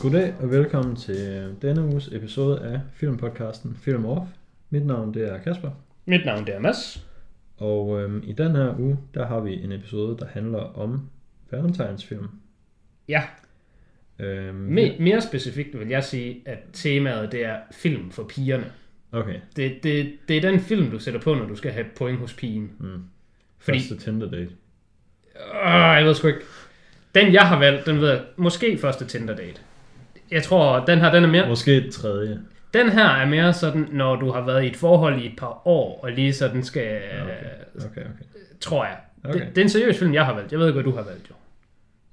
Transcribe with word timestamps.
Goddag 0.00 0.34
og 0.40 0.50
velkommen 0.50 0.96
til 0.96 1.54
denne 1.62 1.82
uges 1.84 2.08
episode 2.12 2.60
af 2.60 2.80
filmpodcasten 2.94 3.76
Film 3.82 4.04
Off. 4.06 4.26
Mit 4.70 4.86
navn 4.86 5.14
det 5.14 5.28
er 5.28 5.38
Kasper, 5.38 5.70
Mit 6.04 6.24
navn 6.24 6.46
det 6.46 6.54
er 6.54 6.58
Mads. 6.58 7.06
og 7.56 8.02
øhm, 8.02 8.22
i 8.26 8.32
den 8.32 8.56
her 8.56 8.74
uge, 8.78 8.98
der 9.14 9.26
har 9.26 9.40
vi 9.40 9.54
en 9.54 9.72
episode, 9.72 10.16
der 10.18 10.26
handler 10.32 10.58
om 10.58 11.00
valentinsfilm. 11.50 12.28
Ja, 13.08 13.22
Øhm, 14.18 14.68
me- 14.78 15.02
mere 15.02 15.20
specifikt 15.20 15.78
vil 15.78 15.88
jeg 15.88 16.04
sige, 16.04 16.42
at 16.46 16.58
temaet 16.72 17.32
det 17.32 17.44
er 17.44 17.56
film 17.72 18.10
for 18.10 18.24
pigerne. 18.24 18.64
Okay, 19.12 19.34
Det, 19.56 19.82
det, 19.82 20.12
det 20.28 20.36
er 20.36 20.40
den 20.40 20.60
film, 20.60 20.90
du 20.90 20.98
sætter 20.98 21.20
på, 21.20 21.34
når 21.34 21.46
du 21.46 21.56
skal 21.56 21.72
have 21.72 21.86
point 21.96 22.18
hos 22.18 22.34
pigen. 22.34 22.70
mm. 22.78 23.02
Fordi- 23.58 23.78
første 23.78 23.96
Tinder 23.96 24.30
date. 24.30 24.50
Øh, 25.54 25.70
jeg 25.96 26.04
ved 26.04 26.14
sgu 26.14 26.26
ikke. 26.28 26.40
Den 27.14 27.32
jeg 27.32 27.42
har 27.48 27.58
valgt, 27.58 27.86
den 27.86 28.00
ved 28.00 28.08
jeg, 28.10 28.22
måske 28.36 28.78
første 28.78 29.04
Tinder 29.06 29.36
date. 29.36 29.60
Jeg 30.30 30.42
tror, 30.42 30.84
den 30.84 30.98
her, 30.98 31.12
den 31.12 31.24
er 31.24 31.28
mere, 31.28 31.48
Måske 31.48 31.76
et 31.76 31.92
tredje. 31.92 32.40
den 32.74 32.88
her 32.90 33.08
er 33.08 33.26
mere 33.28 33.52
sådan, 33.52 33.88
når 33.92 34.16
du 34.16 34.30
har 34.30 34.40
været 34.46 34.64
i 34.64 34.66
et 34.66 34.76
forhold 34.76 35.22
i 35.22 35.26
et 35.26 35.36
par 35.38 35.66
år, 35.66 36.00
og 36.02 36.10
lige 36.12 36.32
sådan 36.32 36.62
skal, 36.64 36.82
Ja, 36.82 37.22
okay. 37.22 37.86
Okay, 37.86 38.00
okay. 38.00 38.24
tror 38.60 38.84
jeg. 38.84 38.96
Okay. 39.24 39.40
Det, 39.40 39.48
det, 39.48 39.58
er 39.58 39.62
en 39.62 39.68
seriøs 39.68 39.98
film, 39.98 40.14
jeg 40.14 40.24
har 40.26 40.34
valgt. 40.34 40.52
Jeg 40.52 40.58
ved 40.60 40.66
ikke, 40.66 40.80
hvad 40.82 40.92
du 40.92 40.96
har 40.96 41.04
valgt, 41.04 41.30
jo. 41.30 41.34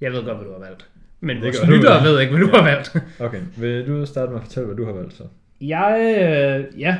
Jeg 0.00 0.12
ved 0.12 0.24
godt, 0.24 0.36
hvad 0.36 0.46
du 0.46 0.52
har 0.52 0.60
valgt. 0.60 0.86
Men 1.20 1.36
Det 1.36 1.44
vores 1.44 1.66
lyttere 1.68 2.04
ved 2.04 2.20
ikke, 2.20 2.36
hvad 2.36 2.46
du 2.46 2.56
har 2.56 2.62
valgt. 2.62 2.96
Okay, 3.26 3.40
vil 3.56 3.86
du 3.86 4.06
starte 4.06 4.30
med 4.32 4.40
at 4.40 4.44
fortælle, 4.44 4.66
hvad 4.66 4.76
du 4.76 4.84
har 4.84 4.92
valgt 4.92 5.14
så? 5.14 5.22
Jeg, 5.60 6.16
øh, 6.20 6.80
ja, 6.80 6.96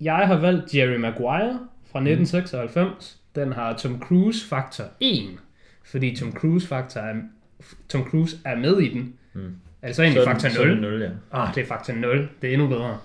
jeg 0.00 0.16
har 0.26 0.36
valgt 0.36 0.74
Jerry 0.74 0.96
Maguire 0.96 1.58
fra 1.92 1.98
1996. 1.98 3.16
Den 3.34 3.52
har 3.52 3.76
Tom 3.76 4.00
Cruise 4.02 4.48
faktor 4.48 4.84
1, 5.00 5.22
fordi 5.84 6.16
Tom 6.16 6.32
Cruise 6.32 6.66
faktor 6.68 7.00
er, 7.00 7.14
Tom 7.88 8.04
Cruise 8.04 8.36
er 8.44 8.56
med 8.56 8.78
i 8.80 8.88
den. 8.94 9.14
Mm. 9.34 9.54
Altså 9.82 10.02
egentlig 10.02 10.22
Så 10.22 10.28
er 10.28 10.32
den- 10.32 10.40
faktor 10.40 10.54
så 10.56 10.62
er 10.62 10.66
den 10.66 10.80
0. 10.80 10.90
0, 10.90 11.00
ja. 11.02 11.08
Ah, 11.32 11.54
det 11.54 11.62
er 11.62 11.66
faktor 11.66 11.92
0. 11.94 12.28
Det 12.42 12.48
er 12.50 12.52
endnu 12.52 12.68
bedre. 12.68 12.98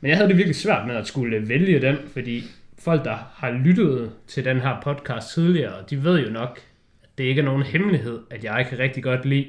Men 0.00 0.08
jeg 0.08 0.16
havde 0.16 0.28
det 0.28 0.36
virkelig 0.36 0.56
svært 0.56 0.86
med 0.86 0.96
at 0.96 1.06
skulle 1.06 1.48
vælge 1.48 1.80
den, 1.80 1.96
fordi 2.12 2.44
folk, 2.78 3.04
der 3.04 3.16
har 3.34 3.50
lyttet 3.50 4.12
til 4.26 4.44
den 4.44 4.60
her 4.60 4.80
podcast 4.82 5.34
tidligere, 5.34 5.74
de 5.90 6.04
ved 6.04 6.26
jo 6.26 6.30
nok, 6.32 6.60
at 7.02 7.08
det 7.18 7.24
ikke 7.24 7.40
er 7.40 7.44
nogen 7.44 7.62
hemmelighed, 7.62 8.20
at 8.30 8.44
jeg 8.44 8.66
kan 8.68 8.78
rigtig 8.78 9.02
godt 9.02 9.24
lide 9.24 9.46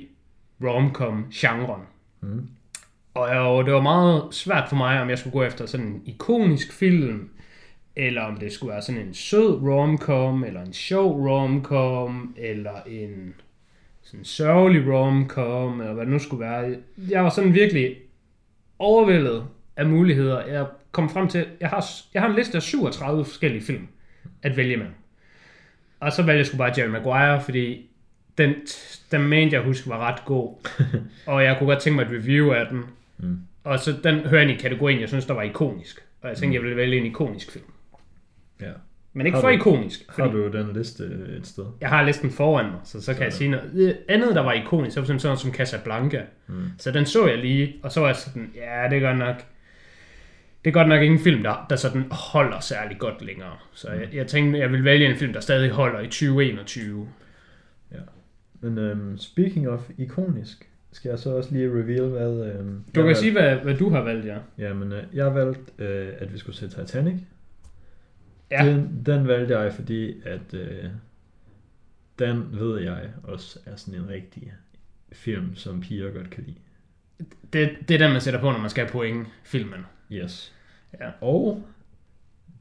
rom-com-genren. 0.63 1.81
Mm. 2.21 2.47
Og 3.13 3.65
det 3.65 3.73
var 3.73 3.81
meget 3.81 4.23
svært 4.31 4.69
for 4.69 4.75
mig, 4.75 5.01
om 5.01 5.09
jeg 5.09 5.19
skulle 5.19 5.33
gå 5.33 5.43
efter 5.43 5.65
sådan 5.65 5.85
en 5.85 6.01
ikonisk 6.05 6.73
film, 6.73 7.29
eller 7.95 8.21
om 8.21 8.37
det 8.37 8.51
skulle 8.53 8.71
være 8.73 8.81
sådan 8.81 9.01
en 9.01 9.13
sød 9.13 9.61
romcom, 9.61 10.43
eller 10.43 10.61
en 10.61 10.73
sjov 10.73 11.27
romcom, 11.29 12.35
eller 12.37 12.81
en 12.87 13.33
sådan 14.03 14.25
sørgelig 14.25 14.93
romcom, 14.93 15.81
eller 15.81 15.93
hvad 15.93 16.05
det 16.05 16.13
nu 16.13 16.19
skulle 16.19 16.45
være. 16.45 16.75
Jeg 17.09 17.23
var 17.23 17.29
sådan 17.29 17.53
virkelig 17.53 17.95
overvældet 18.79 19.43
af 19.75 19.85
muligheder. 19.85 20.45
Jeg 20.45 20.65
kom 20.91 21.09
frem 21.09 21.27
til, 21.27 21.45
jeg 21.59 21.69
har, 21.69 21.85
jeg 22.13 22.21
har 22.21 22.29
en 22.29 22.35
liste 22.35 22.55
af 22.55 22.61
37 22.61 23.25
forskellige 23.25 23.63
film 23.63 23.87
at 24.41 24.57
vælge 24.57 24.77
med. 24.77 24.87
Og 25.99 26.11
så 26.11 26.23
valgte 26.23 26.37
jeg 26.37 26.45
sgu 26.45 26.57
bare 26.57 26.73
Jerry 26.77 26.89
Maguire, 26.89 27.41
fordi 27.41 27.89
den, 28.37 28.53
den 29.11 29.21
mente 29.21 29.55
jeg 29.55 29.63
huske 29.63 29.89
var 29.89 29.97
ret 29.97 30.25
god. 30.25 30.69
og 31.33 31.43
jeg 31.43 31.55
kunne 31.57 31.67
godt 31.67 31.83
tænke 31.83 31.95
mig 31.95 32.03
et 32.03 32.21
review 32.21 32.51
af 32.51 32.67
den. 32.67 32.83
Mm. 33.17 33.39
Og 33.63 33.79
så 33.79 33.99
den 34.03 34.19
hører 34.19 34.41
ind 34.41 34.51
i 34.51 34.55
kategorien, 34.55 35.01
jeg 35.01 35.07
synes, 35.09 35.25
der 35.25 35.33
var 35.33 35.41
ikonisk. 35.41 36.05
Og 36.21 36.29
jeg 36.29 36.37
tænkte, 36.37 36.55
jeg 36.55 36.63
ville 36.63 36.75
vælge 36.77 36.97
en 36.97 37.05
ikonisk 37.05 37.51
film. 37.51 37.65
Ja. 38.61 38.71
Men 39.13 39.25
ikke 39.25 39.35
Har 39.35 39.41
for 39.41 39.47
du- 39.47 39.53
ikonisk. 39.55 40.05
Har 40.09 40.13
Fordi 40.15 40.37
du 40.37 40.51
den 40.51 40.73
liste 40.73 41.03
et 41.37 41.47
sted? 41.47 41.65
jeg 41.81 41.89
har 41.89 42.03
listen 42.03 42.29
foran 42.31 42.65
mig, 42.65 42.79
så 42.83 43.01
så 43.01 43.13
kan 43.13 43.23
jeg 43.23 43.33
sige 43.33 43.49
noget. 43.49 43.71
Det 43.73 43.97
andet, 44.09 44.35
der 44.35 44.41
var 44.41 44.53
ikonisk, 44.53 44.93
så 44.93 45.01
var 45.01 45.17
sådan 45.17 45.37
som 45.37 45.53
Casablanca. 45.53 46.21
Mm. 46.47 46.55
Så 46.77 46.91
den 46.91 47.05
så 47.05 47.27
jeg 47.27 47.37
lige, 47.37 47.75
og 47.83 47.91
så 47.91 47.99
var 47.99 48.07
jeg 48.07 48.15
sådan, 48.15 48.51
ja, 48.55 48.89
det 48.89 48.97
er 48.97 49.01
godt 49.07 49.17
nok... 49.17 49.35
Det 50.65 50.69
er 50.69 50.73
godt 50.73 50.87
nok 50.87 51.01
ingen 51.01 51.19
film, 51.19 51.43
der, 51.43 51.65
der 51.69 51.75
sådan 51.75 52.03
holder 52.11 52.59
særlig 52.59 52.97
godt 52.99 53.25
længere. 53.25 53.53
Så 53.73 53.91
jeg, 53.91 54.07
jeg 54.13 54.27
tænkte, 54.27 54.59
jeg 54.59 54.71
vil 54.71 54.83
vælge 54.83 55.09
en 55.09 55.15
film, 55.15 55.33
der 55.33 55.39
stadig 55.39 55.69
holder 55.69 55.99
i 55.99 56.05
2021. 56.07 57.07
Men 58.61 58.77
øhm, 58.77 59.17
speaking 59.17 59.69
of 59.69 59.89
ikonisk, 59.97 60.69
skal 60.91 61.09
jeg 61.09 61.19
så 61.19 61.35
også 61.35 61.49
lige 61.53 61.69
reveal, 61.69 62.03
hvad... 62.09 62.53
Øhm, 62.53 62.83
Du 62.95 63.03
kan 63.03 63.15
sige, 63.15 63.31
hvad, 63.31 63.55
hvad 63.55 63.75
du 63.75 63.89
har 63.89 64.01
valgt, 64.01 64.25
ja. 64.25 64.37
Jamen, 64.57 64.91
øh, 64.91 65.03
jeg 65.13 65.35
valgte, 65.35 65.61
øh, 65.83 66.07
at 66.19 66.33
vi 66.33 66.37
skulle 66.37 66.55
se 66.55 66.67
Titanic. 66.69 67.15
Ja. 68.53 68.65
Den, 68.65 69.03
den 69.05 69.27
valgte 69.27 69.59
jeg, 69.59 69.73
fordi 69.73 70.21
at 70.25 70.53
øh, 70.53 70.85
den 72.19 72.59
ved 72.59 72.81
jeg 72.81 73.09
også 73.23 73.59
er 73.65 73.75
sådan 73.75 73.99
en 73.99 74.09
rigtig 74.09 74.53
film, 75.11 75.55
som 75.55 75.81
piger 75.81 76.11
godt 76.11 76.29
kan 76.29 76.43
lide. 76.43 76.57
Det, 77.53 77.77
det 77.87 77.93
er 77.93 77.97
den, 77.97 78.11
man 78.11 78.21
sætter 78.21 78.39
på, 78.39 78.51
når 78.51 78.59
man 78.59 78.69
skal 78.69 78.85
have 78.85 78.91
point 78.91 79.27
filmen. 79.43 79.85
Yes. 80.11 80.53
Ja. 80.99 81.09
Og 81.21 81.63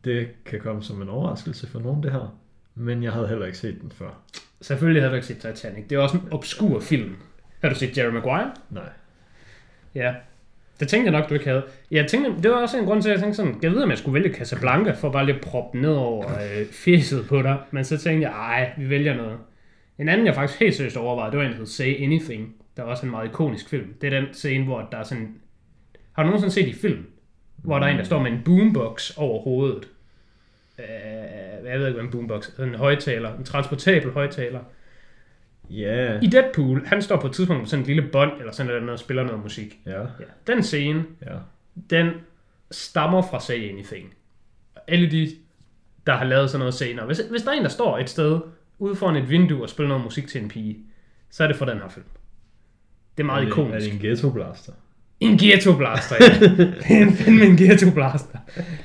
det 0.04 0.28
kan 0.44 0.60
komme 0.60 0.82
som 0.82 1.02
en 1.02 1.08
overraskelse 1.08 1.66
for 1.66 1.80
nogen, 1.80 2.02
det 2.02 2.12
her. 2.12 2.38
Men 2.74 3.02
jeg 3.02 3.12
havde 3.12 3.28
heller 3.28 3.46
ikke 3.46 3.58
set 3.58 3.80
den 3.80 3.90
før. 3.90 4.22
Selvfølgelig 4.60 5.02
havde 5.02 5.10
du 5.10 5.14
ikke 5.14 5.26
set 5.26 5.38
Titanic. 5.38 5.88
Det 5.88 5.96
er 5.96 6.00
også 6.00 6.16
en 6.16 6.32
obskur 6.32 6.80
film. 6.80 7.16
Har 7.60 7.68
du 7.68 7.74
set 7.74 7.98
Jerry 7.98 8.12
Maguire? 8.12 8.54
Nej. 8.70 8.88
Ja. 9.94 10.14
Det 10.82 10.90
tænkte 10.90 11.12
jeg 11.12 11.20
nok, 11.20 11.28
du 11.28 11.34
ikke 11.34 11.46
havde. 11.46 11.64
Jeg 11.90 12.06
tænkte, 12.06 12.42
det 12.42 12.50
var 12.50 12.56
også 12.56 12.78
en 12.78 12.84
grund 12.84 13.02
til, 13.02 13.08
at 13.08 13.12
jeg 13.12 13.20
tænkte 13.20 13.36
sådan, 13.36 13.58
jeg 13.62 13.70
ved, 13.70 13.82
om 13.82 13.90
jeg 13.90 13.98
skulle 13.98 14.14
vælge 14.14 14.34
Casablanca, 14.34 14.90
for 14.90 15.10
bare 15.10 15.26
lige 15.26 15.34
at 15.34 15.40
proppe 15.40 15.80
ned 15.80 15.94
over 15.94 16.24
øh, 16.28 16.66
fjeset 16.66 17.26
på 17.28 17.42
dig. 17.42 17.58
Men 17.70 17.84
så 17.84 17.98
tænkte 17.98 18.28
jeg, 18.28 18.36
ej, 18.36 18.72
vi 18.78 18.90
vælger 18.90 19.14
noget. 19.14 19.38
En 19.98 20.08
anden, 20.08 20.26
jeg 20.26 20.34
faktisk 20.34 20.60
helt 20.60 20.74
seriøst 20.74 20.96
overvejede, 20.96 21.32
det 21.32 21.38
var 21.38 21.44
en, 21.44 21.50
der 21.52 21.58
hed 21.58 21.66
Say 21.66 22.02
Anything. 22.04 22.54
Der 22.76 22.82
var 22.82 22.90
også 22.90 23.06
en 23.06 23.10
meget 23.10 23.28
ikonisk 23.28 23.68
film. 23.68 23.94
Det 24.00 24.14
er 24.14 24.20
den 24.20 24.34
scene, 24.34 24.64
hvor 24.64 24.88
der 24.92 24.98
er 24.98 25.02
sådan... 25.02 25.34
Har 26.12 26.22
du 26.22 26.26
nogensinde 26.26 26.54
set 26.54 26.68
i 26.68 26.72
film? 26.72 27.06
Hvor 27.56 27.78
der 27.78 27.86
er 27.86 27.90
en, 27.90 27.98
der 27.98 28.04
står 28.04 28.22
med 28.22 28.30
en 28.30 28.40
boombox 28.44 29.16
over 29.16 29.42
hovedet. 29.42 29.88
Øh, 30.78 31.70
jeg 31.70 31.78
ved 31.78 31.86
ikke, 31.86 32.00
hvad 32.00 32.04
en 32.04 32.10
boombox 32.10 32.50
er. 32.58 32.64
En 32.64 32.74
højtaler. 32.74 33.38
En 33.38 33.44
transportabel 33.44 34.10
højtaler. 34.10 34.60
Ja. 35.72 36.18
I 36.22 36.26
Deadpool, 36.26 36.86
han 36.86 37.02
står 37.02 37.16
på 37.20 37.26
et 37.26 37.32
tidspunkt 37.32 37.60
med 37.60 37.68
sådan 37.68 37.82
en 37.82 37.86
lille 37.86 38.02
bånd, 38.02 38.32
eller 38.38 38.52
sådan 38.52 38.72
noget, 38.72 38.90
og 38.90 38.98
spiller 38.98 39.22
noget 39.22 39.42
musik. 39.42 39.78
Ja. 39.86 40.00
Ja. 40.00 40.06
Den 40.46 40.62
scene, 40.62 41.04
Ja. 41.22 41.34
den 41.90 42.10
stammer 42.70 43.22
fra 43.22 43.40
Say 43.40 43.70
Anything. 43.72 44.14
Alle 44.88 45.10
de, 45.10 45.30
der 46.06 46.12
har 46.16 46.24
lavet 46.24 46.50
sådan 46.50 46.58
noget 46.58 46.74
senere. 46.74 47.06
Hvis, 47.06 47.20
hvis 47.30 47.42
der 47.42 47.50
er 47.50 47.54
en, 47.54 47.62
der 47.62 47.68
står 47.68 47.98
et 47.98 48.10
sted 48.10 48.40
ude 48.78 48.96
foran 48.96 49.16
et 49.16 49.30
vindue 49.30 49.62
og 49.62 49.68
spiller 49.68 49.88
noget 49.88 50.04
musik 50.04 50.26
til 50.28 50.42
en 50.42 50.48
pige, 50.48 50.76
så 51.30 51.42
er 51.44 51.48
det 51.48 51.56
fra 51.56 51.66
den 51.70 51.78
her 51.78 51.88
film. 51.88 52.06
Det 53.16 53.22
er 53.22 53.26
meget 53.26 53.40
er 53.40 53.44
det, 53.44 53.50
ikonisk. 53.52 53.74
Er 53.74 53.78
det 53.80 53.92
en 53.92 53.98
ghetto 53.98 54.30
blaster? 54.30 54.72
En 55.20 55.38
ghetto 55.38 55.76
blaster, 55.76 56.16
ja. 56.20 56.26
det 56.56 56.84
er 56.90 57.02
en 57.02 57.12
fandme 57.12 57.44
en 57.44 57.56
ghetto 57.56 57.90
blaster. 57.90 58.38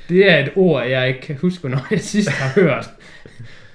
Det 0.09 0.31
er 0.31 0.38
et 0.38 0.52
ord, 0.56 0.86
jeg 0.88 1.08
ikke 1.08 1.22
kan 1.22 1.38
huske, 1.38 1.59
hvornår 1.59 1.88
jeg 1.92 2.02
sidst 2.02 2.30
har 2.30 2.62
hørt. 2.62 2.90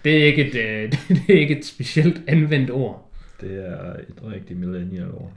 Det 0.05 0.23
er 0.23 0.27
ikke 0.27 0.49
et, 0.49 0.55
øh, 0.55 0.93
det 1.27 1.37
er 1.37 1.41
ikke 1.41 1.59
et 1.59 1.65
specielt 1.65 2.23
anvendt 2.27 2.71
ord. 2.71 3.11
Det 3.41 3.69
er 3.69 3.93
et 3.93 4.33
rigtig 4.33 4.57
millennial 4.57 5.11
ord. 5.11 5.33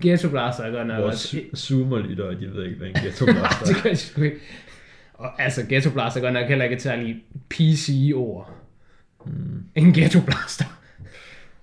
Ghetto 0.00 0.28
blaster 0.30 0.64
er 0.64 0.70
godt 0.70 0.86
nok 0.86 1.02
Vores 1.02 1.36
zoomerlyttere, 1.56 2.40
de 2.40 2.54
ved 2.54 2.64
ikke, 2.64 2.76
hvad 2.76 2.88
en 2.88 2.94
ghetto 3.02 3.24
blaster 3.24 3.64
det 3.66 3.76
er. 3.76 3.80
kan 3.80 3.88
jeg 3.88 3.98
sgu 3.98 4.22
ikke. 4.22 4.36
Og 5.14 5.42
altså, 5.42 5.66
ghetto 5.68 5.90
blaster 5.90 6.20
er 6.20 6.24
godt 6.24 6.34
nok 6.34 6.48
heller 6.48 6.64
ikke 6.64 6.76
et 6.76 6.82
særligt 6.82 7.18
PC-ord. 7.48 8.50
Mm. 9.26 9.64
En 9.74 9.92
ghetto 9.92 10.20
blaster. 10.20 10.64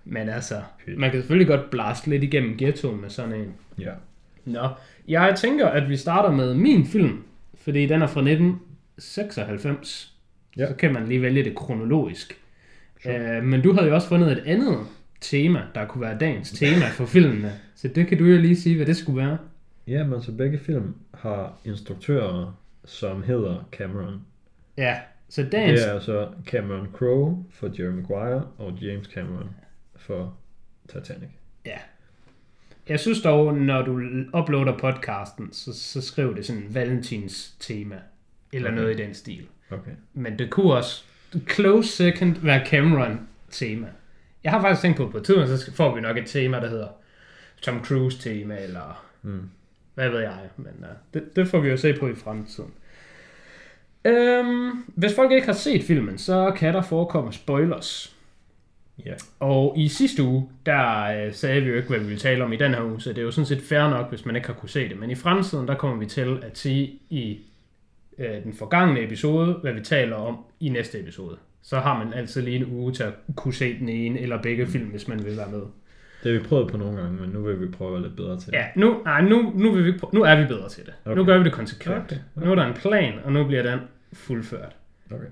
Men 0.06 0.30
altså, 0.30 0.62
man 0.98 1.12
kan 1.12 1.20
selvfølgelig 1.20 1.48
godt 1.48 1.70
blaste 1.70 2.10
lidt 2.10 2.24
igennem 2.24 2.58
ghettoen 2.58 3.02
med 3.02 3.10
sådan 3.10 3.34
en. 3.34 3.54
Ja. 3.80 3.92
Nå, 4.46 4.70
jeg 5.08 5.36
tænker, 5.38 5.68
at 5.68 5.90
vi 5.90 5.98
starter 5.98 6.32
med 6.32 6.54
min 6.54 6.86
film, 6.88 7.24
fordi 7.64 7.86
den 7.86 8.02
er 8.02 8.08
fra 8.08 8.20
1996. 8.20 10.13
Ja. 10.58 10.68
Så 10.68 10.76
kan 10.76 10.94
man 10.94 11.08
lige 11.08 11.22
vælge 11.22 11.44
det 11.44 11.56
kronologisk. 11.56 12.40
Sure. 13.04 13.38
Uh, 13.38 13.44
men 13.44 13.62
du 13.62 13.74
havde 13.74 13.88
jo 13.88 13.96
også 13.96 14.08
fundet 14.08 14.32
et 14.32 14.44
andet 14.46 14.78
tema, 15.22 15.62
der 15.76 15.86
kunne 15.86 16.02
være 16.02 16.18
dagens 16.18 16.52
tema 16.52 16.90
for 16.90 17.06
filmene. 17.06 17.52
Så 17.76 17.88
det 17.88 18.08
kan 18.08 18.18
du 18.18 18.26
jo 18.26 18.38
lige 18.38 18.56
sige, 18.56 18.76
hvad 18.76 18.86
det 18.86 18.98
skulle 18.98 19.18
være. 19.18 19.38
Ja, 19.88 20.04
men 20.04 20.22
så 20.22 20.32
begge 20.32 20.60
film 20.60 20.96
har 21.14 21.58
instruktører, 21.66 22.60
som 22.86 23.24
hedder 23.24 23.70
Cameron. 23.72 24.22
Ja, 24.78 24.98
så 25.30 25.44
dagens... 25.52 25.82
Det 25.82 25.90
er 25.90 25.94
altså 25.94 26.30
Cameron 26.46 26.88
Crowe 26.94 27.46
for 27.52 27.70
Jerry 27.80 27.92
Maguire 27.92 28.48
og 28.58 28.74
James 28.82 29.08
Cameron 29.08 29.50
for 29.96 30.38
Titanic. 30.88 31.30
Ja. 31.66 31.78
Jeg 32.90 33.00
synes 33.00 33.22
dog, 33.22 33.54
når 33.54 33.82
du 33.82 34.02
uploader 34.40 34.78
podcasten, 34.78 35.50
så, 35.52 35.74
så 35.74 36.02
skriv 36.02 36.36
det 36.36 36.46
sådan 36.46 36.66
valentins 36.70 37.56
tema. 37.60 37.96
Eller 38.54 38.70
okay. 38.70 38.78
noget 38.78 39.00
i 39.00 39.04
den 39.04 39.14
stil. 39.14 39.48
Okay. 39.72 39.92
Men 40.14 40.40
det 40.40 40.50
kunne 40.50 40.74
også 40.74 41.04
close 41.50 41.90
second 41.90 42.36
være 42.42 42.66
Cameron 42.66 43.20
tema. 43.52 43.88
Jeg 44.44 44.52
har 44.52 44.62
faktisk 44.62 44.82
tænkt 44.82 44.98
på, 44.98 45.08
på 45.08 45.18
et 45.18 45.24
tidspunkt, 45.24 45.50
så 45.50 45.74
får 45.74 45.96
vi 45.96 46.02
nok 46.02 46.18
et 46.18 46.26
tema, 46.28 46.60
der 46.60 46.70
hedder 46.70 46.88
Tom 47.62 47.84
Cruise 47.86 48.20
tema, 48.20 48.58
eller 48.64 49.06
Mm. 49.26 49.50
hvad 49.94 50.10
ved 50.10 50.20
jeg. 50.20 50.40
Men 50.58 50.74
uh, 50.80 50.88
det, 51.14 51.36
det 51.36 51.48
får 51.48 51.60
vi 51.60 51.70
jo 51.70 51.78
se 51.78 51.94
på 52.00 52.08
i 52.08 52.16
fremtiden. 52.16 52.72
Øhm, 54.06 54.72
hvis 54.88 55.16
folk 55.16 55.32
ikke 55.32 55.46
har 55.46 55.54
set 55.54 55.84
filmen, 55.84 56.18
så 56.18 56.54
kan 56.58 56.74
der 56.74 56.82
forekomme 56.82 57.34
spoilers. 57.34 58.16
Ja. 59.06 59.14
Og 59.40 59.74
i 59.78 59.88
sidste 59.88 60.24
uge, 60.24 60.50
der 60.66 61.04
øh, 61.26 61.34
sagde 61.34 61.62
vi 61.62 61.70
jo 61.70 61.76
ikke, 61.76 61.90
hvad 61.90 62.00
vi 62.00 62.06
ville 62.06 62.20
tale 62.20 62.44
om 62.44 62.54
i 62.54 62.56
den 62.56 62.74
her 62.74 62.84
uge, 62.84 63.02
så 63.02 63.10
det 63.10 63.18
er 63.18 63.22
jo 63.22 63.32
sådan 63.32 63.46
set 63.46 63.62
fair 63.62 63.90
nok, 63.90 64.10
hvis 64.10 64.26
man 64.26 64.36
ikke 64.36 64.48
har 64.48 64.54
kunne 64.54 64.70
se 64.70 64.90
det. 64.90 65.00
Men 65.00 65.10
i 65.10 65.16
fremtiden, 65.16 65.68
der 65.68 65.76
kommer 65.76 65.98
vi 65.98 66.06
til 66.06 66.40
at 66.44 66.58
sige 66.58 67.00
i 67.10 67.40
øh, 68.18 68.44
den 68.44 68.54
forgangne 68.54 69.04
episode, 69.04 69.54
hvad 69.54 69.74
vi 69.74 69.82
taler 69.82 70.16
om 70.16 70.38
i 70.60 70.70
næste 70.70 71.00
episode. 71.00 71.38
Så 71.64 71.80
har 71.80 72.04
man 72.04 72.14
altid 72.14 72.42
lige 72.42 72.56
en 72.58 72.66
uge 72.66 72.92
til 72.94 73.04
at 73.04 73.14
kunne 73.36 73.54
se 73.54 73.80
den 73.80 73.90
ene 73.90 74.20
eller 74.20 74.42
begge 74.42 74.68
film, 74.68 74.86
hvis 74.90 75.08
man 75.08 75.26
vil 75.26 75.38
være 75.38 75.50
med. 75.52 75.62
Det 76.24 76.32
har 76.34 76.40
vi 76.40 76.46
prøvet 76.48 76.72
på 76.72 76.78
nogle 76.78 77.02
gange, 77.02 77.22
men 77.22 77.30
nu 77.30 77.42
vil 77.44 77.62
vi 77.62 77.68
prøve 77.68 77.88
at 77.90 77.94
være 77.94 78.02
lidt 78.04 78.16
bedre 78.16 78.40
til 78.40 78.52
det. 78.52 78.58
Ja, 78.58 78.66
nu, 78.76 79.02
nej, 79.06 79.22
nu, 79.22 79.52
nu, 79.56 79.72
vil 79.72 79.86
vi, 79.86 79.92
prø- 79.92 80.10
nu 80.14 80.22
er 80.24 80.42
vi 80.42 80.46
bedre 80.48 80.70
til 80.70 80.86
det. 80.86 80.94
Okay. 81.06 81.16
Nu 81.16 81.26
gør 81.26 81.38
vi 81.38 81.44
det 81.44 81.54
konsekvent. 81.54 82.04
Okay, 82.04 82.16
Okay. 82.36 82.46
Nu 82.46 82.52
er 82.52 82.56
der 82.56 82.66
en 82.66 82.74
plan, 82.74 83.14
og 83.24 83.32
nu 83.32 83.44
bliver 83.48 83.64
den 83.64 83.80
fuldført. 84.14 84.76
Okay. 85.12 85.26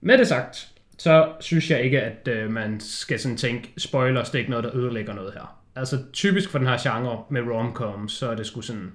Med 0.00 0.18
det 0.18 0.26
sagt, 0.28 0.68
så 0.98 1.32
synes 1.40 1.70
jeg 1.70 1.82
ikke, 1.82 2.00
at 2.02 2.28
øh, 2.28 2.50
man 2.50 2.80
skal 2.80 3.18
sådan 3.18 3.36
tænke, 3.36 3.72
spoilers, 3.78 4.30
det 4.30 4.34
er 4.34 4.38
ikke 4.38 4.50
noget, 4.50 4.64
der 4.64 4.76
ødelægger 4.76 5.14
noget 5.14 5.32
her. 5.32 5.60
Altså 5.76 5.96
typisk 6.12 6.50
for 6.50 6.58
den 6.58 6.66
her 6.66 6.76
genre 6.82 7.24
med 7.30 7.42
romcom, 7.42 8.08
så 8.08 8.30
er 8.30 8.34
det 8.34 8.46
sgu 8.46 8.60
sådan, 8.60 8.92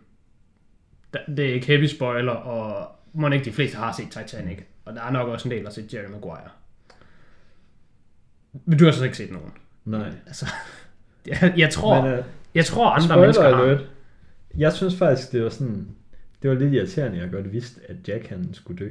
det 1.27 1.39
er 1.49 1.53
ikke 1.53 1.67
heavy 1.67 1.85
spoiler, 1.85 2.31
og 2.31 2.94
må 3.15 3.29
ikke 3.29 3.45
de 3.45 3.51
fleste 3.51 3.77
har 3.77 3.91
set 3.97 4.07
Titanic, 4.11 4.57
og 4.85 4.93
der 4.93 5.01
er 5.01 5.11
nok 5.11 5.27
også 5.27 5.47
en 5.47 5.51
del, 5.51 5.59
der 5.59 5.65
har 5.69 5.73
set 5.73 5.93
Jerry 5.93 6.09
Maguire. 6.11 6.49
Men 8.65 8.79
du 8.79 8.85
har 8.85 8.91
så 8.91 9.03
ikke 9.03 9.17
set 9.17 9.31
nogen. 9.31 9.51
Nej. 9.85 10.11
Altså, 10.27 10.45
jeg, 11.27 11.53
jeg 11.57 11.69
tror, 11.69 12.01
Men, 12.05 12.19
uh, 12.19 12.25
jeg 12.55 12.65
tror 12.65 12.89
andre 12.89 13.19
mennesker 13.21 13.55
har. 13.55 13.63
alert. 13.63 13.81
Jeg 14.57 14.73
synes 14.73 14.95
faktisk, 14.95 15.31
det 15.31 15.43
var 15.43 15.49
sådan... 15.49 15.87
Det 16.41 16.49
var 16.49 16.55
lidt 16.57 16.73
irriterende, 16.73 17.17
at 17.17 17.23
jeg 17.23 17.31
godt 17.31 17.51
vidste, 17.53 17.81
at 17.89 17.95
Jack 18.07 18.27
han 18.27 18.53
skulle 18.53 18.85
dø 18.85 18.89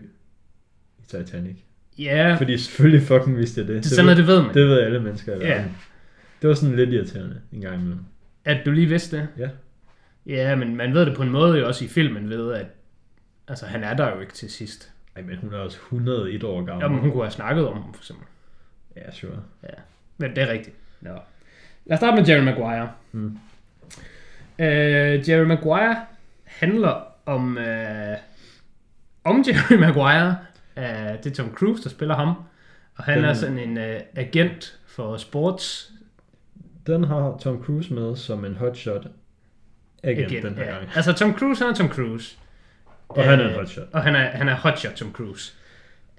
i 0.98 1.06
Titanic. 1.08 1.56
Ja, 1.98 2.36
Fordi 2.38 2.58
selvfølgelig 2.58 3.06
fucking 3.06 3.36
vidste 3.36 3.60
jeg 3.60 3.68
det. 3.68 3.76
det 3.76 3.84
sådan 3.86 4.04
noget, 4.04 4.16
det 4.18 4.26
ved 4.26 4.42
man. 4.42 4.54
det 4.54 4.66
ved 4.68 4.80
alle 4.80 5.00
mennesker 5.02 5.34
i 5.34 5.38
Ja. 5.38 5.54
verden. 5.54 5.76
Det 6.42 6.48
var 6.48 6.54
sådan 6.54 6.76
lidt 6.76 6.90
irriterende 6.90 7.40
en 7.52 7.60
gang 7.60 7.74
imellem. 7.74 7.98
At 8.44 8.66
du 8.66 8.70
lige 8.70 8.86
vidste 8.86 9.16
det. 9.16 9.28
Ja. 9.38 9.48
Ja, 10.26 10.54
men 10.56 10.76
man 10.76 10.94
ved 10.94 11.06
det 11.06 11.16
på 11.16 11.22
en 11.22 11.30
måde 11.30 11.58
jo 11.58 11.66
også 11.66 11.84
i 11.84 11.88
filmen 11.88 12.28
ved, 12.30 12.52
at 12.52 12.66
altså, 13.48 13.66
han 13.66 13.84
er 13.84 13.94
der 13.94 14.14
jo 14.14 14.20
ikke 14.20 14.32
til 14.32 14.50
sidst. 14.50 14.90
Ej, 15.16 15.22
men 15.22 15.36
hun 15.38 15.52
er 15.54 15.58
også 15.58 15.78
101 15.78 16.44
år 16.44 16.64
gammel. 16.64 16.82
Jamen, 16.84 16.98
hun 16.98 17.10
kunne 17.10 17.22
have 17.22 17.30
snakket 17.30 17.68
om 17.68 17.82
ham, 17.82 17.94
for 17.94 18.00
eksempel. 18.00 18.26
Ja, 18.96 19.10
sure. 19.10 19.42
Men 20.18 20.30
det 20.36 20.42
er 20.42 20.52
rigtigt. 20.52 20.76
Nå. 21.00 21.10
Lad 21.84 21.94
os 21.94 21.98
starte 21.98 22.16
med 22.16 22.28
Jerry 22.28 22.44
Maguire. 22.44 22.90
Mm. 23.12 23.38
Uh, 24.58 25.28
Jerry 25.28 25.44
Maguire 25.46 25.96
handler 26.44 27.02
om, 27.26 27.56
uh, 27.56 28.16
om 29.24 29.44
Jerry 29.46 29.78
Maguire. 29.80 30.36
Uh, 30.76 30.82
det 31.22 31.26
er 31.26 31.34
Tom 31.34 31.54
Cruise, 31.54 31.82
der 31.82 31.88
spiller 31.90 32.14
ham. 32.16 32.34
Og 32.96 33.04
han 33.04 33.16
Den- 33.18 33.24
er 33.24 33.34
sådan 33.34 33.58
en 33.58 33.76
uh, 33.76 34.00
agent 34.16 34.78
for 34.86 35.16
sports. 35.16 35.90
Den 36.86 37.04
har 37.04 37.38
Tom 37.40 37.62
Cruise 37.64 37.94
med 37.94 38.16
som 38.16 38.44
en 38.44 38.54
hotshot 38.56 39.06
agent, 40.02 40.26
Agent, 40.32 40.44
den 40.44 40.54
her 40.54 40.64
ja. 40.64 40.70
gang. 40.70 40.88
Altså 40.96 41.12
Tom 41.12 41.34
Cruise, 41.38 41.64
han 41.64 41.72
er 41.72 41.76
Tom 41.76 41.88
Cruise. 41.88 42.36
Og 43.08 43.24
han 43.24 43.40
er 43.40 43.44
en 43.44 43.50
Øh, 43.50 43.56
hotshot. 43.56 43.86
Og 43.92 44.02
han 44.02 44.14
er, 44.14 44.30
han 44.30 44.48
er 44.48 44.54
hotshot 44.54 44.92
Tom 44.92 45.12
Cruise. 45.12 45.52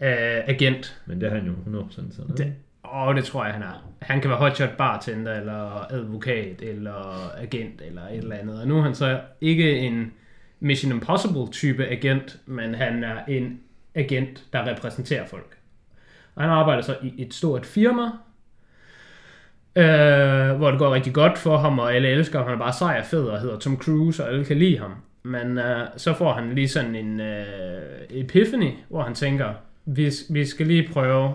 Uh, 0.01 0.07
agent. 0.47 1.01
Men 1.05 1.21
det 1.21 1.27
er 1.27 1.35
han 1.35 1.45
jo 1.45 1.81
100% 1.81 2.15
sådan. 2.15 2.37
Det, 2.37 2.53
åh, 2.93 3.15
det 3.15 3.25
tror 3.25 3.45
jeg, 3.45 3.53
han 3.53 3.63
er. 3.63 3.91
Han 4.01 4.21
kan 4.21 4.29
være 4.29 4.39
hotshot 4.39 4.77
bartender, 4.77 5.33
eller 5.33 5.93
advokat, 5.93 6.61
eller 6.61 7.31
agent, 7.37 7.81
eller 7.81 8.07
et 8.07 8.17
eller 8.17 8.35
andet. 8.35 8.61
Og 8.61 8.67
nu 8.67 8.77
er 8.77 8.81
han 8.81 8.95
så 8.95 9.19
ikke 9.41 9.77
en 9.77 10.13
Mission 10.59 10.91
Impossible 10.91 11.47
type 11.51 11.85
agent, 11.87 12.39
men 12.45 12.75
han 12.75 13.03
er 13.03 13.25
en 13.27 13.59
agent, 13.95 14.43
der 14.53 14.67
repræsenterer 14.67 15.25
folk. 15.27 15.57
Og 16.35 16.41
han 16.41 16.51
arbejder 16.51 16.81
så 16.81 16.97
i 17.01 17.13
et 17.17 17.33
stort 17.33 17.65
firma, 17.65 18.03
øh, 19.75 20.57
hvor 20.57 20.71
det 20.71 20.79
går 20.79 20.93
rigtig 20.93 21.13
godt 21.13 21.37
for 21.37 21.57
ham, 21.57 21.79
og 21.79 21.95
alle 21.95 22.07
elsker 22.09 22.39
ham. 22.39 22.47
Han 22.47 22.55
er 22.55 22.59
bare 22.59 22.73
sej 22.73 22.97
og 22.99 23.05
fed 23.05 23.25
og 23.25 23.41
hedder 23.41 23.59
Tom 23.59 23.77
Cruise, 23.77 24.23
og 24.23 24.29
alle 24.29 24.45
kan 24.45 24.57
lide 24.57 24.79
ham. 24.79 24.95
Men 25.25 25.57
øh, 25.57 25.88
så 25.98 26.13
får 26.13 26.33
han 26.33 26.56
lige 26.56 26.68
sådan 26.68 26.95
en 26.95 27.19
øh, 27.19 28.01
epiphany, 28.10 28.72
hvor 28.89 29.04
han 29.04 29.16
tænker, 29.16 29.54
vi, 29.86 30.12
vi 30.30 30.45
skal 30.45 30.68
lige 30.68 30.89
prøve 30.94 31.33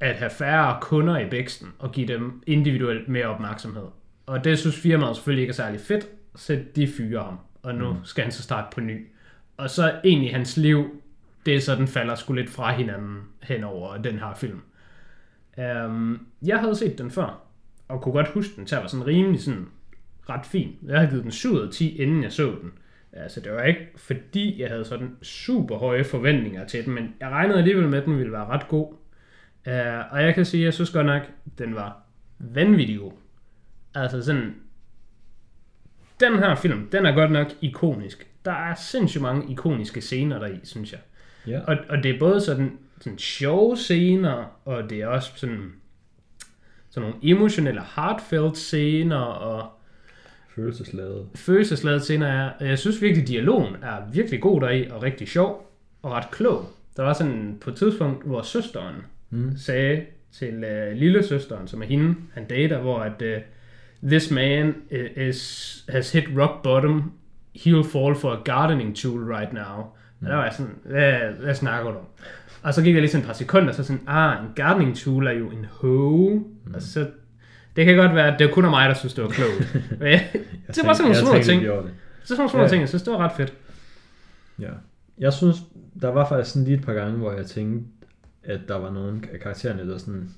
at 0.00 0.16
have 0.16 0.30
færre 0.30 0.78
kunder 0.80 1.18
i 1.18 1.28
Bæksten 1.30 1.68
og 1.78 1.92
give 1.92 2.08
dem 2.08 2.42
individuelt 2.46 3.08
mere 3.08 3.26
opmærksomhed. 3.26 3.86
Og 4.26 4.44
det 4.44 4.58
synes 4.58 4.76
firmaet 4.76 5.16
selvfølgelig 5.16 5.42
ikke 5.42 5.50
er 5.50 5.54
særlig 5.54 5.80
fedt, 5.80 6.08
så 6.36 6.60
de 6.76 6.88
fyrer 6.88 7.24
ham. 7.24 7.38
Og 7.62 7.74
nu 7.74 7.96
skal 8.04 8.22
han 8.24 8.32
så 8.32 8.42
starte 8.42 8.66
på 8.74 8.80
ny. 8.80 9.06
Og 9.56 9.70
så 9.70 9.94
egentlig 10.04 10.34
hans 10.34 10.56
liv, 10.56 11.02
det 11.46 11.54
er 11.56 11.60
sådan 11.60 11.88
falder 11.88 12.14
sgu 12.14 12.32
lidt 12.32 12.50
fra 12.50 12.72
hinanden 12.72 13.18
hen 13.42 13.64
over 13.64 13.96
den 13.96 14.18
her 14.18 14.34
film. 14.36 14.60
Um, 15.86 16.26
jeg 16.42 16.58
havde 16.58 16.76
set 16.76 16.98
den 16.98 17.10
før, 17.10 17.42
og 17.88 18.02
kunne 18.02 18.12
godt 18.12 18.28
huske 18.28 18.56
den 18.56 18.66
til 18.66 18.74
at 18.74 18.80
være 18.80 18.88
sådan 18.88 19.06
rimelig 19.06 19.42
sådan 19.42 19.68
ret 20.28 20.46
fin. 20.46 20.76
Jeg 20.86 20.98
havde 20.98 21.10
givet 21.10 21.24
den 21.24 21.32
7 21.32 21.52
ud 21.52 21.60
af 21.60 21.72
10, 21.72 21.96
inden 21.96 22.22
jeg 22.22 22.32
så 22.32 22.54
den. 22.62 22.72
Altså, 23.12 23.40
det 23.40 23.52
var 23.52 23.62
ikke 23.62 23.88
fordi, 23.96 24.60
jeg 24.60 24.68
havde 24.68 24.84
sådan 24.84 25.16
super 25.22 25.78
høje 25.78 26.04
forventninger 26.04 26.66
til 26.66 26.84
den, 26.84 26.94
men 26.94 27.14
jeg 27.20 27.28
regnede 27.28 27.58
alligevel 27.58 27.88
med, 27.88 27.98
at 27.98 28.04
den 28.04 28.18
ville 28.18 28.32
være 28.32 28.46
ret 28.46 28.68
god. 28.68 28.92
Uh, 29.66 30.12
og 30.12 30.22
jeg 30.22 30.34
kan 30.34 30.44
sige, 30.44 30.60
at 30.60 30.64
jeg 30.64 30.74
synes 30.74 30.90
godt 30.90 31.06
nok, 31.06 31.22
den 31.58 31.74
var 31.74 32.02
vanvittig 32.38 32.98
god. 32.98 33.12
Altså 33.94 34.22
sådan, 34.22 34.54
den 36.20 36.38
her 36.38 36.54
film, 36.54 36.88
den 36.90 37.06
er 37.06 37.14
godt 37.14 37.30
nok 37.30 37.46
ikonisk. 37.60 38.28
Der 38.44 38.52
er 38.52 38.74
sindssygt 38.74 39.22
mange 39.22 39.52
ikoniske 39.52 40.00
scener 40.00 40.38
deri, 40.38 40.60
synes 40.64 40.92
jeg. 40.92 41.00
Ja. 41.46 41.60
Og, 41.60 41.76
og 41.88 42.02
det 42.02 42.14
er 42.14 42.18
både 42.18 42.40
sådan, 42.40 42.78
sådan 43.00 43.18
sjove 43.18 43.76
scener, 43.76 44.60
og 44.64 44.90
det 44.90 45.00
er 45.00 45.06
også 45.06 45.32
sådan, 45.36 45.72
sådan 46.90 47.10
nogle 47.10 47.30
emotionelle, 47.30 47.82
heartfelt 47.96 48.56
scener, 48.56 49.16
og 49.16 49.70
Følelsesladet. 50.54 51.26
følelsesladet 51.34 52.02
scener 52.02 52.26
er. 52.26 52.50
og 52.60 52.68
Jeg 52.68 52.78
synes 52.78 53.02
virkelig, 53.02 53.28
dialogen 53.28 53.74
er 53.82 54.10
virkelig 54.12 54.40
god 54.40 54.60
deri, 54.60 54.88
og 54.90 55.02
rigtig 55.02 55.28
sjov, 55.28 55.72
og 56.02 56.12
ret 56.12 56.30
klog. 56.30 56.66
Der 56.96 57.02
var 57.02 57.12
sådan 57.12 57.58
på 57.60 57.70
et 57.70 57.76
tidspunkt, 57.76 58.26
hvor 58.26 58.42
søsteren 58.42 58.94
Mm. 59.30 59.56
sagde 59.56 60.02
til 60.32 60.54
uh, 60.54 60.96
lille 60.98 61.22
søsteren, 61.26 61.68
som 61.68 61.82
er 61.82 61.86
hende, 61.86 62.14
han 62.34 62.44
dater, 62.48 62.80
hvor 62.80 62.98
at 62.98 63.22
uh, 63.22 64.08
this 64.08 64.30
man 64.30 64.74
is, 65.16 65.84
has 65.88 66.12
hit 66.12 66.24
rock 66.38 66.62
bottom, 66.62 67.12
he'll 67.58 67.82
fall 67.92 68.14
for 68.14 68.32
a 68.32 68.42
gardening 68.44 68.96
tool 68.96 69.32
right 69.34 69.52
now. 69.52 69.78
Og 70.20 70.26
der 70.28 70.34
var 70.34 70.44
jeg 70.44 70.52
sådan, 70.52 70.74
hvad, 70.84 71.12
hvad 71.40 71.54
snakker 71.54 71.90
du 71.90 71.96
om? 71.98 72.04
Og 72.62 72.74
så 72.74 72.82
gik 72.82 72.94
der 72.94 73.00
lige 73.00 73.10
sådan 73.10 73.22
et 73.22 73.26
par 73.26 73.34
sekunder, 73.34 73.72
så 73.72 73.84
sådan, 73.84 74.02
ah, 74.06 74.44
en 74.44 74.50
gardening 74.56 74.96
tool 74.96 75.26
er 75.26 75.32
jo 75.32 75.50
en 75.50 75.66
hoe. 75.70 76.34
Mm. 76.34 76.74
Og 76.74 76.82
så, 76.82 77.06
det 77.76 77.84
kan 77.86 77.96
godt 77.96 78.14
være, 78.14 78.32
at 78.32 78.38
det 78.38 78.50
kun 78.52 78.64
er 78.64 78.70
mig, 78.70 78.88
der 78.88 78.94
synes, 78.94 79.14
det 79.14 79.24
var 79.24 79.30
klogt. 79.30 79.74
Men 80.00 80.18
det 80.66 80.86
var 80.86 80.92
sådan 80.94 81.12
nogle 81.12 81.16
små 81.16 81.32
ting. 81.42 81.62
Det. 81.62 81.70
Er 81.70 81.82
sådan 82.24 82.36
nogle 82.38 82.50
små 82.50 82.60
Ja. 82.60 82.68
ting, 82.68 82.80
jeg 82.80 82.88
synes, 82.88 83.02
det 83.02 83.12
var 83.12 83.18
ret 83.18 83.32
fedt. 83.36 83.54
Ja. 84.58 84.70
Jeg 85.18 85.32
synes, 85.32 85.56
der 86.00 86.08
var 86.08 86.28
faktisk 86.28 86.50
sådan 86.52 86.64
lige 86.64 86.76
et 86.78 86.84
par 86.84 86.92
gange, 86.94 87.18
hvor 87.18 87.32
jeg 87.32 87.46
tænkte, 87.46 87.88
at 88.44 88.60
der 88.68 88.74
var 88.76 88.90
nogle 88.90 89.20
af 89.32 89.40
karaktererne, 89.40 89.90
der 89.90 89.98
sådan 89.98 90.30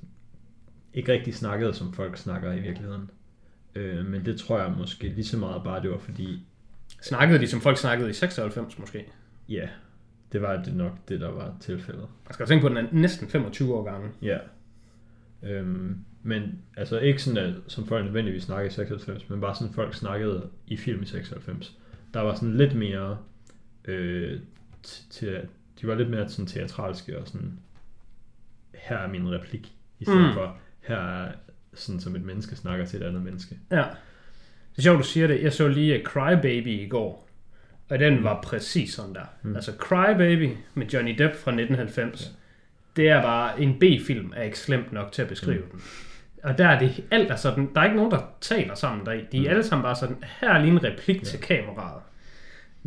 ikke 0.94 1.12
rigtig 1.12 1.34
snakkede, 1.34 1.74
som 1.74 1.92
folk 1.92 2.16
snakker 2.16 2.52
i 2.52 2.60
virkeligheden. 2.60 3.10
Øh, 3.74 4.06
men 4.06 4.24
det 4.24 4.36
tror 4.40 4.58
jeg 4.60 4.72
måske 4.78 5.08
lige 5.08 5.24
så 5.24 5.36
meget 5.38 5.62
bare, 5.64 5.82
det 5.82 5.90
var 5.90 5.98
fordi, 5.98 6.46
Snakkede 7.02 7.38
de, 7.38 7.46
som 7.46 7.60
folk 7.60 7.78
snakkede 7.78 8.10
i 8.10 8.12
96 8.12 8.78
måske? 8.78 9.04
ja, 9.48 9.68
det 10.32 10.42
var 10.42 10.62
det 10.62 10.74
nok 10.76 10.92
det, 11.08 11.20
der 11.20 11.30
var 11.30 11.54
tilfældet. 11.60 12.06
Jeg 12.28 12.34
skal 12.34 12.46
tænke 12.46 12.60
på, 12.62 12.66
at 12.66 12.76
den 12.76 12.86
er 12.86 12.88
næsten 12.92 13.28
25 13.28 13.74
år 13.74 13.84
gammel. 13.84 14.10
Ja. 14.22 14.38
Øhm, 15.42 15.98
men 16.26 16.58
altså 16.76 16.98
ikke 16.98 17.22
sådan, 17.22 17.44
at, 17.44 17.54
som 17.66 17.86
folk 17.86 18.04
nødvendigvis 18.04 18.42
snakker 18.42 18.70
i 18.70 18.72
96, 18.72 19.30
men 19.30 19.40
bare 19.40 19.54
sådan, 19.54 19.74
folk 19.74 19.94
snakkede 19.94 20.48
i 20.66 20.76
film 20.76 21.02
i 21.02 21.06
96. 21.06 21.78
Der 22.14 22.20
var 22.20 22.34
sådan 22.34 22.56
lidt 22.56 22.74
mere, 22.74 23.18
øh, 23.84 24.40
til, 25.10 25.40
de 25.80 25.86
var 25.86 25.94
lidt 25.94 26.10
mere 26.10 26.28
sådan 26.28 26.46
teatralske 26.46 27.18
og 27.18 27.28
sådan, 27.28 27.58
her 28.74 28.96
er 28.96 29.08
min 29.08 29.30
replik, 29.30 29.72
i 30.00 30.04
stedet 30.04 30.20
Mm. 30.20 30.26
mm. 30.26 30.34
for, 30.34 30.56
her 30.80 30.96
er 30.96 31.32
sådan 31.74 32.00
som 32.00 32.16
et 32.16 32.22
menneske 32.22 32.56
snakker 32.56 32.86
til 32.86 33.02
et 33.02 33.06
andet 33.06 33.22
menneske. 33.22 33.58
Ja. 33.70 33.84
Det 34.72 34.78
er 34.78 34.82
sjovt, 34.82 34.98
du 34.98 35.04
siger 35.04 35.26
det. 35.26 35.42
Jeg 35.42 35.52
så 35.52 35.68
lige 35.68 36.02
Cry 36.04 36.32
Baby 36.42 36.80
i 36.84 36.88
går. 36.88 37.28
Og 37.88 37.98
den 37.98 38.24
var 38.24 38.42
præcis 38.42 38.94
sådan 38.94 39.14
der. 39.14 39.24
Mm. 39.42 39.56
Altså 39.56 39.72
Cry 39.78 40.16
Baby 40.16 40.50
med 40.74 40.86
Johnny 40.86 41.10
Depp 41.10 41.34
fra 41.34 41.50
1990. 41.50 42.22
Ja. 42.22 42.26
Det 42.96 43.08
er 43.08 43.22
bare 43.22 43.60
en 43.62 43.78
B-film, 43.78 44.32
er 44.36 44.42
ikke 44.42 44.58
slemt 44.58 44.92
nok 44.92 45.12
til 45.12 45.22
at 45.22 45.28
beskrive 45.28 45.62
mm. 45.62 45.70
den. 45.70 45.80
Og 46.44 46.58
der 46.58 46.68
er 46.68 46.78
det 46.78 47.04
alt 47.10 47.30
er 47.30 47.36
sådan, 47.36 47.70
der 47.74 47.80
er 47.80 47.84
ikke 47.84 47.96
nogen, 47.96 48.10
der 48.10 48.18
taler 48.40 48.74
sammen 48.74 49.06
deri. 49.06 49.24
De 49.32 49.36
er 49.38 49.40
mm. 49.42 49.48
alle 49.48 49.62
sammen 49.62 49.82
bare 49.82 49.94
sådan, 49.96 50.16
her 50.40 50.50
er 50.50 50.58
lige 50.58 50.70
en 50.72 50.84
replik 50.84 51.16
ja. 51.18 51.24
til 51.24 51.40
kameraet. 51.40 52.02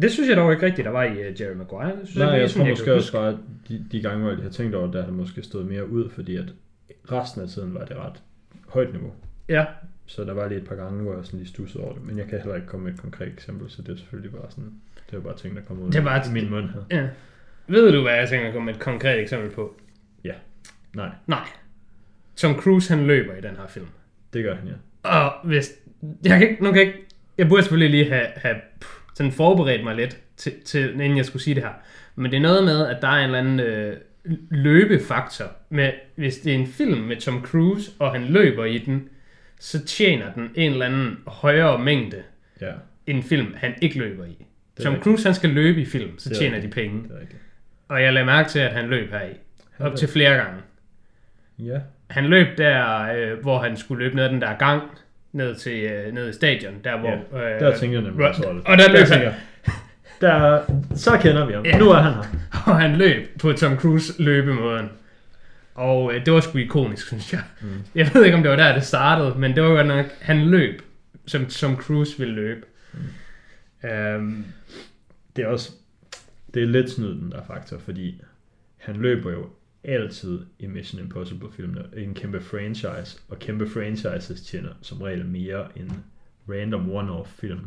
Det 0.01 0.11
synes 0.11 0.29
jeg 0.29 0.37
dog 0.37 0.51
ikke 0.51 0.65
rigtigt, 0.65 0.85
der 0.85 0.91
var 0.91 1.03
i 1.03 1.11
uh, 1.11 1.41
Jerry 1.41 1.55
Maguire. 1.55 1.87
Det 1.91 1.99
synes 2.07 2.17
Nej, 2.17 2.27
ikke, 2.27 2.41
jeg 2.41 2.49
tror 2.51 2.65
måske 2.65 2.83
kan 2.85 2.93
også 2.93 3.11
bare, 3.11 3.27
at 3.29 3.35
de, 3.69 3.85
de 3.91 4.01
gange, 4.01 4.21
hvor 4.21 4.31
jeg 4.31 4.39
har 4.43 4.49
tænkt 4.49 4.75
over 4.75 4.85
det, 4.85 4.93
der 4.93 4.99
har 4.99 5.07
det 5.07 5.17
måske 5.17 5.43
stået 5.43 5.65
mere 5.65 5.89
ud, 5.89 6.09
fordi 6.09 6.35
at 6.35 6.45
resten 7.11 7.41
af 7.41 7.47
tiden 7.49 7.73
var 7.73 7.85
det 7.85 7.97
ret 7.97 8.21
højt 8.69 8.91
niveau. 8.93 9.11
Ja, 9.49 9.65
Så 10.05 10.23
der 10.23 10.33
var 10.33 10.47
lige 10.47 10.61
et 10.61 10.67
par 10.67 10.75
gange, 10.75 11.03
hvor 11.03 11.15
jeg 11.15 11.25
sådan 11.25 11.39
lige 11.39 11.49
stussede 11.49 11.83
over 11.83 11.93
det. 11.93 12.03
Men 12.03 12.17
jeg 12.17 12.27
kan 12.27 12.39
heller 12.39 12.55
ikke 12.55 12.67
komme 12.67 12.83
med 12.85 12.93
et 12.93 13.01
konkret 13.01 13.27
eksempel, 13.27 13.69
så 13.69 13.81
det 13.81 13.89
er 13.93 13.95
selvfølgelig 13.97 14.31
bare 14.31 14.45
sådan... 14.49 14.71
Det 15.11 15.17
er 15.17 15.21
bare 15.21 15.37
ting, 15.37 15.55
der 15.55 15.61
kommer 15.61 15.83
ud 15.83 15.91
Det 15.91 16.03
bare- 16.03 16.25
af 16.25 16.31
min 16.31 16.49
mund 16.49 16.69
her. 16.69 16.97
ja. 16.99 17.07
Ved 17.67 17.91
du, 17.91 18.01
hvad 18.01 18.13
jeg 18.13 18.29
tænker 18.29 18.47
at 18.47 18.53
komme 18.53 18.65
med 18.65 18.73
et 18.73 18.79
konkret 18.81 19.19
eksempel 19.21 19.49
på? 19.49 19.79
Nej. 20.95 21.09
Nej. 21.27 21.39
Tom 22.38 22.56
Cruise 22.56 22.94
han 22.96 23.08
løber 23.08 23.34
i 23.36 23.41
den 23.41 23.56
her 23.56 23.67
film. 23.67 23.88
Det 24.34 24.44
gør 24.44 24.56
han, 24.56 24.67
ja. 24.67 24.74
Og 25.10 25.34
hvis... 25.44 25.72
Jeg 26.25 26.39
kan 26.39 26.50
ikke, 26.50 26.63
nu 26.63 26.72
kan 26.72 26.79
jeg 26.79 26.88
ikke... 26.88 27.00
Jeg 27.38 27.48
burde 27.48 27.63
selvfølgelig 27.63 27.89
lige 27.91 28.13
have, 28.13 28.27
have 28.36 28.56
sådan 29.15 29.32
forberedt 29.32 29.84
mig 29.84 29.96
lidt, 29.96 30.17
til, 30.38 30.53
til, 30.65 30.89
inden 30.94 31.17
jeg 31.17 31.25
skulle 31.25 31.44
sige 31.44 31.56
det 31.56 31.63
her. 31.63 31.72
Men 32.15 32.32
det 32.32 32.38
er 32.38 32.41
noget 32.41 32.63
med, 32.63 32.88
at 32.88 32.98
der 33.01 33.08
er 33.08 33.17
en 33.17 33.24
eller 33.24 33.39
anden 33.39 33.60
øh, 33.60 33.98
løbefaktor. 34.51 35.46
Med, 35.70 35.91
hvis 36.15 36.38
det 36.38 36.51
er 36.51 36.58
en 36.58 36.67
film 36.67 37.00
med 37.00 37.17
Tom 37.17 37.46
Cruise, 37.46 37.91
og 38.00 38.12
han 38.12 38.24
løber 38.24 38.65
i 38.65 38.77
den, 38.77 39.10
så 39.60 39.86
tjener 39.86 40.34
den 40.34 40.50
en 40.56 40.72
eller 40.72 40.86
anden 40.86 41.17
højere 41.27 41.79
mængde, 41.79 42.24
Ja, 42.62 42.72
end 43.08 43.17
en 43.17 43.24
film, 43.24 43.53
han 43.58 43.74
ikke 43.82 43.98
løber 44.00 44.25
i. 44.25 44.46
er 44.77 44.84
Tom. 44.84 44.96
Cruise, 45.01 45.25
han 45.27 45.36
skal 45.36 45.50
løbe 45.50 45.82
i 45.82 45.86
film, 45.86 46.20
så 46.20 46.29
Det 46.29 46.36
er 46.36 46.39
tjener 46.39 46.62
de 46.62 46.67
penge. 46.67 47.03
det 47.03 47.12
er 47.15 47.20
rigtigt. 47.20 47.41
Og 47.88 48.01
jeg 48.03 48.13
lagde 48.13 48.25
mærke 48.25 48.50
til, 48.50 48.60
at 48.60 48.72
han 48.72 48.89
løb 48.89 49.12
her 49.12 49.22
i. 49.22 49.34
Op 49.79 49.96
til 49.96 50.08
flere 50.08 50.36
gange. 50.38 50.62
Ja, 51.60 51.79
Han 52.07 52.25
løb 52.25 52.57
der, 52.57 53.01
øh, 53.15 53.41
hvor 53.41 53.59
han 53.59 53.77
skulle 53.77 54.03
løbe 54.03 54.15
ned 54.15 54.23
ad 54.23 54.29
den 54.29 54.41
der 54.41 54.57
gang, 54.57 54.81
ned 55.31 55.55
til 55.55 55.83
øh, 55.83 56.13
ned 56.13 56.29
i 56.29 56.33
stadion, 56.33 56.73
der 56.83 56.97
hvor... 56.97 57.37
ja. 57.39 57.53
øh, 57.55 57.59
Der 57.59 57.77
tænker 57.77 57.97
jeg 58.01 58.07
nemlig 58.09 58.27
også 58.27 58.41
det. 58.41 58.49
Og 58.65 58.77
der 58.77 58.91
løb 58.91 59.07
han, 59.07 59.33
der, 60.21 60.61
så 60.95 61.17
kender 61.17 61.45
vi 61.45 61.53
ham. 61.53 61.65
Ja. 61.65 61.77
Nu 61.77 61.89
er 61.89 61.95
han 61.97 62.13
her. 62.13 62.23
og 62.73 62.79
han 62.79 62.95
løb 62.95 63.39
på 63.39 63.53
Tom 63.53 63.77
Cruise 63.79 64.23
løbemåden. 64.23 64.89
Og 65.75 66.13
øh, 66.13 66.25
det 66.25 66.33
var 66.33 66.39
sgu 66.39 66.57
ikonisk, 66.57 67.07
synes 67.07 67.33
jeg. 67.33 67.41
Mm. 67.61 67.67
Jeg 67.95 68.09
ved 68.13 68.25
ikke, 68.25 68.37
om 68.37 68.43
det 68.43 68.49
var 68.51 68.57
der, 68.57 68.73
det 68.73 68.83
startede, 68.83 69.33
men 69.39 69.55
det 69.55 69.63
var 69.63 69.69
godt 69.69 69.87
nok, 69.87 70.05
han 70.21 70.39
løb, 70.45 70.81
som 71.27 71.45
Tom 71.45 71.75
Cruise 71.75 72.19
ville 72.19 72.33
løbe. 72.33 72.61
Mm. 72.93 73.89
Øhm, 73.89 74.45
Det 75.35 75.43
er 75.43 75.47
også, 75.47 75.71
det 76.53 76.61
er 76.63 76.67
lidt 76.67 76.91
snyd 76.91 77.09
den 77.15 77.31
der 77.31 77.41
faktor, 77.47 77.77
fordi 77.85 78.21
han 78.77 78.95
løber 78.95 79.31
jo 79.31 79.45
altid 79.88 80.46
i 80.60 80.67
Mission 80.67 81.01
Impossible 81.01 81.51
filmene 81.51 81.86
en 81.98 82.13
kæmpe 82.13 82.41
franchise, 82.41 83.20
og 83.29 83.39
kæmpe 83.39 83.70
franchises 83.70 84.41
tjener 84.41 84.70
som 84.82 85.01
regel 85.01 85.25
mere 85.25 85.67
end 85.79 85.91
random 86.50 86.91
one-off 86.91 87.27
film. 87.39 87.60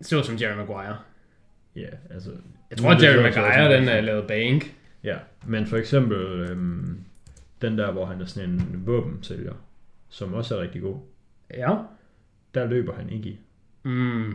så 0.00 0.22
som 0.22 0.36
Jerry 0.40 0.56
Maguire. 0.56 0.96
Ja, 1.76 1.88
altså... 2.10 2.30
Jeg 2.70 2.78
tror, 2.78 2.90
er 2.90 2.94
at 2.94 3.02
Jerry 3.02 3.22
Maguire, 3.22 3.64
en 3.66 3.80
den 3.82 3.88
er 3.88 3.94
film. 3.94 4.06
lavet 4.06 4.26
bank. 4.26 4.74
Ja, 5.04 5.16
men 5.46 5.66
for 5.66 5.76
eksempel 5.76 6.18
øhm, 6.18 6.98
den 7.62 7.78
der, 7.78 7.92
hvor 7.92 8.06
han 8.06 8.20
er 8.20 8.24
sådan 8.24 8.50
en 8.50 8.82
våbensælger, 8.86 9.54
som 10.08 10.34
også 10.34 10.56
er 10.56 10.60
rigtig 10.62 10.82
god, 10.82 10.96
Ja. 11.54 11.76
der 12.54 12.66
løber 12.66 12.94
han 12.94 13.10
ikke 13.10 13.28
i. 13.28 13.38
Mm. 13.82 14.34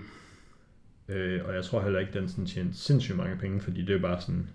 Øh, 1.10 1.46
og 1.46 1.56
jeg 1.56 1.64
tror 1.64 1.82
heller 1.84 2.00
ikke, 2.00 2.20
den 2.20 2.30
sådan 2.30 2.46
tjener 2.46 2.72
sindssygt 2.74 3.18
mange 3.18 3.38
penge, 3.38 3.62
fordi 3.62 3.82
det 3.86 3.96
er 3.96 4.00
bare 4.02 4.22
sådan, 4.22 4.48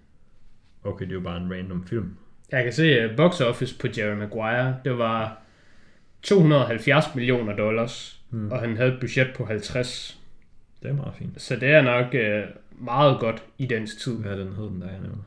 okay, 0.84 1.04
det 1.04 1.10
er 1.10 1.14
jo 1.14 1.20
bare 1.20 1.36
en 1.42 1.52
random 1.52 1.86
film. 1.86 2.16
Jeg 2.52 2.64
kan 2.64 2.72
se 2.72 3.10
uh, 3.10 3.16
box 3.16 3.40
office 3.40 3.78
på 3.78 3.86
Jerry 3.98 4.16
Maguire. 4.16 4.76
Det 4.84 4.98
var 4.98 5.42
270 6.22 7.14
millioner 7.14 7.56
dollars, 7.56 8.16
Hmm. 8.30 8.40
mm. 8.40 8.52
og 8.52 8.60
han 8.60 8.76
havde 8.76 8.92
et 8.92 9.00
budget 9.00 9.28
på 9.36 9.44
50. 9.44 10.20
Det 10.82 10.90
er 10.90 10.94
meget 10.94 11.14
fint. 11.14 11.42
Så 11.42 11.56
det 11.56 11.68
er 11.68 11.82
nok 11.82 12.06
uh, 12.14 12.84
meget 12.86 13.20
godt 13.20 13.44
i 13.58 13.66
dens 13.66 13.96
tid. 13.96 14.18
Hvad 14.18 14.38
den 14.38 14.52
hed, 14.52 14.64
den 14.64 14.80
der, 14.80 14.86
jeg 14.90 14.98
nævner? 15.00 15.22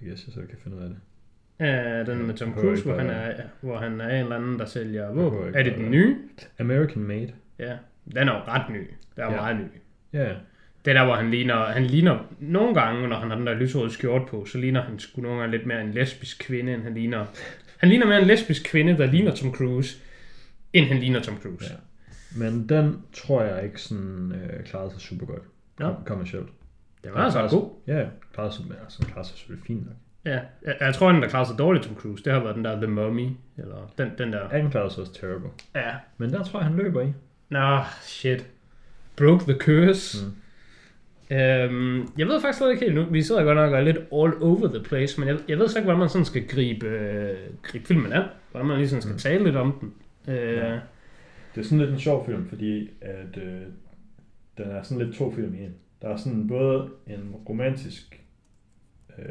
Jeg 0.00 0.08
guess, 0.08 0.26
jeg 0.26 0.32
så 0.34 0.40
kan 0.40 0.58
finde 0.62 0.76
ud 0.76 0.82
af 0.82 0.88
det. 0.88 0.98
Uh, 1.60 2.06
den 2.06 2.26
med 2.26 2.34
Tom 2.34 2.54
Cruise, 2.54 2.84
hvor 2.84 2.94
han, 2.98 3.10
er, 3.10 3.32
hvor 3.60 3.78
han 3.78 4.00
er 4.00 4.08
en 4.08 4.14
eller 4.22 4.36
anden, 4.36 4.58
der 4.58 4.66
sælger 4.66 5.12
våben. 5.12 5.54
Er 5.54 5.62
det 5.62 5.74
den 5.76 5.90
nye? 5.90 6.16
American 6.58 7.02
Made. 7.02 7.32
Ja. 7.58 7.76
Den 8.14 8.28
er 8.28 8.32
jo 8.32 8.38
ret 8.48 8.70
ny. 8.70 8.90
Den 9.16 9.22
er 9.24 9.30
Ja. 9.30 9.36
meget 9.36 9.56
ny. 9.56 9.64
Ja, 10.12 10.22
ja. 10.28 10.34
Det 10.84 10.90
er 10.90 10.94
der, 10.94 11.04
hvor 11.04 11.14
han 11.14 11.30
ligner, 11.30 11.64
han 11.66 11.84
ligner 11.84 12.18
nogle 12.40 12.74
gange, 12.74 13.08
når 13.08 13.16
han 13.16 13.30
har 13.30 13.36
den 13.36 13.46
der 13.46 13.54
lyserøde 13.54 13.90
skjort 13.90 14.22
på, 14.28 14.44
så 14.44 14.58
ligner 14.58 14.82
han 14.82 14.98
sgu 14.98 15.20
nogle 15.22 15.40
gange 15.40 15.56
lidt 15.56 15.66
mere 15.66 15.80
en 15.80 15.90
lesbisk 15.90 16.38
kvinde, 16.46 16.74
end 16.74 16.82
han 16.82 16.94
ligner. 16.94 17.26
Han 17.78 17.88
ligner 17.88 18.06
mere 18.06 18.20
en 18.20 18.26
lesbisk 18.26 18.64
kvinde, 18.64 18.98
der 18.98 19.06
ligner 19.06 19.34
Tom 19.34 19.54
Cruise, 19.54 19.96
end 20.72 20.86
han 20.86 20.98
ligner 20.98 21.20
Tom 21.22 21.36
Cruise. 21.42 21.64
Ja. 21.70 21.76
Men 22.38 22.68
den 22.68 23.02
tror 23.12 23.42
jeg 23.42 23.64
ikke 23.64 23.80
sådan 23.80 24.32
øh, 24.32 24.64
klarede 24.64 24.90
sig 24.90 25.00
super 25.00 25.26
godt. 25.26 25.42
Nå. 25.78 25.86
Kom- 25.86 26.04
Kommercielt. 26.06 26.48
Det 27.04 27.14
var 27.14 27.20
altså 27.20 27.48
god. 27.50 27.70
Ja, 27.86 27.98
ja. 27.98 28.06
Klarede 28.34 28.52
sig, 28.52 28.64
altså, 28.84 29.02
klarede 29.06 29.28
sig 29.28 29.36
selvfølgelig 29.38 29.66
fint 29.66 29.86
nok. 29.86 29.94
Ja, 30.24 30.40
jeg, 30.64 30.76
jeg 30.80 30.94
tror, 30.94 31.12
den 31.12 31.22
der 31.22 31.28
klarer 31.28 31.44
sig 31.44 31.58
dårligt, 31.58 31.84
Tom 31.84 31.96
Cruise, 31.96 32.24
det 32.24 32.32
har 32.32 32.40
været 32.40 32.56
den 32.56 32.64
der 32.64 32.76
The 32.76 32.86
Mummy, 32.86 33.28
eller 33.58 33.92
den, 33.98 34.10
den 34.18 34.32
der. 34.32 34.40
Ja, 34.52 34.58
den 34.62 34.70
klarede 34.70 34.90
sig 34.94 35.00
også 35.00 35.14
terrible. 35.14 35.48
Ja. 35.74 35.90
Men 36.18 36.32
der 36.32 36.44
tror 36.44 36.58
jeg, 36.60 36.66
han 36.68 36.76
løber 36.76 37.02
i. 37.02 37.12
Nå, 37.48 37.80
shit. 38.02 38.46
Broke 39.16 39.44
the 39.44 39.54
curse. 39.60 40.26
Mm. 40.26 40.32
Øhm, 41.30 41.98
jeg 42.18 42.26
ved 42.26 42.40
faktisk 42.40 42.58
slet 42.58 42.70
ikke 42.70 42.84
helt 42.84 42.94
nu. 42.94 43.04
Vi 43.04 43.22
sidder 43.22 43.44
godt 43.44 43.56
nok 43.56 43.72
og 43.72 43.78
er 43.78 43.82
lidt 43.84 43.96
all 43.96 44.42
over 44.42 44.68
the 44.68 44.82
place, 44.84 45.20
men 45.20 45.28
jeg, 45.28 45.38
jeg 45.48 45.58
ved 45.58 45.68
så 45.68 45.78
ikke, 45.78 45.84
hvordan 45.84 45.98
man 45.98 46.08
sådan 46.08 46.24
skal 46.24 46.46
gribe, 46.48 46.86
øh, 46.86 47.36
gribe 47.62 47.86
filmen 47.86 48.12
an. 48.12 48.22
Hvordan 48.50 48.68
man 48.68 48.76
lige 48.78 48.88
sådan 48.88 49.02
skal 49.02 49.12
Mm. 49.12 49.18
tale 49.18 49.44
lidt 49.44 49.56
om 49.56 49.78
den. 49.80 49.94
Øh, 50.34 50.56
Ja. 50.56 50.80
Det 51.54 51.60
er 51.60 51.64
sådan 51.64 51.78
lidt 51.78 51.90
en 51.90 51.98
sjov 52.00 52.26
film, 52.26 52.48
fordi 52.48 52.90
at, 53.00 53.36
øh, 53.36 53.60
den 54.58 54.70
er 54.70 54.82
sådan 54.82 55.06
lidt 55.06 55.16
to 55.16 55.32
film 55.34 55.54
i 55.54 55.58
en. 55.64 55.74
Der 56.02 56.08
er 56.08 56.16
sådan 56.16 56.48
både 56.48 56.88
en 57.06 57.34
romantisk, 57.48 58.20
øh, 59.18 59.24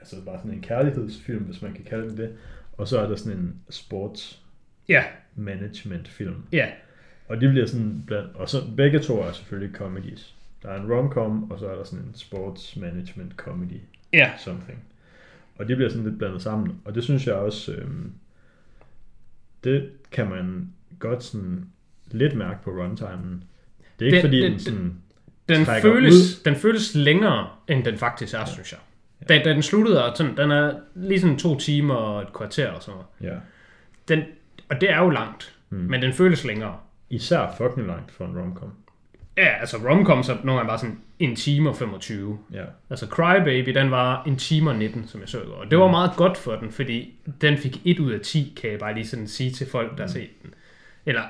altså 0.00 0.16
bare 0.24 0.38
sådan 0.38 0.52
en 0.52 0.60
kærlighedsfilm, 0.62 1.42
hvis 1.44 1.62
man 1.62 1.72
kan 1.72 1.84
kalde 1.84 2.08
den 2.08 2.16
det, 2.16 2.32
og 2.72 2.88
så 2.88 2.98
er 3.00 3.08
der 3.08 3.16
sådan 3.16 3.38
en 3.38 3.54
sports 3.70 4.42
ja, 4.88 5.04
management 5.34 6.08
film. 6.08 6.34
ja, 6.52 6.66
Og 7.28 7.40
de 7.40 7.48
bliver 7.50 7.66
sådan 7.66 8.02
blandt, 8.06 8.34
og 8.34 8.48
så 8.48 8.56
begge 8.76 8.98
to 8.98 9.20
er 9.20 9.32
selvfølgelig 9.32 9.74
comedies. 9.76 10.35
Der 10.66 10.72
er 10.72 10.82
en 10.82 10.92
romcom, 10.92 11.50
og 11.50 11.58
så 11.58 11.66
er 11.68 11.74
der 11.74 11.84
sådan 11.84 12.04
en 12.04 12.14
sports 12.14 12.76
management 12.76 13.32
comedy 13.36 13.80
ja. 14.12 14.30
something. 14.38 14.78
Og 15.58 15.68
de 15.68 15.74
bliver 15.76 15.88
sådan 15.90 16.04
lidt 16.04 16.18
blandet 16.18 16.42
sammen, 16.42 16.80
og 16.84 16.94
det 16.94 17.04
synes 17.04 17.26
jeg 17.26 17.34
også, 17.34 17.72
øhm, 17.72 18.12
det 19.64 19.90
kan 20.12 20.30
man 20.30 20.68
godt 20.98 21.22
sådan 21.24 21.66
lidt 22.10 22.34
mærke 22.34 22.62
på 22.64 22.70
runtimen. 22.70 23.44
Det 23.98 24.04
er 24.04 24.06
ikke 24.06 24.16
Den- 24.16 24.22
fordi, 24.22 24.42
den- 24.42 24.50
den 24.52 24.58
sådan, 24.60 24.96
Den 25.48 25.66
føles, 25.82 26.14
ud. 26.14 26.44
den 26.44 26.54
føles 26.56 26.94
længere, 26.94 27.48
end 27.68 27.84
den 27.84 27.98
faktisk 27.98 28.34
er, 28.34 28.44
synes 28.44 28.72
jeg. 28.72 28.80
Da, 29.28 29.42
da 29.42 29.50
den 29.54 29.62
sluttede, 29.62 30.04
og 30.04 30.16
sådan, 30.16 30.36
den 30.36 30.50
er 30.50 30.78
lige 30.94 31.20
sådan 31.20 31.38
to 31.38 31.58
timer 31.58 31.94
og 31.94 32.22
et 32.22 32.32
kvarter 32.32 32.70
og 32.70 32.82
sådan 32.82 33.00
noget. 33.20 33.32
ja, 33.34 33.38
Den, 34.08 34.22
og 34.68 34.80
det 34.80 34.90
er 34.90 34.98
jo 35.02 35.10
langt, 35.10 35.56
mm. 35.70 35.76
men 35.78 36.02
den 36.02 36.12
føles 36.12 36.44
længere. 36.44 36.76
især 37.10 37.54
fucking 37.58 37.86
langt 37.86 38.10
for 38.12 38.24
en 38.26 38.38
romcom. 38.38 38.72
Ja, 39.36 39.46
altså 39.60 39.76
romcoms 39.76 40.28
er 40.28 40.34
nogle 40.44 40.52
gange 40.58 40.68
bare 40.68 40.78
sådan 40.78 41.00
en 41.18 41.36
time 41.36 41.68
og 41.70 41.76
25. 41.76 42.38
Ja, 42.52 42.64
Altså 42.90 43.06
Crybaby, 43.06 43.70
den 43.74 43.90
var 43.90 44.24
en 44.24 44.36
time 44.36 44.70
og 44.70 44.76
19, 44.76 45.06
som 45.08 45.20
jeg 45.20 45.28
så 45.28 45.42
i 45.42 45.44
går. 45.46 45.54
Og 45.54 45.70
det 45.70 45.78
var 45.78 45.90
meget 45.90 46.10
godt 46.16 46.36
for 46.38 46.56
den, 46.56 46.70
fordi 46.70 47.14
den 47.40 47.58
fik 47.58 47.80
1 47.84 47.98
ud 48.00 48.12
af 48.12 48.20
10, 48.20 48.58
kan 48.60 48.70
jeg 48.70 48.78
bare 48.78 48.94
lige 48.94 49.06
sådan 49.06 49.26
sige 49.28 49.50
til 49.50 49.66
folk, 49.70 49.96
der 49.98 50.02
har 50.02 50.08
set 50.08 50.30
den. 50.42 50.54
Eller 51.06 51.22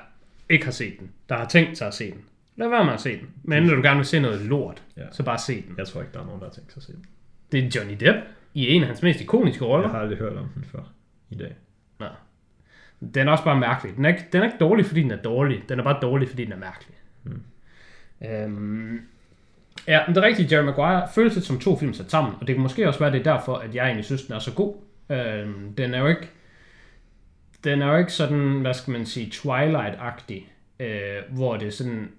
ikke 0.51 0.65
har 0.65 0.73
set 0.73 0.99
den, 1.01 1.11
der 1.29 1.37
har 1.37 1.49
tænkt 1.49 1.79
sig 1.79 1.87
at 1.87 1.95
se 1.95 2.11
den. 2.11 2.21
Lad 2.57 2.69
være 2.69 2.85
med 2.85 2.93
at 2.93 3.01
se 3.01 3.11
den. 3.19 3.29
Men 3.43 3.63
når 3.63 3.75
du 3.75 3.83
gerne 3.83 3.97
vil 3.97 4.07
se 4.07 4.21
noget 4.21 4.41
lort, 4.41 4.83
Ja. 4.97 5.03
så 5.13 5.23
bare 5.23 5.39
se 5.39 5.55
den. 5.63 5.75
jeg 5.79 5.87
tror 5.87 6.01
ikke, 6.01 6.13
der 6.15 6.21
er 6.21 6.25
nogen, 6.25 6.41
der 6.41 6.47
har 6.47 6.53
tænkt 6.53 6.73
sig 6.73 6.81
at 6.81 6.85
se 6.85 6.93
den. 6.93 7.05
Det 7.53 7.65
er 7.65 7.81
Johnny 7.81 7.97
Depp 8.01 8.19
i 8.55 8.69
en 8.69 8.81
af 8.83 8.87
hans 8.89 9.03
mest 9.03 9.21
ikoniske 9.21 9.65
roller. 9.65 9.87
Jeg 9.89 9.93
har 9.95 10.01
aldrig 10.01 10.19
hørt 10.19 10.37
om 10.37 10.49
den 10.55 10.65
før 10.65 10.93
i 11.31 11.35
dag. 11.35 11.55
Nå. 12.01 12.07
Den 13.15 13.29
er 13.29 13.33
også 13.33 13.45
bare 13.45 13.61
mærkelig. 13.61 13.97
Den 13.97 14.05
er, 14.05 14.09
ikke, 14.09 14.25
den 14.33 14.41
er 14.41 14.45
ikke 14.45 14.59
dårlig, 14.61 14.87
fordi 14.87 15.03
den 15.03 15.11
er 15.11 15.17
dårlig. 15.23 15.63
Den 15.69 15.79
er 15.79 15.85
bare 15.85 15.99
dårlig, 16.03 16.29
fordi 16.29 16.45
den 16.45 16.53
er 16.53 16.57
mærkelig. 16.57 16.96
Øhm, 18.25 19.01
ja, 19.87 20.01
men 20.07 20.15
det 20.15 20.23
er 20.25 20.27
rigtigt, 20.27 20.53
Jerry 20.53 20.65
Maguire 20.65 21.09
føles 21.15 21.35
lidt 21.35 21.47
som 21.47 21.61
to 21.61 21.79
film 21.79 21.95
sat 21.95 22.11
sammen, 22.11 22.35
og 22.41 22.47
det 22.47 22.55
kan 22.55 22.63
måske 22.63 22.89
også 22.89 23.01
være, 23.01 23.13
det 23.13 23.27
er 23.27 23.35
derfor, 23.35 23.55
at 23.55 23.75
jeg 23.75 23.85
egentlig 23.85 24.05
synes, 24.05 24.23
den 24.23 24.35
er 24.35 24.39
så 24.39 24.53
god. 24.53 24.75
Øhm, 25.11 25.75
den 25.75 25.95
er 25.95 25.99
jo 25.99 26.07
ikke 26.07 26.31
den 27.65 27.83
er 27.83 27.87
jo 27.87 27.97
ikke 27.97 28.13
sådan, 28.13 28.61
hvad 28.61 28.75
skal 28.75 28.93
man 28.93 29.07
sige, 29.07 29.33
Twilight-agtig, 29.35 30.43
øh, 30.81 31.23
hvor 31.31 31.57
det 31.57 31.69
er 31.69 31.73
sådan, 31.73 32.11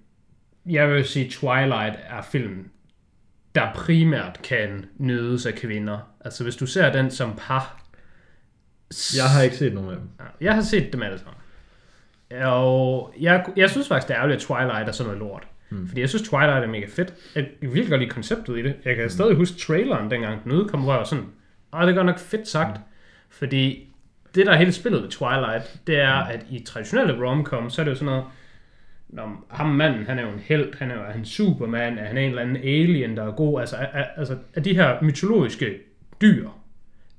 jeg 0.65 0.89
vil 0.89 1.05
sige, 1.05 1.29
Twilight 1.29 1.99
er 2.09 2.21
film, 2.21 2.69
der 3.55 3.73
primært 3.75 4.39
kan 4.43 4.85
nydes 4.97 5.45
af 5.45 5.53
kvinder. 5.53 5.99
Altså 6.25 6.43
hvis 6.43 6.55
du 6.55 6.65
ser 6.65 6.91
den 6.91 7.11
som 7.11 7.33
par, 7.37 7.83
Jeg 9.15 9.29
har 9.29 9.41
ikke 9.41 9.57
set 9.57 9.73
nogen 9.73 9.89
af 9.89 9.95
dem. 9.95 10.09
Jeg 10.41 10.55
har 10.55 10.61
set 10.61 10.93
dem 10.93 11.01
alle 11.01 11.17
sammen. 11.17 11.33
Og 12.43 13.13
jeg, 13.19 13.45
jeg 13.55 13.69
synes 13.69 13.87
faktisk, 13.87 14.07
det 14.07 14.13
er 14.13 14.17
ærgerligt, 14.17 14.41
at 14.41 14.47
Twilight 14.47 14.89
er 14.89 14.91
sådan 14.91 15.13
noget 15.13 15.19
lort. 15.19 15.47
Mm. 15.69 15.87
Fordi 15.87 16.01
jeg 16.01 16.09
synes, 16.09 16.29
Twilight 16.29 16.63
er 16.63 16.67
mega 16.67 16.85
fedt. 16.89 17.13
Jeg 17.35 17.43
kan 17.43 17.73
virkelig 17.73 17.89
godt 17.89 18.01
lide 18.01 18.11
konceptet 18.11 18.57
i 18.57 18.61
det. 18.61 18.75
Jeg 18.85 18.95
kan 18.95 19.05
mm. 19.05 19.09
stadig 19.09 19.35
huske 19.35 19.57
traileren, 19.57 20.11
dengang 20.11 20.43
den 20.43 20.51
udkom, 20.51 20.81
hvor 20.81 20.91
jeg 20.91 20.99
var 20.99 21.05
sådan, 21.05 21.25
åh, 21.73 21.81
det 21.81 21.89
er 21.89 21.93
godt 21.93 22.05
nok 22.05 22.19
fedt 22.19 22.47
sagt. 22.47 22.77
Mm. 22.77 22.83
Fordi 23.29 23.93
det, 24.35 24.45
der 24.45 24.51
er 24.51 24.57
hele 24.57 24.71
spillet 24.71 25.03
ved 25.03 25.09
Twilight, 25.09 25.79
det 25.87 25.99
er, 25.99 26.23
mm. 26.23 26.31
at 26.31 26.45
i 26.49 26.59
traditionelle 26.59 27.25
rom 27.25 27.69
så 27.69 27.81
er 27.81 27.83
det 27.83 27.91
jo 27.91 27.95
sådan 27.95 28.05
noget, 28.05 28.23
Nå, 29.09 29.21
ham 29.49 29.67
manden, 29.69 30.05
han 30.05 30.19
er 30.19 30.23
jo 30.23 30.29
en 30.29 30.39
held, 30.39 30.77
han 30.77 30.91
er 30.91 30.95
jo 30.95 31.01
han 31.03 31.25
Superman, 31.25 31.97
er 31.97 32.05
han 32.05 32.17
en 32.17 32.29
eller 32.29 32.41
anden 32.41 32.57
alien, 32.57 33.17
der 33.17 33.23
er 33.23 33.31
god, 33.31 33.59
altså, 33.59 33.75
er, 33.75 34.03
altså 34.17 34.37
er 34.53 34.61
de 34.61 34.75
her 34.75 35.01
mytologiske 35.01 35.79
dyr, 36.21 36.49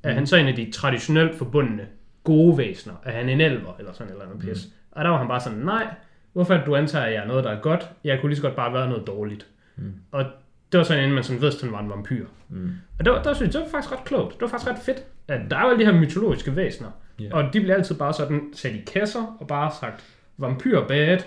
er 0.03 0.13
han 0.13 0.27
så 0.27 0.37
en 0.37 0.47
af 0.47 0.57
de 0.57 0.71
traditionelt 0.71 1.35
forbundne 1.39 1.87
gode 2.25 2.59
væsener? 2.59 2.95
Er 3.05 3.13
han 3.13 3.29
en 3.29 3.41
elver, 3.41 3.73
eller 3.79 3.93
sådan 3.93 4.07
et 4.07 4.13
eller 4.13 4.25
andet 4.25 4.41
pis? 4.41 4.67
Mm. 4.67 4.73
Og 4.91 5.05
der 5.05 5.11
var 5.11 5.19
han 5.19 5.29
bare 5.29 5.41
sådan, 5.41 5.59
nej, 5.59 5.87
hvorfor 6.33 6.55
det, 6.55 6.67
du 6.67 6.77
antager, 6.77 7.05
at 7.05 7.13
jeg 7.13 7.23
er 7.23 7.27
noget, 7.27 7.45
der 7.45 7.51
er 7.51 7.61
godt? 7.61 7.89
Jeg 8.05 8.21
kunne 8.21 8.29
lige 8.31 8.37
så 8.37 8.43
godt 8.43 8.57
bare 8.57 8.73
være 8.73 8.89
noget 8.89 9.07
dårligt. 9.07 9.47
Mm. 9.77 9.93
Og 10.13 10.25
det 10.73 10.79
var 10.79 10.85
sådan, 10.85 11.03
inden 11.03 11.15
man 11.15 11.25
sådan 11.25 11.43
vidste, 11.43 11.59
at 11.59 11.65
han 11.65 11.73
var 11.73 11.83
en 11.83 11.91
vampyr. 11.91 12.27
Mm. 12.49 12.71
Og 12.99 13.05
det 13.05 13.13
var, 13.13 13.23
der 13.23 13.35
synes 13.35 13.55
jeg, 13.55 13.61
det 13.63 13.73
var 13.73 13.79
faktisk 13.79 13.93
ret 13.93 14.05
klogt. 14.05 14.33
Det 14.35 14.41
var 14.43 14.49
faktisk 14.49 14.71
ret 14.71 14.79
fedt. 14.83 15.05
At 15.29 15.41
der 15.51 15.57
er 15.57 15.63
jo 15.63 15.71
alle 15.71 15.85
de 15.87 15.93
her 15.93 16.01
mytologiske 16.01 16.57
væsener, 16.57 16.91
Ja. 17.21 17.29
og 17.33 17.53
de 17.53 17.61
bliver 17.61 17.75
altid 17.75 17.95
bare 17.95 18.13
sådan 18.15 18.41
sat 18.53 18.73
i 18.73 18.81
kasser 18.93 19.37
og 19.41 19.47
bare 19.47 19.73
sagt, 19.81 20.05
vampyr 20.37 20.87
bad, 20.87 21.19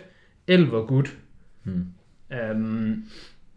elver 0.47 0.85
good. 0.85 1.05
Hmm. 1.63 1.85
Um, 2.51 3.05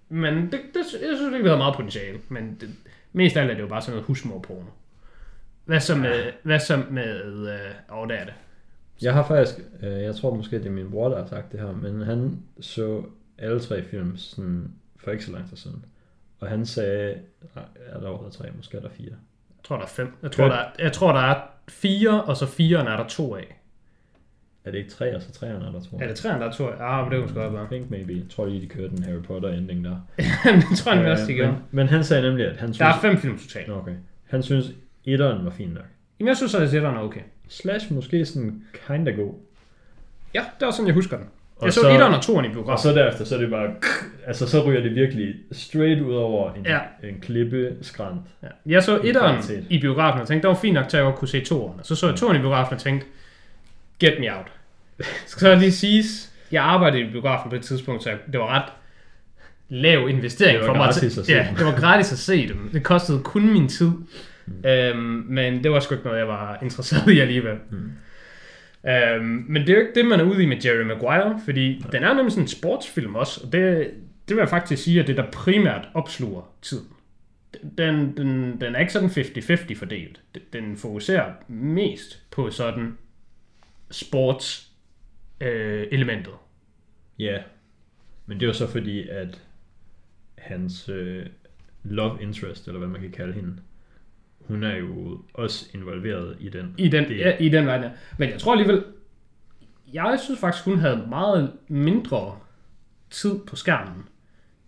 men 0.09 0.35
det, 0.35 0.53
det, 0.53 0.77
jeg 1.09 1.17
synes 1.17 1.35
ikke, 1.35 1.43
det 1.43 1.51
har 1.51 1.57
meget 1.57 1.75
potentiale, 1.75 2.19
men 2.29 2.57
det, 2.61 2.69
mest 3.13 3.37
af 3.37 3.41
alt 3.43 3.51
er 3.51 3.55
det 3.55 3.63
jo 3.63 3.67
bare 3.69 3.83
sådan 3.83 3.93
noget 3.93 4.07
husmorporno. 4.07 4.67
Hvad 5.65 5.81
så 5.81 5.97
med, 5.97 6.33
hvad 6.43 6.59
så 6.61 6.83
med, 6.91 7.49
øh, 7.53 7.99
åh, 7.99 8.09
det 8.09 8.21
er 8.21 8.25
det. 8.25 8.35
Jeg 9.03 9.15
har 9.15 9.27
faktisk, 9.27 9.59
øh, 9.83 10.03
jeg 10.03 10.15
tror 10.17 10.35
måske, 10.35 10.59
det 10.59 10.67
er 10.67 10.71
min 10.71 10.91
bror, 10.91 11.09
der 11.09 11.19
har 11.19 11.27
sagt 11.27 11.53
det 11.53 11.61
her, 11.61 11.73
men 11.73 12.01
han 12.03 12.39
så 12.61 13.03
alle 13.39 13.61
tre 13.61 13.83
film 13.83 14.17
sådan, 14.17 14.71
for 14.97 15.11
ikke 15.11 15.25
så 15.25 15.33
lang 15.33 15.49
tid 15.49 15.57
siden. 15.57 15.85
Og 16.41 16.49
han 16.49 16.67
sagde, 16.67 17.15
nej, 17.55 17.65
er 17.87 18.01
der 18.01 18.07
overhovedet 18.09 18.37
tre, 18.37 18.49
måske 18.57 18.77
er 18.77 18.81
der 18.81 18.89
fire. 18.91 19.07
Jeg 19.51 19.65
tror, 19.65 19.77
der 19.77 19.83
er 19.85 19.89
fem. 19.89 20.13
Jeg 20.23 20.31
tror, 20.33 20.45
der 20.49 20.55
er, 20.55 20.65
jeg 20.79 20.93
tror, 20.93 21.13
der 21.13 21.21
er 21.21 21.41
fire, 21.69 22.25
og 22.25 22.37
så 22.37 22.47
fireren 22.47 22.87
er 22.87 22.97
der 22.97 23.07
to 23.09 23.37
af. 23.37 23.61
Er 24.65 24.71
det 24.71 24.79
ikke 24.79 24.91
tre, 24.91 25.17
og 25.17 25.23
så 25.23 25.33
treerne 25.33 25.67
er 25.67 25.73
der 25.73 25.81
to? 25.81 25.99
Er 26.01 26.07
det 26.07 26.17
treeren, 26.17 26.41
der 26.41 26.47
er 26.49 26.53
to? 26.53 26.67
Ah, 26.81 27.05
men 27.05 27.13
det 27.13 27.21
kunne 27.21 27.29
sgu 27.31 27.41
godt 27.41 27.53
være. 27.53 27.65
I 27.65 27.67
think 27.67 27.91
maybe. 27.91 28.13
Jeg 28.13 28.23
tror 28.31 28.47
lige, 28.47 28.61
de 28.63 28.67
kørte 28.67 28.97
den 28.97 29.03
Harry 29.05 29.23
Potter 29.23 29.49
ending 29.49 29.85
der. 29.85 29.97
det 30.71 30.79
tror 30.79 30.95
jeg 30.95 31.11
også, 31.13 31.25
de 31.27 31.33
Øh, 31.33 31.37
gjorde. 31.37 31.53
men, 31.53 31.61
men 31.71 31.89
han 31.89 32.05
sagde 32.05 32.23
nemlig, 32.23 32.47
at 32.47 32.57
han 32.57 32.75
synes... 32.75 32.79
Der 32.79 32.87
er 32.97 33.01
fem 33.01 33.17
film 33.17 33.39
totalt. 33.39 33.71
Okay. 33.71 33.95
Han 34.25 34.43
synes, 34.43 34.73
etteren 35.05 35.45
var 35.45 35.51
fin 35.51 35.69
nok. 35.69 35.85
Jamen, 36.21 36.29
jeg 36.29 36.37
synes, 36.37 36.55
at 36.55 36.63
etteren 36.75 36.97
er 36.97 37.01
okay. 37.01 37.21
Slash 37.49 37.93
måske 37.93 38.25
sådan 38.27 38.63
kinda 38.87 39.11
god. 39.11 39.35
Ja, 40.35 40.41
det 40.57 40.63
er 40.63 40.67
også 40.67 40.77
sådan, 40.77 40.87
jeg 40.87 40.95
husker 40.95 41.17
den. 41.17 41.27
Og 41.57 41.65
Jeg 41.67 41.73
så, 41.73 41.81
så- 41.81 41.91
etteren 41.91 42.15
og 42.15 42.23
toeren 42.23 42.45
i 42.45 42.49
Og 42.49 42.53
biografen. 42.55 42.83
så 42.83 42.95
derefter, 42.99 43.25
så 43.25 43.35
er 43.35 43.39
det 43.41 43.51
bare... 43.51 43.69
Altså, 44.27 44.49
så 44.49 44.65
ryger 44.65 44.81
det 44.83 44.95
virkelig 44.95 45.35
straight 45.53 46.01
ud 46.01 46.15
over 46.15 46.53
en, 46.55 46.67
Ja. 46.67 46.79
en 47.03 47.21
klippe 47.21 47.77
skrant. 47.83 48.21
Ja. 48.43 48.49
Jeg 48.67 48.83
så 48.83 48.99
I 49.01 49.09
etteren 49.09 49.43
kvalitet. 49.43 49.67
i 49.71 49.81
biografen 49.81 50.21
og 50.21 50.29
tænkte, 50.29 50.49
det 50.49 50.55
var 50.55 50.61
fint 50.61 50.75
nok 50.75 50.89
til 50.89 50.97
at 50.97 51.05
jeg 51.05 51.15
kunne 51.15 51.29
se 51.29 51.45
toeren. 51.45 51.81
Og 51.81 51.87
så 51.87 51.95
så 51.97 52.07
jeg 52.09 52.17
toeren 52.17 52.37
i 52.37 52.41
biografen 52.41 52.75
og 52.75 52.81
tænkte, 52.81 53.07
get 54.01 54.15
me 54.21 54.37
out. 54.37 54.53
Så 55.27 55.37
skal 55.37 55.49
jeg 55.49 55.59
lige 55.59 55.73
siges, 55.73 56.33
jeg 56.53 56.65
arbejdede 56.65 57.03
i 57.03 57.11
biografen 57.11 57.51
på 57.51 57.57
et 57.57 57.63
tidspunkt, 57.63 58.03
så 58.03 58.11
det 58.33 58.41
var 58.41 58.47
ret 58.49 58.73
lav 59.69 60.09
investering 60.09 60.55
Det 60.59 60.61
var 60.61 60.75
for 60.75 60.77
mig. 60.77 60.89
at 60.89 60.95
se 60.95 61.33
ja, 61.33 61.49
det 61.59 61.67
var 61.67 61.81
gratis 61.81 62.13
at 62.13 62.19
se 62.19 62.49
dem. 62.49 62.71
Det 62.73 62.83
kostede 62.83 63.21
kun 63.23 63.53
min 63.53 63.69
tid. 63.69 63.91
Mm. 64.47 64.69
Øhm, 64.69 65.25
men 65.29 65.65
det 65.65 65.71
var 65.71 65.81
sgu 65.81 65.95
ikke 65.95 66.07
noget, 66.07 66.19
jeg 66.19 66.29
var 66.29 66.59
interesseret 66.63 67.13
i 67.15 67.21
alligevel. 67.21 67.59
Mm. 67.71 67.93
Øhm, 68.91 69.45
men 69.49 69.63
det 69.63 69.69
er 69.69 69.75
jo 69.75 69.81
ikke 69.81 69.95
det, 69.95 70.07
man 70.07 70.21
er 70.21 70.25
ude 70.25 70.43
i 70.43 70.47
med 70.47 70.65
Jerry 70.65 70.85
Maguire, 70.85 71.41
fordi 71.45 71.73
ja. 71.73 71.89
den 71.93 72.05
er 72.05 72.15
nemlig 72.15 72.33
sådan 72.33 72.45
en 72.45 72.49
sportsfilm 72.49 73.15
også, 73.15 73.41
og 73.45 73.53
det, 73.53 73.91
det 74.29 74.37
vil 74.37 74.43
jeg 74.43 74.49
faktisk 74.49 74.83
sige, 74.83 75.01
at 75.01 75.07
det 75.07 75.17
der 75.17 75.31
primært 75.31 75.89
opsluger 75.95 76.43
tiden. 76.63 76.89
Den, 77.79 78.17
den, 78.17 78.61
den 78.61 78.75
er 78.75 78.81
ikke 78.81 78.93
sådan 78.93 79.09
50-50 79.09 79.79
fordelt. 79.79 80.21
Den 80.53 80.77
fokuserer 80.77 81.33
mest 81.49 82.23
på 82.31 82.51
sådan 82.51 82.99
sports 83.91 84.71
øh, 85.41 85.87
elementet. 85.91 86.33
Ja. 87.19 87.39
Men 88.27 88.41
det 88.41 88.49
var 88.49 88.55
så 88.55 88.67
fordi, 88.67 89.09
at 89.09 89.43
hans 90.39 90.89
øh, 90.89 91.27
love 91.83 92.23
interest, 92.23 92.67
eller 92.67 92.79
hvad 92.79 92.89
man 92.89 93.01
kan 93.01 93.11
kalde 93.11 93.33
hende, 93.33 93.57
hun 94.49 94.63
er 94.63 94.77
jo 94.77 95.21
også 95.35 95.67
involveret 95.75 96.37
i 96.41 96.49
den. 96.49 96.75
I 96.79 96.89
den, 96.89 97.05
Det- 97.09 97.19
ja, 97.19 97.37
i 97.37 97.49
den 97.49 97.67
vej. 97.67 97.89
Men 98.19 98.31
jeg 98.31 98.39
tror 98.41 98.53
alligevel, 98.53 98.85
jeg 99.93 100.19
synes 100.25 100.41
faktisk, 100.41 100.65
hun 100.65 100.79
havde 100.79 101.07
meget 101.09 101.53
mindre 101.69 102.37
tid 103.11 103.39
på 103.47 103.57
skærmen, 103.57 104.03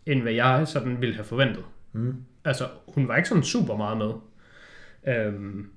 end 0.07 0.23
hvad 0.23 0.33
jeg 0.33 0.69
sådan 0.69 1.01
ville 1.01 1.15
have 1.15 1.25
forventet. 1.25 1.65
Mm. 1.93 2.15
Altså, 2.45 2.65
hun 2.89 3.09
var 3.09 3.17
ikke 3.17 3.29
sådan 3.29 3.43
super 3.45 3.77
meget 3.77 3.97
med. 3.99 4.13
Øhm, 5.15 5.71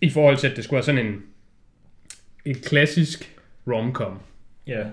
I 0.00 0.10
forhold 0.10 0.36
til, 0.36 0.48
at 0.48 0.56
det 0.56 0.64
skulle 0.64 0.76
være 0.76 0.84
sådan 0.84 1.06
en 1.06 1.22
et 2.44 2.62
klassisk 2.64 3.36
romcom. 3.66 4.18
Ja. 4.66 4.86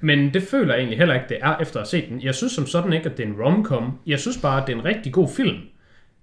Men 0.00 0.34
det 0.34 0.42
føler 0.42 0.74
jeg 0.74 0.80
egentlig 0.80 0.98
heller 0.98 1.14
ikke, 1.14 1.26
det 1.28 1.38
er 1.40 1.58
efter 1.58 1.80
at 1.80 1.88
have 1.92 2.00
set 2.02 2.08
den. 2.08 2.22
Jeg 2.22 2.34
synes 2.34 2.52
som 2.52 2.66
sådan 2.66 2.92
ikke, 2.92 3.10
at 3.10 3.16
det 3.16 3.22
er 3.24 3.28
en 3.28 3.42
romcom. 3.42 3.98
Jeg 4.06 4.20
synes 4.20 4.38
bare, 4.42 4.60
at 4.62 4.66
det 4.66 4.72
er 4.74 4.78
en 4.78 4.84
rigtig 4.84 5.12
god 5.12 5.28
film, 5.36 5.56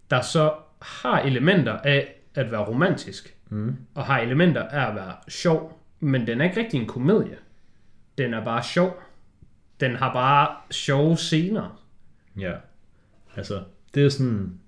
der 0.09 0.21
så 0.21 0.53
har 0.83 1.19
elementer 1.21 1.71
af 1.77 2.15
at 2.35 2.51
være 2.51 2.61
romantisk, 2.65 3.35
Mm. 3.49 3.75
og 3.95 4.05
har 4.05 4.19
elementer 4.19 4.61
af 4.63 4.89
at 4.89 4.95
være 4.95 5.13
sjov, 5.27 5.83
men 5.99 6.27
den 6.27 6.41
er 6.41 6.45
ikke 6.45 6.59
rigtig 6.59 6.79
en 6.81 6.87
komedie. 6.87 7.37
Den 8.17 8.33
er 8.33 8.43
bare 8.43 8.63
sjov. 8.63 9.01
Den 9.79 9.95
har 9.95 10.13
bare 10.13 10.55
sjove 10.71 11.17
scener. 11.17 11.83
Ja. 12.39 12.51
Altså, 13.35 13.63
det 13.93 14.05
er 14.05 14.09
sådan... 14.09 14.59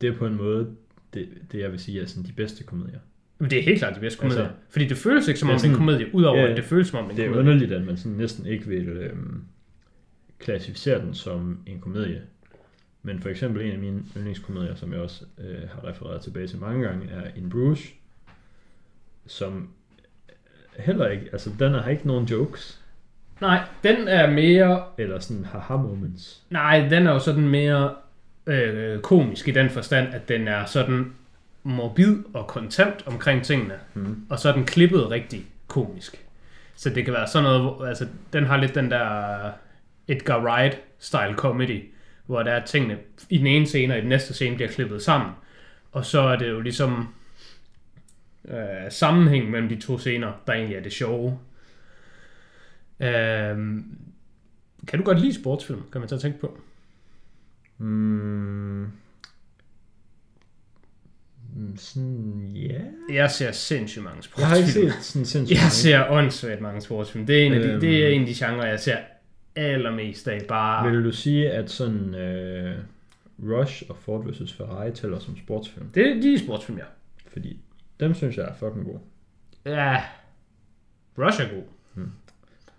Det 0.00 0.08
er 0.08 0.16
på 0.18 0.26
en 0.26 0.34
måde, 0.36 0.70
det, 1.14 1.28
det 1.52 1.60
jeg 1.60 1.70
vil 1.72 1.78
sige 1.80 2.02
er 2.02 2.06
sådan 2.06 2.24
de 2.24 2.32
bedste 2.32 2.64
komedier. 2.64 2.98
Men 3.38 3.50
det 3.50 3.58
er 3.58 3.62
helt 3.62 3.78
klart 3.78 3.94
de 3.94 4.00
bedste 4.00 4.20
komedier. 4.20 4.42
Altså, 4.42 4.56
fordi 4.70 4.86
det 4.88 4.96
føles 4.96 5.28
ikke 5.28 5.40
som 5.40 5.50
om 5.50 5.56
det 5.56 5.64
er 5.64 5.68
en 5.70 5.74
komedie, 5.76 6.14
udover 6.14 6.40
Ja, 6.40 6.50
at 6.50 6.56
det 6.56 6.64
føles 6.64 6.88
som 6.88 6.98
om 6.98 7.04
det 7.04 7.12
er 7.12 7.16
Det 7.16 7.24
en 7.24 7.30
er 7.30 7.34
komedie. 7.34 7.52
underligt, 7.52 7.72
at 7.80 7.86
man 7.86 7.96
sådan 7.96 8.12
næsten 8.18 8.46
ikke 8.46 8.66
vil 8.66 8.88
øhm, 8.88 9.44
klassificere 10.38 11.00
den 11.00 11.14
som 11.14 11.58
en 11.66 11.80
komedie. 11.80 12.22
Men 13.02 13.20
for 13.20 13.28
eksempel 13.28 13.62
en 13.62 13.72
af 13.72 13.78
mine 13.78 14.02
yndlingskomedier, 14.16 14.74
som 14.74 14.92
jeg 14.92 15.00
også 15.00 15.24
øh, 15.38 15.68
har 15.68 15.88
refereret 15.88 16.22
tilbage 16.22 16.46
til 16.46 16.58
mange 16.58 16.88
gange, 16.88 17.10
er 17.10 17.30
In 17.36 17.50
Bruges, 17.50 17.92
som 19.26 19.68
heller 20.76 21.08
ikke, 21.08 21.28
altså 21.32 21.50
den 21.58 21.72
har 21.72 21.90
ikke 21.90 22.06
nogen 22.06 22.26
jokes, 22.26 22.82
Nej, 23.42 23.60
den 23.84 24.08
er 24.08 24.30
mere... 24.30 24.82
eller 24.98 25.18
sådan 25.18 25.44
haha 25.44 25.76
moments. 25.76 26.42
Nej, 26.50 26.88
den 26.88 27.06
er 27.06 27.12
jo 27.12 27.18
sådan 27.18 27.48
mere 27.48 27.94
øh, 28.46 29.00
komisk 29.00 29.48
i 29.48 29.50
den 29.50 29.70
forstand, 29.70 30.14
at 30.14 30.28
den 30.28 30.48
er 30.48 30.64
sådan 30.64 31.12
morbid 31.62 32.16
og 32.34 32.46
kontant 32.46 33.06
omkring 33.06 33.44
tingene. 33.44 33.74
Mm. 33.94 34.26
Og 34.30 34.38
så 34.38 34.48
er 34.48 34.52
den 34.52 34.64
klippet 34.64 35.10
rigtig 35.10 35.46
komisk. 35.68 36.24
Så 36.74 36.90
det 36.90 37.04
kan 37.04 37.14
være 37.14 37.26
sådan 37.26 37.42
noget, 37.42 37.60
hvor, 37.60 37.86
altså 37.86 38.06
den 38.32 38.44
har 38.46 38.56
lidt 38.56 38.74
den 38.74 38.90
der 38.90 39.50
Edgar 40.08 40.44
Wright-style 40.44 41.36
comedy, 41.36 41.84
hvor 42.32 42.42
der 42.42 42.50
er 42.52 42.64
tingene 42.66 42.98
i 43.30 43.38
den 43.38 43.46
ene 43.46 43.66
scene 43.66 43.94
og 43.94 43.98
i 43.98 44.00
den 44.00 44.08
næste 44.08 44.34
scene 44.34 44.56
bliver 44.56 44.70
klippet 44.70 45.02
sammen. 45.02 45.30
Og 45.92 46.04
så 46.06 46.20
er 46.20 46.36
det 46.36 46.48
jo 46.50 46.60
ligesom 46.60 47.14
øh, 48.48 48.56
sammenhæng 48.90 49.50
mellem 49.50 49.68
de 49.68 49.80
to 49.80 49.98
scener, 49.98 50.32
der 50.46 50.52
egentlig 50.52 50.76
er 50.76 50.82
det 50.82 50.92
sjove. 50.92 51.38
Øh, 53.00 53.56
kan 54.88 54.98
du 54.98 55.04
godt 55.04 55.20
lide 55.20 55.34
sportsfilm, 55.34 55.80
kan 55.92 56.00
man 56.00 56.08
så 56.08 56.18
tænke 56.18 56.40
på? 56.40 56.58
Mm. 57.78 58.88
Mm, 61.56 61.76
Sådan, 61.76 62.50
ja. 62.54 62.80
Jeg 63.14 63.30
ser 63.30 63.52
sindssygt 63.52 64.04
mange 64.04 64.22
Jeg 64.38 64.46
har 64.46 64.56
ikke 64.56 64.68
sportsfilm. 64.70 64.92
set 64.92 65.04
sådan 65.04 65.26
sindssygt 65.26 65.56
Jeg 65.58 65.62
mange. 65.62 65.70
ser 65.70 66.10
åndssvagt 66.10 66.60
mange 66.60 66.80
sportsfilm. 66.80 67.26
Det 67.26 67.42
er 67.42 67.46
en 67.46 67.52
af 67.52 67.60
de, 67.60 67.68
Øhm. 67.68 67.80
det 67.80 68.04
er 68.04 68.08
en 68.08 68.20
af 68.20 68.26
de 68.26 68.34
genrer, 68.34 68.66
jeg 68.66 68.80
ser 68.80 68.96
allermest 69.56 70.28
af. 70.28 70.40
Bare... 70.48 70.90
Vil 70.90 71.04
du 71.04 71.12
sige, 71.12 71.50
at 71.50 71.70
sådan 71.70 72.14
øh, 72.14 72.78
Rush 73.42 73.82
og 73.88 73.96
Ford 73.96 74.30
vs. 74.30 74.52
Ferrari 74.52 74.92
tæller 74.92 75.18
som 75.18 75.36
sportsfilm? 75.36 75.90
Det 75.90 76.10
er 76.10 76.20
de 76.20 76.34
er 76.34 76.38
sportsfilm, 76.38 76.78
ja. 76.78 76.84
Fordi 77.32 77.60
dem 78.00 78.14
synes 78.14 78.36
jeg 78.36 78.44
er 78.44 78.54
fucking 78.54 78.84
gode. 78.84 79.00
Ja. 79.66 80.02
Rush 81.18 81.40
er 81.42 81.54
god. 81.54 81.62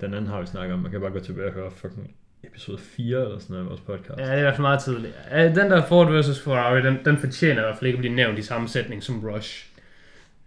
Den 0.01 0.13
anden 0.13 0.27
har 0.27 0.41
vi 0.41 0.47
snakket 0.47 0.73
om. 0.73 0.79
Man 0.79 0.91
kan 0.91 1.01
bare 1.01 1.11
gå 1.11 1.19
tilbage 1.19 1.47
og 1.47 1.53
høre 1.53 1.71
fucking 1.71 2.15
episode 2.43 2.77
4 2.77 3.21
eller 3.21 3.39
sådan 3.39 3.53
noget 3.53 3.63
af 3.63 3.69
vores 3.69 3.81
podcast. 3.81 4.19
Ja, 4.19 4.25
det 4.25 4.33
er 4.33 4.37
i 4.37 4.41
hvert 4.41 4.53
fald 4.53 4.61
meget 4.61 4.83
tidligt. 4.83 5.13
Den 5.31 5.71
der 5.71 5.85
Ford 5.85 6.19
vs. 6.19 6.41
Ferrari, 6.41 6.81
den, 6.81 7.05
den 7.05 7.17
fortjener 7.17 7.61
i 7.61 7.65
hvert 7.65 7.77
fald 7.77 7.87
ikke 7.87 7.97
at 7.97 8.01
blive 8.01 8.15
nævnt 8.15 8.39
i 8.39 8.41
samme 8.41 8.67
sætning 8.67 9.03
som 9.03 9.25
Rush. 9.25 9.69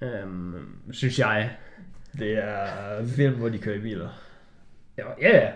Øhm, 0.01 0.93
synes 0.93 1.19
jeg. 1.19 1.51
Det 2.19 2.39
er 2.39 3.07
film, 3.07 3.35
hvor 3.35 3.49
de 3.49 3.59
kører 3.59 3.77
i 3.77 3.81
biler. 3.81 4.09
Ja, 4.99 5.05
ja. 5.21 5.51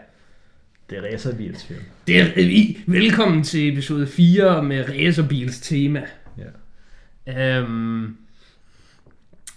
Det 0.91 0.99
er 0.99 1.03
racerbilsfilm. 1.13 1.81
Det 2.07 2.21
er, 2.21 2.35
vi, 2.35 2.79
velkommen 2.87 3.43
til 3.45 3.73
episode 3.73 4.07
4 4.07 4.63
med 4.63 4.85
racerbils 4.89 5.61
tema. 5.61 6.03
Ja. 7.27 7.59
Øhm, 7.59 8.17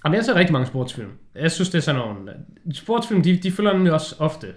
jamen, 0.06 0.15
jeg 0.15 0.26
ser 0.26 0.36
rigtig 0.36 0.54
mange 0.54 0.67
sportsfilm. 0.67 1.10
Jeg 1.36 1.52
synes, 1.52 1.69
det 1.69 1.78
er 1.78 1.82
sådan 1.82 2.02
nogle... 2.02 2.32
Sportsfilm, 2.74 3.22
de, 3.22 3.38
de 3.38 3.52
følger 3.52 3.74
nemlig 3.74 3.93
også 3.93 4.15
ofte 4.19 4.48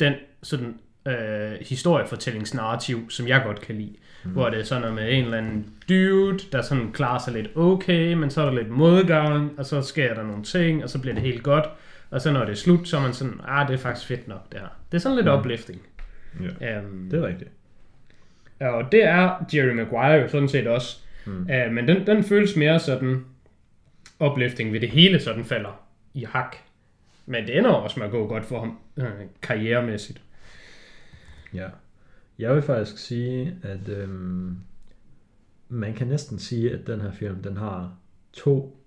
den 0.00 0.12
sådan 0.42 0.74
øh, 1.08 1.52
historiefortællingsnarrativ, 1.60 3.10
som 3.10 3.28
jeg 3.28 3.42
godt 3.46 3.60
kan 3.60 3.74
lide. 3.76 3.94
Mm. 4.24 4.30
Hvor 4.30 4.50
det 4.50 4.60
er 4.60 4.64
sådan 4.64 4.80
noget 4.80 4.94
med 4.94 5.12
en 5.18 5.24
eller 5.24 5.38
anden 5.38 5.66
dude, 5.88 6.38
der 6.52 6.62
sådan 6.62 6.92
klarer 6.92 7.18
sig 7.18 7.32
lidt 7.32 7.48
okay, 7.56 8.12
men 8.14 8.30
så 8.30 8.40
er 8.40 8.44
der 8.44 8.52
lidt 8.52 8.70
modgang, 8.70 9.52
og 9.58 9.66
så 9.66 9.82
sker 9.82 10.14
der 10.14 10.22
nogle 10.22 10.42
ting, 10.44 10.84
og 10.84 10.90
så 10.90 10.98
bliver 10.98 11.14
det 11.14 11.22
helt 11.22 11.42
godt. 11.42 11.64
Og 12.10 12.20
så 12.20 12.32
når 12.32 12.44
det 12.44 12.52
er 12.52 12.56
slut, 12.56 12.88
så 12.88 12.96
er 12.96 13.00
man 13.02 13.12
sådan, 13.14 13.40
ah, 13.48 13.68
det 13.68 13.74
er 13.74 13.78
faktisk 13.78 14.06
fedt 14.06 14.28
nok, 14.28 14.52
det 14.52 14.60
her. 14.60 14.66
Det 14.92 14.98
er 14.98 15.00
sådan 15.00 15.16
lidt 15.16 15.26
Mm. 15.26 15.32
uplifting. 15.38 15.80
Ja. 16.60 16.80
Um, 16.80 17.08
Det 17.10 17.18
er 17.18 17.26
rigtigt. 17.26 17.50
Og 18.60 18.92
det 18.92 19.04
er 19.04 19.44
Jerry 19.54 19.74
Maguire 19.74 20.22
jo 20.22 20.28
sådan 20.28 20.48
set 20.48 20.66
også. 20.66 20.98
Mm. 21.26 21.40
Uh, 21.40 21.72
men 21.72 21.88
den, 21.88 22.06
den 22.06 22.24
føles 22.24 22.56
mere 22.56 22.78
sådan 22.78 23.24
uplifting 24.20 24.72
ved 24.72 24.80
det 24.80 24.88
hele 24.88 25.20
sådan 25.20 25.44
falder 25.44 25.86
i 26.14 26.24
hak. 26.24 26.56
Men 27.26 27.46
det 27.46 27.58
ender 27.58 27.70
også 27.70 27.98
med 27.98 28.06
at 28.06 28.12
gå 28.12 28.26
godt 28.26 28.44
for 28.44 28.58
ham 28.60 28.78
øh, 28.96 29.26
karrieremæssigt. 29.42 30.22
Ja. 31.54 31.68
Jeg 32.38 32.54
vil 32.54 32.62
faktisk 32.62 32.98
sige, 32.98 33.56
at 33.62 33.88
øhm, 33.88 34.56
man 35.68 35.94
kan 35.94 36.06
næsten 36.06 36.38
sige, 36.38 36.72
at 36.72 36.86
den 36.86 37.00
her 37.00 37.12
film, 37.12 37.42
den 37.42 37.56
har 37.56 37.94
to 38.32 38.80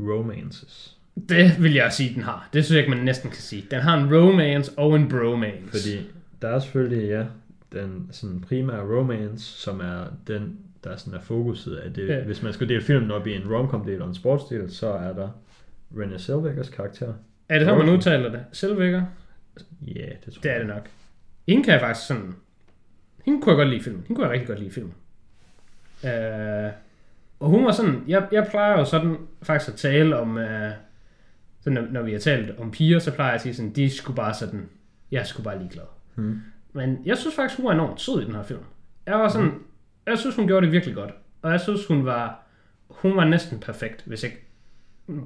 romances. 0.00 0.96
Det 1.28 1.62
vil 1.62 1.74
jeg 1.74 1.92
sige, 1.92 2.14
den 2.14 2.22
har. 2.22 2.48
Det 2.52 2.64
synes 2.64 2.76
jeg 2.76 2.84
ikke, 2.86 2.96
man 2.96 3.04
næsten 3.04 3.30
kan 3.30 3.40
sige. 3.40 3.66
Den 3.70 3.80
har 3.80 3.96
en 3.96 4.14
romance 4.14 4.72
og 4.78 4.96
en 4.96 5.08
bromance. 5.08 5.70
Fordi 5.70 6.10
der 6.42 6.48
er 6.48 6.58
selvfølgelig, 6.58 7.08
ja, 7.08 7.24
den 7.72 8.08
sådan 8.10 8.40
primære 8.40 8.96
romance, 8.98 9.44
som 9.44 9.80
er 9.80 10.04
den, 10.26 10.58
der 10.84 10.96
sådan 10.96 11.14
er 11.18 11.22
fokuset 11.22 11.76
af 11.76 11.92
det. 11.92 12.08
Ja. 12.08 12.24
Hvis 12.24 12.42
man 12.42 12.52
skal 12.52 12.68
dele 12.68 12.82
filmen 12.82 13.10
op 13.10 13.26
i 13.26 13.34
en 13.34 13.52
romcom-del 13.54 14.02
og 14.02 14.08
en 14.08 14.14
sportsdel, 14.14 14.70
så 14.70 14.86
er 14.88 15.12
der 15.12 15.28
Renée 15.94 16.18
Zellwegers 16.18 16.68
karakter. 16.68 17.12
Er 17.48 17.58
det 17.58 17.66
så, 17.68 17.74
man 17.74 17.88
udtaler 17.88 18.30
det? 18.30 18.44
Selvvækker? 18.52 19.02
Ja, 19.86 20.00
yeah, 20.00 20.12
det 20.24 20.32
tror 20.34 20.40
Det 20.40 20.50
er 20.50 20.54
jeg. 20.54 20.60
det 20.60 20.68
nok. 20.74 20.88
Hende 21.48 21.64
kan 21.64 21.72
jeg 21.72 21.80
faktisk 21.80 22.06
sådan... 22.06 22.34
Hende 23.24 23.42
kunne 23.42 23.52
jeg 23.52 23.56
godt 23.56 23.68
lide 23.68 23.82
filmen. 23.82 24.02
Hende 24.06 24.14
kunne 24.14 24.26
jeg 24.26 24.32
rigtig 24.32 24.48
godt 24.48 24.58
lide 24.58 24.70
filmen. 24.70 24.94
Øh, 26.04 26.70
og 27.40 27.48
hun 27.48 27.64
var 27.64 27.72
sådan... 27.72 28.04
Jeg, 28.08 28.28
jeg 28.32 28.46
plejer 28.50 28.78
jo 28.78 28.84
sådan 28.84 29.16
faktisk 29.42 29.72
at 29.72 29.78
tale 29.78 30.16
om... 30.16 30.38
Øh, 30.38 30.72
så 31.60 31.70
når, 31.70 31.86
når 31.90 32.02
vi 32.02 32.12
har 32.12 32.18
talt 32.18 32.58
om 32.58 32.70
piger, 32.70 32.98
så 32.98 33.12
plejer 33.12 33.30
jeg 33.30 33.34
at 33.34 33.40
sige 33.40 33.54
sådan, 33.54 33.72
de 33.72 33.90
skulle 33.90 34.16
bare 34.16 34.34
sådan... 34.34 34.68
Jeg 35.10 35.26
sgu 35.26 35.42
bare 35.42 35.58
ligeglad. 35.58 35.84
Hmm. 36.16 36.40
Men 36.72 36.98
jeg 37.04 37.18
synes 37.18 37.34
faktisk, 37.36 37.56
hun 37.56 37.66
var 37.66 37.72
enormt 37.72 38.00
sød 38.00 38.22
i 38.22 38.24
den 38.24 38.34
her 38.34 38.42
film. 38.42 38.60
Jeg 39.06 39.14
var 39.18 39.28
sådan... 39.28 39.52
Jeg 40.06 40.18
synes, 40.18 40.36
hun 40.36 40.46
gjorde 40.46 40.66
det 40.66 40.72
virkelig 40.72 40.94
godt. 40.94 41.10
Og 41.42 41.50
jeg 41.52 41.60
synes, 41.60 41.86
hun 41.86 42.04
var... 42.06 42.42
Hun 42.90 43.16
var 43.16 43.24
næsten 43.24 43.58
perfekt, 43.60 44.02
hvis 44.06 44.22
ikke 44.22 44.36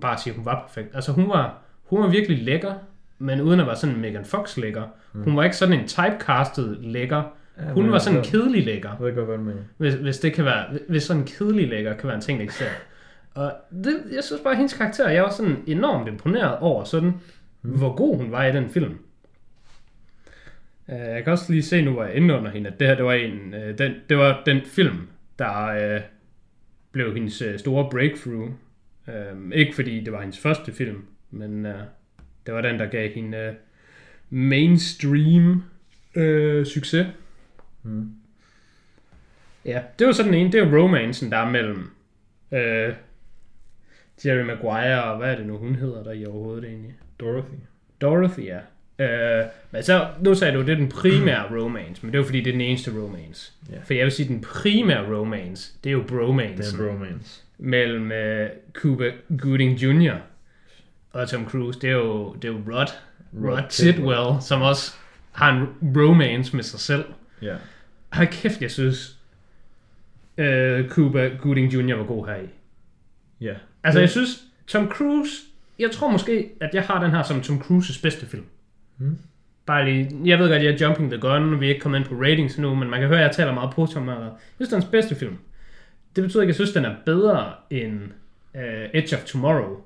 bare 0.01 0.19
sige, 0.19 0.31
at 0.33 0.37
hun 0.37 0.45
var 0.45 0.63
perfekt. 0.67 0.95
Altså, 0.95 1.13
hun 1.13 1.29
var, 1.29 1.59
hun 1.85 2.01
var 2.03 2.09
virkelig 2.09 2.43
lækker, 2.45 2.75
men 3.19 3.41
uden 3.41 3.61
at 3.61 3.67
være 3.67 3.77
sådan 3.77 4.01
Megan 4.01 4.25
Fox 4.25 4.57
lækker. 4.57 4.83
Hun 5.13 5.37
var 5.37 5.45
ikke 5.45 5.57
sådan 5.57 5.81
en 5.81 5.89
typecastet 5.89 6.79
lækker. 6.81 7.23
Ja, 7.59 7.73
Hun 7.73 7.93
var 7.93 7.99
sådan 7.99 8.17
jeg- 8.19 8.27
kedelig 8.27 8.65
lækker. 8.65 8.89
Jeg 8.91 9.07
ved 9.07 9.15
godt, 9.15 9.27
hvad 9.27 9.37
du 9.37 9.43
mener. 9.43 9.61
Hvis, 9.77 9.95
hvis 9.95 10.19
det 10.19 10.33
kan 10.33 10.45
være, 10.45 10.65
hvis 10.89 11.03
sådan 11.03 11.23
en 11.23 11.27
kedelig 11.27 11.69
lækker 11.69 11.95
kan 11.97 12.07
være 12.07 12.15
en 12.17 12.21
ting, 12.23 12.41
der 12.41 12.51
ser. 12.51 12.67
Og 13.35 13.53
det, 13.85 13.97
jeg 14.13 14.25
synes 14.25 14.43
bare, 14.43 14.51
at 14.53 14.57
hendes 14.57 14.75
karakter, 14.75 15.09
jeg 15.09 15.23
var 15.23 15.31
sådan 15.31 15.57
enormt 15.67 16.09
imponeret 16.09 16.59
over 16.59 16.85
sådan, 16.85 17.15
mm. 17.63 17.71
hvor 17.79 17.97
god 17.97 18.17
hun 18.17 18.33
var 18.33 18.45
i 18.45 18.53
den 18.53 18.69
film. 18.71 18.99
Uh, 20.93 20.99
jeg 20.99 21.25
kan 21.25 21.33
også 21.33 21.53
lige 21.53 21.63
se 21.63 21.83
nu, 21.83 21.93
hvor 21.93 22.05
jeg 22.05 22.15
inde 22.15 22.35
under 22.35 22.51
hende, 22.51 22.71
at 22.71 22.81
det 22.81 22.89
her, 22.89 22.95
det 22.95 23.05
var, 23.05 23.13
en, 23.13 23.55
uh, 23.55 23.79
den, 23.79 23.95
det 24.09 24.17
var 24.17 24.43
den 24.47 24.61
film, 24.65 25.09
der 25.39 25.97
uh, 25.97 26.03
blev 26.93 27.15
hendes 27.15 27.43
uh, 27.43 27.57
store 27.57 27.89
breakthrough. 27.91 28.51
Uh, 29.09 29.53
ikke 29.53 29.75
fordi 29.75 30.01
det 30.01 30.13
var 30.13 30.21
hendes 30.21 30.39
første 30.39 30.73
film, 30.73 31.05
men 31.31 31.67
uh, 31.67 31.73
det 32.47 32.55
var 32.55 32.61
den, 32.61 32.79
der 32.79 32.87
gav 32.87 33.11
hende 33.11 33.49
uh, 33.49 33.55
mainstream 34.39 35.65
uh, 36.17 36.65
succes. 36.65 37.07
Mm. 37.83 38.11
Ja, 39.65 39.83
det 39.99 40.07
var 40.07 40.13
sådan 40.13 40.35
en, 40.35 40.53
det 40.53 40.61
er 40.61 40.79
romancen, 40.79 41.31
der 41.31 41.37
er 41.37 41.51
mellem 41.51 41.91
øh, 42.53 42.95
Jerry 44.25 44.45
Maguire 44.45 45.05
og 45.05 45.19
hvad 45.19 45.33
er 45.33 45.37
det 45.37 45.47
nu, 45.47 45.57
hun 45.57 45.75
hedder 45.75 46.03
der 46.03 46.13
i 46.13 46.27
overhovedet 46.27 46.65
egentlig? 46.65 46.95
Dorothy. 47.21 47.59
Dorothy, 48.01 48.45
ja. 48.45 48.59
Øh, 49.01 49.45
men 49.71 49.83
så, 49.83 50.09
nu 50.21 50.35
sagde 50.35 50.55
du, 50.55 50.61
det 50.61 50.69
er 50.71 50.75
den 50.77 50.89
primære 50.89 51.47
romance, 51.61 52.03
men 52.03 52.13
det 52.13 52.19
er 52.19 52.23
jo 52.23 52.25
fordi, 52.27 52.39
det 52.41 52.47
er 52.47 52.53
den 52.53 52.61
eneste 52.61 52.91
romance. 53.03 53.53
Ja. 53.73 53.77
For 53.85 53.95
jeg 53.95 54.05
vil 54.05 54.13
sige, 54.13 54.29
den 54.29 54.41
primære 54.41 55.17
romance, 55.17 55.73
det 55.85 55.91
er 55.91 55.93
jo 55.93 55.99
Det 55.99 56.07
bromance 56.07 56.77
er 56.77 56.83
en 56.83 56.89
bromance. 56.99 57.41
mellem 57.59 58.13
øh, 58.13 58.51
Cuba 58.73 59.11
Gooding 59.39 59.73
Jr. 59.83 60.15
og 61.13 61.29
Tom 61.29 61.49
Cruise. 61.49 61.81
Det 61.81 61.91
er 61.91 61.95
jo, 61.95 62.35
det 62.35 62.45
er 62.45 62.53
jo 62.53 62.59
Rod, 62.59 62.87
Rod, 63.35 63.51
Rod 63.51 63.63
Tidwell, 63.69 64.43
som 64.43 64.63
også 64.63 64.93
har 65.33 65.53
en 65.53 65.67
romance 65.97 66.57
med 66.57 66.65
sig 66.65 66.81
selv. 66.81 67.05
Ja. 67.43 67.55
Hold 68.13 68.29
kæft, 68.29 68.63
jeg 68.63 68.71
synes, 68.71 69.17
øh, 70.39 70.89
Cuba 70.89 71.29
Gooding 71.41 71.73
Jr. 71.75 71.97
var 71.97 72.05
god 72.05 72.27
her 72.27 72.37
i. 72.37 72.47
Ja. 73.41 73.55
Altså, 73.85 74.01
jeg 74.01 74.11
synes, 74.11 74.29
Tom 74.67 74.89
Cruise, 74.91 75.33
jeg 75.79 75.91
tror 75.91 76.11
måske, 76.11 76.51
at 76.61 76.71
jeg 76.75 76.83
har 76.83 77.03
den 77.03 77.11
her 77.11 77.23
som 77.23 77.41
Tom 77.41 77.63
Cruises 77.63 77.99
bedste 77.99 78.27
film. 78.27 78.45
Mm. 79.01 79.19
Bare 79.67 79.85
lige, 79.85 80.11
jeg 80.25 80.39
ved 80.39 80.49
godt, 80.49 80.63
jeg 80.63 80.73
er 80.73 80.87
jumping 80.87 81.11
the 81.11 81.21
gun, 81.21 81.61
vi 81.61 81.67
er 81.67 81.69
ikke 81.69 81.81
kommet 81.81 81.99
ind 81.99 82.09
på 82.09 82.15
ratings 82.15 82.59
nu, 82.59 82.75
men 82.75 82.91
man 82.91 83.01
kan 83.01 83.09
høre, 83.09 83.19
at 83.19 83.27
jeg 83.27 83.37
taler 83.37 83.55
meget 83.55 83.75
positivt 83.75 84.03
om. 84.03 84.09
Jeg 84.09 84.31
synes, 84.57 84.69
det 84.69 84.77
er 84.77 84.81
hans 84.81 84.91
bedste 84.91 85.15
film. 85.15 85.37
Det 86.17 86.25
betyder 86.25 86.43
ikke, 86.43 86.51
at 86.51 86.59
jeg 86.59 86.67
synes, 86.67 86.73
den 86.73 86.85
er 86.85 86.95
bedre 87.07 87.53
end 87.71 88.01
uh, 88.55 88.61
Edge 88.95 89.17
of 89.17 89.25
Tomorrow. 89.25 89.81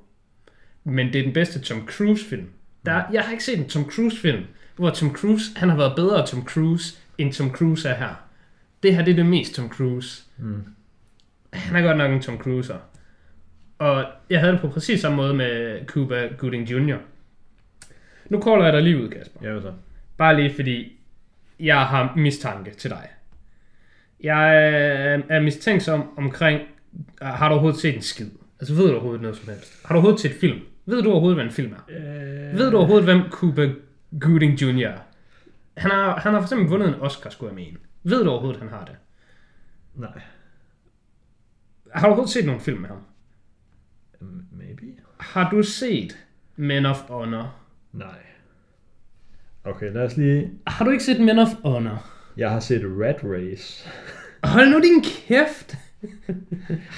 Men 0.84 1.12
det 1.12 1.18
er 1.18 1.22
den 1.22 1.32
bedste 1.32 1.60
Tom 1.60 1.86
Cruise-film. 1.86 2.46
Der, 2.86 3.02
jeg 3.12 3.22
har 3.22 3.32
ikke 3.32 3.44
set 3.44 3.58
en 3.58 3.68
Tom 3.68 3.90
Cruise-film, 3.90 4.44
hvor 4.76 4.90
Tom 4.90 5.14
Cruise, 5.14 5.44
han 5.56 5.68
har 5.68 5.76
været 5.76 5.96
bedre 5.96 6.26
Tom 6.26 6.44
Cruise, 6.44 6.98
end 7.18 7.32
Tom 7.32 7.50
Cruise 7.50 7.88
er 7.88 7.94
her. 7.94 8.14
Det 8.82 8.96
her, 8.96 9.04
det 9.04 9.12
er 9.12 9.16
det 9.16 9.26
mest 9.26 9.54
Tom 9.54 9.68
Cruise. 9.68 10.22
Mm. 10.38 10.64
Han 11.52 11.76
er 11.76 11.82
godt 11.82 11.98
nok 11.98 12.12
en 12.12 12.22
Tom 12.22 12.38
Cruiser. 12.38 12.78
Og 13.78 14.04
jeg 14.30 14.40
havde 14.40 14.52
det 14.52 14.60
på 14.60 14.68
præcis 14.68 15.00
samme 15.00 15.16
måde 15.16 15.34
med 15.34 15.84
Cuba 15.86 16.28
Gooding 16.38 16.70
Jr. 16.70 16.96
Nu 18.30 18.40
kolder 18.40 18.64
jeg 18.64 18.72
dig 18.72 18.82
lige 18.82 19.02
ud, 19.02 19.08
Kasper. 19.08 19.48
Ja, 19.48 19.60
så? 19.60 19.72
Bare 20.16 20.36
lige 20.36 20.54
fordi, 20.54 21.00
jeg 21.60 21.86
har 21.86 22.12
mistanke 22.16 22.70
til 22.70 22.90
dig. 22.90 23.08
Jeg 24.20 24.56
er- 25.28 25.40
mistænksom 25.40 26.18
omkring, 26.18 26.60
har 27.22 27.48
du 27.48 27.52
overhovedet 27.54 27.80
set 27.80 27.94
en 27.96 28.02
skid? 28.02 28.30
Altså 28.60 28.74
ved 28.74 28.86
du 28.86 28.92
overhovedet 28.92 29.20
noget 29.22 29.36
som 29.36 29.48
helst? 29.48 29.86
Har 29.86 29.94
du 29.94 29.98
overhovedet 29.98 30.20
set 30.20 30.32
film? 30.40 30.60
Ved 30.86 31.02
du 31.02 31.10
overhovedet, 31.10 31.36
hvad 31.36 31.44
en 31.44 31.50
film 31.52 31.72
er? 31.72 31.78
Øh... 31.88 32.58
Ved 32.58 32.70
du 32.70 32.76
overhovedet, 32.76 33.04
hvem 33.04 33.30
Cuba 33.30 33.68
Gooding 34.20 34.62
Jr. 34.62 34.86
er? 34.88 34.98
Han 35.76 35.90
har, 35.90 36.20
han 36.20 36.32
har 36.32 36.40
for 36.40 36.44
eksempel 36.44 36.68
vundet 36.68 36.88
en 36.88 36.94
Oscar, 36.94 37.30
skulle 37.30 37.48
jeg 37.50 37.54
mene. 37.54 37.76
Ved 38.02 38.24
du 38.24 38.30
overhovedet, 38.30 38.60
han 38.60 38.68
har 38.70 38.84
det? 38.84 38.94
Nej. 39.94 40.20
Har 41.94 42.00
du 42.00 42.06
overhovedet 42.06 42.32
set 42.32 42.46
nogle 42.46 42.60
film 42.60 42.80
med 42.80 42.88
ham? 42.88 42.98
Um, 44.20 44.42
maybe. 44.52 44.82
Har 45.20 45.50
du 45.50 45.62
set 45.62 46.16
Men 46.56 46.86
of 46.86 47.00
Honor? 47.00 47.54
Nej. 47.94 48.18
Okay, 49.64 49.92
lad 49.92 50.02
os 50.02 50.16
lige... 50.16 50.50
Har 50.66 50.84
du 50.84 50.90
ikke 50.90 51.04
set 51.04 51.20
Men 51.20 51.38
of 51.38 51.48
Honor? 51.64 52.06
Jeg 52.36 52.50
har 52.50 52.60
set 52.60 52.82
Rat 52.84 53.20
Race. 53.24 53.88
Hold 54.44 54.70
nu 54.70 54.80
din 54.80 55.02
kæft! 55.02 55.76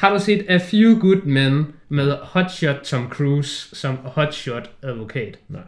har 0.01 0.13
du 0.13 0.21
set 0.21 0.45
A 0.49 0.57
Few 0.57 0.99
Good 0.99 1.23
Men 1.23 1.67
med 1.89 2.13
Hotshot 2.23 2.77
Tom 2.85 3.09
Cruise 3.11 3.77
som 3.77 3.97
Hotshot 3.97 4.71
advokat? 4.83 5.39
Nej. 5.49 5.63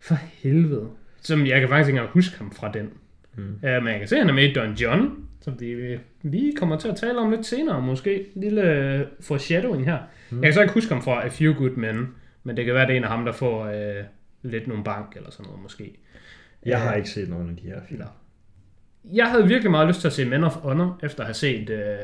For 0.00 0.14
helvede. 0.14 0.88
Som 1.22 1.46
jeg 1.46 1.60
kan 1.60 1.68
faktisk 1.68 1.88
ikke 1.88 1.98
engang 1.98 2.12
huske 2.12 2.38
ham 2.38 2.52
fra 2.52 2.72
den. 2.72 2.90
Mm. 3.36 3.44
Uh, 3.44 3.60
men 3.62 3.86
jeg 3.86 3.98
kan 3.98 4.08
se, 4.08 4.16
at 4.16 4.20
han 4.20 4.28
er 4.30 4.34
med 4.34 4.50
i 4.50 4.52
Don 4.52 4.74
John, 4.74 5.24
som 5.40 5.56
de 5.56 6.00
lige 6.22 6.56
kommer 6.56 6.78
til 6.78 6.88
at 6.88 6.96
tale 6.96 7.18
om 7.18 7.30
lidt 7.30 7.46
senere, 7.46 7.82
måske. 7.82 8.26
En 8.34 8.42
lille 8.42 8.62
øh, 8.62 9.06
foreshadowing 9.20 9.84
her. 9.84 9.98
Mm. 10.30 10.36
Jeg 10.36 10.46
kan 10.46 10.54
så 10.54 10.62
ikke 10.62 10.74
huske 10.74 10.92
ham 10.92 11.02
fra 11.02 11.24
A 11.24 11.28
Few 11.28 11.52
Good 11.54 11.70
Men, 11.70 12.08
men 12.44 12.56
det 12.56 12.64
kan 12.64 12.74
være, 12.74 12.86
det 12.86 12.92
er 12.92 12.96
en 12.96 13.04
af 13.04 13.10
ham, 13.10 13.24
der 13.24 13.32
får 13.32 13.64
uh, 13.64 14.04
lidt 14.42 14.66
nogle 14.66 14.84
bank 14.84 15.16
eller 15.16 15.30
sådan 15.30 15.46
noget 15.46 15.62
måske. 15.62 15.98
Jeg 16.66 16.80
har 16.80 16.90
Øh, 16.92 16.96
ikke 16.96 17.10
set 17.10 17.28
nogen 17.28 17.50
af 17.50 17.56
de 17.56 17.62
her 17.62 17.80
film. 17.88 18.02
Jeg 19.12 19.30
havde 19.30 19.48
virkelig 19.48 19.70
meget 19.70 19.88
lyst 19.88 20.00
til 20.00 20.06
at 20.08 20.12
se 20.12 20.24
Men 20.24 20.44
of 20.44 20.52
Honor, 20.54 20.98
efter 21.02 21.20
at 21.20 21.26
have 21.26 21.34
set, 21.34 21.70
øh, 21.70 21.96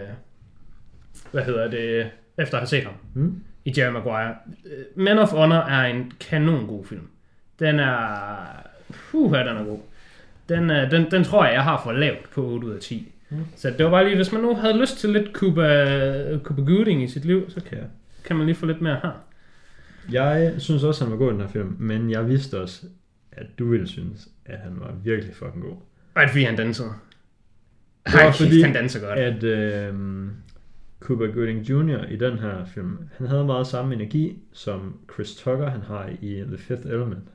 hvad 1.33 1.43
hedder 1.45 1.71
det, 1.71 2.11
efter 2.39 2.55
at 2.55 2.61
have 2.61 2.67
set 2.67 2.85
ham 2.85 2.95
Mm? 3.15 3.43
i 3.65 3.75
Jerry 3.79 3.93
Maguire. 3.93 4.35
Øh, 4.65 4.85
Men 4.95 5.19
of 5.19 5.31
Honor 5.31 5.57
er 5.57 5.85
en 5.87 6.13
kanon 6.21 6.67
god 6.67 6.85
film. 6.85 7.09
Den 7.59 7.81
er, 7.81 8.37
puha, 8.91 9.39
den 9.39 9.57
er 9.57 9.65
god. 9.65 9.79
Den, 10.49 10.71
øh, 10.71 10.91
den, 10.91 11.11
den 11.11 11.25
tror 11.25 11.45
jeg, 11.45 11.55
jeg 11.55 11.63
har 11.63 11.81
for 11.85 11.93
lavt 11.93 12.31
på 12.31 12.43
8 12.47 12.67
ud 12.67 12.73
af 12.73 12.81
10. 12.81 13.13
Mm. 13.31 13.37
Så 13.57 13.71
det 13.71 13.85
var 13.85 13.91
bare 13.91 14.05
lige, 14.05 14.17
hvis 14.17 14.33
man 14.33 14.43
nu 14.43 14.55
havde 14.55 14.81
lyst 14.81 14.99
til 14.99 15.11
lidt 15.11 15.33
Cuba, 15.33 16.39
Cuba 16.43 16.63
Gooding 16.63 17.03
i 17.03 17.09
sit 17.09 17.25
liv, 17.25 17.51
så 17.51 17.61
kan, 17.65 17.79
kan 18.25 18.37
man 18.37 18.47
lige 18.47 18.57
få 18.57 18.67
lidt 18.67 18.81
mere 18.81 18.99
her. 19.03 19.25
Jeg 20.13 20.55
synes 20.59 20.85
også, 20.85 21.05
han 21.05 21.13
var 21.13 21.19
god 21.19 21.31
i 21.31 21.33
den 21.33 21.41
her 21.41 21.49
film, 21.49 21.77
men 21.79 22.11
jeg 22.11 22.29
vidste 22.29 22.61
også, 22.61 22.87
at 23.33 23.47
du 23.59 23.71
ville 23.71 23.89
synes, 23.89 24.29
at 24.47 24.59
han 24.59 24.73
var 24.81 24.95
virkelig 25.05 25.35
fucking 25.35 25.63
god. 25.63 25.77
Og 26.15 26.23
det 26.23 26.31
fordi, 26.31 26.45
han 26.45 26.57
dansede? 26.57 26.89
Det 28.07 28.15
var 28.15 28.33
fordi, 28.33 28.63
han 28.63 28.73
danser 28.73 29.01
godt. 29.01 29.19
At 29.19 29.45
øh, 29.45 29.95
Cuba 31.01 31.27
Gooding 31.27 31.61
Jr. 31.61 32.05
i 32.09 32.17
den 32.17 32.39
her 32.39 32.65
film, 32.65 32.99
han 33.19 33.27
havde 33.27 33.45
meget 33.45 33.67
samme 33.67 33.95
energi, 33.95 34.39
som 34.53 34.97
Chris 35.15 35.35
Tucker 35.35 35.71
han 35.71 35.81
har 35.81 36.11
i 36.21 36.43
The 36.47 36.59
Fifth 36.59 36.87
Element. 36.87 37.29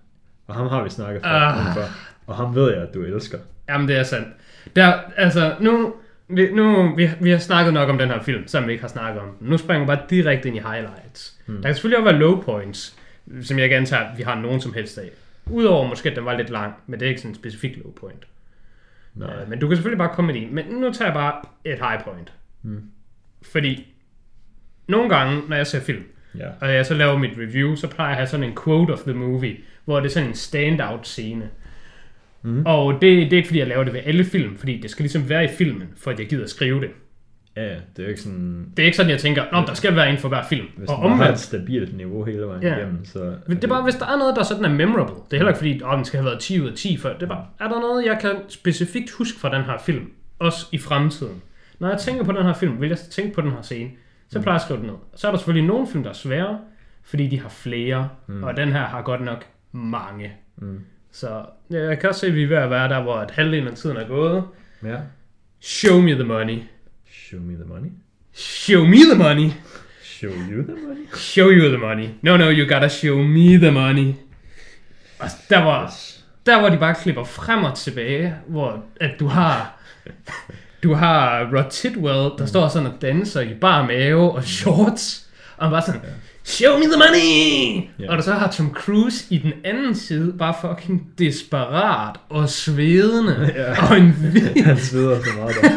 Og 0.47 0.55
ham 0.55 0.67
har 0.67 0.83
vi 0.83 0.89
snakket 0.89 1.21
for, 1.21 1.73
før. 1.75 1.87
Og 2.27 2.35
ham 2.35 2.55
ved 2.55 2.73
jeg, 2.73 2.81
at 2.81 2.93
du 2.93 3.01
elsker. 3.01 3.37
Jamen, 3.69 3.87
det 3.87 3.97
er 3.97 4.03
sandt. 4.03 4.27
Der, 4.75 4.93
altså, 5.17 5.55
nu, 5.61 5.93
vi, 6.27 6.51
nu 6.51 6.95
vi, 6.95 7.09
vi 7.21 7.29
har 7.31 7.37
snakket 7.37 7.73
nok 7.73 7.89
om 7.89 7.97
den 7.97 8.09
her 8.09 8.21
film, 8.21 8.47
selvom 8.47 8.67
vi 8.67 8.71
ikke 8.71 8.83
har 8.83 8.89
snakket 8.89 9.21
om. 9.21 9.37
Nu 9.41 9.57
springer 9.57 9.85
vi 9.85 9.87
bare 9.87 10.01
direkte 10.09 10.47
ind 10.47 10.57
i 10.57 10.59
highlights. 10.59 11.39
Hmm. 11.45 11.55
Der 11.55 11.63
kan 11.63 11.75
selvfølgelig 11.75 11.97
også 11.97 12.11
være 12.11 12.19
low 12.19 12.41
points, 12.41 12.97
som 13.41 13.59
jeg 13.59 13.71
antager, 13.71 14.03
at 14.03 14.17
vi 14.17 14.23
har 14.23 14.41
nogen 14.41 14.61
som 14.61 14.73
helst 14.73 14.97
af. 14.97 15.09
Udover 15.51 15.87
måske, 15.87 16.09
at 16.09 16.15
den 16.15 16.25
var 16.25 16.37
lidt 16.37 16.49
lang, 16.49 16.73
men 16.87 16.99
det 16.99 17.05
er 17.05 17.09
ikke 17.09 17.21
sådan 17.21 17.31
en 17.31 17.35
specifik 17.35 17.77
low 17.77 17.91
point. 17.91 18.27
Nej. 19.15 19.43
Uh, 19.43 19.49
men 19.49 19.59
du 19.59 19.67
kan 19.67 19.77
selvfølgelig 19.77 19.97
bare 19.97 20.15
komme 20.15 20.33
med 20.33 20.41
din. 20.41 20.55
Men 20.55 20.65
nu 20.65 20.93
tager 20.93 21.07
jeg 21.07 21.13
bare 21.13 21.33
et 21.65 21.79
high 21.89 22.03
point. 22.03 22.33
Hmm. 22.61 22.81
Fordi 23.41 23.93
nogle 24.87 25.09
gange, 25.09 25.41
når 25.49 25.55
jeg 25.55 25.67
ser 25.67 25.79
film, 25.79 26.03
Ja. 26.39 26.47
og 26.61 26.73
jeg 26.73 26.85
så 26.85 26.93
laver 26.93 27.17
mit 27.17 27.31
review, 27.37 27.75
så 27.75 27.87
plejer 27.87 28.09
jeg 28.09 28.11
at 28.11 28.17
have 28.17 28.27
sådan 28.27 28.43
en 28.45 28.57
quote 28.63 28.91
of 28.91 28.99
the 28.99 29.13
movie, 29.13 29.57
hvor 29.85 29.99
det 29.99 30.05
er 30.05 30.13
sådan 30.13 30.29
en 30.29 30.35
standout 30.35 31.07
scene. 31.07 31.49
Mm. 32.45 32.63
Og 32.65 32.93
det, 32.93 33.01
det 33.01 33.33
er 33.33 33.37
ikke 33.37 33.47
fordi, 33.47 33.59
jeg 33.59 33.67
laver 33.67 33.83
det 33.83 33.93
ved 33.93 34.01
alle 34.05 34.23
film, 34.23 34.57
fordi 34.57 34.79
det 34.81 34.91
skal 34.91 35.03
ligesom 35.03 35.29
være 35.29 35.43
i 35.45 35.47
filmen, 35.47 35.87
for 35.97 36.11
at 36.11 36.19
jeg 36.19 36.27
gider 36.27 36.43
at 36.43 36.49
skrive 36.49 36.81
det. 36.81 36.89
Ja, 37.55 37.61
det 37.63 37.73
er 37.99 38.03
jo 38.03 38.09
ikke 38.09 38.21
sådan... 38.21 38.67
Det 38.77 38.83
er 38.83 38.85
ikke 38.85 38.97
sådan, 38.97 39.11
jeg 39.11 39.19
tænker, 39.19 39.43
Nå, 39.51 39.65
der 39.67 39.73
skal 39.73 39.95
være 39.95 40.09
en 40.09 40.17
for 40.17 40.29
hver 40.29 40.43
film. 40.49 40.65
Hvis 40.77 40.89
og 40.89 40.99
man 41.01 41.09
har 41.09 41.15
et 41.17 41.21
omvendt, 41.21 41.39
stabilt 41.39 41.97
niveau 41.97 42.23
hele 42.23 42.41
vejen 42.41 42.63
Ja. 42.63 42.75
igennem, 42.77 43.05
så... 43.05 43.35
det 43.49 43.63
er 43.63 43.67
bare, 43.67 43.83
hvis 43.83 43.95
der 43.95 44.05
er 44.05 44.17
noget, 44.17 44.35
der 44.35 44.43
sådan 44.43 44.65
er 44.65 44.69
memorable. 44.69 45.15
Det 45.15 45.33
er 45.33 45.37
heller 45.37 45.49
ikke 45.49 45.57
fordi, 45.57 45.81
åh, 45.83 45.95
den 45.95 46.05
skal 46.05 46.17
have 46.19 46.25
været 46.25 46.39
10 46.39 46.61
ud 46.61 46.67
af 46.67 46.73
10 46.73 46.97
før. 46.97 47.13
Det 47.13 47.23
er 47.23 47.27
bare, 47.27 47.45
er 47.59 47.67
der 47.67 47.79
noget, 47.79 48.05
jeg 48.05 48.17
kan 48.21 48.31
specifikt 48.47 49.11
huske 49.11 49.39
fra 49.39 49.55
den 49.57 49.63
her 49.63 49.77
film? 49.77 50.11
Også 50.39 50.65
i 50.71 50.77
fremtiden. 50.77 51.41
Når 51.79 51.89
jeg 51.89 51.97
tænker 51.99 52.23
på 52.23 52.31
den 52.31 52.43
her 52.43 52.53
film, 52.53 52.81
vil 52.81 52.89
jeg 52.89 52.97
tænke 52.97 53.33
på 53.33 53.41
den 53.41 53.51
her 53.51 53.61
scene. 53.61 53.89
Så 54.29 54.41
plejer 54.41 54.53
jeg 54.53 54.55
at 54.55 54.61
skrive 54.61 54.79
det 54.79 54.87
ned. 54.87 54.95
Så 55.15 55.27
er 55.27 55.31
der 55.31 55.37
selvfølgelig 55.37 55.67
nogle 55.67 55.87
film, 55.87 56.03
der 56.03 56.09
er 56.09 56.13
svære, 56.13 56.59
fordi 57.03 57.27
de 57.27 57.39
har 57.39 57.49
flere. 57.49 58.09
Mm. 58.27 58.43
Og 58.43 58.57
den 58.57 58.71
her 58.71 58.83
har 58.85 59.01
godt 59.01 59.21
nok 59.21 59.45
mange. 59.71 60.31
Mm. 60.57 60.79
Så 61.15 61.45
ja, 61.71 61.83
jeg 61.83 61.99
kan 61.99 62.09
også 62.09 62.21
se, 62.21 62.27
at 62.27 62.35
vi 62.35 62.43
er 62.43 62.47
ved 62.47 62.57
at 62.57 62.69
være 62.69 62.89
der, 62.89 63.01
hvor 63.01 63.15
at 63.15 63.31
halvdelen 63.31 63.67
af 63.67 63.75
tiden 63.75 63.97
er 63.97 64.07
gået. 64.07 64.43
Ja. 64.83 64.97
Show 65.61 66.01
me 66.01 66.11
the 66.11 66.23
money. 66.23 66.59
Show 67.11 67.39
me 67.39 67.53
the 67.53 67.65
money. 67.65 67.89
Show 68.33 68.85
me 68.85 68.97
the 68.97 69.17
money. 69.17 69.51
Show 70.03 70.31
you 70.31 70.63
the 70.63 70.75
money. 70.87 71.07
Show 71.15 71.49
you 71.49 71.67
the 71.67 71.77
money. 71.77 72.07
No, 72.21 72.37
no, 72.37 72.51
you 72.51 72.73
gotta 72.73 72.87
show 72.89 73.17
me 73.17 73.57
the 73.57 73.71
money. 73.71 74.13
Og 75.19 75.27
der 75.49 75.63
var, 75.63 75.93
der 76.45 76.59
hvor 76.59 76.69
de 76.69 76.77
bare 76.77 76.95
klipper 76.95 77.23
frem 77.23 77.63
og 77.63 77.77
tilbage, 77.77 78.35
hvor 78.47 78.83
at 79.01 79.19
du 79.19 79.27
har, 79.27 79.81
du 80.83 80.93
har 80.93 81.49
Rod 81.53 81.69
Tidwell, 81.69 82.29
der 82.37 82.45
står 82.45 82.67
sådan 82.67 82.87
og 82.87 83.01
danser 83.01 83.41
i 83.41 83.53
bar 83.53 83.85
mave 83.85 84.31
og 84.31 84.43
shorts, 84.43 85.29
og 85.57 85.65
han 85.65 85.71
bare 85.71 85.81
sådan, 85.81 86.01
show 86.45 86.77
me 86.77 86.83
the 86.85 86.97
money! 86.97 87.89
Ja. 87.99 88.11
Og 88.11 88.17
du 88.17 88.23
så 88.23 88.33
har 88.33 88.51
Tom 88.51 88.73
Cruise 88.73 89.25
i 89.29 89.37
den 89.37 89.53
anden 89.63 89.95
side, 89.95 90.33
bare 90.39 90.55
fucking 90.61 91.07
desperat 91.19 92.15
og 92.29 92.49
svedende, 92.49 93.51
Ja. 93.55 93.89
og 93.89 93.97
en 93.97 94.11
hvid, 94.11 94.63
Han 94.63 94.77
sveder 94.77 95.19
så 95.23 95.29
meget 95.37 95.55
der. 95.61 95.69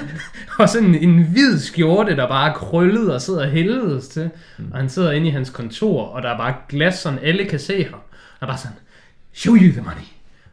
og 0.62 0.68
sådan 0.68 0.94
en 0.94 1.22
hvid 1.22 1.58
skjorte, 1.58 2.16
der 2.16 2.28
bare 2.28 2.50
er 2.50 2.54
krøllet 2.54 3.14
og 3.14 3.20
sidder 3.22 3.46
helvedes 3.48 4.08
til. 4.08 4.30
Mm. 4.58 4.72
Og 4.72 4.78
han 4.78 4.88
sidder 4.88 5.12
inde 5.12 5.26
i 5.26 5.30
hans 5.30 5.50
kontor, 5.50 6.02
og 6.06 6.22
der 6.22 6.28
er 6.30 6.36
bare 6.38 6.54
glas, 6.68 6.94
sådan 6.94 7.18
alle 7.22 7.44
kan 7.44 7.58
se 7.58 7.84
ham. 7.84 8.00
Og 8.40 8.48
bare 8.48 8.58
sådan, 8.58 8.76
show 9.32 9.54
you 9.54 9.72
the 9.72 9.80
money. 9.82 10.06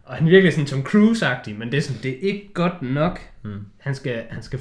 Og 0.04 0.16
han 0.16 0.28
er 0.28 0.32
virkelig 0.32 0.54
sådan 0.54 0.66
Tom 0.66 0.80
Cruise-agtig, 0.82 1.54
men 1.60 1.72
det 1.72 1.78
er, 1.78 1.82
sådan, 1.82 2.02
det 2.04 2.12
er 2.12 2.18
ikke 2.22 2.50
godt 2.54 2.82
nok. 2.82 3.20
Mm. 3.44 3.52
Han, 3.78 3.96
skal, 3.96 4.22
han 4.30 4.44
skal 4.44 4.60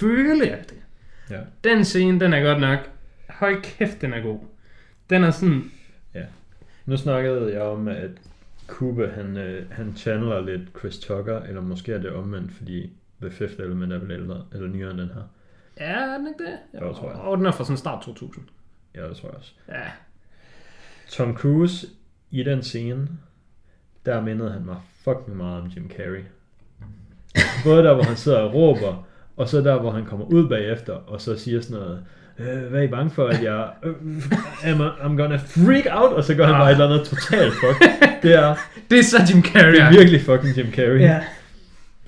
føle 0.00 0.46
alt 0.50 0.70
det. 0.70 0.76
Ja. 1.30 1.36
Den 1.70 1.84
scene, 1.84 2.20
den 2.20 2.32
er 2.32 2.42
godt 2.42 2.60
nok. 2.60 2.78
Hold 3.30 3.62
kæft, 3.62 4.00
den 4.00 4.12
er 4.12 4.20
god. 4.22 4.38
Den 5.10 5.24
er 5.24 5.30
sådan, 5.30 5.70
Nu 6.86 6.96
snakkede 6.96 7.52
jeg 7.52 7.62
om, 7.62 7.88
at 7.88 8.10
Kuba, 8.66 9.06
han, 9.06 9.36
øh, 9.36 9.70
han 9.70 9.92
channeler 9.96 10.40
lidt 10.40 10.60
Chris 10.78 10.98
Tucker, 10.98 11.40
eller 11.42 11.60
måske 11.60 11.92
er 11.92 11.98
det 11.98 12.10
omvendt, 12.12 12.52
fordi 12.52 12.92
The 13.20 13.30
Fifth 13.30 13.60
Element 13.60 13.92
er 13.92 13.98
vel 13.98 14.10
ældre, 14.10 14.44
eller 14.52 14.68
nyere 14.68 14.90
end 14.90 14.98
den 14.98 15.08
her. 15.08 15.22
ja, 15.80 15.92
er 15.92 16.18
den 16.18 16.28
ikke 16.28 16.44
det? 16.44 16.80
Jo, 16.80 16.92
tror 16.94 17.10
jeg. 17.10 17.20
Og 17.20 17.36
den 17.38 17.46
er 17.46 17.52
fra 17.52 17.64
sådan 17.64 17.76
start 17.76 18.02
2000. 18.02 18.44
Ja, 18.94 19.08
det 19.08 19.16
tror 19.16 19.28
jeg 19.28 19.36
også. 19.36 19.52
Ja, 19.68 19.82
Tom 21.08 21.36
Cruise, 21.36 21.86
i 22.30 22.42
den 22.42 22.62
scene, 22.62 23.08
der 24.06 24.20
mindede 24.20 24.50
han 24.50 24.64
mig 24.64 24.76
fucking 25.04 25.36
meget 25.36 25.62
om 25.62 25.66
Jim 25.66 25.90
Carrey. 25.90 26.24
Både 27.64 27.82
der, 27.82 27.94
hvor 27.94 28.02
han 28.02 28.16
sidder 28.16 28.38
og 28.38 28.54
råber, 28.54 29.06
og 29.36 29.48
så 29.48 29.60
der, 29.60 29.80
hvor 29.80 29.90
han 29.90 30.04
kommer 30.04 30.26
ud 30.26 30.48
bagefter, 30.48 30.92
og 30.92 31.20
så 31.20 31.36
siger 31.36 31.60
sådan 31.60 31.82
noget, 31.82 32.06
øh, 32.40 32.70
hvad 32.70 32.80
er 32.80 32.84
I 32.84 32.88
bange 32.88 33.10
for, 33.10 33.26
at 33.26 33.42
jeg, 33.42 33.66
øh, 33.82 33.92
I'm, 34.62 34.80
I'm 35.00 35.16
gonna 35.16 35.36
freak 35.36 35.84
out, 35.90 36.12
og 36.12 36.24
så 36.24 36.34
gør 36.34 36.46
han 36.46 36.54
bare 36.54 36.66
et 36.70 36.72
eller 36.72 36.86
andet 36.88 37.06
totalt 37.08 37.52
fuck. 37.54 37.90
Det 38.22 38.34
er, 38.34 38.54
det 38.90 38.98
er 38.98 39.02
så 39.02 39.16
Jim 39.34 39.44
Carrey. 39.44 39.72
det 39.72 39.80
er 39.80 39.90
virkelig 39.90 40.20
fucking 40.20 40.56
Jim 40.56 40.72
Carrey. 40.72 41.00
Ja. 41.00 41.20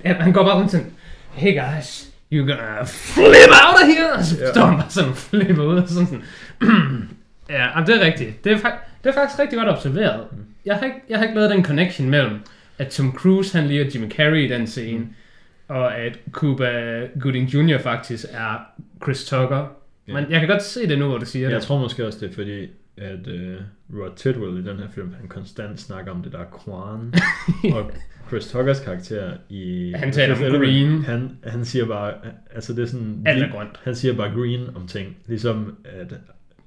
ja 0.04 0.12
han 0.14 0.32
går 0.32 0.44
bare 0.44 0.54
rundt 0.58 0.70
sådan, 0.70 0.86
hey 1.32 1.60
guys, 1.60 2.02
you're 2.32 2.36
gonna 2.38 2.82
flip 2.84 3.50
out 3.66 3.74
of 3.82 3.86
here! 3.96 4.12
Og 4.18 4.24
så 4.24 4.36
Ja. 4.40 4.52
står 4.52 4.64
han 4.66 4.76
bare 4.78 4.90
sådan 4.90 5.10
og 5.10 5.16
flipper 5.16 5.64
ud. 5.64 5.76
Og 5.78 5.88
sådan 5.88 6.06
sådan. 6.06 6.22
ja, 7.50 7.64
jamen, 7.74 7.86
det 7.86 7.96
er 8.02 8.06
rigtigt. 8.06 8.44
Det 8.44 8.52
er, 8.52 8.56
fak- 8.56 8.88
det 9.04 9.10
er 9.10 9.14
faktisk 9.14 9.38
rigtig 9.40 9.58
godt 9.58 9.68
observeret. 9.68 10.20
Jeg 10.66 10.74
har, 10.76 10.84
ikke, 10.86 10.96
jeg 11.08 11.18
har 11.18 11.24
ikke 11.24 11.34
lavet 11.36 11.50
den 11.50 11.64
connection 11.64 12.10
mellem, 12.10 12.34
at 12.78 12.88
Tom 12.88 13.12
Cruise 13.16 13.58
han 13.58 13.66
lige 13.68 13.80
er 13.86 13.90
Jim 13.94 14.10
Carrey 14.10 14.44
i 14.44 14.48
den 14.48 14.66
scene, 14.66 15.04
og 15.68 15.96
at 15.98 16.18
Cuba 16.32 16.70
Gooding 17.20 17.48
Jr. 17.54 17.78
faktisk 17.78 18.24
er 18.32 18.60
Chris 19.02 19.24
Tucker. 19.24 19.66
Ja. 20.08 20.12
Men 20.14 20.24
jeg 20.30 20.40
kan 20.40 20.48
godt 20.48 20.62
se 20.62 20.88
det 20.88 20.98
nu, 20.98 21.08
hvor 21.08 21.18
du 21.18 21.24
siger 21.26 21.48
Jeg 21.48 21.56
det. 21.56 21.62
tror 21.62 21.78
måske 21.78 22.06
også, 22.06 22.18
det 22.20 22.30
er 22.30 22.34
fordi, 22.34 22.62
at 22.96 23.26
uh, 23.26 23.98
Rod 24.00 24.10
Tidwell 24.16 24.66
i 24.66 24.70
den 24.70 24.78
her 24.78 24.88
film, 24.94 25.14
han 25.20 25.28
konstant 25.28 25.80
snakker 25.80 26.12
om 26.12 26.22
det 26.22 26.32
der 26.32 26.44
Quan, 26.64 27.14
og 27.76 27.90
Chris 28.28 28.46
Tuckers 28.48 28.80
karakter 28.80 29.32
i... 29.48 29.92
Han 29.96 30.12
taler 30.12 30.34
om 30.34 30.60
green. 30.60 31.02
Han, 31.04 31.30
han 31.44 31.64
siger 31.64 31.86
bare, 31.86 32.14
altså 32.54 32.72
det 32.72 32.82
er 32.82 32.86
sådan... 32.86 33.22
Alt 33.26 33.42
er 33.42 33.50
grønt. 33.50 33.80
Han 33.84 33.94
siger 33.94 34.14
bare 34.14 34.30
green 34.30 34.76
om 34.76 34.86
ting, 34.86 35.16
ligesom 35.26 35.76
at 35.84 36.10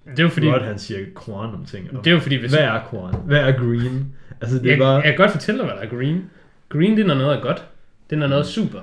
Det 0.05 0.19
er 0.19 0.23
jo 0.23 0.29
fordi, 0.29 0.47
Rod 0.47 0.59
han 0.61 0.79
siger 0.79 0.99
Quan 1.25 1.53
om 1.55 1.65
ting. 1.65 1.89
det 1.91 2.07
er 2.07 2.11
jo 2.11 2.19
fordi 2.19 2.35
hvis, 2.35 2.51
Hvad 2.53 2.63
er 2.63 2.79
Quan? 2.89 3.21
Hvad 3.25 3.39
er 3.39 3.51
green? 3.51 4.15
Altså 4.41 4.57
det 4.57 4.65
er 4.65 4.69
jeg, 4.69 4.79
bare... 4.79 4.93
jeg 4.95 5.03
kan 5.03 5.15
godt 5.17 5.31
fortælle 5.31 5.57
dig, 5.59 5.67
hvad 5.67 5.75
der 5.75 5.81
er 5.81 5.89
green. 5.97 6.23
Green, 6.69 6.91
det 6.97 7.03
er 7.03 7.07
når 7.07 7.15
noget 7.15 7.37
er 7.37 7.41
godt. 7.41 7.65
Det 8.09 8.15
er 8.15 8.19
når 8.19 8.27
noget 8.27 8.41
er 8.43 8.47
super. 8.47 8.79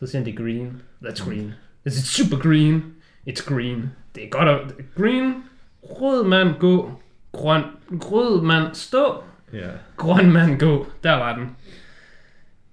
Så 0.00 0.06
siger 0.06 0.18
han, 0.22 0.26
det 0.26 0.32
er 0.40 0.44
green. 0.44 0.82
That's 1.04 1.28
green. 1.28 1.52
Is 1.86 1.98
it 1.98 2.06
super 2.06 2.36
green? 2.38 2.82
It's 3.28 3.54
green. 3.54 3.90
Det 4.14 4.24
er 4.24 4.28
godt 4.28 4.48
at... 4.48 4.60
Green. 4.96 5.34
Rød 5.82 6.24
mand 6.24 6.54
gå. 6.58 6.92
Grøn. 7.32 7.62
Rød 7.90 8.42
mand 8.42 8.74
stå. 8.74 9.22
Ja. 9.52 9.70
Grøn 9.96 10.32
mand 10.32 10.60
gå. 10.60 10.86
Der 11.02 11.12
var 11.12 11.34
den. 11.34 11.56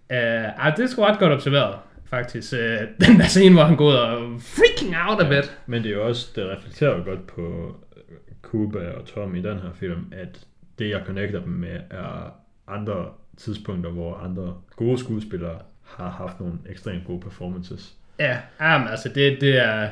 Uh, 0.09 0.17
ej, 0.17 0.73
det 0.75 0.83
er 0.83 0.87
sgu 0.87 1.03
ret 1.03 1.19
godt 1.19 1.31
observeret, 1.31 1.75
faktisk. 2.05 2.53
Uh, 2.53 3.07
den 3.07 3.19
der 3.19 3.27
scene, 3.27 3.55
hvor 3.55 3.63
han 3.63 3.77
går 3.77 3.85
ud 3.85 3.93
og 3.93 4.41
freaking 4.41 4.95
out 5.09 5.21
a 5.21 5.29
bit. 5.29 5.57
Men 5.65 5.83
det 5.83 5.91
er 5.91 5.95
jo 5.95 6.07
også, 6.07 6.29
det 6.35 6.49
reflekterer 6.49 6.97
jo 6.97 7.03
godt 7.03 7.27
på 7.27 7.75
øh, 7.97 8.03
Cuba 8.41 8.91
og 8.91 9.05
Tom 9.05 9.35
i 9.35 9.41
den 9.41 9.59
her 9.59 9.73
film, 9.73 10.05
at 10.11 10.39
det 10.79 10.89
jeg 10.89 11.01
connecter 11.05 11.39
dem 11.39 11.49
med 11.53 11.79
er 11.89 12.33
andre 12.67 13.05
tidspunkter, 13.37 13.89
hvor 13.89 14.15
andre 14.15 14.55
gode 14.75 14.97
skuespillere 14.97 15.59
har 15.83 16.09
haft 16.09 16.39
nogle 16.39 16.55
ekstremt 16.69 17.05
gode 17.07 17.19
performances. 17.19 17.93
Ja, 18.19 18.37
jamen, 18.61 18.87
altså 18.87 19.09
det, 19.09 19.41
det 19.41 19.57
er 19.57 19.89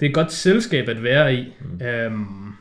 det 0.00 0.06
er 0.06 0.10
et 0.10 0.14
godt 0.14 0.32
selskab 0.32 0.88
at 0.88 1.02
være 1.02 1.34
i. 1.34 1.52
Mm. 1.60 1.86
Øhm, 1.86 2.52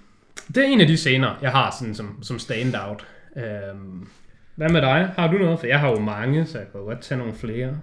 det 0.47 0.58
er 0.58 0.63
en 0.67 0.82
af 0.82 0.88
de 0.88 0.97
scener, 0.97 1.36
jeg 1.41 1.52
har 1.52 1.75
sådan 1.80 1.95
som, 1.95 2.23
som 2.23 2.39
standout. 2.39 3.08
Øhm, 3.38 4.08
hvad 4.56 4.69
med 4.69 4.82
dig? 4.82 5.10
Har 5.17 5.28
du 5.32 5.38
noget? 5.38 5.60
For 5.60 5.67
jeg 5.67 5.80
har 5.80 5.89
jo 5.89 5.99
mange, 5.99 6.45
så 6.45 6.58
jeg 6.58 6.67
kan 6.71 6.82
godt 6.82 7.02
tage 7.02 7.17
nogle 7.19 7.34
flere. 7.34 7.78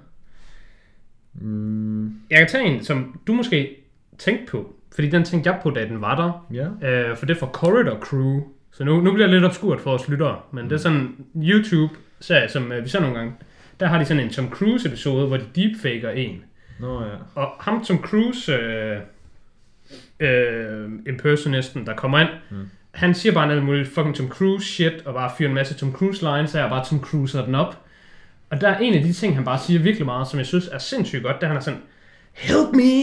Mm, 1.34 2.04
Jeg 2.30 2.38
kan 2.38 2.48
tage 2.48 2.64
en, 2.64 2.84
som 2.84 3.20
du 3.26 3.34
måske 3.34 3.76
tænkte 4.18 4.46
på, 4.50 4.74
fordi 4.94 5.08
den 5.10 5.24
tænkte 5.24 5.50
jeg 5.50 5.60
på, 5.62 5.70
da 5.70 5.84
den 5.84 6.00
var 6.00 6.14
der. 6.16 6.46
ja. 6.82 6.88
Øh, 6.90 7.16
for 7.16 7.26
det 7.26 7.34
er 7.36 7.40
fra 7.40 7.46
Corridor 7.52 7.98
Crew. 8.00 8.40
Så 8.72 8.84
nu, 8.84 9.00
nu 9.00 9.12
bliver 9.12 9.26
det 9.26 9.34
lidt 9.34 9.44
obskurt 9.44 9.80
for 9.80 9.90
os 9.90 10.08
lyttere, 10.08 10.40
men 10.52 10.64
det 10.64 10.72
er 10.72 10.76
sådan 10.76 10.98
en 11.34 11.42
YouTube-serie, 11.42 12.48
som 12.48 12.72
øh, 12.72 12.84
vi 12.84 12.88
ser 12.88 13.00
nogle 13.00 13.16
gange. 13.16 13.32
Der 13.80 13.86
har 13.86 13.98
de 13.98 14.04
sådan 14.04 14.22
en 14.22 14.30
Tom 14.30 14.50
Cruise-episode, 14.50 15.26
hvor 15.26 15.36
de 15.36 15.44
deepfaker 15.54 16.10
en. 16.10 16.44
Nå 16.80 17.02
ja. 17.02 17.08
Og 17.34 17.48
ham 17.60 17.84
Tom 17.84 17.98
Cruise 17.98 18.52
øh, 18.52 18.98
øh, 20.20 20.90
impersonisten, 21.08 21.86
der 21.86 21.94
kommer 21.94 22.18
ind, 22.18 22.28
mm. 22.50 22.70
han 22.90 23.14
siger 23.14 23.32
bare 23.32 23.46
noget 23.46 23.62
muligt 23.62 23.88
fucking 23.88 24.14
Tom 24.16 24.28
Cruise 24.28 24.66
shit, 24.66 24.92
og 25.04 25.14
bare 25.14 25.30
fyrer 25.38 25.48
en 25.48 25.54
masse 25.54 25.74
Tom 25.74 25.92
Cruise 25.92 26.22
lines 26.24 26.54
af, 26.54 26.64
og 26.64 26.70
bare 26.70 26.84
Tom 26.84 27.00
Cruiser 27.00 27.44
den 27.44 27.54
op. 27.54 27.78
Og 28.50 28.60
der 28.60 28.68
er 28.68 28.78
en 28.78 28.94
af 28.94 29.02
de 29.02 29.12
ting, 29.12 29.34
han 29.34 29.44
bare 29.44 29.58
siger 29.58 29.80
virkelig 29.80 30.06
meget, 30.06 30.28
som 30.28 30.38
jeg 30.38 30.46
synes 30.46 30.68
er 30.72 30.78
sindssygt 30.78 31.22
godt, 31.22 31.36
det 31.36 31.42
er, 31.42 31.46
han 31.48 31.56
er 31.56 31.60
sådan, 31.60 31.80
Help 32.32 32.72
me, 32.74 33.02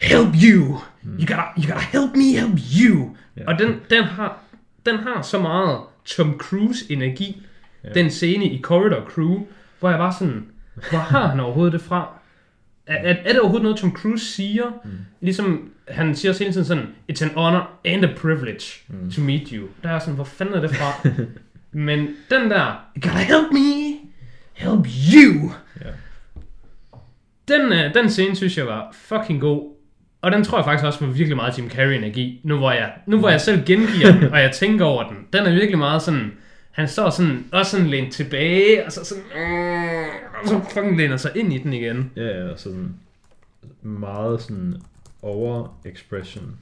help 0.00 0.34
you. 0.44 0.78
Mm. 1.02 1.10
You, 1.12 1.26
gotta, 1.26 1.42
you 1.58 1.72
gotta 1.72 1.86
help 1.92 2.16
me, 2.16 2.24
help 2.40 2.58
you. 2.82 3.16
Ja. 3.36 3.42
Og 3.46 3.58
den, 3.58 3.74
den, 3.90 4.04
har, 4.04 4.38
den 4.86 4.96
har 4.98 5.22
så 5.22 5.38
meget 5.38 5.78
Tom 6.04 6.38
Cruise-energi, 6.38 7.42
Ja. 7.84 7.88
den 7.92 8.10
scene 8.10 8.44
i 8.44 8.62
Corridor 8.62 9.04
Crew, 9.08 9.46
hvor 9.80 9.90
jeg 9.90 9.98
bare 9.98 10.12
sådan, 10.18 10.46
hvor 10.90 10.98
har 10.98 11.26
han 11.26 11.40
overhovedet 11.40 11.72
det 11.72 11.80
fra? 11.80 12.08
Er, 12.90 13.14
er, 13.24 13.32
det 13.32 13.40
overhovedet 13.40 13.62
noget, 13.62 13.78
Tom 13.78 13.92
Cruise 13.92 14.24
siger? 14.24 14.66
Mm. 14.84 14.90
Ligesom 15.20 15.70
han 15.88 16.14
siger 16.14 16.32
også 16.32 16.44
hele 16.44 16.54
tiden 16.54 16.66
sådan, 16.66 16.86
it's 17.12 17.24
an 17.24 17.30
honor 17.34 17.70
and 17.84 18.04
a 18.04 18.08
privilege 18.16 18.64
mm. 18.88 19.10
to 19.10 19.20
meet 19.20 19.48
you. 19.48 19.66
Der 19.82 19.90
er 19.90 19.98
sådan, 19.98 20.14
hvor 20.14 20.24
fanden 20.24 20.54
er 20.54 20.60
det 20.60 20.70
fra? 20.70 21.08
Men 21.72 22.08
den 22.30 22.50
der, 22.50 22.84
you 22.96 23.10
gotta 23.10 23.18
help 23.18 23.52
me, 23.52 23.98
help 24.52 24.86
you. 25.14 25.50
Ja. 25.80 25.90
Den, 27.48 27.72
øh, 27.72 27.94
den 27.94 28.10
scene 28.10 28.36
synes 28.36 28.58
jeg 28.58 28.66
var 28.66 28.88
fucking 28.92 29.40
god. 29.40 29.74
Og 30.22 30.32
den 30.32 30.44
tror 30.44 30.58
jeg 30.58 30.64
faktisk 30.64 30.84
også 30.84 31.04
var 31.04 31.12
virkelig 31.12 31.36
meget 31.36 31.58
Jim 31.58 31.70
Carrey-energi. 31.70 32.40
Nu 32.44 32.56
hvor 32.56 32.72
jeg, 32.72 32.92
nu 33.06 33.18
hvor 33.18 33.28
jeg 33.28 33.40
selv 33.40 33.64
gengiver 33.66 34.12
den, 34.12 34.24
og 34.32 34.40
jeg 34.40 34.52
tænker 34.52 34.84
over 34.84 35.08
den. 35.08 35.16
Den 35.32 35.46
er 35.46 35.50
virkelig 35.50 35.78
meget 35.78 36.02
sådan... 36.02 36.32
Han 36.70 36.88
står 36.88 37.10
sådan, 37.10 37.44
også 37.52 37.70
sådan 37.70 37.86
lænt 37.86 38.12
tilbage, 38.12 38.86
og 38.86 38.92
så 38.92 39.04
sådan... 39.04 39.24
Øh, 39.42 40.06
og 40.42 40.48
så 40.48 40.60
fucking 40.70 40.96
læner 40.96 41.16
sig 41.16 41.30
ind 41.36 41.52
i 41.52 41.58
den 41.58 41.72
igen. 41.72 42.12
Ja, 42.16 42.46
ja, 42.46 42.56
sådan 42.56 42.94
meget 43.82 44.40
sådan 44.42 44.76
over-expression. 45.22 46.56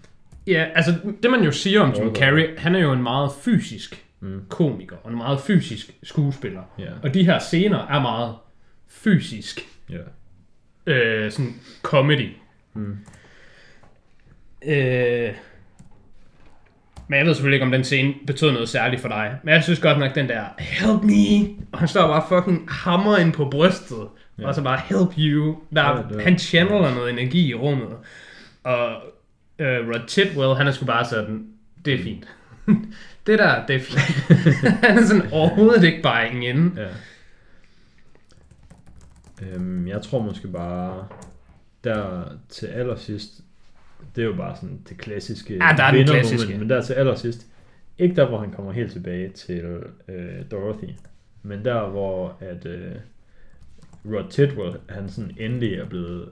Ja, 0.46 0.66
altså 0.74 0.94
det 1.22 1.30
man 1.30 1.42
jo 1.44 1.52
siger 1.52 1.80
om 1.80 1.92
Jim. 1.92 2.14
Carrey, 2.14 2.58
han 2.58 2.74
er 2.74 2.78
jo 2.78 2.92
en 2.92 3.02
meget 3.02 3.30
fysisk 3.42 4.04
Mm. 4.20 4.40
komiker, 4.48 4.96
og 5.04 5.10
en 5.10 5.16
meget 5.16 5.40
fysisk 5.40 5.90
skuespiller. 6.02 6.62
Ja. 6.78 6.90
Og 7.02 7.14
de 7.14 7.24
her 7.24 7.38
scener 7.38 7.78
er 7.86 8.00
meget 8.00 8.34
fysisk 8.88 9.60
Ja. 9.90 10.92
øh, 10.92 11.32
sådan 11.32 11.54
comedy. 11.82 12.30
Mm. 12.74 12.96
Øh, 14.66 15.32
men 17.08 17.18
jeg 17.18 17.26
ved 17.26 17.34
selvfølgelig 17.34 17.56
ikke, 17.56 17.66
om 17.66 17.72
den 17.72 17.84
scene 17.84 18.14
betød 18.26 18.52
noget 18.52 18.68
særligt 18.68 19.02
for 19.02 19.08
dig. 19.08 19.36
Men 19.42 19.54
jeg 19.54 19.62
synes 19.62 19.78
godt 19.78 19.98
nok, 19.98 20.14
den 20.14 20.28
der, 20.28 20.44
help 20.58 21.02
me! 21.02 21.48
Og 21.72 21.78
han 21.78 21.88
står 21.88 22.06
bare 22.06 22.24
fucking 22.28 22.70
hammer 22.70 23.16
ind 23.16 23.32
på 23.32 23.48
brystet. 23.50 24.08
Ja. 24.38 24.46
Og 24.46 24.54
så 24.54 24.62
bare, 24.62 24.80
help 24.84 25.18
you! 25.18 25.56
Der, 25.74 25.82
Ja, 25.82 25.96
ja, 25.96 26.02
det 26.10 26.22
han 26.22 26.38
channeler 26.38 26.94
noget 26.94 27.12
energi 27.12 27.48
i 27.48 27.54
rummet. 27.54 27.96
Og 28.64 28.88
øh, 29.58 29.88
Rod 29.88 30.06
Tidwell, 30.06 30.54
han 30.56 30.66
er 30.66 30.72
sgu 30.72 30.86
bare 30.86 31.04
sådan, 31.04 31.46
det 31.84 31.94
er 31.94 32.02
fint. 32.02 32.28
det 33.26 33.38
der, 33.38 33.66
det 33.66 33.76
er 33.76 33.80
fint. 33.80 34.00
han 34.84 34.98
er 34.98 35.06
sådan 35.06 35.32
overhovedet 35.32 35.84
ikke 35.84 36.02
bare 36.02 36.28
ingen. 36.30 36.78
Ja. 36.78 36.88
Øhm, 39.42 39.88
jeg 39.88 40.02
tror 40.02 40.22
måske 40.22 40.48
bare, 40.48 41.06
der 41.84 42.24
til 42.48 42.66
allersidst, 42.66 43.40
det 44.16 44.22
er 44.22 44.26
jo 44.26 44.34
bare 44.34 44.56
sådan 44.56 44.80
det 44.88 44.98
klassiske 44.98 45.54
Ja, 45.54 45.74
der 45.76 45.82
er 45.82 45.90
den 45.92 46.06
klassiske. 46.06 46.58
men 46.58 46.68
der 46.70 46.82
til 46.82 46.92
allersidst, 46.94 47.46
ikke 47.98 48.16
der, 48.16 48.28
hvor 48.28 48.38
han 48.38 48.50
kommer 48.52 48.72
helt 48.72 48.92
tilbage 48.92 49.28
til 49.28 49.64
øh, 50.08 50.30
Dorothy, 50.50 50.88
men 51.42 51.64
der, 51.64 51.88
hvor 51.88 52.36
at 52.40 52.66
øh, 52.66 52.92
Rod 54.06 54.30
Tidwell, 54.30 54.76
han 54.88 55.08
sådan 55.08 55.30
endelig 55.38 55.74
er 55.74 55.84
blevet 55.86 56.28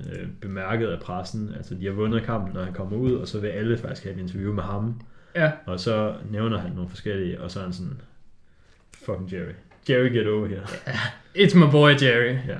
øh, 0.00 0.28
bemærket 0.40 0.86
af 0.88 1.00
pressen, 1.00 1.52
altså 1.56 1.74
de 1.74 1.86
har 1.86 1.92
vundet 1.92 2.22
kampen, 2.22 2.54
når 2.54 2.62
han 2.64 2.72
kommer 2.72 2.96
ud, 2.96 3.12
og 3.14 3.28
så 3.28 3.40
vil 3.40 3.48
alle 3.48 3.78
faktisk 3.78 4.04
have 4.04 4.16
et 4.16 4.20
interview 4.20 4.52
med 4.52 4.62
ham, 4.62 5.00
Ja, 5.36 5.50
og 5.66 5.80
så 5.80 6.14
nævner 6.30 6.58
han 6.58 6.70
nogle 6.72 6.88
forskellige, 6.88 7.40
og 7.40 7.50
så 7.50 7.58
er 7.60 7.64
han 7.64 7.72
sådan, 7.72 8.00
fucking 9.04 9.32
Jerry. 9.32 9.52
Jerry, 9.90 10.12
get 10.12 10.26
over 10.28 10.46
here. 10.46 10.62
it's 11.44 11.56
my 11.58 11.70
boy 11.70 11.90
Jerry. 12.02 12.36
Ja. 12.48 12.56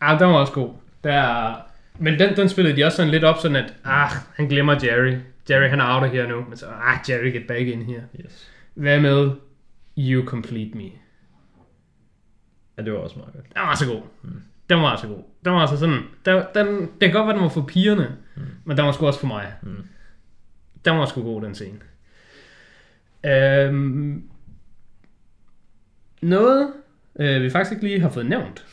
Ah, 0.00 0.20
den 0.20 0.28
var 0.28 0.34
også 0.34 0.52
god. 0.52 0.70
Der, 1.04 1.54
men 2.00 2.18
den, 2.18 2.36
den 2.36 2.48
spillede 2.48 2.76
de 2.76 2.84
også 2.84 2.96
sådan 2.96 3.10
lidt 3.10 3.24
op, 3.24 3.38
sådan 3.38 3.56
at, 3.56 3.74
ah, 3.84 4.10
han 4.34 4.46
glemmer 4.48 4.76
Jerry. 4.82 5.16
Jerry, 5.50 5.68
han 5.68 5.80
er 5.80 5.94
out 5.94 6.02
of 6.02 6.10
here 6.10 6.28
nu. 6.28 6.44
Men 6.48 6.56
så, 6.56 6.66
ah, 6.66 6.98
Jerry, 7.08 7.32
get 7.32 7.46
back 7.46 7.66
in 7.66 7.82
here. 7.82 8.02
Yes. 8.20 8.50
Hvad 8.74 9.00
med 9.00 9.30
You 9.98 10.24
Complete 10.24 10.78
Me? 10.78 10.90
Ja, 12.78 12.82
det 12.82 12.92
var 12.92 12.98
også 12.98 13.18
meget 13.18 13.32
godt. 13.32 13.44
Den 13.44 13.62
var 13.62 13.74
så 13.74 13.86
god. 13.86 14.02
Den 14.70 14.78
var 14.78 14.96
så 14.96 15.06
god. 15.06 15.24
Den 15.44 15.52
var 15.52 15.60
altså 15.60 15.76
sådan, 15.76 16.02
den, 16.24 16.42
den, 16.54 16.66
det 16.80 17.00
kan 17.00 17.12
godt 17.12 17.26
være, 17.26 17.34
den 17.34 17.42
var 17.42 17.48
for 17.48 17.64
pigerne, 17.68 18.16
mm. 18.36 18.42
men 18.64 18.76
den 18.76 18.86
var 18.86 18.92
sgu 18.92 19.06
også 19.06 19.20
for 19.20 19.26
mig. 19.26 19.52
Mm. 19.62 19.84
Den 20.84 20.98
var 20.98 21.06
sgu 21.06 21.22
god, 21.22 21.42
den 21.42 21.54
scene. 21.54 21.78
Øhm, 23.24 24.30
noget, 26.22 26.72
øh, 27.20 27.42
vi 27.42 27.50
faktisk 27.50 27.72
ikke 27.72 27.84
lige 27.84 28.00
har 28.00 28.10
fået 28.10 28.26
nævnt. 28.26 28.66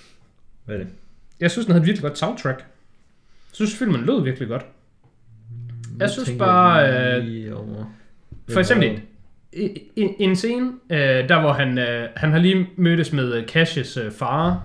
Hvad 0.66 0.76
er 0.76 0.80
det? 0.80 0.90
Jeg 1.40 1.52
synes, 1.52 1.66
den 1.66 1.72
havde 1.72 1.84
et 1.84 1.88
virkelig 1.88 2.04
godt 2.04 2.18
soundtrack. 2.18 2.66
Jeg 3.60 3.68
synes, 3.68 3.78
filmen 3.80 4.06
lød 4.06 4.24
virkelig 4.24 4.48
godt. 4.48 4.66
Jeg 6.00 6.10
synes 6.10 6.32
bare, 6.40 6.90
øh. 7.18 7.26
For 8.54 8.60
eksempel 8.60 9.02
i- 9.54 9.82
en 10.20 10.36
scene, 10.36 10.72
øh, 10.90 11.30
der 11.30 11.40
hvor 11.42 11.54
han, 11.54 11.78
øh, 11.78 12.10
han 12.16 12.32
har 12.32 12.40
lige 12.40 12.68
mødtes 12.76 13.14
med 13.14 13.34
øh, 13.34 13.46
Cashes 13.48 13.98
øh, 13.98 14.12
far, 14.12 14.64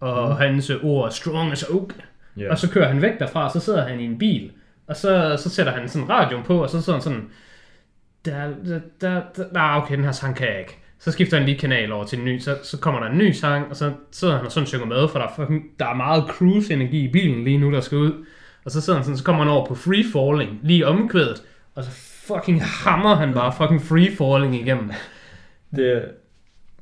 og 0.00 0.28
mm. 0.30 0.36
hans 0.36 0.70
øh, 0.70 0.84
ord 0.84 1.10
strong 1.10 1.52
as 1.52 1.62
oak, 1.62 1.88
Ja. 2.36 2.50
og 2.50 2.58
så 2.58 2.70
kører 2.70 2.88
han 2.88 3.02
væk 3.02 3.18
derfra, 3.18 3.44
og 3.44 3.50
så 3.50 3.60
sidder 3.60 3.88
han 3.88 4.00
i 4.00 4.04
en 4.04 4.18
bil, 4.18 4.50
og 4.86 4.96
så, 4.96 5.36
så 5.42 5.50
sætter 5.50 5.72
han 5.72 5.88
sådan 5.88 6.08
radioen 6.08 6.44
på, 6.44 6.62
og 6.62 6.70
så 6.70 6.80
sidder 6.82 6.98
han 6.98 7.02
sådan, 7.02 7.28
der, 8.24 8.50
der, 8.66 8.80
der, 9.00 9.22
der, 9.54 9.82
okay, 9.82 9.96
den 9.96 10.04
her 10.04 10.12
sang 10.12 10.36
kan 10.36 10.46
jeg 10.48 10.58
ikke. 10.58 10.78
Så 11.00 11.10
skifter 11.12 11.36
han 11.36 11.46
lige 11.46 11.58
kanal 11.58 11.92
over 11.92 12.04
til 12.04 12.18
en 12.18 12.24
ny, 12.24 12.38
så, 12.38 12.58
så 12.62 12.78
kommer 12.78 13.00
der 13.00 13.10
en 13.10 13.18
ny 13.18 13.30
sang, 13.32 13.66
og 13.70 13.76
så 13.76 13.92
sidder 14.10 14.36
han 14.36 14.46
og 14.46 14.52
sådan 14.52 14.66
synger 14.66 14.86
med, 14.86 15.08
for 15.08 15.18
der 15.18 15.26
er, 15.26 15.32
fucking, 15.36 15.64
der 15.78 15.86
er 15.86 15.94
meget 15.94 16.24
cruise-energi 16.28 17.04
i 17.04 17.08
bilen 17.12 17.44
lige 17.44 17.58
nu, 17.58 17.72
der 17.72 17.80
skal 17.80 17.98
ud. 17.98 18.24
Og 18.64 18.70
så 18.70 18.80
sidder 18.80 18.98
han 18.98 19.04
sådan, 19.04 19.18
så 19.18 19.24
kommer 19.24 19.44
han 19.44 19.52
over 19.52 19.66
på 19.66 19.74
Free 19.74 20.04
Falling, 20.12 20.58
lige 20.62 20.86
omkvædet, 20.86 21.42
og 21.74 21.84
så 21.84 21.90
fucking 22.26 22.62
hammer 22.64 23.14
han 23.14 23.34
bare 23.34 23.52
fucking 23.56 23.82
Free 23.82 24.10
Falling 24.16 24.54
igennem. 24.62 24.90
det, 25.76 26.04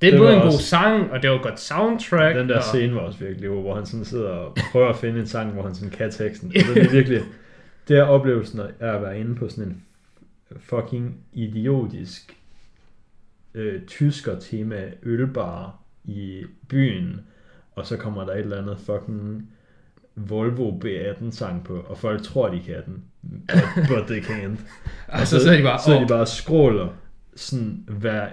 Det 0.01 0.07
er 0.07 0.11
Det 0.11 0.19
både 0.21 0.33
en 0.35 0.39
god 0.41 0.47
også- 0.47 0.63
sang, 0.67 1.11
og 1.11 1.23
det 1.23 1.31
var 1.31 1.37
et 1.37 1.43
godt 1.43 1.61
soundtrack. 1.61 2.37
den 2.37 2.49
der 2.49 2.57
og... 2.57 2.63
scene 2.63 2.95
var 2.95 3.01
også 3.01 3.19
virkelig 3.19 3.49
hvor 3.51 3.75
han 3.75 3.87
sådan 3.87 4.05
sidder 4.05 4.29
og 4.29 4.57
prøver 4.73 4.89
at 4.89 4.97
finde 4.97 5.21
en 5.21 5.27
sang, 5.27 5.53
hvor 5.53 5.63
han 5.63 5.75
sådan 5.75 5.91
kan 5.91 6.11
teksten. 6.11 6.53
Altså, 6.57 6.75
det 6.75 6.83
er 6.87 6.91
virkelig, 6.91 7.21
det 7.89 7.99
er 7.99 8.03
oplevelsen 8.03 8.61
af 8.61 8.95
at 8.95 9.03
være 9.03 9.21
inde 9.21 9.35
på 9.35 9.49
sådan 9.49 9.65
en 9.65 9.83
fucking 10.61 11.17
idiotisk 11.33 12.37
øh, 13.57 13.81
tysker 13.87 14.39
tema 14.39 14.85
ølbar 15.03 15.79
i 16.05 16.43
byen, 16.69 17.21
og 17.77 17.87
så 17.87 17.97
kommer 17.97 18.25
der 18.25 18.33
et 18.33 18.39
eller 18.39 18.63
andet 18.63 18.77
fucking 18.87 19.49
Volvo 20.17 20.71
B18 20.85 21.31
sang 21.31 21.65
på, 21.65 21.75
og 21.89 21.99
folk 21.99 22.23
tror, 22.23 22.49
de 22.49 22.61
kan 22.67 22.75
den, 22.87 23.03
but, 23.49 23.89
but 23.89 24.07
they 24.07 24.21
can't. 24.21 24.61
Og 25.21 25.27
så 25.27 25.41
sidder 25.41 25.57
de 25.57 25.63
bare, 25.63 25.79
så 25.87 25.93
de 26.01 26.07
bare 26.09 26.27
skråler 26.27 26.89
sådan 27.37 27.85
hver 27.89 28.27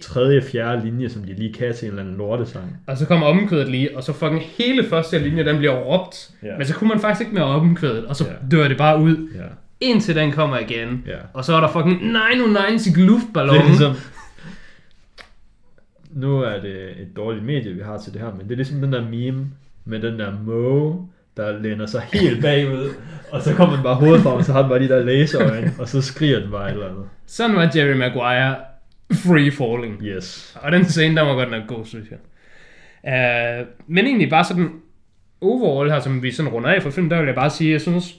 tredje, 0.00 0.42
fjerde 0.42 0.84
linje, 0.84 1.08
som 1.08 1.22
de 1.22 1.34
lige 1.34 1.52
kan 1.52 1.74
til 1.74 1.84
en 1.86 1.90
eller 1.90 2.02
anden 2.02 2.16
lortesang. 2.16 2.76
Og 2.86 2.96
så 2.98 3.06
kommer 3.06 3.26
omkvædet 3.26 3.68
lige, 3.68 3.96
og 3.96 4.02
så 4.02 4.12
fucking 4.12 4.42
hele 4.42 4.84
første 4.88 5.18
linje, 5.18 5.44
den 5.44 5.58
bliver 5.58 5.72
råbt. 5.74 6.30
Ja. 6.42 6.56
Men 6.58 6.66
så 6.66 6.74
kunne 6.74 6.88
man 6.88 7.00
faktisk 7.00 7.20
ikke 7.20 7.34
mere 7.34 7.44
omkvædet, 7.44 8.04
og 8.04 8.16
så 8.16 8.24
Ja. 8.24 8.32
dør 8.56 8.68
det 8.68 8.78
bare 8.78 9.00
ud, 9.00 9.28
Ja, 9.34 9.42
indtil 9.80 10.14
den 10.16 10.32
kommer 10.32 10.58
igen. 10.58 11.04
ja. 11.06 11.16
Og 11.32 11.44
så 11.44 11.54
er 11.54 11.60
der 11.60 11.68
fucking 11.68 12.06
990 12.06 12.96
luftballon. 12.96 13.54
Det 13.54 13.62
er 13.62 13.66
ligesom... 13.66 13.92
Nu 16.14 16.40
er 16.42 16.60
det 16.60 16.90
et 17.00 17.16
dårligt 17.16 17.44
medie, 17.44 17.72
vi 17.72 17.82
har 17.82 17.98
til 17.98 18.12
det 18.12 18.20
her, 18.20 18.34
men 18.34 18.40
det 18.40 18.52
er 18.52 18.56
ligesom 18.56 18.80
den 18.80 18.92
der 18.92 19.08
meme 19.08 19.46
med 19.84 20.00
den 20.00 20.18
der 20.18 20.32
måge, 20.46 21.08
der 21.36 21.58
læner 21.58 21.86
sig 21.86 22.02
helt 22.12 22.42
bagud, 22.42 22.94
og 23.32 23.42
så 23.42 23.54
kommer 23.54 23.74
den 23.74 23.82
bare 23.82 23.94
hovedet 23.94 24.22
frem, 24.22 24.36
og 24.36 24.44
så 24.44 24.52
har 24.52 24.60
den 24.60 24.68
bare 24.68 24.78
de 24.78 24.88
der 24.88 25.04
laserøjne, 25.04 25.72
og 25.78 25.88
så 25.88 26.02
skriger 26.02 26.40
den 26.40 26.50
bare 26.50 26.68
et 26.68 26.72
eller 26.72 26.88
andet. 26.88 27.04
Sådan 27.26 27.56
var 27.56 27.70
Jerry 27.76 27.96
Maguire 27.96 28.56
free 29.12 29.50
falling. 29.50 30.02
Yes. 30.02 30.58
Og 30.62 30.72
den 30.72 30.84
scene, 30.84 31.16
der 31.16 31.22
var 31.22 31.34
godt 31.34 31.50
nok 31.50 31.66
god, 31.66 31.84
synes 31.84 32.06
jeg. 32.10 32.18
Uh, 33.04 33.66
men 33.86 34.06
egentlig 34.06 34.30
bare 34.30 34.44
sådan 34.44 34.70
overall 35.40 35.90
her, 35.90 36.00
som 36.00 36.22
vi 36.22 36.30
sådan 36.30 36.52
runder 36.52 36.70
af 36.70 36.82
for 36.82 36.90
filmen, 36.90 37.10
der 37.10 37.18
vil 37.18 37.26
jeg 37.26 37.34
bare 37.34 37.50
sige, 37.50 37.72
jeg 37.72 37.80
synes, 37.80 38.14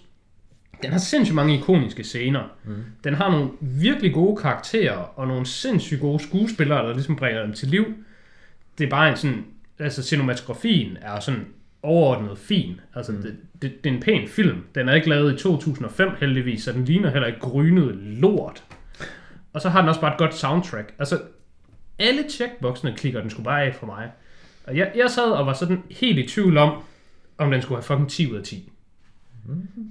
den 0.83 0.91
har 0.91 0.99
sindssygt 0.99 1.35
mange 1.35 1.57
ikoniske 1.57 2.03
scener. 2.03 2.43
Mm. 2.63 2.83
Den 3.03 3.13
har 3.13 3.31
nogle 3.31 3.49
virkelig 3.61 4.13
gode 4.13 4.41
karakterer, 4.41 4.97
og 4.97 5.27
nogle 5.27 5.45
sindssygt 5.45 6.01
gode 6.01 6.23
skuespillere, 6.23 6.87
der 6.87 6.93
ligesom 6.93 7.15
bringer 7.15 7.41
dem 7.41 7.53
til 7.53 7.67
liv. 7.67 7.85
Det 8.77 8.85
er 8.85 8.89
bare 8.89 9.09
en 9.09 9.17
sådan, 9.17 9.45
altså 9.79 10.03
cinematografien 10.03 10.97
er 11.01 11.19
sådan 11.19 11.45
overordnet 11.83 12.37
fin. 12.37 12.81
Altså, 12.95 13.11
mm. 13.11 13.21
det, 13.21 13.35
det, 13.61 13.83
det, 13.83 13.89
er 13.89 13.93
en 13.93 14.01
pæn 14.01 14.27
film. 14.27 14.63
Den 14.75 14.89
er 14.89 14.93
ikke 14.93 15.09
lavet 15.09 15.33
i 15.33 15.37
2005 15.37 16.09
heldigvis, 16.19 16.63
så 16.63 16.71
den 16.71 16.85
ligner 16.85 17.09
heller 17.09 17.27
ikke 17.27 17.39
grynet 17.39 17.95
lort. 17.95 18.63
Og 19.53 19.61
så 19.61 19.69
har 19.69 19.79
den 19.79 19.89
også 19.89 20.01
bare 20.01 20.11
et 20.11 20.17
godt 20.17 20.35
soundtrack. 20.35 20.93
Altså, 20.99 21.21
alle 21.99 22.23
checkboxene 22.29 22.93
klikker 22.97 23.21
den 23.21 23.29
skulle 23.29 23.45
bare 23.45 23.63
af 23.63 23.75
for 23.75 23.85
mig. 23.85 24.11
Og 24.63 24.77
jeg, 24.77 24.91
jeg 24.95 25.09
sad 25.09 25.31
og 25.31 25.45
var 25.45 25.53
sådan 25.53 25.83
helt 25.91 26.19
i 26.19 26.27
tvivl 26.27 26.57
om, 26.57 26.83
om 27.37 27.51
den 27.51 27.61
skulle 27.61 27.77
have 27.77 27.83
fucking 27.83 28.09
10 28.09 28.31
ud 28.31 28.37
af 28.37 28.43
10. 28.43 28.71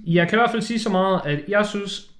Jeg 0.05 0.29
kan 0.29 0.37
i 0.37 0.39
hvert 0.39 0.51
fald 0.51 0.61
sige 0.61 0.79
så 0.79 0.89
meget, 0.89 1.21
at 1.25 1.39
jeg 1.47 1.65
synes, 1.65 2.11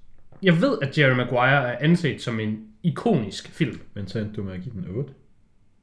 jeg 0.42 0.60
ved, 0.60 0.78
at 0.82 0.98
Jerry 0.98 1.16
Maguire 1.16 1.72
er 1.72 1.76
anset 1.80 2.22
som 2.22 2.40
en 2.40 2.58
ikonisk 2.82 3.48
film. 3.50 3.80
Men 3.94 4.08
så 4.08 4.18
endte 4.18 4.36
du 4.36 4.42
med 4.42 4.52
at 4.52 4.60
give 4.62 4.72
den 4.74 4.84
8? 4.96 5.12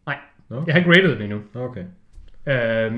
Nej, 0.05 0.17
Nå, 0.49 0.63
jeg 0.67 0.73
har 0.73 0.79
ikke 0.79 0.91
rated 0.91 1.15
den 1.15 1.21
endnu. 1.21 1.41
okay. 1.55 1.83
Øh, 2.47 2.93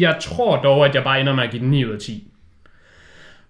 jeg 0.00 0.18
tror 0.20 0.62
dog, 0.62 0.86
at 0.86 0.94
jeg 0.94 1.04
bare 1.04 1.20
ender 1.20 1.34
med 1.34 1.42
at 1.44 1.50
give 1.50 1.62
den 1.62 1.70
9 1.70 1.84
ud 1.84 1.90
af 1.90 1.98
10. 2.00 2.32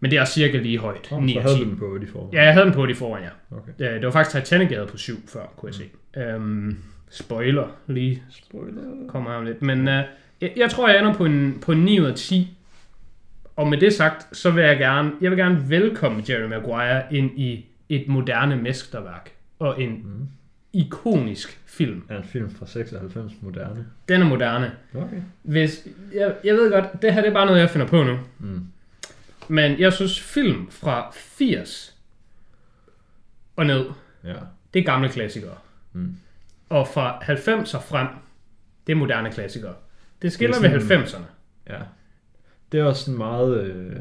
Men 0.00 0.10
det 0.10 0.18
er 0.18 0.24
cirka 0.24 0.58
lige 0.58 0.78
højt. 0.78 1.08
Nå, 1.10 1.20
9 1.20 1.32
så 1.34 1.40
havde 1.40 1.54
10. 1.56 1.64
du 1.64 1.68
den 1.70 1.76
på 1.78 1.84
8 1.84 2.06
i 2.06 2.10
forvejen. 2.10 2.34
Ja, 2.34 2.44
jeg 2.44 2.52
havde 2.52 2.66
den 2.66 2.74
på 2.74 2.86
det 2.86 2.96
foran, 2.96 3.22
ja. 3.22 3.56
Okay. 3.56 3.72
Ja, 3.78 3.94
det 3.94 4.04
var 4.04 4.10
faktisk 4.10 4.36
Titanic, 4.36 4.70
jeg 4.70 4.78
havde 4.78 4.90
på 4.90 4.96
7 4.96 5.14
før, 5.28 5.52
kunne 5.56 5.68
jeg 5.68 5.74
se. 5.74 5.84
Øhm, 6.20 6.76
spoiler 7.10 7.68
lige. 7.86 8.22
Spoiler. 8.30 8.82
Kommer 9.08 9.30
her 9.30 9.36
om 9.38 9.44
lidt. 9.44 9.62
Men 9.62 9.88
øh, 9.88 10.04
jeg, 10.40 10.52
jeg 10.56 10.70
tror, 10.70 10.88
jeg 10.88 10.98
ender 10.98 11.14
på 11.14 11.24
en, 11.24 11.58
på 11.62 11.72
en 11.72 11.78
9 11.78 12.00
ud 12.00 12.06
af 12.06 12.14
10. 12.14 12.55
Og 13.56 13.68
med 13.68 13.78
det 13.78 13.92
sagt, 13.94 14.36
så 14.36 14.50
vil 14.50 14.64
jeg 14.64 14.78
gerne, 14.78 15.12
jeg 15.20 15.30
vil 15.30 15.38
gerne 15.38 15.70
velkomme 15.70 16.22
Jerry 16.28 16.48
Maguire 16.48 17.14
ind 17.14 17.38
i 17.38 17.66
et 17.88 18.08
moderne 18.08 18.56
mesterværk. 18.56 19.32
Og 19.58 19.82
en 19.82 19.90
Mm. 19.90 20.28
ikonisk 20.72 21.60
film. 21.66 22.02
Er 22.08 22.16
en 22.16 22.24
film 22.24 22.50
fra 22.50 22.66
96 22.66 23.32
moderne. 23.40 23.86
Den 24.08 24.20
er 24.22 24.26
moderne. 24.26 24.72
Okay. 24.94 25.16
Hvis, 25.42 25.86
jeg, 26.14 26.34
jeg 26.44 26.54
ved 26.54 26.70
godt, 26.72 27.02
det 27.02 27.14
her 27.14 27.20
det 27.20 27.28
er 27.28 27.32
bare 27.34 27.46
noget, 27.46 27.60
jeg 27.60 27.70
finder 27.70 27.86
på 27.86 28.02
nu. 28.02 28.18
Mm. 28.38 28.66
Men 29.48 29.80
jeg 29.80 29.92
synes, 29.92 30.20
film 30.20 30.70
fra 30.70 31.10
80 31.14 31.96
og 33.56 33.66
ned, 33.66 33.86
Ja. 34.24 34.34
det 34.74 34.80
er 34.80 34.84
gamle 34.84 35.08
klassikere. 35.08 35.54
Mm. 35.92 36.16
Og 36.68 36.88
fra 36.88 37.18
90 37.22 37.74
og 37.74 37.82
frem, 37.82 38.06
det 38.86 38.92
er 38.92 38.96
moderne 38.96 39.30
klassikere. 39.32 39.74
Det 40.22 40.32
skiller 40.32 40.56
Det 40.56 40.64
er 40.66 40.70
ved 40.72 40.80
sådan- 40.80 41.02
90'erne. 41.02 41.24
Ja. 41.68 41.78
Det 42.72 42.80
er 42.80 42.84
også 42.84 43.04
sådan 43.04 43.18
meget, 43.18 43.60
øh, 43.64 43.96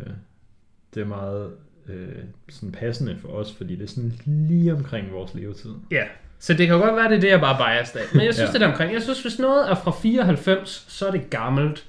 det 0.93 1.01
er 1.01 1.05
meget 1.05 1.51
øh, 1.89 2.07
sådan 2.49 2.72
passende 2.72 3.18
for 3.22 3.28
os, 3.30 3.53
fordi 3.57 3.76
det 3.76 3.84
er 3.84 3.88
sådan 3.88 4.13
lige 4.26 4.74
omkring 4.74 5.11
vores 5.11 5.34
levetid. 5.34 5.72
Ja, 5.91 6.03
så 6.39 6.53
det 6.53 6.68
kan 6.68 6.80
godt 6.80 6.95
være, 6.95 7.09
det 7.09 7.16
er 7.16 7.20
det, 7.22 7.30
jeg 7.30 7.39
bare 7.39 7.57
biased 7.57 7.99
af. 8.01 8.05
Men 8.13 8.26
jeg 8.26 8.34
synes, 8.34 8.49
Ja. 8.49 8.53
det 8.53 8.61
er 8.61 8.68
omkring. 8.68 8.93
Jeg 8.93 9.01
synes, 9.01 9.22
hvis 9.22 9.39
noget 9.39 9.70
er 9.72 9.76
fra 9.76 9.91
94, 9.91 10.86
så 10.88 11.07
er 11.07 11.11
det 11.11 11.30
gammelt. 11.30 11.86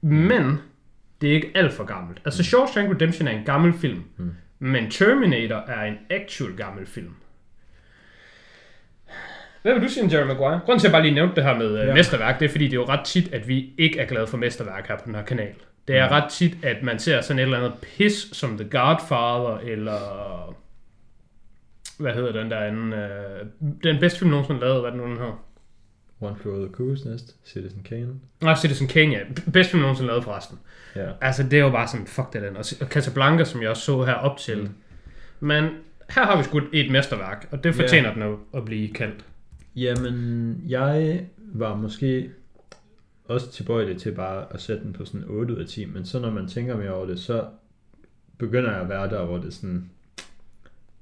Men 0.00 0.58
det 1.20 1.30
er 1.30 1.34
ikke 1.34 1.50
alt 1.54 1.72
for 1.72 1.84
gammelt. 1.84 2.20
Altså, 2.24 2.42
Shawshank 2.42 2.94
Redemption 2.94 3.28
er 3.28 3.32
en 3.38 3.44
gammel 3.44 3.72
film, 3.72 4.02
Mm. 4.16 4.34
men 4.58 4.90
Terminator 4.90 5.56
er 5.56 5.84
en 5.84 5.94
actual 6.10 6.56
gammel 6.56 6.86
film. 6.86 7.14
Hvad 9.62 9.72
vil 9.74 9.82
du 9.82 9.88
sige 9.88 10.04
om 10.04 10.10
Jerry 10.10 10.26
Maguire? 10.26 10.60
Grunden 10.64 10.80
til, 10.80 10.86
at 10.86 10.92
jeg 10.92 10.92
bare 10.92 11.02
lige 11.02 11.14
nævnte 11.14 11.34
det 11.36 11.44
her 11.44 11.58
med 11.58 11.74
ja. 11.76 11.86
Ja. 11.86 11.94
mesterværk, 11.94 12.38
det 12.40 12.44
er 12.44 12.48
fordi, 12.50 12.64
det 12.64 12.72
er 12.72 12.76
jo 12.80 12.84
ret 12.88 13.04
tit, 13.06 13.32
at 13.34 13.48
vi 13.48 13.72
ikke 13.78 13.98
er 14.00 14.06
glade 14.06 14.26
for 14.26 14.36
mesterværk 14.36 14.88
her 14.88 14.96
på 14.96 15.02
den 15.06 15.14
her 15.14 15.22
kanal. 15.24 15.54
Det 15.88 15.96
er 15.96 16.06
Mm. 16.08 16.12
ret 16.12 16.30
tit, 16.32 16.64
at 16.64 16.82
man 16.82 16.98
ser 16.98 17.20
sådan 17.20 17.38
et 17.38 17.42
eller 17.42 17.58
andet 17.58 17.72
pis 17.82 18.12
som 18.32 18.58
The 18.58 18.68
Godfather, 18.68 19.58
eller... 19.62 20.56
Hvad 21.98 22.14
hedder 22.14 22.32
den 22.32 22.50
der 22.50 22.58
anden? 22.58 22.92
Øh, 22.92 23.46
den 23.84 24.00
bedste 24.00 24.18
film 24.18 24.30
nogensinde 24.30 24.60
lavet, 24.60 24.80
hvad 24.80 24.90
den 24.90 25.00
nu 25.00 25.06
den 25.06 25.16
hedder? 25.16 25.44
One 26.20 26.36
Flew 26.36 26.54
Over 26.54 26.66
the 26.66 26.74
Cuckoo's 26.74 27.08
Nest, 27.10 27.36
Citizen 27.44 27.82
Kane. 27.82 28.08
Nej, 28.42 28.54
Citizen 28.54 28.88
Kane, 28.88 29.12
ja. 29.12 29.20
Bedste 29.52 29.70
film 29.70 29.80
nogensinde 29.80 30.08
lavet 30.08 30.24
forresten. 30.24 30.58
Ja. 30.96 31.06
Altså, 31.20 31.42
det 31.42 31.52
er 31.52 31.58
jo 31.58 31.70
bare 31.70 31.88
sådan, 31.88 32.06
fuck 32.06 32.32
det 32.32 32.42
den. 32.42 32.56
Og 32.56 32.64
Casablanca, 32.64 33.44
som 33.44 33.62
jeg 33.62 33.70
også 33.70 33.82
så 33.82 34.04
her 34.04 34.12
op 34.12 34.38
til. 34.38 34.60
Mm. 34.62 34.68
Men 35.40 35.64
her 36.10 36.24
har 36.24 36.36
vi 36.36 36.42
sgu 36.42 36.60
et 36.72 36.90
mesterværk, 36.90 37.48
og 37.50 37.64
det 37.64 37.74
fortjener 37.74 38.14
den 38.14 38.22
at, 38.22 38.34
at 38.54 38.64
blive 38.64 38.88
kaldt. 38.92 39.24
Jamen, 39.76 40.60
jeg 40.68 41.20
var 41.38 41.74
måske 41.76 42.30
også 43.28 43.50
tilbøjelig 43.50 43.96
til 44.00 44.12
bare 44.12 44.44
at 44.50 44.60
sætte 44.62 44.84
den 44.84 44.92
på 44.92 45.04
sådan 45.04 45.24
8 45.28 45.54
ud 45.54 45.58
af 45.58 45.66
10, 45.66 45.84
men 45.84 46.04
så 46.04 46.18
når 46.20 46.30
man 46.30 46.48
tænker 46.48 46.76
mere 46.76 46.90
over 46.94 47.06
det, 47.06 47.18
så 47.18 47.44
begynder 48.38 48.70
jeg 48.72 48.80
at 48.80 48.88
være 48.88 49.10
der, 49.10 49.24
hvor 49.24 49.36
det 49.36 49.46
er 49.46 49.50
sådan, 49.52 49.90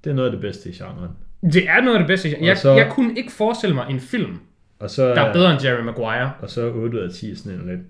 det 0.05 0.11
er 0.11 0.15
noget 0.15 0.29
af 0.29 0.33
det 0.33 0.41
bedste 0.41 0.69
i 0.69 0.73
genren. 0.73 1.11
Det 1.53 1.69
er 1.69 1.81
noget 1.81 1.95
af 1.97 2.01
det 2.01 2.07
bedste. 2.07 2.37
Jeg, 2.41 2.51
Og 2.53 2.57
så- 2.59 2.73
jeg 2.75 2.91
kunne 2.93 3.19
ikke 3.19 3.33
forestille 3.33 3.75
mig 3.75 3.87
en 3.91 4.01
film, 4.01 4.37
Og 4.79 4.91
så, 4.91 5.09
der 5.09 5.21
er 5.21 5.33
bedre 5.33 5.53
end 5.53 5.65
Jerry 5.65 5.83
Maguire. 5.83 6.33
og 6.41 6.51
så 6.51 6.73
8 6.73 6.99
ud 6.99 7.03
af 7.03 7.11
10 7.11 7.31
er 7.31 7.37
sådan 7.37 7.61
en 7.61 7.67
lidt 7.69 7.81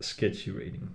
sketchy 0.00 0.48
rating. 0.48 0.90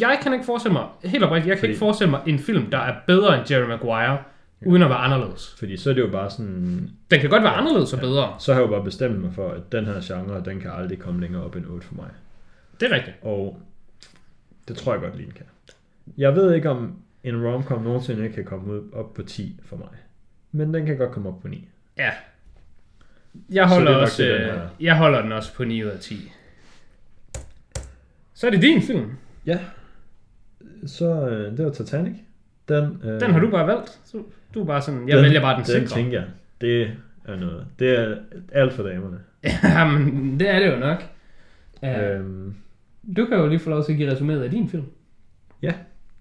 Jeg 0.00 0.18
kan 0.22 0.32
ikke 0.32 0.44
forestille 0.46 0.72
mig, 0.72 0.84
helt 1.04 1.24
oprigtigt, 1.24 1.48
jeg 1.48 1.56
kan 1.56 1.60
Fordi- 1.60 1.68
ikke 1.70 1.78
forestille 1.78 2.10
mig 2.10 2.20
en 2.26 2.38
film, 2.38 2.70
der 2.70 2.78
er 2.78 2.94
bedre 3.06 3.38
end 3.38 3.50
Jerry 3.52 3.68
Maguire, 3.68 4.18
uden 4.66 4.82
at 4.82 4.88
være 4.88 4.98
anderledes. 4.98 5.54
Fordi 5.58 5.76
så 5.76 5.90
er 5.90 5.94
det 5.94 6.00
jo 6.00 6.10
bare 6.10 6.30
sådan, 6.30 6.90
Den 7.10 7.20
kan 7.20 7.30
godt 7.30 7.42
være 7.42 7.52
anderledes 7.52 7.92
og 7.92 8.00
bedre. 8.00 8.34
så 8.38 8.52
har 8.54 8.60
jeg 8.60 8.66
jo 8.70 8.72
bare 8.74 8.84
bestemt 8.84 9.20
mig 9.20 9.32
for, 9.34 9.50
at 9.50 9.72
den 9.72 9.84
her 9.84 10.00
genre, 10.02 10.42
den 10.44 10.60
kan 10.60 10.70
aldrig 10.70 10.98
komme 10.98 11.20
længere 11.20 11.44
op 11.44 11.56
end 11.56 11.66
8 11.66 11.86
for 11.86 11.94
mig. 11.94 12.06
Det 12.80 12.92
er 12.92 12.94
rigtigt. 12.94 13.16
Og 13.22 13.60
det 14.68 14.76
tror 14.76 14.92
jeg 14.92 15.00
godt 15.02 15.16
lige, 15.16 15.26
den 15.26 15.34
kan. 15.34 15.46
Jeg 16.16 16.34
ved 16.34 16.54
ikke, 16.54 16.70
om 16.70 16.96
en 17.24 17.46
romcom 17.46 17.82
nogensinde 17.82 18.28
kan 18.28 18.44
komme 18.44 18.72
ud 18.72 18.82
op 18.92 19.14
på 19.14 19.22
10 19.22 19.60
for 19.64 19.76
mig. 19.76 19.88
Men 20.52 20.74
den 20.74 20.86
kan 20.86 20.96
godt 20.96 21.10
komme 21.10 21.28
op 21.28 21.40
på 21.42 21.48
9. 21.48 21.68
Ja. 21.98 22.10
Jeg 23.50 23.68
holder, 23.68 23.92
er 23.92 23.96
også, 23.96 24.22
det, 24.22 24.32
den 24.32 24.40
øh, 24.40 24.54
her. 24.54 24.68
jeg 24.80 24.96
holder 24.96 25.22
den 25.22 25.32
også 25.32 25.54
på 25.54 25.64
9 25.64 25.84
ud 25.84 25.88
af 25.88 25.98
10. 26.00 26.32
Så 28.34 28.46
er 28.46 28.50
det 28.50 28.62
din 28.62 28.82
film. 28.82 29.10
Ja. 29.46 29.58
Så 30.86 31.28
øh, 31.28 31.56
det 31.56 31.64
var 31.64 31.70
Titanic. 31.70 32.16
Den, 32.68 33.00
øh, 33.04 33.20
Den 33.20 33.30
har 33.30 33.38
du 33.40 33.50
bare 33.50 33.66
valgt. 33.66 34.00
Du 34.54 34.60
er 34.62 34.66
bare 34.66 34.82
sådan, 34.82 35.08
jeg 35.08 35.16
den, 35.16 35.24
vælger 35.24 35.40
bare 35.40 35.54
den, 35.56 35.64
Den 35.64 35.66
sikre. 35.88 36.00
tænker 36.02 36.20
jeg, 36.20 36.28
det 36.60 36.90
er 37.24 37.36
noget. 37.36 37.66
Det 37.78 37.98
er 37.98 38.16
alt 38.52 38.72
for 38.72 38.82
damerne. 38.82 39.20
Ja, 39.62 39.88
men 39.90 40.40
det 40.40 40.48
er 40.50 40.58
det 40.58 40.72
jo 40.72 40.76
nok. 40.76 41.04
Ja. 41.82 42.12
Øhm, 42.14 42.54
Du 43.16 43.26
kan 43.26 43.38
jo 43.38 43.46
lige 43.48 43.58
få 43.58 43.70
lov 43.70 43.84
til 43.84 43.92
at 43.92 43.98
give 43.98 44.12
resuméet 44.12 44.42
af 44.42 44.50
din 44.50 44.68
film. 44.68 44.84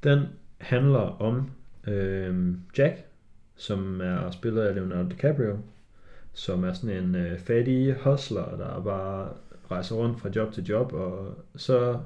den 0.03 0.19
handler 0.57 1.21
om 1.21 1.51
øhm, 1.87 2.59
Jack, 2.77 3.03
som 3.55 4.01
er 4.01 4.31
spillet 4.31 4.61
af 4.61 4.75
Leonardo 4.75 5.09
DiCaprio, 5.09 5.57
som 6.33 6.63
er 6.63 6.73
sådan 6.73 7.03
en 7.03 7.15
øh, 7.15 7.39
fattig 7.39 7.95
hustler, 8.03 8.57
der 8.57 8.81
bare 8.83 9.29
rejser 9.71 9.95
rundt 9.95 10.19
fra 10.21 10.29
job 10.35 10.51
til 10.51 10.63
job, 10.63 10.93
og 10.93 11.37
så 11.55 11.99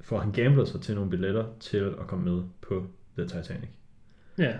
får 0.00 0.18
han 0.18 0.32
gamblet 0.32 0.68
sig 0.68 0.80
til 0.80 0.94
nogle 0.94 1.10
billetter 1.10 1.44
til 1.60 1.76
at 1.78 2.06
komme 2.06 2.24
med 2.32 2.42
på 2.60 2.86
The 3.18 3.26
Titanic. 3.26 3.68
Ja. 4.38 4.52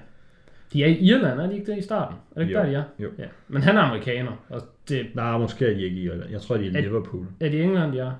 De 0.72 0.84
er 0.84 0.88
i 0.88 0.98
Irland, 0.98 1.40
er 1.40 1.46
de 1.46 1.54
ikke 1.54 1.72
det 1.72 1.78
i 1.78 1.82
starten? 1.82 2.16
Er 2.36 2.40
det 2.40 2.48
ikke 2.48 2.58
Jo, 2.58 2.64
der, 2.64 2.70
de 2.70 2.74
er? 2.76 2.84
jo. 2.98 3.10
Ja. 3.18 3.26
Men 3.48 3.62
han 3.62 3.76
er 3.76 3.80
amerikaner, 3.80 4.44
og 4.48 4.60
det, 4.88 5.06
Nej, 5.14 5.38
måske 5.38 5.66
er 5.66 5.74
de 5.74 5.82
ikke 5.82 5.96
i 5.96 6.02
Irland. 6.04 6.30
Jeg 6.30 6.40
tror, 6.40 6.56
de 6.56 6.66
er 6.66 6.70
i 6.70 6.74
Er- 6.76 6.80
Liverpool. 6.80 7.26
er 7.40 7.48
de 7.48 7.56
i 7.56 7.62
England, 7.62 7.92
de 7.92 7.98
er? 7.98 8.12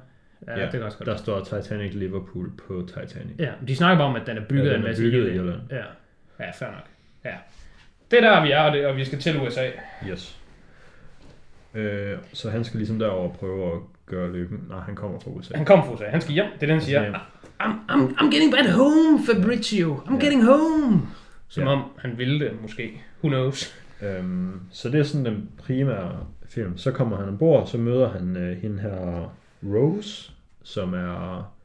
Ja, 0.47 0.59
Ja, 0.59 0.63
det 0.65 0.73
kan 0.73 0.83
også 0.83 0.99
godt. 0.99 1.07
Der 1.07 1.17
står 1.17 1.45
Titanic 1.45 1.95
Liverpool 1.95 2.51
på 2.69 2.87
Titanic. 2.87 3.35
Ja, 3.39 3.51
de 3.69 3.77
snakker 3.77 3.99
bare 3.99 4.09
om, 4.09 4.17
at 4.17 4.23
den 4.27 4.37
er 4.37 4.45
bygget 4.49 4.65
Ja, 4.65 4.71
den 4.73 4.77
en 4.81 4.85
er 4.85 4.89
masse 4.89 5.03
bygget 5.03 5.29
i. 5.29 5.35
Irland. 5.35 5.61
Ja. 5.71 5.77
ja, 6.41 6.51
fair 6.51 6.69
nok. 6.71 6.85
Ja. 7.25 7.35
Det 8.11 8.25
er 8.25 8.31
der, 8.35 8.43
vi 8.43 8.51
er, 8.51 8.61
og, 8.61 8.73
det, 8.73 8.87
og 8.87 8.97
vi 8.97 9.05
skal 9.05 9.19
til 9.21 9.41
USA. 9.41 9.67
Yes. 10.11 10.37
Øh, 11.75 12.17
så 12.33 12.51
han 12.51 12.65
skal 12.65 12.79
ligesom 12.79 12.99
derover 12.99 13.33
prøve 13.33 13.73
at 13.73 13.79
gøre 14.07 14.33
lykken. 14.33 14.65
Nej, 14.69 14.79
han 14.81 14.95
kommer 14.95 15.21
fra 15.21 15.31
USA. 15.31 15.57
Han 15.57 15.65
kommer 15.67 15.85
fra 15.85 15.93
USA. 15.95 16.05
Han 16.05 16.21
skal 16.21 16.35
hjem. 16.35 16.47
Det 16.55 16.63
er 16.63 16.67
det, 16.67 16.71
han 16.71 16.81
siger. 16.81 17.03
hjem. 17.03 17.15
I'm, 17.63 17.91
I'm, 17.91 18.17
I'm 18.21 18.25
getting 18.35 18.53
back 18.53 18.69
home, 18.69 19.19
Fabrizio. 19.27 19.95
I'm 19.97 20.15
Ja. 20.15 20.21
getting 20.21 20.45
home. 20.45 21.03
Som 21.49 21.63
Ja. 21.65 21.71
om 21.71 21.83
han 21.99 22.19
ville 22.19 22.45
det, 22.45 22.63
måske. 22.63 23.01
Who 23.23 23.29
knows? 23.29 23.77
Øhm, 24.03 24.61
så 24.71 24.89
det 24.89 25.01
er 25.01 25.05
sådan 25.05 25.25
den 25.27 25.51
primære 25.59 26.27
film. 26.49 26.79
Så 26.79 26.93
kommer 26.93 27.17
han 27.17 27.29
ombord, 27.29 27.67
så 27.67 27.79
møder 27.79 28.09
han 28.13 28.37
øh, 28.37 28.57
hende 28.63 28.83
her 28.83 29.35
Rose, 29.63 30.33
som 30.63 30.95
er 30.95 31.57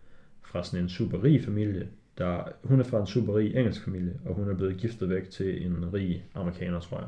fra 0.41 0.63
sådan 0.63 0.79
en 0.83 0.89
super 0.89 1.23
rig 1.23 1.43
familie. 1.45 1.87
Der, 2.17 2.43
hun 2.63 2.79
er 2.79 2.83
fra 2.83 2.99
en 2.99 3.07
super 3.07 3.37
rig 3.37 3.55
engelsk 3.55 3.83
familie, 3.83 4.13
og 4.25 4.35
hun 4.35 4.49
er 4.49 4.53
blevet 4.53 4.77
giftet 4.77 5.09
væk 5.09 5.29
til 5.29 5.65
en 5.65 5.93
rig 5.93 6.25
amerikaner, 6.33 6.79
tror 6.79 6.97
jeg. 6.99 7.07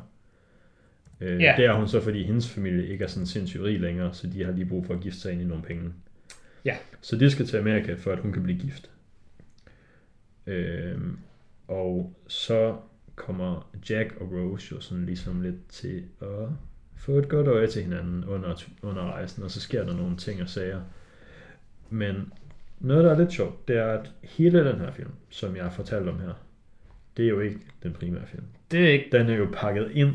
Øh, 1.27 1.41
Ja. 1.41 1.53
Det 1.57 1.65
er 1.65 1.73
hun 1.73 1.87
så, 1.87 2.01
fordi 2.01 2.23
hendes 2.23 2.49
familie 2.49 2.87
ikke 2.87 3.03
er 3.03 3.07
sådan 3.07 3.25
sindssygt 3.25 3.63
rig 3.63 3.79
længere, 3.79 4.13
så 4.13 4.27
de 4.27 4.43
har 4.43 4.51
lige 4.51 4.65
brug 4.65 4.85
for 4.85 4.93
at 4.93 4.99
gifte 4.99 5.19
sig 5.19 5.31
ind 5.31 5.41
i 5.41 5.45
nogle 5.45 5.63
penge. 5.63 5.93
Ja. 6.65 6.77
Så 7.01 7.15
de 7.15 7.29
skal 7.29 7.45
til 7.45 7.57
Amerika, 7.57 7.93
for 7.93 8.11
at 8.11 8.19
hun 8.19 8.33
kan 8.33 8.43
blive 8.43 8.59
gift. 8.59 8.91
Øhm, 10.47 11.17
og 11.67 12.13
så 12.27 12.77
kommer 13.15 13.71
Jack 13.89 14.15
og 14.19 14.31
Rose 14.31 14.75
jo 14.75 14.81
sådan 14.81 15.05
ligesom 15.05 15.41
lidt 15.41 15.67
til 15.69 16.03
at 16.21 16.49
få 16.97 17.11
et 17.11 17.29
godt 17.29 17.47
øje 17.47 17.67
til 17.67 17.83
hinanden 17.83 18.25
under, 18.25 18.63
under 18.81 19.11
rejsen, 19.11 19.43
og 19.43 19.51
så 19.51 19.61
sker 19.61 19.85
der 19.85 19.93
nogle 19.93 20.17
ting 20.17 20.41
og 20.41 20.49
sager. 20.49 20.81
Men 21.89 22.33
noget, 22.79 23.03
der 23.03 23.11
er 23.11 23.19
lidt 23.19 23.33
sjovt, 23.33 23.67
det 23.67 23.77
er, 23.77 23.85
at 23.87 24.11
hele 24.23 24.71
den 24.71 24.79
her 24.79 24.91
film, 24.91 25.11
som 25.29 25.55
jeg 25.55 25.63
har 25.63 25.71
fortalt 25.71 26.07
om 26.07 26.19
her, 26.19 26.33
det 27.17 27.25
er 27.25 27.29
jo 27.29 27.39
ikke 27.39 27.59
den 27.83 27.93
primære 27.93 28.27
film. 28.27 28.43
Det 28.71 28.87
er 28.87 28.89
ikke... 28.89 29.05
Den 29.11 29.29
er 29.29 29.35
jo 29.35 29.47
pakket 29.53 29.91
ind 29.93 30.13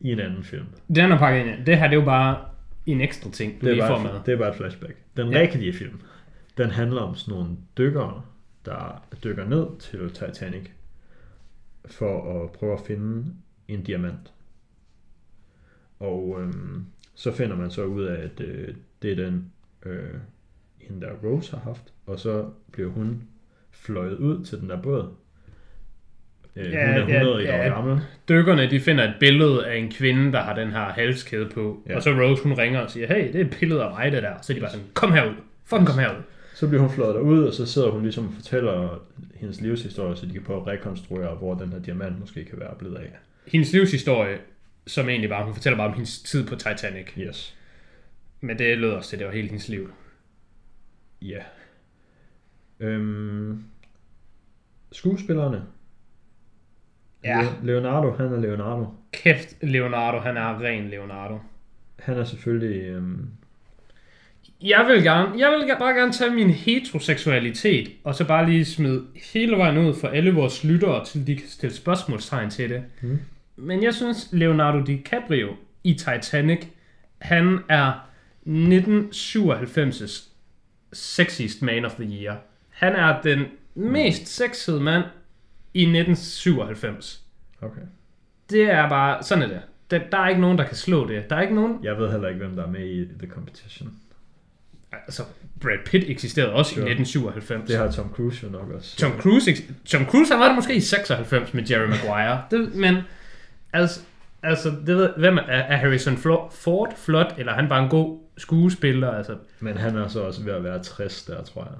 i 0.00 0.12
en 0.12 0.20
anden 0.20 0.42
film. 0.44 0.66
Den 0.94 1.12
er 1.12 1.18
pakket 1.18 1.46
ind. 1.46 1.60
i. 1.60 1.64
Det 1.64 1.78
her, 1.78 1.84
det 1.88 1.96
er 1.96 2.00
jo 2.00 2.04
bare 2.04 2.44
en 2.86 3.00
ekstra 3.00 3.30
ting, 3.30 3.60
du 3.60 3.66
Det 3.66 3.70
er, 3.70 3.74
lige 3.74 3.86
får 3.86 3.98
med. 3.98 4.10
det 4.26 4.34
er 4.34 4.38
bare 4.38 4.50
et 4.50 4.56
flashback. 4.56 4.96
Den 5.16 5.32
ja. 5.32 5.38
rigtige 5.38 5.72
film, 5.72 6.00
den 6.56 6.70
handler 6.70 7.00
om 7.00 7.14
sådan 7.14 7.34
nogle 7.34 7.56
dykkere, 7.78 8.22
der 8.64 9.06
dykker 9.24 9.44
ned 9.48 9.66
til 9.78 10.10
Titanic 10.10 10.70
for 11.86 12.42
at 12.44 12.50
prøve 12.52 12.72
at 12.72 12.80
finde 12.86 13.24
en 13.68 13.82
diamant. 13.82 14.32
Og 16.00 16.38
øhm, 16.40 16.84
så 17.14 17.32
finder 17.32 17.56
man 17.56 17.70
så 17.70 17.84
ud 17.84 18.04
af, 18.04 18.22
at 18.24 18.40
øh, 18.40 18.68
det 19.02 19.12
er 19.12 19.16
den, 19.16 19.52
øh, 19.86 19.98
hende 20.78 21.06
der 21.06 21.12
Rose 21.12 21.50
har 21.50 21.58
haft, 21.58 21.92
og 22.06 22.18
så 22.20 22.44
bliver 22.72 22.90
hun 22.90 23.22
fløjet 23.70 24.16
ud 24.16 24.44
til 24.44 24.60
den 24.60 24.70
der 24.70 24.82
båd. 24.82 25.08
Øh, 26.56 26.72
Ja, 26.72 26.86
hun 26.86 27.10
er 27.10 27.14
ja, 27.14 27.20
100 27.20 27.42
ja. 27.42 27.66
år 27.66 27.74
gammel. 27.74 28.00
Dykkerne, 28.28 28.70
de 28.70 28.80
finder 28.80 29.04
et 29.04 29.14
billede 29.20 29.66
af 29.66 29.76
en 29.76 29.90
kvinde, 29.90 30.32
der 30.32 30.40
har 30.40 30.54
den 30.54 30.70
her 30.70 30.84
halskæde 30.84 31.48
på. 31.54 31.82
Ja. 31.86 31.90
Ja. 31.90 31.96
Og 31.96 32.02
så 32.02 32.10
Rose, 32.10 32.42
hun 32.42 32.52
ringer 32.58 32.80
og 32.80 32.90
siger, 32.90 33.06
hey, 33.06 33.32
det 33.32 33.40
er 33.40 33.44
et 33.44 33.56
billede 33.60 33.82
af 33.82 33.90
mig, 33.90 34.12
det 34.12 34.22
der. 34.22 34.34
Så 34.42 34.52
de 34.52 34.60
bare 34.60 34.70
sådan, 34.70 34.86
kom 34.94 35.12
herud. 35.12 35.34
Fucking 35.64 35.86
kom 35.86 35.98
herud. 35.98 36.22
Så 36.54 36.68
bliver 36.68 36.80
hun 36.80 36.90
fløjet 36.90 37.14
derud, 37.14 37.44
og 37.44 37.54
så 37.54 37.66
sidder 37.66 37.90
hun 37.90 38.02
ligesom 38.02 38.26
og 38.26 38.32
fortæller 38.34 39.02
hendes 39.34 39.60
livshistorie, 39.60 40.16
så 40.16 40.26
de 40.26 40.32
kan 40.32 40.42
prøve 40.42 40.60
at 40.60 40.66
rekonstruere, 40.66 41.34
hvor 41.34 41.54
den 41.54 41.72
her 41.72 41.78
diamant 41.78 42.20
måske 42.20 42.44
kan 42.44 42.60
være 42.60 42.74
blevet 42.78 42.96
af. 42.96 43.10
Hendes 43.46 43.72
livshistorie, 43.72 44.38
som 44.86 45.08
egentlig 45.08 45.30
bare, 45.30 45.44
hun 45.44 45.54
fortæller 45.54 45.76
bare 45.76 45.86
om 45.88 45.92
hendes 45.94 46.22
tid 46.22 46.46
på 46.46 46.56
Titanic. 46.56 47.06
Yes. 47.18 47.56
Men 48.40 48.58
det 48.58 48.78
lød 48.78 48.90
også 48.90 49.10
til, 49.10 49.18
det 49.18 49.26
var 49.26 49.32
hele 49.32 49.48
hendes 49.48 49.68
liv. 49.68 49.90
Ja. 51.22 51.42
Øhm, 52.80 53.64
skuespillerne. 54.92 55.62
Ja. 57.24 57.42
Le- 57.42 57.66
Leonardo, 57.66 58.10
han 58.10 58.32
er 58.32 58.40
Leonardo. 58.40 58.86
Kæft, 59.12 59.54
Leonardo, 59.62 60.18
han 60.18 60.36
er 60.36 60.60
ren 60.60 60.88
Leonardo. 60.88 61.38
Han 61.98 62.18
er 62.18 62.24
selvfølgelig... 62.24 62.82
Øhm, 62.82 63.28
Jeg 64.62 64.86
vil 64.88 65.02
gerne, 65.02 65.38
jeg 65.38 65.50
vil 65.50 65.74
bare 65.78 65.94
gerne 65.94 66.12
tage 66.12 66.34
min 66.34 66.50
heteroseksualitet, 66.50 67.90
og 68.04 68.14
så 68.14 68.26
bare 68.26 68.50
lige 68.50 68.64
smide 68.64 69.06
hele 69.34 69.56
vejen 69.56 69.78
ud 69.78 69.94
for 69.94 70.08
alle 70.08 70.34
vores 70.34 70.64
lyttere, 70.64 71.04
til 71.04 71.26
de 71.26 71.36
kan 71.36 71.48
stille 71.48 71.74
spørgsmålstegn 71.74 72.50
til 72.50 72.70
det. 72.70 72.84
Mm. 73.02 73.18
Men 73.56 73.82
jeg 73.82 73.94
synes, 73.94 74.28
Leonardo 74.32 74.82
DiCaprio 74.82 75.48
i 75.84 75.94
Titanic, 75.94 76.66
han 77.18 77.58
er 77.68 77.92
1997's 78.46 80.28
sexiest 80.92 81.62
man 81.62 81.84
of 81.84 81.92
the 81.94 82.04
year. 82.04 82.36
Han 82.70 82.92
er 82.92 83.22
den 83.22 83.44
mest 83.74 84.28
sexede 84.28 84.80
mand 84.80 85.04
i 85.74 85.80
1997. 85.82 87.22
okay. 87.62 87.80
Det 88.50 88.62
er 88.70 88.88
bare, 88.88 89.22
sådan 89.22 89.44
er 89.44 89.48
det. 89.48 89.60
Der, 89.90 89.98
der 90.12 90.18
er 90.18 90.28
ikke 90.28 90.40
nogen, 90.40 90.58
der 90.58 90.64
kan 90.66 90.76
slå 90.76 91.08
det. 91.08 91.30
Der 91.30 91.36
er 91.36 91.42
ikke 91.42 91.54
nogen... 91.54 91.78
Jeg 91.82 91.98
ved 91.98 92.10
heller 92.10 92.28
ikke, 92.28 92.40
hvem 92.46 92.56
der 92.56 92.62
er 92.62 92.70
med 92.70 92.86
i 92.88 93.04
The 93.18 93.28
Competition. 93.28 93.92
Altså, 94.92 95.22
Brad 95.60 95.78
Pitt 95.86 96.04
eksisterede 96.10 96.52
også 96.52 96.74
Sure. 96.74 96.86
i 96.88 96.90
1997. 96.92 97.68
Det 97.68 97.76
har 97.78 97.90
Tom 97.90 98.10
Cruise 98.10 98.46
jo 98.46 98.52
nok 98.52 98.70
også. 98.70 98.96
Tom 98.96 99.12
Cruise, 99.20 99.52
Tom 99.84 100.04
Cruise 100.06 100.32
han 100.32 100.40
var 100.40 100.46
det 100.46 100.54
måske 100.54 100.74
i 100.74 100.80
96 100.80 101.54
med 101.54 101.62
Jerry 101.70 101.88
Maguire. 101.88 102.42
Det, 102.50 102.74
men 102.74 102.96
altså, 103.74 104.00
altså 104.42 104.68
det 104.86 104.96
ved, 104.96 105.10
hvem 105.16 105.38
er, 105.38 105.42
er 105.42 105.76
Harrison 105.76 106.16
Ford 106.50 106.94
flot, 106.96 107.34
eller 107.38 107.52
er 107.52 107.56
han 107.56 107.68
bare 107.68 107.82
en 107.84 107.90
god 107.90 108.20
skuespiller? 108.38 109.10
Altså, 109.12 109.36
Men 109.60 109.76
han 109.76 109.96
er 109.96 110.08
så 110.08 110.20
også 110.22 110.42
ved 110.42 110.52
at 110.52 110.64
være 110.64 110.82
60 110.82 111.24
der, 111.24 111.42
tror 111.42 111.62
jeg. 111.64 111.72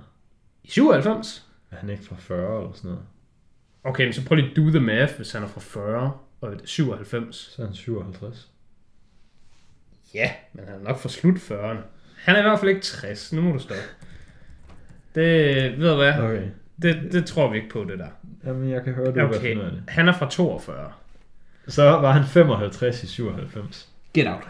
i 0.65 0.71
97? 0.71 1.47
Er 1.71 1.77
han 1.77 1.91
ikke 1.91 2.05
fra 2.05 2.17
40 2.19 2.59
eller 2.61 2.73
sådan 2.75 2.89
noget? 2.91 3.05
Okay, 3.85 4.05
men 4.05 4.13
så 4.13 4.27
prøv 4.27 4.37
lige 4.37 4.51
at 4.51 4.57
do 4.57 4.71
the 4.71 4.81
math, 4.81 5.17
hvis 5.17 5.33
han 5.33 5.43
er 5.43 5.47
fra 5.47 5.61
40 5.61 6.13
og 6.41 6.53
97. 6.65 7.37
Så 7.37 7.63
er 7.63 7.67
han 7.67 7.75
57. 7.75 8.49
Ja, 10.15 10.31
men 10.53 10.65
han 10.65 10.75
er 10.75 10.83
nok 10.85 10.99
fra 10.99 11.09
slut 11.09 11.35
40'erne. 11.37 11.79
Han 12.25 12.35
er 12.37 12.39
i 12.39 12.43
hvert 12.43 12.59
fald 12.61 12.69
ikke 12.71 12.81
60, 12.83 13.33
nu 13.33 13.41
må 13.43 13.53
du 13.53 13.59
stoppe. 13.59 13.83
Det, 15.15 15.55
ved 15.81 15.89
du 15.91 15.97
hvad, 15.97 16.13
Okay. 16.19 16.49
det, 16.83 17.13
det 17.13 17.27
tror 17.27 17.51
vi 17.51 17.57
ikke 17.57 17.69
på, 17.69 17.85
det 17.85 17.99
der. 17.99 18.09
Jamen, 18.45 18.71
jeg 18.71 18.85
kan 18.85 18.93
høre, 18.95 19.07
du 19.07 19.21
okay. 19.37 19.59
Af 19.61 19.71
det. 19.71 19.83
han 19.89 20.09
er 20.09 20.13
fra 20.13 20.31
42. 20.31 20.93
Så 21.69 21.83
var 21.83 22.13
han 22.13 22.25
55 22.25 23.03
i 23.03 23.07
97. 23.07 23.89
Get 24.15 24.27
out. 24.29 24.49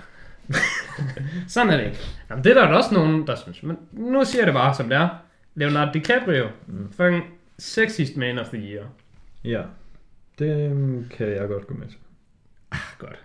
Sådan 1.49 1.73
er 1.73 1.77
det 1.77 1.85
ikke. 1.85 1.99
Jamen, 2.31 2.45
det 2.45 2.51
er 2.57 2.61
der 2.61 2.69
da 2.69 2.75
også 2.75 2.95
nogen, 2.95 3.27
der 3.27 3.37
synes. 3.37 3.62
Men 3.62 3.77
nu 3.93 4.25
siger 4.25 4.41
jeg 4.41 4.47
det 4.47 4.55
bare, 4.55 4.75
som 4.75 4.89
det 4.89 4.99
er. 4.99 5.09
Leonardo 5.55 5.91
DiCaprio. 5.93 6.49
Mm. 6.67 6.93
Fucking 6.93 7.25
sexiest 7.59 8.17
man 8.17 8.39
of 8.39 8.47
the 8.49 8.59
year. 8.59 8.85
Ja. 9.45 9.62
Det 10.39 10.71
kan 11.11 11.29
jeg 11.29 11.49
godt 11.49 11.67
gå 11.67 11.75
med 11.75 11.87
til. 11.87 11.99
Ah, 12.71 12.79
godt. 12.99 13.19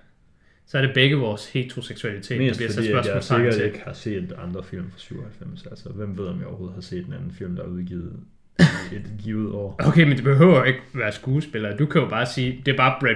Så 0.66 0.78
er 0.78 0.82
det 0.82 0.92
begge 0.94 1.16
vores 1.16 1.50
heteroseksualitet, 1.52 2.40
der 2.40 2.46
Mest 2.46 2.58
bliver 2.60 2.72
sat 2.72 2.76
fordi, 2.76 2.88
at 2.88 2.96
jeg 2.96 3.04
spørgsmålstegn 3.04 3.40
sikkert 3.40 3.54
til. 3.54 3.66
ikke 3.66 3.82
har 3.86 3.94
set 3.94 4.34
andre 4.44 4.64
film 4.64 4.92
fra 4.92 5.00
97. 5.00 5.66
Altså, 5.66 5.90
hvem 5.90 6.18
ved, 6.18 6.26
om 6.28 6.40
jeg 6.40 6.48
overhovedet 6.48 6.76
har 6.76 6.82
set 6.82 7.06
en 7.06 7.14
anden 7.14 7.32
film, 7.32 7.56
der 7.56 7.64
er 7.64 7.68
udgivet 7.68 8.14
et 8.94 9.12
givet 9.24 9.52
år. 9.54 9.76
Okay, 9.80 10.04
men 10.04 10.16
det 10.16 10.24
behøver 10.24 10.64
ikke 10.64 10.82
være 10.94 11.12
skuespiller. 11.12 11.78
Du 11.78 11.86
kan 11.86 12.02
jo 12.02 12.08
bare 12.08 12.26
sige, 12.26 12.62
det 12.66 12.72
er 12.74 12.78
bare 12.78 12.98
Brad, 13.00 13.16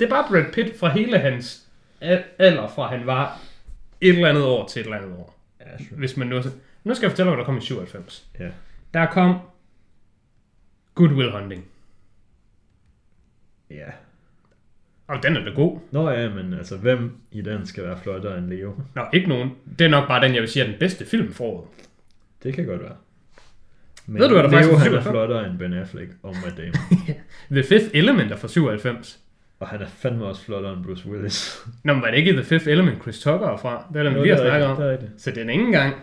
det 0.00 0.06
er 0.06 0.10
bare 0.10 0.26
Brad 0.28 0.52
Pitt 0.52 0.78
fra 0.78 0.88
hele 0.88 1.18
hans 1.18 1.68
al- 2.00 2.24
alder, 2.38 2.68
fra 2.68 2.86
han 2.96 3.06
var 3.06 3.38
et 4.00 4.08
eller 4.08 4.28
andet 4.28 4.44
år 4.44 4.66
til 4.68 4.80
et 4.80 4.84
eller 4.84 4.96
andet 4.98 5.12
år. 5.12 5.38
Ja, 5.60 5.78
sure. 5.84 5.98
Hvis 5.98 6.16
man 6.16 6.26
nu... 6.28 6.42
Nu 6.84 6.94
skal 6.94 7.06
jeg 7.06 7.10
fortælle, 7.12 7.30
hvad 7.30 7.38
der 7.38 7.44
kom 7.44 7.58
i 7.58 7.60
97. 7.60 8.26
Ja. 8.40 8.48
Der 8.94 9.06
kom 9.06 9.38
Good 10.94 11.10
Will 11.12 11.32
Hunting. 11.32 11.64
ja. 13.70 13.86
Og 15.08 15.22
den 15.22 15.36
er 15.36 15.44
da 15.44 15.50
god. 15.50 15.78
Nå 15.90 16.10
ja, 16.10 16.28
men 16.28 16.54
altså, 16.54 16.76
hvem 16.76 17.16
i 17.30 17.40
den 17.40 17.66
skal 17.66 17.84
være 17.84 17.98
flottere 18.02 18.38
end 18.38 18.46
Leo? 18.48 18.74
Nå, 18.94 19.02
ikke 19.12 19.28
nogen. 19.28 19.50
Det 19.78 19.84
er 19.84 19.88
nok 19.88 20.08
bare 20.08 20.24
den, 20.24 20.34
jeg 20.34 20.40
vil 20.42 20.48
sige 20.50 20.62
er 20.64 20.70
den 20.70 20.78
bedste 20.78 21.06
film 21.06 21.32
for 21.32 21.44
året. 21.44 21.68
Det 22.42 22.54
kan 22.54 22.66
godt 22.66 22.82
være. 22.82 22.96
Men 24.06 24.20
Ved 24.22 24.28
du, 24.28 24.34
hvad 24.34 24.42
der 24.42 24.48
Leo, 24.50 24.58
faktisk 24.58 24.72
er 24.72 24.78
han 24.78 24.94
er 24.94 25.00
97? 25.00 25.10
flottere 25.12 25.46
end 25.50 25.58
Ben 25.58 25.72
Affleck 25.72 26.10
og 26.22 26.34
Matt 26.44 26.56
Damon. 26.56 26.74
The 27.62 27.62
Fifth 27.64 27.90
Element 27.94 28.32
er 28.32 28.36
fra 28.36 28.48
97. 28.48 29.20
og 29.60 29.68
han 29.68 29.82
er 29.82 29.86
fandme 29.86 30.24
også 30.24 30.44
flottere 30.44 30.72
end 30.72 30.84
Bruce 30.84 31.08
Willis. 31.08 31.58
Nå, 31.84 31.92
men 31.92 32.02
var 32.02 32.10
det 32.10 32.16
ikke 32.16 32.32
The 32.32 32.44
Fifth 32.44 32.68
Element, 32.68 33.02
Chris 33.02 33.20
Tucker 33.20 33.46
er 33.48 33.56
fra? 33.56 33.86
Det 33.92 33.98
er 33.98 34.02
den, 34.02 34.14
vi 34.14 34.20
lige 34.20 34.36
har 34.36 34.42
er 34.42 34.48
snakket 34.48 34.68
om. 34.68 34.98
Det. 34.98 35.10
Så 35.16 35.30
den 35.30 35.48
er 35.48 35.52
ikke 35.52 35.64
engang... 35.64 35.94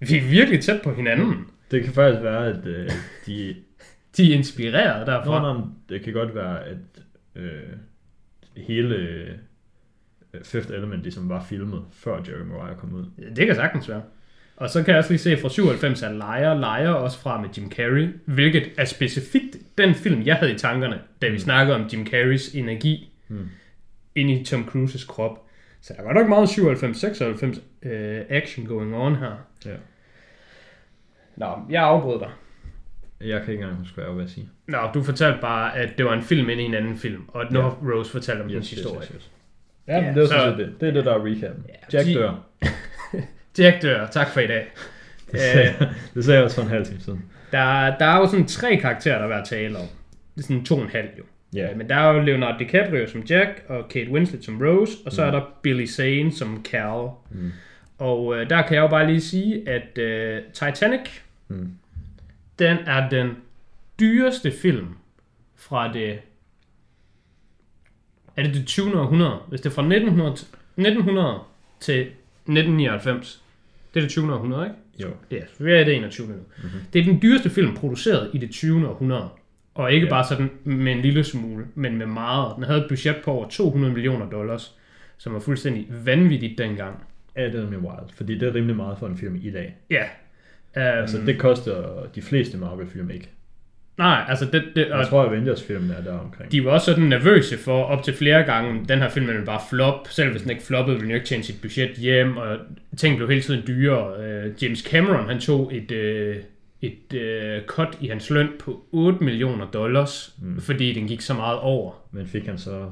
Vi 0.00 0.16
er 0.16 0.28
virkelig 0.30 0.60
tæt 0.60 0.80
på 0.84 0.94
hinanden. 0.94 1.46
Det 1.70 1.84
kan 1.84 1.92
faktisk 1.92 2.22
være, 2.22 2.46
at 2.46 2.66
øh, 2.66 2.90
de... 3.26 3.56
De 4.16 4.32
er 4.32 4.36
inspireret 4.36 5.06
Nå, 5.06 5.12
derfra. 5.12 5.42
nå, 5.42 5.60
men 5.60 5.74
det 5.88 6.02
kan 6.02 6.12
godt 6.12 6.34
være, 6.34 6.64
at 6.64 6.76
øh, 7.36 7.62
hele 8.56 8.94
øh, 8.94 9.30
Fifth 10.44 10.70
Element 10.70 11.02
ligesom 11.02 11.28
var 11.28 11.44
filmet, 11.44 11.82
før 11.92 12.16
Jerry 12.16 12.46
Maguire 12.46 12.76
kom 12.78 12.94
ud. 12.94 13.04
Det 13.36 13.46
kan 13.46 13.54
sagtens 13.54 13.88
være. 13.88 14.02
Og 14.56 14.70
så 14.70 14.82
kan 14.82 14.88
jeg 14.90 14.98
også 14.98 15.10
lige 15.10 15.18
se 15.18 15.36
fra 15.36 15.48
97 15.48 16.02
er 16.02 16.12
Liar, 16.12 16.54
Liar 16.54 16.92
også 16.92 17.18
fra 17.18 17.40
med 17.40 17.48
Jim 17.58 17.70
Carrey, 17.70 18.08
hvilket 18.24 18.68
er 18.78 18.84
specifikt 18.84 19.56
den 19.78 19.94
film, 19.94 20.22
jeg 20.26 20.36
havde 20.36 20.52
i 20.54 20.58
tankerne, 20.58 21.00
da 21.22 21.26
vi 21.26 21.32
Mm. 21.32 21.38
snakkede 21.38 21.76
om 21.76 21.86
Jim 21.92 22.06
Carreys 22.06 22.48
energi 22.54 23.12
Mm. 23.28 23.48
ind 24.14 24.30
i 24.30 24.44
Tom 24.44 24.68
Cruises 24.68 25.04
krop. 25.04 25.42
Så 25.80 25.94
der 25.96 26.02
var 26.04 26.12
nok 26.12 26.28
meget 26.28 26.48
97-96 26.48 27.60
øh, 27.82 28.20
action 28.28 28.66
going 28.66 28.94
on 28.94 29.16
her. 29.16 29.32
Ja. 29.66 29.70
Nå, 31.36 31.46
jeg 31.70 31.82
afbrød 31.82 32.20
dig. 32.20 32.30
Jeg 33.20 33.42
kan 33.42 33.52
ikke 33.52 33.62
engang 33.62 33.78
huske, 33.80 33.94
hvad 33.94 34.04
jeg 34.04 34.10
var 34.10 34.16
ved 34.16 34.24
at 34.24 34.30
sige. 34.30 34.48
Nå, 34.68 34.78
du 34.94 35.02
fortalte 35.02 35.38
bare, 35.40 35.76
at 35.76 35.98
det 35.98 36.04
var 36.06 36.12
en 36.12 36.22
film 36.22 36.50
ind 36.50 36.60
i 36.60 36.64
en 36.64 36.74
anden 36.74 36.96
film, 36.98 37.22
og 37.28 37.44
nu 37.50 37.58
Ja. 37.58 37.64
har 37.64 37.78
Rose 37.92 38.10
fortalt 38.10 38.40
om 38.40 38.50
yes, 38.50 38.70
historie. 38.70 39.00
Yes, 39.00 39.10
yes. 39.16 39.30
Ja, 39.88 39.96
Ja, 40.04 40.14
det 40.14 40.22
er 40.22 40.26
så- 40.26 40.54
det. 40.58 40.74
Det 40.80 40.88
er 40.88 40.92
det, 40.92 41.04
der 41.04 41.14
er 41.14 41.24
recappen. 41.24 41.64
Ja, 41.68 41.98
Jack 41.98 42.06
de- 42.08 42.14
dør. 42.14 42.34
Dør, 43.82 44.06
tak 44.06 44.28
for 44.28 44.40
i 44.40 44.46
dag. 44.46 44.66
Det 45.32 45.40
sagde, 45.40 45.74
jeg- 45.80 45.88
det 46.14 46.24
sagde 46.24 46.36
jeg 46.36 46.44
også 46.44 46.56
for 46.56 46.62
en 46.62 46.68
halv 46.68 46.86
time 46.86 47.00
siden. 47.00 47.24
Der, 47.52 47.96
der 47.98 48.04
er 48.06 48.16
jo 48.18 48.26
sådan 48.26 48.46
tre 48.46 48.76
karakterer, 48.76 49.18
der 49.26 49.34
er 49.34 49.40
at 49.42 49.48
tale 49.48 49.78
om. 49.78 49.86
Det 50.34 50.42
er 50.42 50.46
sådan 50.46 50.64
to 50.64 50.76
og 50.76 50.82
en 50.82 50.88
halv 50.88 51.08
jo. 51.18 51.22
Ja. 51.54 51.70
Øh, 51.70 51.76
Men 51.78 51.88
der 51.88 51.94
er 51.96 52.12
jo 52.14 52.20
Leonardo 52.20 52.58
DiCaprio 52.58 53.06
som 53.10 53.20
Jack, 53.20 53.64
og 53.68 53.88
Kate 53.88 54.10
Winslet 54.10 54.44
som 54.44 54.60
Rose, 54.62 54.92
og 55.06 55.12
så 55.12 55.22
Mm. 55.22 55.26
er 55.28 55.30
der 55.32 55.42
Billy 55.62 55.86
Zane 55.86 56.32
som 56.32 56.64
Cal. 56.64 57.08
Mm. 57.30 57.52
Og 57.98 58.36
øh, 58.36 58.50
der 58.50 58.62
kan 58.62 58.74
jeg 58.76 58.82
jo 58.82 58.86
bare 58.88 59.06
lige 59.06 59.20
sige, 59.20 59.68
at 59.68 59.98
øh, 59.98 60.42
Titanic, 60.52 61.00
Mm. 61.48 61.70
den 62.58 62.76
er 62.86 63.08
den 63.08 63.30
dyreste 64.00 64.52
film 64.62 64.86
fra 65.56 65.92
det... 65.92 66.18
Er 68.36 68.42
det 68.42 68.54
det 68.54 68.66
20. 68.66 69.00
århundrede? 69.00 69.36
Hvis 69.48 69.60
det 69.60 69.70
er 69.70 69.74
fra 69.74 69.82
1900, 69.82 70.36
til- 70.36 70.46
1900 70.76 71.38
til 71.80 72.00
1999. 72.00 73.42
Det 73.96 74.02
er 74.02 74.06
det 74.06 74.10
20. 74.10 74.32
århundrede, 74.34 74.64
ikke? 74.66 74.76
Jo. 75.02 75.08
Ja, 75.30 75.40
så 75.58 75.64
vi 75.64 75.72
er 75.72 75.80
i 75.80 75.84
det 75.84 75.96
21. 75.96 76.26
nu. 76.26 76.32
Mhm. 76.34 76.68
Det 76.92 77.00
er 77.00 77.04
den 77.04 77.18
dyreste 77.22 77.50
film 77.50 77.74
produceret 77.74 78.30
i 78.32 78.38
det 78.38 78.50
20. 78.50 78.88
århundrede. 78.88 79.28
Og 79.74 79.92
ikke 79.92 80.04
Ja. 80.06 80.10
bare 80.10 80.24
sådan 80.24 80.50
med 80.64 80.92
en 80.92 81.00
lille 81.00 81.24
smule, 81.24 81.64
men 81.74 81.96
med 81.98 82.06
meget. 82.06 82.52
Den 82.56 82.64
havde 82.64 82.78
et 82.80 82.86
budget 82.88 83.16
på 83.24 83.30
over 83.30 83.48
200 83.48 83.92
millioner 83.94 84.26
dollars, 84.30 84.74
som 85.18 85.32
var 85.32 85.40
fuldstændig 85.40 85.86
vanvittigt 86.04 86.58
dengang. 86.58 86.94
Ja, 87.36 87.44
det 87.46 87.54
er 87.54 87.66
wild, 87.66 88.14
fordi 88.16 88.38
det 88.38 88.48
er 88.48 88.54
rimelig 88.54 88.76
meget 88.76 88.98
for 88.98 89.06
en 89.06 89.16
film 89.18 89.36
i 89.42 89.50
dag. 89.50 89.76
Ja. 89.90 90.02
Um, 90.76 90.82
Altså, 90.82 91.18
det 91.26 91.38
koster 91.38 92.06
de 92.14 92.22
fleste 92.22 92.58
Marvel-film 92.58 93.10
ikke. 93.10 93.28
Nej, 93.98 94.24
altså 94.28 94.44
det, 94.52 94.64
det, 94.76 94.88
Jeg 94.88 95.06
tror, 95.10 95.24
Avengers-filmen 95.24 95.90
er 95.90 96.02
der 96.02 96.18
omkring. 96.18 96.52
de 96.52 96.64
var 96.64 96.70
også 96.70 96.86
sådan 96.86 97.04
nervøse 97.04 97.58
for 97.58 97.84
op 97.84 98.02
til 98.02 98.14
flere 98.14 98.42
gange, 98.42 98.84
den 98.88 98.98
her 98.98 99.08
film 99.08 99.26
ville 99.26 99.44
bare 99.44 99.60
flop. 99.70 100.08
Selv 100.10 100.30
hvis 100.30 100.42
den 100.42 100.50
ikke 100.50 100.62
floppede, 100.62 100.94
ville 100.96 101.02
den 101.02 101.10
jo 101.10 101.14
ikke 101.14 101.26
tjene 101.26 101.42
sit 101.42 101.60
budget 101.62 101.90
hjem, 101.96 102.36
og 102.36 102.56
ting 102.96 103.16
blev 103.16 103.28
hele 103.28 103.42
tiden 103.42 103.62
dyrere. 103.66 104.46
Uh, 104.46 104.62
James 104.62 104.78
Cameron, 104.78 105.28
han 105.28 105.40
tog 105.40 105.74
et, 105.76 105.90
uh, 105.90 106.42
et 106.82 107.14
uh, 107.60 107.66
cut 107.66 107.98
i 108.00 108.06
hans 108.08 108.30
løn 108.30 108.48
på 108.60 108.84
8 108.92 109.24
millioner 109.24 109.66
dollars, 109.70 110.34
Mm. 110.42 110.60
fordi 110.60 110.92
den 110.92 111.06
gik 111.08 111.20
så 111.20 111.34
meget 111.34 111.58
over. 111.58 111.92
Men 112.12 112.26
fik 112.26 112.46
han 112.46 112.58
så 112.58 112.90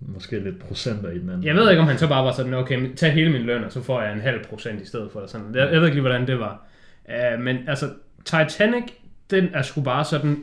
måske 0.00 0.40
lidt 0.40 0.58
procenter 0.58 1.10
i 1.10 1.18
den 1.18 1.28
anden? 1.28 1.44
Jeg 1.44 1.54
ved 1.54 1.70
ikke, 1.70 1.82
om 1.82 1.88
han 1.88 1.98
så 1.98 2.08
bare 2.08 2.24
var 2.24 2.32
sådan, 2.32 2.54
okay, 2.54 2.94
tag 2.96 3.12
hele 3.12 3.32
min 3.32 3.42
løn, 3.42 3.64
og 3.64 3.72
så 3.72 3.82
får 3.82 4.02
jeg 4.02 4.12
en 4.12 4.20
halv 4.20 4.44
procent 4.44 4.82
i 4.82 4.86
stedet 4.86 5.12
for. 5.12 5.18
Eller 5.20 5.28
sådan. 5.28 5.54
Jeg, 5.54 5.72
jeg 5.72 5.80
ved 5.80 5.86
ikke 5.86 5.94
lige, 5.96 6.08
hvordan 6.08 6.26
det 6.26 6.38
var. 6.38 6.66
Uh, 7.08 7.40
men 7.42 7.56
altså, 7.68 7.90
Titanic, 8.24 8.84
den 9.30 9.48
er 9.54 9.62
sgu 9.62 9.80
bare 9.80 10.04
sådan 10.04 10.42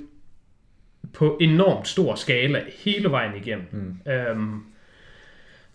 på 1.14 1.38
enormt 1.42 1.88
stor 1.88 2.16
skala 2.16 2.62
hele 2.86 3.12
vejen 3.12 3.32
igennem. 3.36 3.66
Mm. 3.72 3.96
Um, 4.32 4.66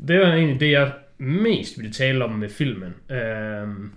det 0.08 0.20
var 0.20 0.26
egentlig 0.32 0.60
det, 0.60 0.70
jeg 0.70 0.92
mest 1.18 1.78
ville 1.78 1.92
tale 1.92 2.24
om 2.24 2.30
med 2.32 2.48
filmen. 2.48 2.94
Um, 3.10 3.92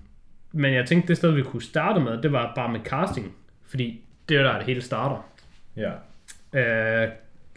men 0.52 0.74
jeg 0.74 0.86
tænkte, 0.86 1.08
det 1.08 1.18
sted, 1.18 1.32
vi 1.32 1.42
kunne 1.44 1.62
starte 1.62 2.00
med, 2.00 2.22
det 2.22 2.32
var 2.32 2.52
bare 2.56 2.72
med 2.72 2.80
casting. 2.80 3.36
Fordi 3.66 4.04
det 4.30 4.38
er 4.38 4.44
der, 4.44 4.58
det 4.58 4.66
hele 4.66 4.82
starter. 4.82 5.30
Ja. 5.76 5.92
Uh, 6.54 7.12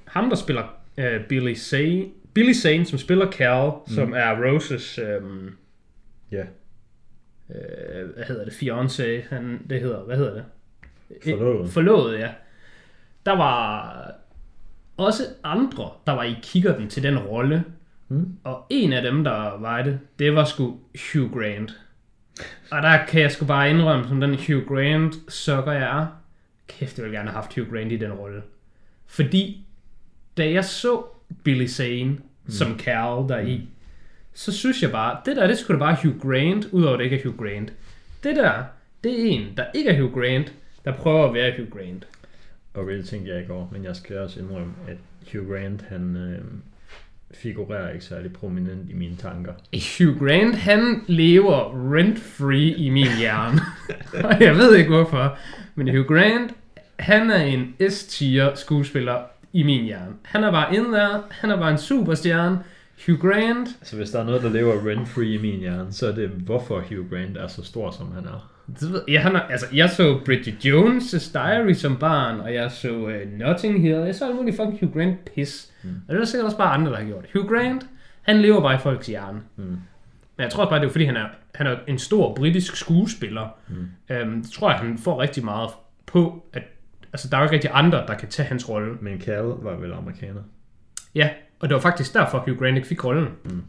ham, 0.06 0.28
der 0.28 0.36
spiller 0.36 0.62
uh, 0.98 1.24
Billy 1.28 1.54
Zane, 1.54 2.06
Billy 2.34 2.52
Zane, 2.52 2.84
som 2.86 2.98
spiller 2.98 3.30
Cal, 3.32 3.70
mm. 3.86 3.94
som 3.94 4.12
er 4.12 4.46
Roses, 4.46 4.98
um, 5.22 5.56
Ja. 6.30 6.42
uh, 7.48 8.14
hvad 8.14 8.24
hedder 8.24 8.44
det, 8.44 8.52
fiance, 8.52 9.24
han, 9.30 9.66
det 9.70 9.80
hedder, 9.80 10.04
hvad 10.04 10.16
hedder 10.16 10.34
det? 10.34 10.44
Forlovet. 11.24 11.70
Forlovet, 11.70 12.18
ja. 12.18 12.28
Der 13.26 13.32
var 13.36 14.12
også 14.96 15.22
andre, 15.44 15.90
der 16.06 16.12
var 16.12 16.22
i 16.22 16.34
kikkerten 16.42 16.88
til 16.88 17.02
den 17.02 17.18
rolle. 17.18 17.64
Mm. 18.10 18.36
Og 18.44 18.66
en 18.70 18.92
af 18.92 19.02
dem, 19.02 19.24
der 19.24 19.58
var 19.60 19.78
i 19.78 19.84
det, 19.84 19.98
det 20.18 20.34
var 20.34 20.44
sgu 20.44 20.78
Hugh 21.12 21.32
Grant. 21.32 21.80
Og 22.70 22.82
der 22.82 23.06
kan 23.06 23.20
jeg 23.20 23.30
sgu 23.30 23.44
bare 23.44 23.70
indrømme, 23.70 24.08
som 24.08 24.20
den 24.20 24.34
Hugh 24.34 24.66
Grant 24.66 25.14
sukker 25.28 25.72
jeg 25.72 26.00
er. 26.00 26.06
Kæft, 26.68 26.98
jeg 26.98 27.04
ville 27.04 27.18
gerne 27.18 27.30
have 27.30 27.42
haft 27.42 27.54
Hugh 27.54 27.70
Grant 27.70 27.92
i 27.92 27.96
den 27.96 28.12
rolle. 28.12 28.42
Fordi, 29.06 29.64
da 30.36 30.50
jeg 30.50 30.64
så 30.64 31.04
Billy 31.44 31.66
Zane 31.66 32.10
mm. 32.10 32.50
som 32.50 32.78
Cal 32.78 33.28
deri, 33.28 33.56
mm. 33.56 33.68
så 34.34 34.52
synes 34.52 34.82
jeg 34.82 34.90
bare, 34.90 35.20
det 35.24 35.36
der, 35.36 35.46
det 35.46 35.58
skulle 35.58 35.80
da 35.80 35.84
bare 35.84 35.96
Hugh 36.02 36.20
Grant, 36.20 36.68
udover 36.72 36.96
det 36.96 37.04
ikke 37.04 37.18
er 37.18 37.22
Hugh 37.22 37.38
Grant. 37.38 37.72
Det 38.22 38.36
der, 38.36 38.64
det 39.04 39.20
er 39.20 39.30
en, 39.30 39.56
der 39.56 39.64
ikke 39.74 39.90
er 39.90 40.02
Hugh 40.02 40.14
Grant, 40.14 40.54
der 40.84 40.92
prøver 40.96 41.28
at 41.28 41.34
være 41.34 41.56
Hugh 41.56 41.70
Grant. 41.70 42.06
Okay, 42.74 42.96
det 42.96 43.04
tænkte 43.04 43.30
jeg 43.30 43.40
ikke 43.40 43.52
over, 43.52 43.66
men 43.72 43.84
jeg 43.84 43.96
skal 43.96 44.18
også 44.18 44.40
indrømme, 44.40 44.72
at 44.88 44.96
Hugh 45.32 45.48
Grant, 45.50 45.82
han, 45.82 46.16
øh, 46.16 46.44
figurerer 47.34 47.92
ikke 47.92 48.04
særlig 48.04 48.32
prominent 48.32 48.90
i 48.90 48.94
mine 48.94 49.16
tanker. 49.16 49.52
Hugh 49.98 50.18
Grant, 50.18 50.56
han 50.56 51.04
lever 51.06 51.92
rent-free 51.94 52.74
i 52.76 52.90
min 52.90 53.18
hjerne. 53.18 53.60
Og 54.28 54.40
jeg 54.40 54.54
ved 54.54 54.74
ikke 54.76 54.90
hvorfor, 54.90 55.38
men 55.74 55.88
Hugh 55.88 56.06
Grant, 56.06 56.54
han 56.98 57.30
er 57.30 57.42
en 57.42 57.74
S-tier 57.90 58.54
skuespiller 58.54 59.18
i 59.52 59.62
min 59.62 59.84
hjerne. 59.84 60.14
Han 60.22 60.44
er 60.44 60.50
bare 60.50 60.76
inde 60.76 60.92
der, 60.92 61.22
han 61.30 61.50
er 61.50 61.56
bare 61.56 61.70
en 61.70 61.78
superstjerne. 61.78 62.58
Hugh 63.06 63.20
Grant, 63.20 63.68
Altså 63.80 63.96
hvis 63.96 64.10
der 64.10 64.20
er 64.20 64.24
noget, 64.24 64.42
der 64.42 64.50
lever 64.50 64.90
rent-free 64.90 65.34
i 65.34 65.38
min 65.38 65.60
hjerne, 65.60 65.92
så 65.92 66.06
er 66.08 66.14
det, 66.14 66.28
hvorfor 66.28 66.80
Hugh 66.88 67.10
Grant 67.10 67.36
er 67.36 67.46
så 67.46 67.64
stor, 67.64 67.90
som 67.90 68.12
han 68.12 68.24
er. 68.24 68.50
Det 69.06 69.20
han 69.20 69.36
er, 69.36 69.40
altså, 69.40 69.66
jeg 69.72 69.90
så 69.90 70.20
Bridget 70.24 70.54
Jones' 70.64 71.32
Diary 71.32 71.72
som 71.72 71.96
barn, 71.96 72.40
og 72.40 72.54
jeg 72.54 72.70
så 72.70 72.92
uh, 72.92 73.38
Notting 73.38 73.82
Hill. 73.82 73.96
Jeg 73.96 74.14
så 74.14 74.26
alt 74.26 74.36
muligt 74.36 74.56
fucking 74.56 74.80
Hugh 74.80 74.94
Grant 74.94 75.34
pis. 75.34 75.72
Mm. 75.82 75.90
Og 76.08 76.14
det 76.14 76.20
er 76.20 76.24
sikkert 76.24 76.44
også 76.44 76.56
bare 76.56 76.74
andre, 76.74 76.90
der 76.90 76.98
har 76.98 77.04
gjort 77.04 77.22
det. 77.22 77.30
Hugh 77.32 77.48
Grant, 77.48 77.86
han 78.22 78.42
lever 78.42 78.60
bare 78.60 78.74
i 78.74 78.78
folks 78.78 79.06
hjerne. 79.06 79.40
Mm. 79.56 79.64
Men 79.64 80.44
jeg 80.44 80.50
tror 80.50 80.62
også 80.62 80.70
bare, 80.70 80.80
det 80.80 80.86
er 80.86 80.90
fordi, 80.90 81.04
han 81.04 81.16
er, 81.16 81.26
han 81.54 81.66
er 81.66 81.76
en 81.88 81.98
stor 81.98 82.34
britisk 82.34 82.76
skuespiller. 82.76 83.48
Mm. 83.68 83.86
Øhm, 84.10 84.42
det 84.42 84.52
tror 84.52 84.70
jeg, 84.70 84.78
han 84.78 84.98
får 84.98 85.20
rigtig 85.20 85.44
meget 85.44 85.70
på, 86.06 86.44
at 86.52 86.62
altså, 87.12 87.28
der 87.28 87.36
er 87.36 87.40
jo 87.40 87.44
ikke 87.44 87.54
rigtig 87.54 87.70
andre, 87.74 88.06
der 88.06 88.14
kan 88.14 88.28
tage 88.28 88.46
hans 88.46 88.68
rolle. 88.68 88.96
Men 89.00 89.20
Cal 89.20 89.42
var 89.42 89.76
vel 89.76 89.92
amerikaner. 89.92 90.42
Ja, 91.14 91.28
og 91.60 91.68
det 91.68 91.74
var 91.74 91.80
faktisk 91.80 92.14
derfor, 92.14 92.38
Hugh 92.38 92.58
Grant 92.58 92.76
ikke 92.76 92.88
fik 92.88 93.04
rollen. 93.04 93.28
Mm. 93.44 93.62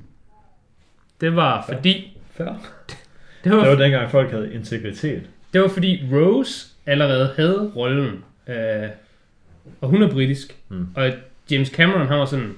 Det 1.22 1.36
var 1.36 1.66
fordi... 1.70 2.18
Fair. 2.32 2.48
Det 3.44 3.52
var, 3.52 3.60
Det 3.60 3.70
var 3.70 3.76
dengang, 3.84 4.12
folk 4.12 4.32
havde 4.32 4.54
integritet. 4.54 5.30
det 5.54 5.62
var 5.62 5.68
fordi 5.68 6.04
Rose 6.14 6.68
allerede 6.86 7.34
havde 7.36 7.72
rollen. 7.76 8.24
Øh, 8.48 8.90
og 9.82 9.90
hun 9.90 10.02
er 10.04 10.10
britisk. 10.12 10.58
Mm. 10.70 10.88
Og 10.96 11.12
James 11.52 11.68
Cameron, 11.70 12.08
han 12.08 12.20
var 12.20 12.26
sådan, 12.26 12.54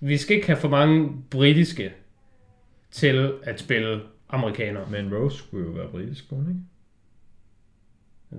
vi 0.00 0.16
skal 0.16 0.36
ikke 0.36 0.46
have 0.46 0.56
for 0.56 0.68
mange 0.68 1.10
britiske 1.30 1.92
til 2.90 3.32
at 3.42 3.60
spille 3.60 4.00
amerikanere. 4.30 4.86
Men 4.90 5.14
Rose 5.14 5.38
skulle 5.38 5.66
jo 5.66 5.72
være 5.72 5.88
britisk, 5.88 6.24
skulle 6.24 6.42
hun 6.42 6.50
ikke? 6.52 6.60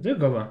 Det 0.09 0.15
kan 0.15 0.19
godt 0.19 0.33
være. 0.33 0.47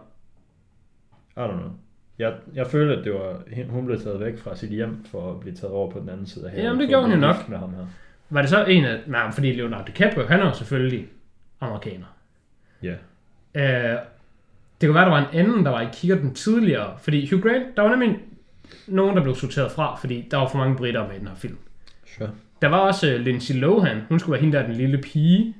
I 1.37 1.51
don't 1.51 1.59
know. 1.59 1.71
Jeg, 2.19 2.35
jeg 2.55 2.67
følte, 2.67 2.97
at 2.97 3.05
det 3.05 3.13
var, 3.15 3.43
hun 3.69 3.87
blev 3.87 4.01
taget 4.01 4.21
væk 4.21 4.39
fra 4.39 4.57
sit 4.57 4.71
hjem 4.71 5.05
for 5.05 5.31
at 5.33 5.41
blive 5.41 5.55
taget 5.55 5.73
over 5.75 5.91
på 5.91 6.01
den 6.01 6.09
anden 6.09 6.27
side 6.27 6.45
af 6.45 6.51
havet. 6.51 6.65
Jamen, 6.65 6.81
det 6.81 6.89
gjorde 6.89 7.05
hun 7.05 7.13
jo 7.15 7.21
nok. 7.21 7.49
Med 7.49 7.59
ham 7.59 7.75
her. 7.75 7.87
Var 8.31 8.41
det 8.41 8.51
så 8.51 8.65
en 8.65 8.85
af... 8.85 8.99
Nej, 9.07 9.31
fordi 9.33 9.53
Leonardo 9.53 9.85
DiCaprio, 9.87 10.27
han 10.27 10.41
er 10.41 10.45
jo 10.45 10.55
selvfølgelig 10.55 11.09
amerikaner. 11.63 12.07
Ja. 12.83 12.95
Øh, 13.55 13.99
det 14.81 14.89
kunne 14.89 14.95
være, 14.95 15.05
der 15.05 15.11
var 15.11 15.29
en 15.33 15.39
anden, 15.39 15.65
der 15.65 15.71
var 15.71 15.81
i 15.81 15.87
kikkerten 15.93 16.35
tidligere. 16.35 16.91
Fordi 17.03 17.31
Hugh 17.31 17.43
Grant, 17.43 17.77
der 17.77 17.83
var 17.83 17.91
nemlig 17.91 18.19
nogen, 18.87 19.17
der 19.17 19.23
blev 19.23 19.35
sorteret 19.35 19.73
fra, 19.73 19.97
fordi 19.97 20.29
der 20.31 20.37
var 20.37 20.49
for 20.49 20.59
mange 20.59 20.77
britter 20.77 21.07
med 21.09 21.17
i 21.17 21.19
den 21.19 21.27
her 21.29 21.35
film. 21.35 21.59
Sure. 22.17 22.31
Der 22.63 22.69
var 22.69 22.79
også 22.79 23.15
uh, 23.15 23.21
Lindsay 23.21 23.55
Lohan. 23.55 24.01
Hun 24.09 24.19
skulle 24.19 24.33
være 24.33 24.41
hende 24.41 24.57
der, 24.59 24.67
den 24.67 24.75
lille 24.77 24.99
pige. 24.99 25.57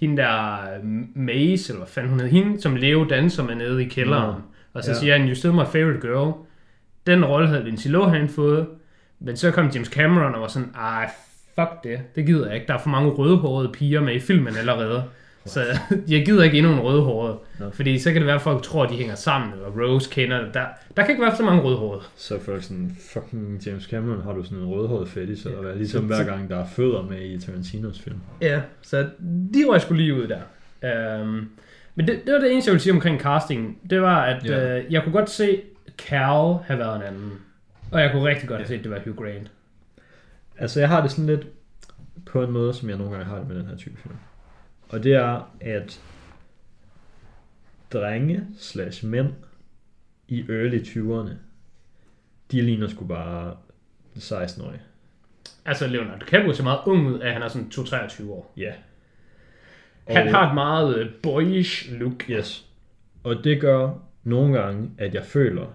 Hende 0.00 0.16
der 0.22 0.58
uh, 0.78 0.84
Maze, 1.18 1.72
eller 1.72 1.78
hvad 1.78 1.88
fanden 1.88 2.10
hun 2.10 2.20
hed. 2.20 2.28
Hende, 2.28 2.60
som 2.60 2.76
Leo 2.76 3.04
danser 3.04 3.44
med 3.44 3.54
nede 3.54 3.84
i 3.84 3.88
kælderen. 3.88 4.34
Nå. 4.34 4.40
Og 4.72 4.84
så 4.84 4.90
Ja. 4.90 4.96
siger 4.96 5.18
han, 5.18 5.28
you 5.28 5.34
still 5.34 5.52
my 5.54 5.64
favorite 5.72 6.00
girl. 6.08 6.32
Den 7.06 7.24
rolle 7.24 7.48
havde 7.48 7.64
Lindsay 7.64 7.90
Lohan 7.90 8.28
fået. 8.28 8.66
Men 9.18 9.36
så 9.36 9.50
kom 9.50 9.68
James 9.74 9.88
Cameron 9.88 10.34
og 10.34 10.40
var 10.40 10.48
sådan, 10.48 10.74
ej, 10.74 11.10
fuck 11.54 11.84
det. 11.84 12.00
Det 12.14 12.26
gider 12.26 12.46
jeg 12.46 12.54
ikke. 12.54 12.66
Der 12.66 12.74
er 12.74 12.78
for 12.78 12.88
mange 12.90 13.10
rødhårede 13.10 13.72
piger 13.72 14.00
med 14.00 14.14
i 14.14 14.20
filmen 14.20 14.56
allerede. 14.56 15.04
Så 15.46 15.64
jeg 16.08 16.24
gider 16.24 16.42
ikke 16.44 16.58
endnu 16.58 16.72
en 16.72 16.80
rødhåret. 16.80 17.36
Nå. 17.58 17.70
Fordi 17.70 17.98
så 17.98 18.10
kan 18.12 18.16
det 18.20 18.26
være, 18.26 18.34
at 18.36 18.42
folk 18.42 18.62
tror, 18.62 18.84
at 18.84 18.90
de 18.90 18.96
hænger 18.96 19.14
sammen, 19.14 19.52
eller 19.52 19.66
Rose 19.68 20.10
kender 20.10 20.44
det. 20.44 20.54
Der, 20.54 20.66
der 20.96 21.02
kan 21.02 21.10
ikke 21.10 21.22
være 21.22 21.36
så 21.36 21.42
mange 21.42 21.62
rødhårede. 21.62 22.02
Så 22.16 22.40
folk 22.40 22.62
sådan, 22.62 22.96
fucking 23.12 23.60
James 23.66 23.84
Cameron, 23.84 24.22
har 24.22 24.32
du 24.32 24.42
sådan 24.44 24.58
en 24.58 24.64
rødhåret 24.66 25.08
fetish, 25.08 25.46
eller 25.46 25.60
hvad? 25.62 25.74
Ligesom 25.74 26.00
Så- 26.00 26.06
hver 26.06 26.24
gang, 26.24 26.50
der 26.50 26.56
er 26.56 26.66
fødder 26.66 27.02
med 27.02 27.20
i 27.22 27.38
Tarantinos 27.38 28.00
film. 28.00 28.16
Ja, 28.40 28.60
så 28.82 29.02
de 29.54 29.64
røg 29.68 29.80
skulle 29.80 30.02
lige 30.02 30.14
ud 30.14 30.28
der. 30.28 31.20
Um, 31.22 31.50
men 31.94 32.06
det, 32.06 32.20
det 32.26 32.34
var 32.34 32.40
det 32.40 32.52
eneste, 32.52 32.68
jeg 32.68 32.72
ville 32.72 32.82
sige 32.82 32.92
omkring 32.92 33.20
casting. 33.20 33.78
Det 33.90 34.00
var, 34.02 34.22
at 34.24 34.44
Ja. 34.44 34.78
uh, 34.78 34.92
jeg 34.92 35.02
kunne 35.02 35.12
godt 35.12 35.30
se 35.30 35.60
Cal 35.98 36.54
have 36.66 36.78
været 36.78 36.96
en 36.96 37.02
anden. 37.02 37.32
Og 37.92 38.00
jeg 38.00 38.12
kunne 38.12 38.24
rigtig 38.28 38.48
godt 38.48 38.60
have 38.60 38.68
set, 38.68 38.78
at 38.78 38.82
det 38.84 38.90
var 38.90 38.98
Hugh 39.04 39.16
Grant. 39.16 39.50
Altså, 40.58 40.80
jeg 40.80 40.88
har 40.88 41.02
det 41.02 41.10
sådan 41.10 41.26
lidt 41.26 41.46
på 42.26 42.42
en 42.42 42.50
måde, 42.50 42.74
som 42.74 42.88
jeg 42.88 42.96
nogle 42.98 43.12
gange 43.12 43.26
har 43.26 43.38
det 43.38 43.48
med 43.48 43.56
den 43.56 43.66
her 43.66 43.76
type 43.76 43.96
film. 44.02 44.14
Og 44.90 45.04
det 45.04 45.14
er, 45.14 45.56
at 45.60 46.00
drenge 47.92 48.46
slash 48.58 49.06
mænd 49.06 49.28
i 50.28 50.40
early 50.40 50.78
20'erne, 50.78 51.34
de 52.50 52.62
ligner 52.62 52.88
sgu 52.88 53.04
bare 53.04 53.56
16-årige. 54.16 54.80
Altså, 55.64 55.86
Leonardo 55.86 56.24
DiCaprio 56.24 56.52
ser 56.52 56.62
meget 56.62 56.80
ung 56.86 57.06
ud, 57.06 57.20
at 57.20 57.32
han 57.32 57.42
er 57.42 57.48
sådan 57.48 57.68
2-23 57.74 58.30
år. 58.30 58.52
Ja. 58.56 58.72
Han 60.08 60.28
har 60.28 60.48
et 60.48 60.54
meget 60.54 60.96
øh, 60.98 61.12
boyish 61.22 61.92
look. 61.92 62.30
Yes. 62.30 62.66
Og 63.22 63.44
det 63.44 63.60
gør 63.60 63.90
nogle 64.24 64.58
gange, 64.58 64.90
at 64.98 65.14
jeg 65.14 65.24
føler, 65.24 65.66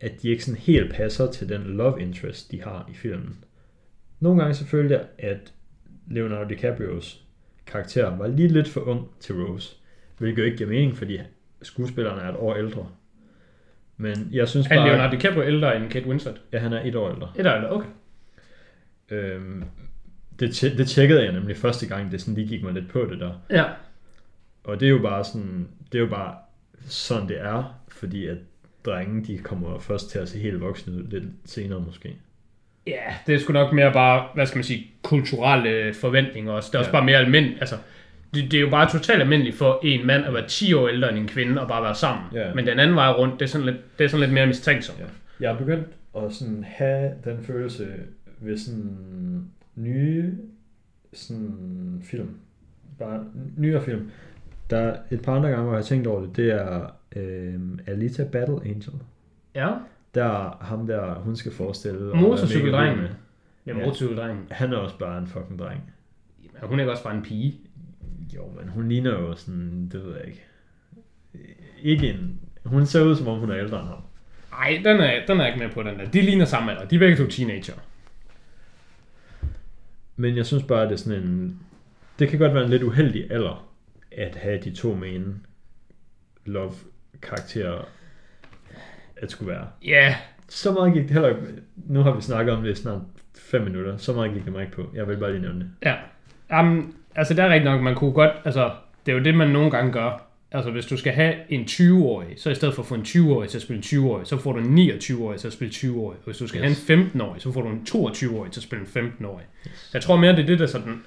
at 0.00 0.22
de 0.22 0.28
ikke 0.28 0.44
sådan 0.44 0.60
helt 0.60 0.92
passer 0.94 1.30
til 1.30 1.48
den 1.48 1.62
love 1.62 2.02
interest, 2.02 2.50
de 2.50 2.62
har 2.62 2.88
i 2.90 2.94
filmen. 2.94 3.44
Nogle 4.20 4.40
gange 4.40 4.54
så 4.54 4.66
følte 4.66 4.94
jeg, 4.94 5.04
at 5.18 5.52
Leonardo 6.10 6.48
DiCaprios 6.48 7.23
karakter 7.74 8.16
var 8.16 8.26
lige 8.26 8.48
lidt 8.48 8.68
for 8.68 8.80
ung 8.80 9.08
til 9.20 9.34
Rose. 9.34 9.76
Hvilket 10.18 10.38
jo 10.38 10.44
ikke 10.44 10.56
giver 10.56 10.70
mening, 10.70 10.96
fordi 10.96 11.18
skuespilleren 11.62 12.18
er 12.18 12.28
et 12.28 12.36
år 12.36 12.54
ældre. 12.54 12.88
Men 13.96 14.28
jeg 14.32 14.48
synes 14.48 14.66
Er 14.66 14.76
bare... 14.76 14.88
Leonardo 14.88 15.16
DiCaprio 15.16 15.44
ældre 15.44 15.76
end 15.76 15.90
Kate 15.90 16.06
Winslet? 16.06 16.40
Ja, 16.52 16.58
han 16.58 16.72
er 16.72 16.80
et 16.84 16.94
år 16.96 17.10
ældre. 17.10 17.32
Et 17.38 17.46
år 17.46 17.50
ældre, 17.54 17.70
okay. 17.70 17.88
Øhm, 19.10 19.64
det, 20.40 20.48
tje- 20.50 20.76
det 20.78 20.88
tjekkede 20.88 21.24
jeg 21.24 21.32
nemlig 21.32 21.56
første 21.56 21.86
gang, 21.86 22.12
det 22.12 22.20
sådan 22.20 22.34
lige 22.34 22.48
gik 22.48 22.62
mig 22.62 22.72
lidt 22.72 22.88
på 22.88 23.06
det 23.10 23.20
der. 23.20 23.32
Ja. 23.50 23.64
Og 24.64 24.80
det 24.80 24.86
er 24.86 24.90
jo 24.90 24.98
bare 25.02 25.24
sådan, 25.24 25.68
det 25.92 25.98
er 25.98 26.02
jo 26.02 26.10
bare 26.10 26.34
sådan 26.80 27.28
det 27.28 27.40
er, 27.40 27.80
fordi 27.88 28.26
at 28.26 28.38
drenge, 28.84 29.24
de 29.24 29.38
kommer 29.38 29.78
først 29.78 30.10
til 30.10 30.18
at 30.18 30.28
se 30.28 30.38
helt 30.38 30.60
voksne 30.60 30.92
ud 30.94 31.02
lidt 31.02 31.24
senere 31.44 31.80
måske. 31.80 32.16
Ja, 32.86 33.00
det 33.26 33.34
er 33.34 33.38
sgu 33.38 33.52
nok 33.52 33.72
mere 33.72 33.92
bare, 33.92 34.26
hvad 34.34 34.46
skal 34.46 34.56
man 34.58 34.64
sige, 34.64 34.86
kulturelle 35.02 35.94
forventninger 35.94 36.52
også. 36.52 36.68
Det 36.68 36.74
er 36.74 36.78
også 36.78 36.88
Ja. 36.90 36.92
bare 36.96 37.04
mere 37.04 37.16
almindeligt. 37.16 37.60
Altså, 37.60 37.76
det, 38.34 38.50
det, 38.50 38.54
er 38.56 38.60
jo 38.60 38.70
bare 38.70 38.90
totalt 38.90 39.20
almindeligt 39.22 39.56
for 39.56 39.80
en 39.82 40.06
mand 40.06 40.24
at 40.24 40.34
være 40.34 40.48
10 40.48 40.74
år 40.74 40.88
ældre 40.88 41.08
end 41.10 41.18
en 41.18 41.28
kvinde 41.28 41.60
og 41.62 41.68
bare 41.68 41.82
være 41.82 41.94
sammen. 41.94 42.24
Ja. 42.34 42.54
Men 42.54 42.66
den 42.66 42.78
anden 42.78 42.96
vej 42.96 43.10
rundt, 43.12 43.34
det 43.34 43.42
er 43.42 43.46
sådan 43.48 43.66
lidt, 43.66 43.98
det 43.98 44.04
er 44.04 44.08
sådan 44.08 44.20
lidt 44.20 44.32
mere 44.32 44.46
mistænksomt. 44.46 44.98
Ja. 45.00 45.04
Jeg 45.40 45.52
er 45.52 45.58
begyndt 45.58 45.86
at 46.16 46.32
sådan 46.32 46.64
have 46.68 47.12
den 47.24 47.44
følelse 47.44 47.88
ved 48.40 48.58
sådan 48.58 48.96
nye 49.76 50.34
sådan 51.12 52.02
film. 52.04 52.28
Bare 52.98 53.24
nyere 53.56 53.82
film. 53.84 54.10
Der 54.70 54.76
er 54.78 54.96
et 55.10 55.22
par 55.22 55.34
andre 55.36 55.48
gange, 55.48 55.62
hvor 55.64 55.72
jeg 55.72 55.78
har 55.78 55.84
tænkt 55.84 56.06
over 56.06 56.20
det. 56.20 56.36
Det 56.36 56.52
er 56.52 56.94
øhm, 57.16 57.78
Alita 57.86 58.24
Battle 58.24 58.54
Angel. 58.64 58.92
Ja, 59.54 59.70
Der 60.14 60.24
er 60.24 60.64
ham 60.64 60.86
der, 60.86 61.14
hun 61.14 61.36
skal 61.36 61.52
forestille. 61.52 62.14
Motorcykeldrengen. 62.14 63.00
med. 63.02 63.08
ja 63.66 63.74
motorcykeldrengen. 63.74 64.46
Han 64.50 64.72
er 64.72 64.76
også 64.76 64.98
bare 64.98 65.18
en 65.18 65.26
fucking 65.26 65.58
dreng. 65.58 65.92
Men 66.60 66.68
hun 66.68 66.80
er 66.80 66.90
også 66.90 67.04
bare 67.04 67.16
en 67.16 67.22
pige. 67.22 67.54
Jo, 68.34 68.52
men 68.60 68.68
hun 68.68 68.88
ligner 68.88 69.10
jo 69.10 69.34
sådan, 69.36 69.88
det 69.92 70.04
ved 70.04 70.16
jeg 70.16 70.26
ikke. 70.26 70.44
Ikke 71.82 72.10
en... 72.10 72.40
Hun 72.64 72.86
ser 72.86 73.04
ud, 73.04 73.16
som 73.16 73.28
om 73.28 73.38
hun 73.38 73.50
er 73.50 73.58
ældre 73.58 73.80
end 73.80 73.88
ham. 73.88 73.98
Nej, 74.50 74.80
den 74.84 75.00
er, 75.00 75.26
den 75.26 75.40
er 75.40 75.46
ikke 75.46 75.58
med 75.58 75.70
på, 75.70 75.82
den 75.82 75.98
der. 75.98 76.10
De 76.10 76.20
ligner 76.20 76.44
samme 76.44 76.72
alder. 76.72 76.84
De 76.84 76.94
er 76.94 76.98
begge 76.98 77.16
to 77.16 77.26
teenager. 77.26 77.74
Men 80.16 80.36
jeg 80.36 80.46
synes 80.46 80.64
bare, 80.64 80.82
at 80.82 80.88
det 80.88 80.94
er 80.94 80.98
sådan 80.98 81.22
en... 81.22 81.60
Det 82.18 82.28
kan 82.28 82.38
godt 82.38 82.54
være 82.54 82.64
en 82.64 82.70
lidt 82.70 82.82
uheldig 82.82 83.30
alder, 83.30 83.70
at 84.12 84.36
have 84.36 84.58
de 84.58 84.74
to 84.74 84.94
main 84.94 85.46
love-karakterer 86.44 87.84
at 89.24 89.30
skulle 89.30 89.52
være. 89.52 89.66
Ja, 89.84 90.16
Så 90.48 90.72
meget 90.72 90.92
gik 90.94 91.02
det 91.02 91.10
heller 91.10 91.28
ikke... 91.28 91.40
Nu 91.76 92.00
har 92.02 92.12
vi 92.14 92.20
snakket 92.22 92.54
om 92.54 92.62
det 92.62 92.70
i 92.70 92.74
snart 92.74 93.00
5 93.38 93.62
minutter. 93.62 93.96
Så 93.96 94.12
meget 94.12 94.34
gik 94.34 94.44
det 94.44 94.52
mig 94.52 94.60
ikke 94.62 94.76
på. 94.76 94.90
Jeg 94.94 95.08
vil 95.08 95.16
bare 95.16 95.30
lige 95.32 95.42
nævne 95.42 95.58
det. 95.60 95.70
ja. 95.82 95.94
Jamen, 96.50 96.94
altså 97.14 97.34
det 97.34 97.44
er 97.44 97.48
rigtigt 97.48 97.64
nok, 97.64 97.80
man 97.80 97.94
kunne 97.94 98.12
godt, 98.12 98.30
altså 98.44 98.70
det 99.06 99.12
er 99.12 99.16
jo 99.18 99.24
det, 99.24 99.34
man 99.34 99.48
nogle 99.50 99.70
gange 99.70 99.92
gør. 99.92 100.26
Altså 100.52 100.70
hvis 100.70 100.86
du 100.86 100.96
skal 100.96 101.12
have 101.12 101.34
en 101.48 101.60
20-årig, 101.64 102.28
så 102.36 102.50
i 102.50 102.54
stedet 102.54 102.74
for 102.74 102.82
at 102.82 102.88
få 102.88 102.94
en 102.94 103.02
20-årig 103.02 103.48
til 103.48 103.58
at 103.58 103.62
spille 103.62 103.76
en 103.78 103.82
20-årig, 103.82 104.26
så 104.26 104.36
får 104.38 104.52
du 104.52 104.58
en 104.58 104.78
29-årig 104.90 105.38
til 105.40 105.46
at 105.46 105.52
spille 105.52 105.72
20-årig. 105.74 106.18
Hvis 106.24 106.36
du 106.36 106.46
skal 106.46 106.64
Yes. 106.70 106.86
have 106.88 107.00
en 107.00 107.10
15-årig, 107.14 107.42
så 107.42 107.52
får 107.52 107.62
du 107.62 107.68
en 107.68 107.86
22-årig 107.88 108.52
til 108.52 108.60
at 108.60 108.64
spille 108.64 108.84
en 108.96 109.08
15-årig. 109.20 109.44
Jeg 109.94 110.02
tror 110.02 110.16
mere, 110.16 110.32
det 110.32 110.42
er 110.42 110.46
det, 110.46 110.58
der 110.58 110.66
sådan 110.66 111.02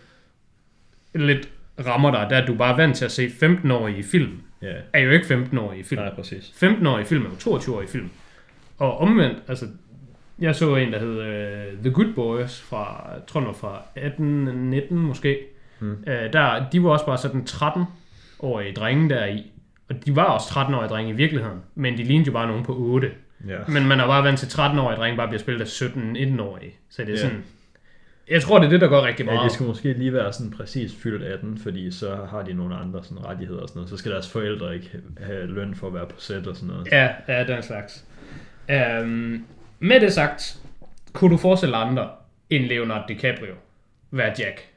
lidt 1.15 1.49
rammer 1.85 2.11
dig, 2.11 2.27
det 2.29 2.37
er, 2.37 2.41
at 2.41 2.47
du 2.47 2.55
bare 2.55 2.71
er 2.73 2.77
vant 2.77 2.95
til 2.95 3.05
at 3.05 3.11
se 3.11 3.27
15-årige 3.27 3.97
i 3.97 4.03
film. 4.03 4.41
Ja, 4.61 4.73
Er 4.93 4.99
jo 4.99 5.11
ikke 5.11 5.25
15-årige 5.25 5.79
i 5.79 5.83
film. 5.83 6.01
nej, 6.01 6.13
præcis. 6.15 6.43
15-årige 6.63 7.05
film 7.05 7.25
er 7.25 7.29
jo 7.29 7.57
22-årige 7.57 7.89
film. 7.89 8.09
Og 8.77 8.97
omvendt, 8.97 9.37
altså, 9.47 9.65
jeg 10.39 10.55
så 10.55 10.75
en, 10.75 10.91
der 10.93 10.99
hed 10.99 11.17
uh, 11.17 11.81
The 11.83 11.91
Good 11.91 12.13
Boys 12.13 12.61
fra, 12.61 13.09
jeg 13.13 13.21
tror 13.27 13.41
var 13.41 13.53
fra 13.53 13.81
18-19 13.97 14.93
måske. 14.93 15.39
Hmm. 15.79 15.91
Uh, 15.91 16.13
der, 16.33 16.69
de 16.69 16.83
var 16.83 16.89
også 16.89 17.05
bare 17.05 17.17
sådan 17.17 17.41
13-årige 17.49 18.73
drenge 18.73 19.09
der 19.09 19.25
i. 19.25 19.51
Og 19.89 20.05
de 20.05 20.15
var 20.15 20.23
også 20.23 20.47
13-årige 20.49 20.89
drenge 20.89 21.11
i 21.11 21.15
virkeligheden, 21.15 21.59
men 21.75 21.97
de 21.97 22.03
lignede 22.03 22.27
jo 22.27 22.33
bare 22.33 22.47
nogen 22.47 22.63
på 22.65 22.75
8. 22.77 23.11
Ja. 23.47 23.57
Men 23.67 23.85
man 23.87 23.99
er 23.99 24.07
bare 24.07 24.23
vant 24.23 24.39
til 24.39 24.47
13-årige 24.47 24.97
drenge 24.97 25.17
bare 25.17 25.27
bliver 25.27 25.39
spillet 25.39 25.61
af 25.61 25.65
17-19-årige. 25.67 26.73
Så 26.89 27.01
det 27.01 27.09
er 27.09 27.13
Ja. 27.13 27.19
sådan, 27.21 27.43
Jeg 28.29 28.41
tror, 28.41 28.59
det 28.59 28.65
er 28.65 28.69
det, 28.69 28.81
der 28.81 28.87
går 28.87 29.01
rigtig 29.05 29.25
Ja, 29.25 29.31
meget. 29.31 29.43
det 29.43 29.51
skal 29.51 29.65
måske 29.65 29.93
lige 29.93 30.13
være 30.13 30.33
sådan 30.33 30.51
præcis 30.51 30.95
fyldt 30.95 31.23
18, 31.23 31.57
fordi 31.57 31.91
så 31.91 32.15
har 32.29 32.41
de 32.41 32.53
nogle 32.53 32.75
andre 32.75 33.03
sådan 33.03 33.25
rettigheder 33.25 33.61
og 33.61 33.67
sådan 33.69 33.77
noget. 33.79 33.89
Så 33.89 33.97
skal 33.97 34.11
deres 34.11 34.31
forældre 34.31 34.75
ikke 34.75 34.91
have 35.21 35.45
løn 35.47 35.75
for 35.75 35.87
at 35.87 35.93
være 35.93 36.05
på 36.05 36.15
sæt 36.19 36.47
og 36.47 36.55
sådan 36.55 36.69
noget. 36.69 36.87
Ja, 36.91 37.09
ja, 37.27 37.43
den 37.43 37.63
slags. 37.63 38.05
Um, 39.01 39.45
med 39.79 39.99
det 39.99 40.13
sagt, 40.13 40.57
kunne 41.13 41.31
du 41.31 41.37
forestille 41.37 41.75
andre 41.75 42.09
end 42.49 42.65
Leonardo 42.65 43.03
DiCaprio 43.07 43.53
være 44.11 44.33
Jack? 44.39 44.67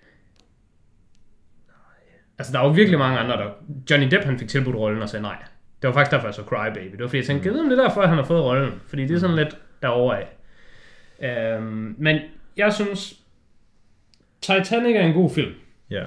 Altså, 2.38 2.52
der 2.52 2.58
er 2.60 2.64
jo 2.64 2.70
virkelig 2.70 2.98
mange 2.98 3.18
andre, 3.18 3.36
der... 3.36 3.48
Johnny 3.90 4.10
Depp, 4.10 4.24
han 4.24 4.38
fik 4.38 4.48
tilbudt 4.48 4.76
rollen 4.76 5.02
og 5.02 5.08
sagde 5.08 5.22
nej. 5.22 5.36
Det 5.82 5.88
var 5.88 5.94
faktisk 5.94 6.12
derfor, 6.12 6.26
jeg 6.26 6.34
så 6.34 6.42
Cry 6.42 6.72
Baby. 6.74 6.92
Det 6.92 7.00
var 7.00 7.06
fordi, 7.06 7.16
jeg 7.18 7.26
tænkte, 7.26 7.50
mm. 7.50 7.68
det 7.68 7.78
er 7.78 7.82
derfor, 7.82 8.02
han 8.06 8.16
har 8.16 8.24
fået 8.24 8.42
rollen. 8.42 8.72
Fordi 8.86 9.06
det 9.06 9.14
er 9.14 9.18
sådan 9.18 9.36
lidt 9.36 9.56
derovre 9.82 10.18
af. 10.20 11.58
Um, 11.58 11.94
men 11.98 12.20
jeg 12.56 12.72
synes, 12.72 13.19
Titanic 14.40 14.96
er 14.96 15.02
en 15.02 15.12
god 15.14 15.30
film. 15.30 15.52
Ja. 15.90 16.04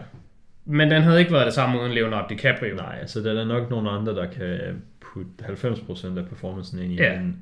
Men 0.65 0.91
den 0.91 1.01
havde 1.01 1.19
ikke 1.19 1.31
været 1.31 1.45
det 1.45 1.53
samme 1.53 1.81
uden 1.81 1.91
Leonardo 1.91 2.25
DiCaprio. 2.29 2.75
Nej, 2.75 2.97
altså 3.01 3.19
der 3.19 3.41
er 3.41 3.45
nok 3.45 3.69
nogle 3.69 3.89
andre, 3.89 4.15
der 4.15 4.25
kan 4.25 4.81
putte 4.99 5.29
90% 5.43 6.17
af 6.17 6.25
performancen 6.25 6.79
ind 6.79 6.91
i. 6.93 6.95
Ja. 6.95 7.19
Men, 7.19 7.37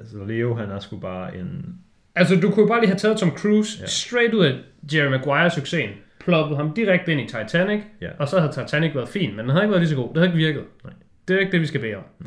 altså 0.00 0.24
Leo, 0.24 0.54
han 0.54 0.70
er 0.70 0.78
sgu 0.80 0.96
bare 0.96 1.36
en... 1.36 1.74
Altså, 2.14 2.36
du 2.40 2.50
kunne 2.50 2.68
bare 2.68 2.80
lige 2.80 2.88
have 2.88 2.98
taget 2.98 3.18
Tom 3.18 3.30
Cruise 3.30 3.78
ja. 3.80 3.86
straight 3.86 4.34
ud 4.34 4.44
af 4.44 4.54
Jerry 4.94 5.10
Maguire-succesen, 5.10 5.90
ploppet 6.20 6.56
ham 6.56 6.74
direkte 6.74 7.12
ind 7.12 7.20
i 7.20 7.24
Titanic, 7.26 7.80
Ja. 8.00 8.08
og 8.18 8.28
så 8.28 8.40
havde 8.40 8.52
Titanic 8.52 8.94
været 8.94 9.08
fin, 9.08 9.30
men 9.30 9.38
den 9.38 9.48
havde 9.50 9.62
ikke 9.64 9.70
været 9.70 9.80
lige 9.82 9.90
så 9.90 9.96
god. 9.96 10.08
Det 10.08 10.16
havde 10.16 10.26
ikke 10.26 10.46
virket. 10.46 10.64
Nej. 10.84 10.92
Det 11.28 11.36
er 11.36 11.40
ikke 11.40 11.52
det, 11.52 11.60
vi 11.60 11.66
skal 11.66 11.80
bede 11.80 11.94
om. 11.94 12.02
Mm. 12.18 12.26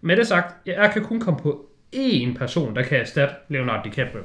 Med 0.00 0.16
det 0.16 0.26
sagt, 0.26 0.54
jeg 0.66 0.90
kan 0.92 1.02
kun 1.04 1.20
komme 1.20 1.40
på 1.40 1.66
én 1.96 2.38
person, 2.38 2.76
der 2.76 2.82
kan 2.82 3.00
erstatte 3.00 3.34
Leonardo 3.48 3.88
DiCaprio. 3.88 4.22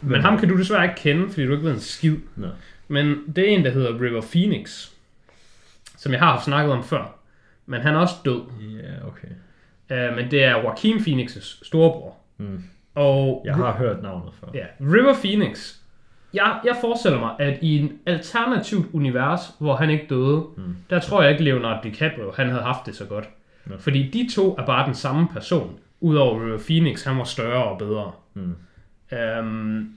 Men, 0.00 0.12
men 0.12 0.20
ham 0.20 0.38
kan 0.38 0.48
du 0.48 0.58
desværre 0.58 0.84
ikke 0.84 0.96
kende, 0.96 1.28
fordi 1.28 1.46
du 1.46 1.52
ikke 1.52 1.64
ved 1.64 1.72
en 1.72 1.80
skid. 1.80 2.16
Nå. 2.36 2.46
Men 2.88 3.18
det 3.36 3.38
er 3.38 3.56
en, 3.56 3.64
der 3.64 3.70
hedder 3.70 4.00
River 4.00 4.22
Phoenix, 4.32 4.88
som 5.96 6.12
jeg 6.12 6.20
har 6.20 6.30
haft 6.32 6.44
snakket 6.44 6.72
om 6.72 6.84
før. 6.84 7.16
Men 7.66 7.80
han 7.80 7.94
er 7.94 7.98
også 7.98 8.14
død. 8.24 8.42
Ja, 8.60 9.06
okay. 9.06 9.28
Uh, 9.90 10.16
men 10.16 10.30
det 10.30 10.44
er 10.44 10.50
Joaquin 10.50 10.96
Phoenix' 10.96 11.64
storebror. 11.64 12.16
Mm. 12.38 12.62
Og 12.94 13.42
Jeg 13.44 13.54
har 13.54 13.72
hørt 13.72 14.02
navnet 14.02 14.32
før. 14.40 14.48
Ja, 14.54 14.64
River 14.80 15.14
Phoenix. 15.14 15.74
Jeg, 16.34 16.60
jeg 16.64 16.76
forestiller 16.80 17.18
mig, 17.18 17.30
at 17.38 17.58
i 17.62 17.78
en 17.78 17.92
alternativt 18.06 18.86
univers, 18.92 19.40
hvor 19.58 19.76
han 19.76 19.90
ikke 19.90 20.06
døde, 20.10 20.44
mm. 20.56 20.76
der 20.90 21.00
tror 21.00 21.22
jeg 21.22 21.30
ikke, 21.30 21.44
Leonardo 21.44 21.88
DiCaprio, 21.88 22.32
han 22.36 22.48
havde 22.48 22.62
haft 22.62 22.86
det 22.86 22.96
så 22.96 23.04
godt. 23.04 23.28
Nå. 23.64 23.74
Fordi 23.78 24.10
de 24.10 24.34
to 24.34 24.56
er 24.58 24.66
bare 24.66 24.86
den 24.86 24.94
samme 24.94 25.28
person. 25.28 25.78
Udover 26.00 26.46
River 26.46 26.58
Phoenix, 26.58 27.04
han 27.04 27.18
var 27.18 27.24
større 27.24 27.64
og 27.64 27.78
bedre. 27.78 28.12
Mm. 28.34 28.54
Um, 29.12 29.96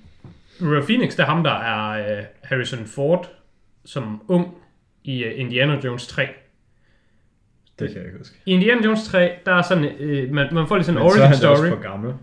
River 0.62 0.86
Phoenix, 0.86 1.12
det 1.12 1.20
er 1.20 1.26
ham, 1.26 1.44
der 1.44 1.52
er 1.52 2.18
uh, 2.20 2.26
Harrison 2.44 2.86
Ford 2.86 3.30
som 3.86 4.22
ung 4.28 4.58
i 5.04 5.26
uh, 5.26 5.40
Indiana 5.40 5.80
Jones 5.84 6.08
3. 6.08 6.28
Det 7.80 7.88
kan 7.88 7.98
jeg 7.98 8.06
ikke 8.06 8.18
huske. 8.18 8.36
I 8.46 8.52
Indiana 8.52 8.86
Jones 8.86 9.08
3, 9.08 9.36
der 9.46 9.54
er 9.54 9.62
sådan, 9.62 9.84
uh, 9.86 10.34
man, 10.36 10.54
man 10.54 10.68
får 10.68 10.76
lige 10.76 10.86
sådan 10.86 11.02
en 11.02 11.04
Men 11.04 11.12
så 11.12 11.18
er 11.18 11.24
origin 11.24 11.34
han 11.34 11.42
da 11.42 11.48
også 11.48 11.66
story. 11.66 11.70
for 11.78 11.82
gammel. 11.82 12.14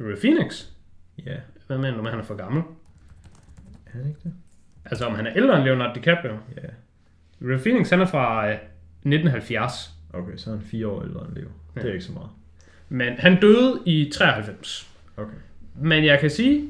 River 0.00 0.16
Phoenix? 0.20 0.66
Ja. 1.26 1.36
Hvad 1.66 1.78
mener 1.78 1.96
du 1.96 2.02
med, 2.02 2.10
han 2.10 2.20
er 2.20 2.24
for 2.24 2.34
gammel? 2.34 2.62
Er 3.86 3.90
han 3.92 4.06
ikke 4.08 4.20
det? 4.24 4.32
Altså, 4.84 5.06
om 5.06 5.14
han 5.14 5.26
er 5.26 5.32
ældre 5.36 5.56
end 5.56 5.64
Leonardo 5.64 5.94
DiCaprio? 5.94 6.38
Ja. 6.56 6.68
River 7.42 7.58
Phoenix, 7.58 7.90
han 7.90 8.00
er 8.00 8.06
fra 8.06 8.46
øh, 8.48 8.54
1970. 8.54 9.90
Okay, 10.12 10.36
så 10.36 10.50
er 10.50 10.54
han 10.54 10.64
fire 10.64 10.86
år 10.88 11.02
ældre 11.02 11.26
end 11.26 11.34
Leo. 11.36 11.48
Det 11.74 11.84
er 11.84 11.92
ikke 11.92 12.04
så 12.04 12.12
meget. 12.12 12.30
Men 12.88 13.12
han 13.18 13.40
døde 13.40 13.80
i 13.86 14.10
93. 14.14 14.90
Okay. 15.16 15.32
Men 15.80 16.04
jeg 16.04 16.20
kan 16.20 16.30
sige, 16.30 16.68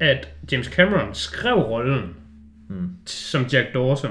at 0.00 0.28
James 0.52 0.66
Cameron 0.66 1.14
skrev 1.14 1.54
rollen 1.56 2.16
Mm. 2.68 2.90
som 3.06 3.42
Jack 3.52 3.74
Dawson 3.74 4.10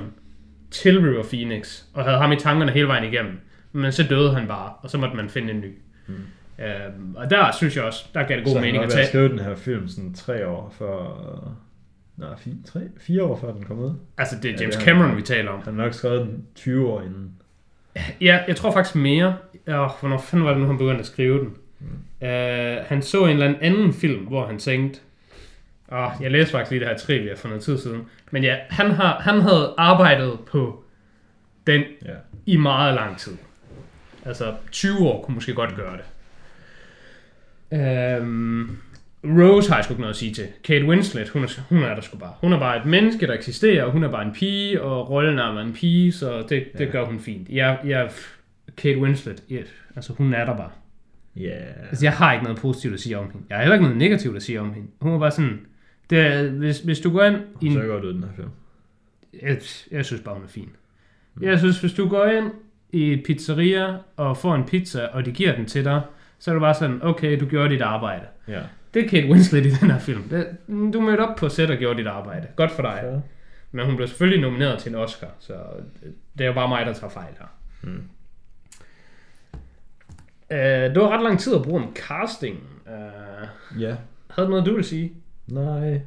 til 0.72 1.00
River 1.02 1.24
Phoenix, 1.24 1.84
og 1.94 2.04
havde 2.04 2.18
ham 2.18 2.32
i 2.32 2.36
tankerne 2.36 2.72
hele 2.72 2.88
vejen 2.88 3.14
igennem. 3.14 3.40
Men 3.72 3.92
så 3.92 4.04
døde 4.04 4.34
han 4.36 4.48
bare, 4.48 4.74
og 4.82 4.90
så 4.90 4.98
måtte 4.98 5.16
man 5.16 5.30
finde 5.30 5.54
en 5.54 5.60
ny. 5.60 5.78
Mm. 6.08 6.14
Øhm, 6.60 7.16
og 7.16 7.30
der 7.30 7.52
synes 7.58 7.76
jeg 7.76 7.84
også, 7.84 8.06
der 8.14 8.24
gav 8.24 8.36
det 8.38 8.46
god 8.46 8.54
så 8.54 8.60
mening 8.62 8.84
at 8.84 8.90
tage. 8.90 9.08
skrevet 9.08 9.32
den 9.32 9.40
her 9.40 9.56
film 9.56 9.88
sådan 9.88 10.14
tre 10.14 10.48
år 10.48 10.76
før... 10.78 11.58
Nej, 12.18 12.38
fire, 12.38 12.54
tre, 12.66 12.80
fire 12.98 13.24
år 13.24 13.40
før 13.42 13.54
den 13.54 13.64
kom 13.64 13.80
ud. 13.80 13.94
Altså, 14.18 14.36
det 14.42 14.46
er 14.46 14.54
Ja, 14.54 14.62
James 14.62 14.76
det 14.76 14.84
har 14.84 14.92
Cameron, 14.92 15.10
han. 15.10 15.18
vi 15.18 15.22
taler 15.22 15.52
om. 15.52 15.62
Han 15.64 15.76
har 15.76 15.84
nok 15.84 15.94
skrevet 15.94 16.22
den 16.22 16.46
20 16.56 16.88
år 16.90 17.02
inden. 17.02 17.32
Ja, 18.22 18.40
jeg 18.48 18.56
tror 18.56 18.72
faktisk 18.72 18.96
mere. 18.96 19.38
Ja, 19.68 19.88
hvornår 20.00 20.18
fanden 20.18 20.46
var 20.46 20.52
det 20.52 20.62
nu, 20.62 20.68
han 20.68 20.78
begyndte 20.78 21.00
at 21.00 21.06
skrive 21.06 21.40
den? 21.40 21.54
Mm. 21.84 22.28
Uh, 22.28 22.86
han 22.88 23.02
så 23.02 23.26
en 23.26 23.30
eller 23.30 23.54
anden 23.62 23.94
film, 23.94 24.24
hvor 24.26 24.46
han 24.48 24.60
tænkte, 24.60 25.00
oh, 25.88 26.12
jeg 26.22 26.32
læste 26.32 26.52
faktisk 26.52 26.72
lige 26.72 26.80
det 26.80 26.88
her 26.90 26.98
trivia 26.98 27.34
for 27.34 27.48
noget 27.48 27.64
tid 27.64 27.78
siden, 27.78 28.02
men 28.32 28.44
ja, 28.44 28.56
han, 28.70 28.92
har, 28.92 29.20
han 29.20 29.42
havde 29.42 29.74
arbejdet 29.78 30.40
på 30.52 30.84
den 31.68 31.82
Ja. 32.06 32.12
i 32.46 32.58
meget 32.58 32.94
lang 32.96 33.18
tid. 33.18 33.34
Altså 34.26 34.54
20 34.72 34.98
år 35.00 35.24
kunne 35.24 35.36
måske 35.36 35.54
godt 35.54 35.76
gøre 35.76 35.98
det. 35.98 36.06
Um, 38.22 38.78
Rose 39.26 39.70
har 39.70 39.78
jeg 39.78 39.84
sgu 39.84 39.94
ikke 39.94 40.02
noget 40.02 40.14
at 40.14 40.18
sige 40.18 40.34
til. 40.34 40.48
Kate 40.64 40.86
Winslet, 40.86 41.30
hun 41.30 41.44
er, 41.44 41.48
hun 41.70 41.84
er 41.84 41.96
der 41.96 42.02
sgu 42.02 42.18
bare. 42.18 42.34
Hun 42.42 42.54
er 42.54 42.60
bare 42.60 42.78
et 42.78 42.86
menneske, 42.86 43.28
der 43.28 43.34
eksisterer, 43.34 43.84
og 43.84 43.92
hun 43.92 44.04
er 44.04 44.12
bare 44.12 44.26
en 44.26 44.34
pige, 44.34 44.82
og 44.82 45.10
rollen 45.10 45.40
er 45.40 45.62
en 45.62 45.74
pige, 45.74 46.12
så 46.12 46.38
det, 46.42 46.50
det 46.50 46.80
Ja. 46.80 46.86
gør 46.86 47.06
hun 47.06 47.20
fint. 47.20 47.50
Jeg, 47.50 47.80
jeg, 47.86 48.10
Kate 48.78 49.00
Winslet, 49.00 49.44
ja, 49.50 49.58
altså 49.96 50.14
hun 50.14 50.34
er 50.34 50.46
der 50.46 50.58
bare. 50.58 50.70
Ja. 51.36 51.58
Altså 51.90 52.06
jeg 52.06 52.14
har 52.14 52.34
ikke 52.34 52.44
noget 52.44 52.60
positivt 52.60 52.94
at 52.94 53.00
sige 53.00 53.18
om 53.18 53.32
hende. 53.32 53.46
Jeg 53.50 53.58
har 53.58 53.62
heller 53.64 53.74
ikke 53.76 53.84
noget 53.84 53.98
negativt 53.98 54.36
at 54.36 54.44
sige 54.44 54.60
om 54.62 54.74
hende. 54.74 54.88
Hun 55.02 55.14
er 55.14 55.20
bare 55.20 55.32
sådan, 55.32 55.60
det 56.10 56.20
er, 56.20 56.50
hvis, 56.50 56.80
hvis 56.80 57.00
du 57.00 57.12
går 57.12 57.24
ind 57.24 57.38
i 57.62 57.68
Hun 57.68 57.78
ser 57.82 57.88
godt 57.88 58.04
ud, 58.04 58.14
den 58.14 58.24
her 58.24 58.30
film. 58.36 58.50
jeg, 59.42 59.58
jeg 59.92 60.06
synes 60.06 60.22
bare, 60.22 60.36
hun 60.36 60.44
er 60.44 60.48
fin. 60.48 60.70
Jeg 61.42 61.60
synes, 61.60 61.80
hvis 61.80 61.94
du 61.94 62.08
går 62.10 62.26
ind 62.26 62.52
i 62.92 63.22
pizzeria 63.26 63.98
og 64.18 64.38
får 64.38 64.56
en 64.56 64.64
pizza, 64.66 65.06
og 65.06 65.26
de 65.26 65.32
giver 65.32 65.56
den 65.56 65.66
til 65.66 65.84
dig, 65.86 66.02
så 66.40 66.52
er 66.52 66.56
det 66.56 66.62
bare 66.62 66.74
sådan, 66.74 67.00
okay, 67.04 67.40
du 67.40 67.46
gjorde 67.46 67.70
dit 67.70 67.82
arbejde. 67.82 68.26
Ja. 68.48 68.62
Det 68.94 69.06
er 69.06 69.10
Kate 69.10 69.28
Winslet 69.28 69.66
i 69.66 69.70
den 69.70 69.92
her 69.92 70.00
film. 70.00 70.24
Det, 70.30 70.48
du 70.94 71.02
mødte 71.02 71.22
op 71.22 71.36
på 71.36 71.50
sæt 71.50 71.72
og 71.72 71.78
gjorde 71.78 71.98
dit 72.00 72.08
arbejde. 72.08 72.48
Godt 72.56 72.72
for 72.72 72.82
dig. 72.82 73.00
Ja. 73.04 73.20
Men 73.72 73.86
hun 73.86 73.96
blev 73.96 74.08
selvfølgelig 74.08 74.42
nomineret 74.42 74.80
til 74.80 74.90
en 74.90 74.96
Oscar, 74.96 75.28
så 75.40 75.54
det 76.38 76.44
er 76.44 76.48
jo 76.48 76.54
bare 76.54 76.68
mig, 76.68 76.86
der 76.86 76.94
tager 76.94 77.10
fejl 77.12 77.34
her. 77.40 77.48
Mm. 77.82 78.02
Uh, 80.54 80.94
det 80.94 80.96
var 81.02 81.10
ret 81.18 81.24
lang 81.24 81.40
tid 81.40 81.56
at 81.56 81.62
bruge 81.62 81.82
om 81.84 81.96
casting. 81.96 82.60
Uh, 82.86 83.82
Ja. 83.82 83.96
havde 84.32 84.46
du 84.48 84.50
noget, 84.50 84.66
du 84.66 84.72
ville 84.72 84.84
sige? 84.88 85.14
Nej. 85.48 86.02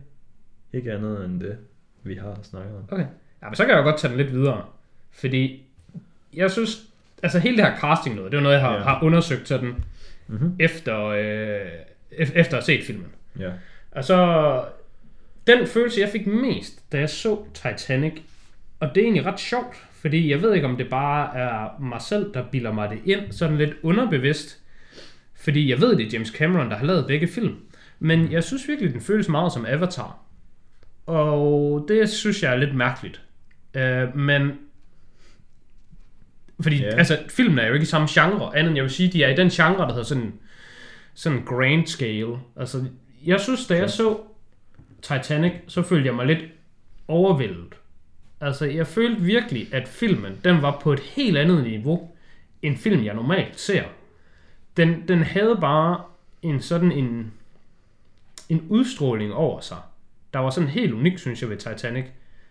Ikke 0.73 0.93
andet 0.93 1.25
end 1.25 1.41
det, 1.41 1.59
vi 2.03 2.15
har 2.15 2.39
snakket 2.43 2.77
om. 2.77 2.85
Okay. 2.91 3.07
Ja, 3.43 3.47
men 3.49 3.55
så 3.57 3.65
kan 3.65 3.71
jeg 3.71 3.79
jo 3.79 3.83
godt 3.85 3.99
tage 3.99 4.09
den 4.11 4.19
lidt 4.21 4.33
videre. 4.33 4.65
Fordi 5.13 5.63
jeg 6.35 6.51
synes, 6.51 6.83
altså 7.23 7.39
hele 7.39 7.57
det 7.57 7.65
her 7.65 7.77
casting 7.79 8.17
noget, 8.17 8.33
det 8.33 8.37
var 8.37 8.43
noget, 8.43 8.55
jeg 8.57 8.63
har, 8.65 8.75
Ja. 8.75 8.83
har 8.83 9.03
undersøgt 9.03 9.49
sådan, 9.49 9.75
Mhm. 10.27 10.57
efter, 10.61 11.05
øh, 11.07 11.61
ef- 12.13 12.39
efter 12.39 12.57
at 12.59 12.65
have 12.67 12.79
set 12.79 12.85
filmen. 12.87 13.07
Ja. 13.39 13.51
Og 13.91 14.05
så, 14.05 14.65
den 15.47 15.67
følelse, 15.67 16.01
jeg 16.01 16.09
fik 16.09 16.27
mest, 16.27 16.93
da 16.93 16.99
jeg 16.99 17.11
så 17.11 17.39
Titanic, 17.55 18.13
og 18.81 18.89
det 18.95 19.01
er 19.01 19.05
egentlig 19.05 19.27
ret 19.27 19.41
sjovt, 19.41 19.77
fordi 20.07 20.31
jeg 20.31 20.43
ved 20.43 20.55
ikke, 20.55 20.67
om 20.67 20.77
det 20.77 20.89
bare 20.91 21.37
er 21.37 21.81
mig 21.81 22.03
selv, 22.03 22.35
der 22.35 22.45
bilder 22.51 22.73
mig 22.73 22.91
det 22.91 22.99
ind, 23.05 23.33
sådan 23.33 23.57
lidt 23.57 23.71
underbevidst, 23.83 24.59
fordi 25.35 25.71
jeg 25.71 25.81
ved, 25.81 25.97
det 25.97 26.07
er 26.07 26.11
James 26.13 26.29
Cameron, 26.29 26.71
der 26.71 26.77
har 26.77 26.87
lavet 26.87 27.07
begge 27.07 27.29
film. 27.29 27.55
Men 27.99 28.33
jeg 28.33 28.45
synes 28.45 28.69
virkelig, 28.69 28.93
den 28.93 29.01
føles 29.01 29.29
meget 29.29 29.53
som 29.53 29.67
Avatar. 29.69 30.19
Og 31.07 31.85
det 31.89 32.09
synes 32.09 32.43
jeg 32.43 32.53
er 32.53 32.57
lidt 32.57 32.75
mærkeligt. 32.75 33.23
Øh, 33.75 34.17
men 34.17 34.51
fordi, 36.61 36.83
yeah. 36.83 36.99
altså, 36.99 37.19
filmen 37.29 37.59
er 37.59 37.67
jo 37.67 37.75
ikke 37.75 37.85
i 37.85 37.87
samme 37.87 38.09
genre, 38.11 38.57
andet 38.57 38.71
end 38.71 38.77
jeg 38.77 38.85
vil 38.85 38.93
sige, 38.93 39.13
de 39.13 39.25
er 39.25 39.29
i 39.29 39.37
den 39.37 39.49
genre, 39.49 39.87
der 39.87 39.89
hedder 39.89 40.03
sådan, 40.03 40.33
sådan 41.15 41.45
grand 41.45 41.87
scale. 41.87 42.37
Altså, 42.57 42.85
jeg 43.25 43.41
synes, 43.41 43.67
da 43.67 43.77
jeg 43.77 43.91
så 43.91 44.19
Titanic, 45.03 45.53
så 45.69 45.83
følte 45.83 46.07
jeg 46.07 46.15
mig 46.15 46.27
lidt 46.27 46.45
overvældet. 47.09 47.75
Altså, 48.41 48.67
jeg 48.67 48.87
følte 48.87 49.21
virkelig, 49.21 49.75
at 49.75 49.89
filmen, 49.89 50.41
den 50.45 50.63
var 50.63 50.81
på 50.83 50.93
et 50.93 51.01
helt 51.01 51.39
andet 51.39 51.63
niveau, 51.63 52.11
end 52.63 52.77
film, 52.77 53.05
jeg 53.05 53.15
normalt 53.15 53.61
ser. 53.61 53.85
Den, 54.77 55.09
den 55.09 55.23
havde 55.23 55.59
bare 55.61 56.03
en 56.43 56.61
sådan 56.61 56.93
en, 56.93 57.33
en 58.49 58.67
udstråling 58.69 59.35
over 59.35 59.61
sig, 59.61 59.79
der 60.33 60.39
var 60.39 60.51
sådan 60.51 60.69
helt 60.69 60.93
unik, 60.93 61.19
synes 61.19 61.43
jeg, 61.43 61.51
ved 61.51 61.57
Titanic. 61.57 62.05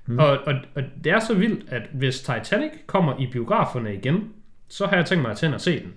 Mm. 0.06 0.20
Og, 0.20 0.28
og, 0.46 0.54
og 0.76 0.84
det 1.04 1.12
er 1.12 1.20
så 1.20 1.34
vildt, 1.34 1.70
at 1.70 1.82
hvis 1.94 2.20
Titanic 2.20 2.72
kommer 2.88 3.20
i 3.20 3.28
biograferne 3.32 3.96
igen, 3.96 4.34
så 4.68 4.86
har 4.86 4.96
jeg 4.96 5.06
tænkt 5.06 5.22
mig 5.22 5.32
at 5.32 5.38
tænde 5.38 5.56
og 5.56 5.62
se 5.62 5.80
den. 5.80 5.94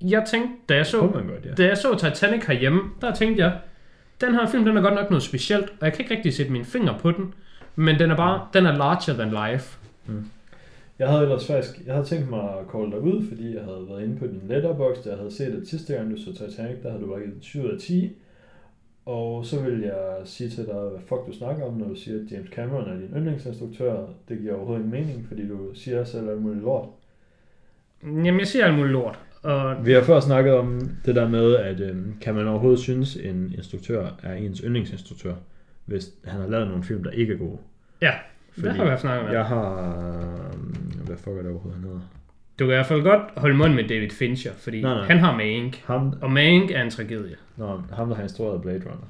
Jeg 0.00 0.24
tænkte, 0.30 0.54
da 0.68 0.76
jeg 0.76 0.86
så, 0.86 1.02
man 1.14 1.26
godt, 1.26 1.44
ja. 1.44 1.54
da 1.54 1.66
jeg 1.66 1.76
så 1.76 1.94
Titanic 1.98 2.44
herhjemme, 2.44 2.82
der 3.00 3.14
tænkte 3.14 3.42
jeg, 3.42 3.58
den 4.20 4.34
her 4.34 4.50
film, 4.50 4.64
den 4.64 4.76
er 4.76 4.80
godt 4.80 4.94
nok 4.94 5.10
noget 5.10 5.22
specielt, 5.22 5.68
og 5.68 5.86
jeg 5.86 5.92
kan 5.92 6.04
ikke 6.04 6.14
rigtig 6.14 6.34
sætte 6.34 6.52
mine 6.52 6.64
fingre 6.64 6.98
på 7.00 7.12
den, 7.12 7.34
men 7.76 7.98
den 7.98 8.10
er 8.10 8.16
bare, 8.16 8.46
den 8.52 8.66
er 8.66 8.76
larger 8.76 9.12
than 9.14 9.50
life. 9.50 9.78
Jeg 10.98 11.08
havde 11.08 11.22
ellers 11.22 11.46
faktisk, 11.46 11.86
jeg 11.86 11.94
havde 11.94 12.06
tænkt 12.06 12.30
mig 12.30 12.42
at 12.42 12.66
call 12.72 12.90
dig 12.90 13.00
ud, 13.00 13.28
fordi 13.28 13.54
jeg 13.54 13.64
havde 13.64 13.86
været 13.88 14.02
inde 14.02 14.18
på 14.18 14.26
din 14.26 14.42
letterbox, 14.48 14.96
da 15.04 15.08
jeg 15.08 15.18
havde 15.18 15.34
set 15.34 15.52
det 15.52 15.68
sidste 15.68 15.94
gang, 15.94 16.10
du 16.10 16.16
så 16.16 16.32
Titanic, 16.32 16.82
der 16.82 16.90
havde 16.90 17.02
du 17.02 17.10
været 17.14 17.32
7 17.40 17.62
ud 17.62 17.68
af 17.68 17.78
10. 17.78 18.16
Og 19.06 19.46
så 19.46 19.60
vil 19.60 19.80
jeg 19.80 20.16
sige 20.24 20.50
til 20.50 20.66
dig, 20.66 20.74
hvad 20.74 21.00
fuck 21.00 21.26
du 21.26 21.32
snakker 21.32 21.64
om, 21.64 21.74
når 21.74 21.88
du 21.88 21.94
siger, 21.94 22.20
at 22.20 22.32
James 22.32 22.50
Cameron 22.50 22.88
er 22.88 22.94
din 22.94 23.16
yndlingsinstruktør. 23.16 24.06
Det 24.28 24.38
giver 24.38 24.54
overhovedet 24.54 24.84
ingen 24.84 25.00
mening, 25.00 25.28
fordi 25.28 25.48
du 25.48 25.74
siger 25.74 26.04
selv 26.04 26.30
alt 26.30 26.42
muligt 26.42 26.62
lort. 26.62 26.88
Jamen, 28.02 28.38
jeg 28.38 28.46
siger 28.46 28.64
alt 28.64 28.76
muligt 28.76 28.92
lort. 28.92 29.18
Og 29.42 29.86
Vi 29.86 29.92
har 29.92 30.02
før 30.02 30.20
snakket 30.20 30.54
om 30.54 30.80
det 31.04 31.14
der 31.14 31.28
med, 31.28 31.56
at 31.56 31.80
øhm, 31.80 32.14
kan 32.20 32.34
man 32.34 32.48
overhovedet 32.48 32.80
synes, 32.80 33.16
en 33.16 33.54
instruktør 33.56 34.08
er 34.22 34.34
ens 34.34 34.58
yndlingsinstruktør, 34.58 35.34
hvis 35.86 36.10
han 36.24 36.40
har 36.40 36.48
lavet 36.48 36.68
nogle 36.68 36.82
film, 36.84 37.04
der 37.04 37.10
ikke 37.10 37.34
er 37.34 37.38
gode. 37.38 37.58
ja, 38.00 38.12
det 38.56 38.72
har 38.76 38.84
haft 38.84 39.00
snakket 39.00 39.28
om. 39.28 39.34
Jeg 39.34 39.44
har... 39.44 39.96
øhm, 40.52 40.74
Hvad 41.06 41.16
fuck 41.16 41.28
er 41.36 41.42
det 41.42 41.50
overhovedet, 41.50 41.80
han 41.80 41.88
hedder? 41.88 42.00
Du 42.58 42.64
kan 42.64 42.66
i 42.66 42.74
hvert 42.74 42.86
fald 42.86 43.02
godt 43.02 43.22
holde 43.36 43.56
mund 43.56 43.74
med 43.74 43.88
David 43.88 44.10
Fincher, 44.10 44.52
fordi 44.52 44.82
Nej, 44.82 44.94
nej. 44.94 45.06
han 45.06 45.18
har 45.18 45.36
Mank. 45.36 45.76
Ham, 45.84 46.14
Og 46.22 46.30
Mank 46.32 46.70
er 46.70 46.82
en 46.82 46.90
tragedie. 46.90 47.36
nå, 47.56 47.82
ham 47.92 48.08
der 48.08 48.16
har 48.16 48.22
instrueret 48.22 48.62
Blade 48.62 48.78
Runner. 48.84 49.06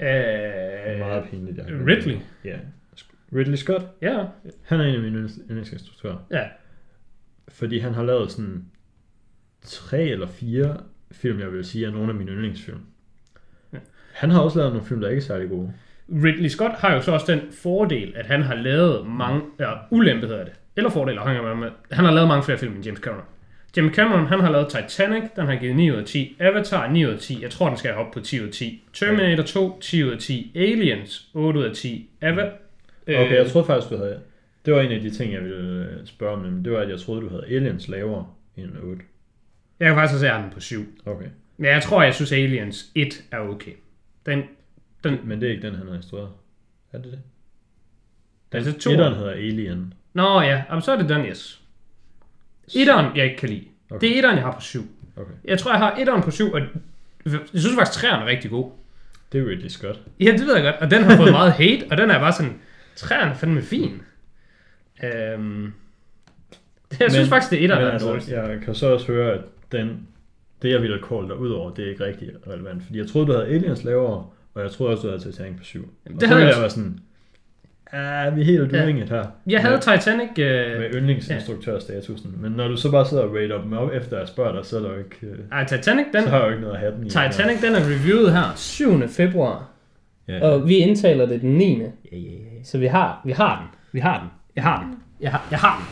Øh, 0.00 0.98
Meget 0.98 1.24
pinligt. 1.30 1.58
Jeg 1.58 1.66
Ridley? 1.68 2.16
Ja. 2.44 2.56
Ridley 3.34 3.56
Scott. 3.56 3.82
Ja, 4.02 4.24
Han 4.62 4.80
er 4.80 4.84
en 4.84 4.94
af 4.94 5.00
mine 5.00 5.18
yndlings- 5.24 5.40
yndlingsinstruktører. 5.48 6.18
ja. 6.30 6.44
Fordi 7.48 7.78
han 7.78 7.94
har 7.94 8.02
lavet 8.02 8.30
sådan 8.32 8.64
tre 9.62 10.02
eller 10.02 10.26
fire 10.26 10.76
film, 11.12 11.40
jeg 11.40 11.52
vil 11.52 11.64
sige, 11.64 11.86
er 11.86 11.90
nogle 11.90 12.08
af 12.08 12.14
mine 12.14 12.30
yndlingsfilm. 12.30 12.80
Han 14.16 14.30
har 14.30 14.40
også 14.40 14.58
lavet 14.58 14.72
nogle 14.72 14.86
film, 14.86 15.00
der 15.00 15.08
ikke 15.08 15.20
er 15.20 15.24
særlig 15.24 15.48
gode. 15.48 15.72
Ridley 16.08 16.48
Scott 16.48 16.74
har 16.74 16.94
jo 16.94 17.00
så 17.02 17.12
også 17.12 17.32
den 17.32 17.40
fordel, 17.62 18.12
at 18.16 18.26
han 18.26 18.42
har 18.42 18.54
lavet 18.54 19.06
mange, 19.06 19.42
ja, 19.60 19.72
ulempe 19.90 20.26
hedder 20.26 20.44
det, 20.44 20.52
eller 20.76 20.90
fordel, 20.90 21.18
afhænger 21.18 21.50
af, 21.50 21.56
med. 21.56 21.68
Han 21.90 22.04
har 22.04 22.12
lavet 22.12 22.28
mange 22.28 22.42
flere 22.42 22.58
film 22.58 22.74
end 22.74 22.84
James 22.84 23.00
Cameron. 23.00 23.24
James 23.76 23.96
Cameron, 23.96 24.26
han 24.26 24.40
har 24.40 24.50
lavet 24.50 24.68
Titanic, 24.68 25.22
den 25.36 25.46
har 25.46 25.56
givet 25.56 25.76
9 25.76 25.90
ud 25.90 25.96
af 25.96 26.04
10. 26.04 26.36
Avatar, 26.40 26.90
9 26.90 27.06
ud 27.06 27.10
af 27.10 27.18
10. 27.18 27.42
Jeg 27.42 27.50
tror, 27.50 27.68
den 27.68 27.76
skal 27.76 27.94
op 27.94 28.10
på 28.10 28.20
10 28.20 28.40
ud 28.40 28.46
af 28.46 28.52
10. 28.52 28.84
Terminator 28.92 29.42
2, 29.42 29.80
10 29.80 30.04
ud 30.04 30.10
af 30.10 30.18
10. 30.18 30.52
Aliens, 30.54 31.28
8 31.34 31.60
ud 31.60 31.64
af 31.64 31.72
10. 31.74 32.10
Ava, 32.20 32.50
Okay, 33.08 33.36
jeg 33.36 33.46
troede 33.46 33.66
faktisk, 33.66 33.90
du 33.90 33.96
havde... 33.96 34.20
Det 34.66 34.74
var 34.74 34.80
en 34.80 34.92
af 34.92 35.00
de 35.00 35.10
ting, 35.10 35.32
jeg 35.32 35.42
ville 35.42 35.88
øh, 35.90 36.06
spørge 36.06 36.32
om, 36.32 36.38
men 36.38 36.64
det 36.64 36.72
var, 36.72 36.78
at 36.78 36.88
jeg 36.88 37.00
troede, 37.00 37.20
du 37.20 37.28
havde 37.28 37.44
Aliens 37.46 37.88
lavere 37.88 38.26
end 38.56 38.70
8. 38.82 39.02
jeg 39.80 39.86
kan 39.86 39.96
faktisk 39.96 40.14
også 40.14 40.26
se 40.26 40.42
den 40.42 40.50
på 40.54 40.60
7. 40.60 40.86
Okay. 41.06 41.26
Men 41.56 41.70
jeg 41.70 41.82
tror, 41.82 42.02
jeg 42.02 42.14
synes 42.14 42.32
Aliens 42.32 42.86
1 42.94 43.24
er 43.32 43.38
okay. 43.38 43.72
Den, 44.26 44.42
den, 45.04 45.18
Men 45.24 45.40
det 45.40 45.46
er 45.46 45.50
ikke 45.52 45.66
den, 45.66 45.74
han 45.74 45.86
har 45.86 45.94
instrueret. 45.94 46.30
Er 46.92 46.98
det 46.98 47.12
det? 47.12 47.20
altså 48.52 48.78
to. 48.78 48.90
Etteren 48.90 49.14
hedder 49.14 49.30
Alien. 49.30 49.94
Nå 50.12 50.40
ja, 50.40 50.62
jamen, 50.68 50.82
så 50.82 50.92
er 50.92 50.96
det 50.96 51.08
den, 51.08 51.26
yes. 51.26 51.62
Etteren, 52.74 53.16
jeg 53.16 53.24
ikke 53.24 53.36
kan 53.36 53.48
lide. 53.48 53.64
Okay. 53.90 54.00
Det 54.00 54.14
er 54.14 54.18
etteren, 54.18 54.36
jeg 54.36 54.44
har 54.44 54.52
på 54.52 54.60
7. 54.60 54.80
Okay. 55.16 55.32
Jeg 55.44 55.58
tror, 55.58 55.70
jeg 55.70 55.78
har 55.78 55.96
etteren 55.96 56.22
på 56.22 56.30
7, 56.30 56.52
og 56.52 56.60
jeg 57.24 57.40
synes 57.54 57.74
faktisk, 57.74 57.98
træerne 57.98 58.22
er 58.22 58.26
rigtig 58.26 58.50
god. 58.50 58.70
Det 59.32 59.40
er 59.40 59.46
Ridley 59.46 59.68
Scott. 59.68 60.00
Ja, 60.20 60.32
det 60.32 60.46
ved 60.46 60.54
jeg 60.54 60.62
godt. 60.62 60.76
Og 60.76 60.90
den 60.90 61.02
har 61.02 61.16
fået 61.16 61.32
meget 61.32 61.52
hate, 61.52 61.86
og 61.90 61.96
den 61.96 62.10
er 62.10 62.18
bare 62.18 62.32
sådan, 62.32 62.60
træerne 62.96 63.30
er 63.30 63.34
fandme 63.34 63.62
fin. 63.62 64.02
Øhm, 65.02 65.72
jeg 67.00 67.12
synes 67.12 67.28
faktisk, 67.28 67.50
det 67.50 67.60
er 67.60 67.64
etteren, 67.64 67.80
men 67.80 67.84
der 67.84 67.88
er 67.88 67.92
altså, 67.92 68.08
dårligst. 68.08 68.30
Jeg 68.30 68.60
kan 68.64 68.74
så 68.74 68.86
også 68.86 69.06
høre, 69.06 69.32
at 69.32 69.40
den, 69.72 70.08
det 70.66 70.72
jeg 70.72 70.82
ville 70.82 70.98
call 71.08 71.28
dig 71.28 71.36
ud 71.38 71.50
over, 71.50 71.70
det 71.74 71.84
er 71.84 71.88
ikke 71.90 72.04
rigtig 72.04 72.28
relevant. 72.50 72.82
Fordi 72.84 72.98
jeg 72.98 73.06
troede, 73.06 73.26
du 73.26 73.32
havde 73.32 73.46
Aliens 73.46 73.84
lavere, 73.84 74.26
og 74.54 74.62
jeg 74.62 74.70
troede 74.70 74.92
også, 74.92 75.02
du 75.02 75.08
havde 75.08 75.22
Titanic 75.32 75.58
på 75.58 75.64
7. 75.64 75.78
Jamen, 76.06 76.16
Og 76.16 76.20
det 76.20 76.28
så 76.28 76.34
havde 76.34 76.48
jeg 76.48 76.60
være 76.60 76.70
sådan, 76.70 76.98
ah, 77.92 78.36
vi 78.36 78.40
er 78.40 78.44
helt 78.44 78.72
Ja. 78.72 78.84
uenige 78.84 79.08
her. 79.08 79.24
Jeg 79.46 79.60
havde 79.60 79.74
med, 79.74 79.98
Titanic... 79.98 80.28
Øh, 80.38 80.80
med 80.80 80.94
yndlingsinstruktørstatusen. 80.94 82.34
Men 82.38 82.52
når 82.52 82.68
du 82.68 82.76
så 82.76 82.90
bare 82.90 83.06
sidder 83.06 83.22
og 83.22 83.34
rater 83.34 83.62
dem 83.62 83.72
op, 83.72 83.90
efter 83.92 84.18
jeg 84.18 84.28
spørger 84.28 84.52
dig, 84.56 84.64
så 84.64 84.76
er 84.76 84.80
der 84.80 84.90
jo 84.92 84.98
ikke, 84.98 85.16
øh, 85.22 85.38
ej, 85.52 85.64
Titanic, 85.66 86.06
den, 86.12 86.22
så 86.22 86.28
har 86.30 86.36
jeg 86.38 86.44
jo 86.46 86.50
ikke 86.50 86.60
noget 86.62 86.74
at 86.74 86.80
have 86.80 86.92
den 86.94 87.06
i. 87.06 87.10
Titanic, 87.10 87.60
den 87.60 87.74
er 87.74 87.80
reviewet 87.80 88.32
her 88.32 88.52
7. 88.56 89.08
februar. 89.08 89.68
Ja. 90.28 90.48
Og 90.50 90.68
vi 90.68 90.76
indtaler 90.76 91.26
det 91.26 91.40
den 91.40 91.50
9. 91.50 91.78
Ja, 91.78 91.84
ja, 92.12 92.16
ja. 92.18 92.62
Så 92.64 92.78
vi 92.78 92.86
har, 92.86 93.20
vi 93.24 93.32
har 93.32 93.58
den. 93.60 93.66
Vi 93.92 94.00
har 94.00 94.20
den. 94.20 94.28
Jeg 94.56 94.62
har 94.64 94.80
den. 94.82 94.94
Jeg 95.20 95.30
har, 95.30 95.46
jeg 95.50 95.58
har 95.58 95.76
den. 95.76 95.86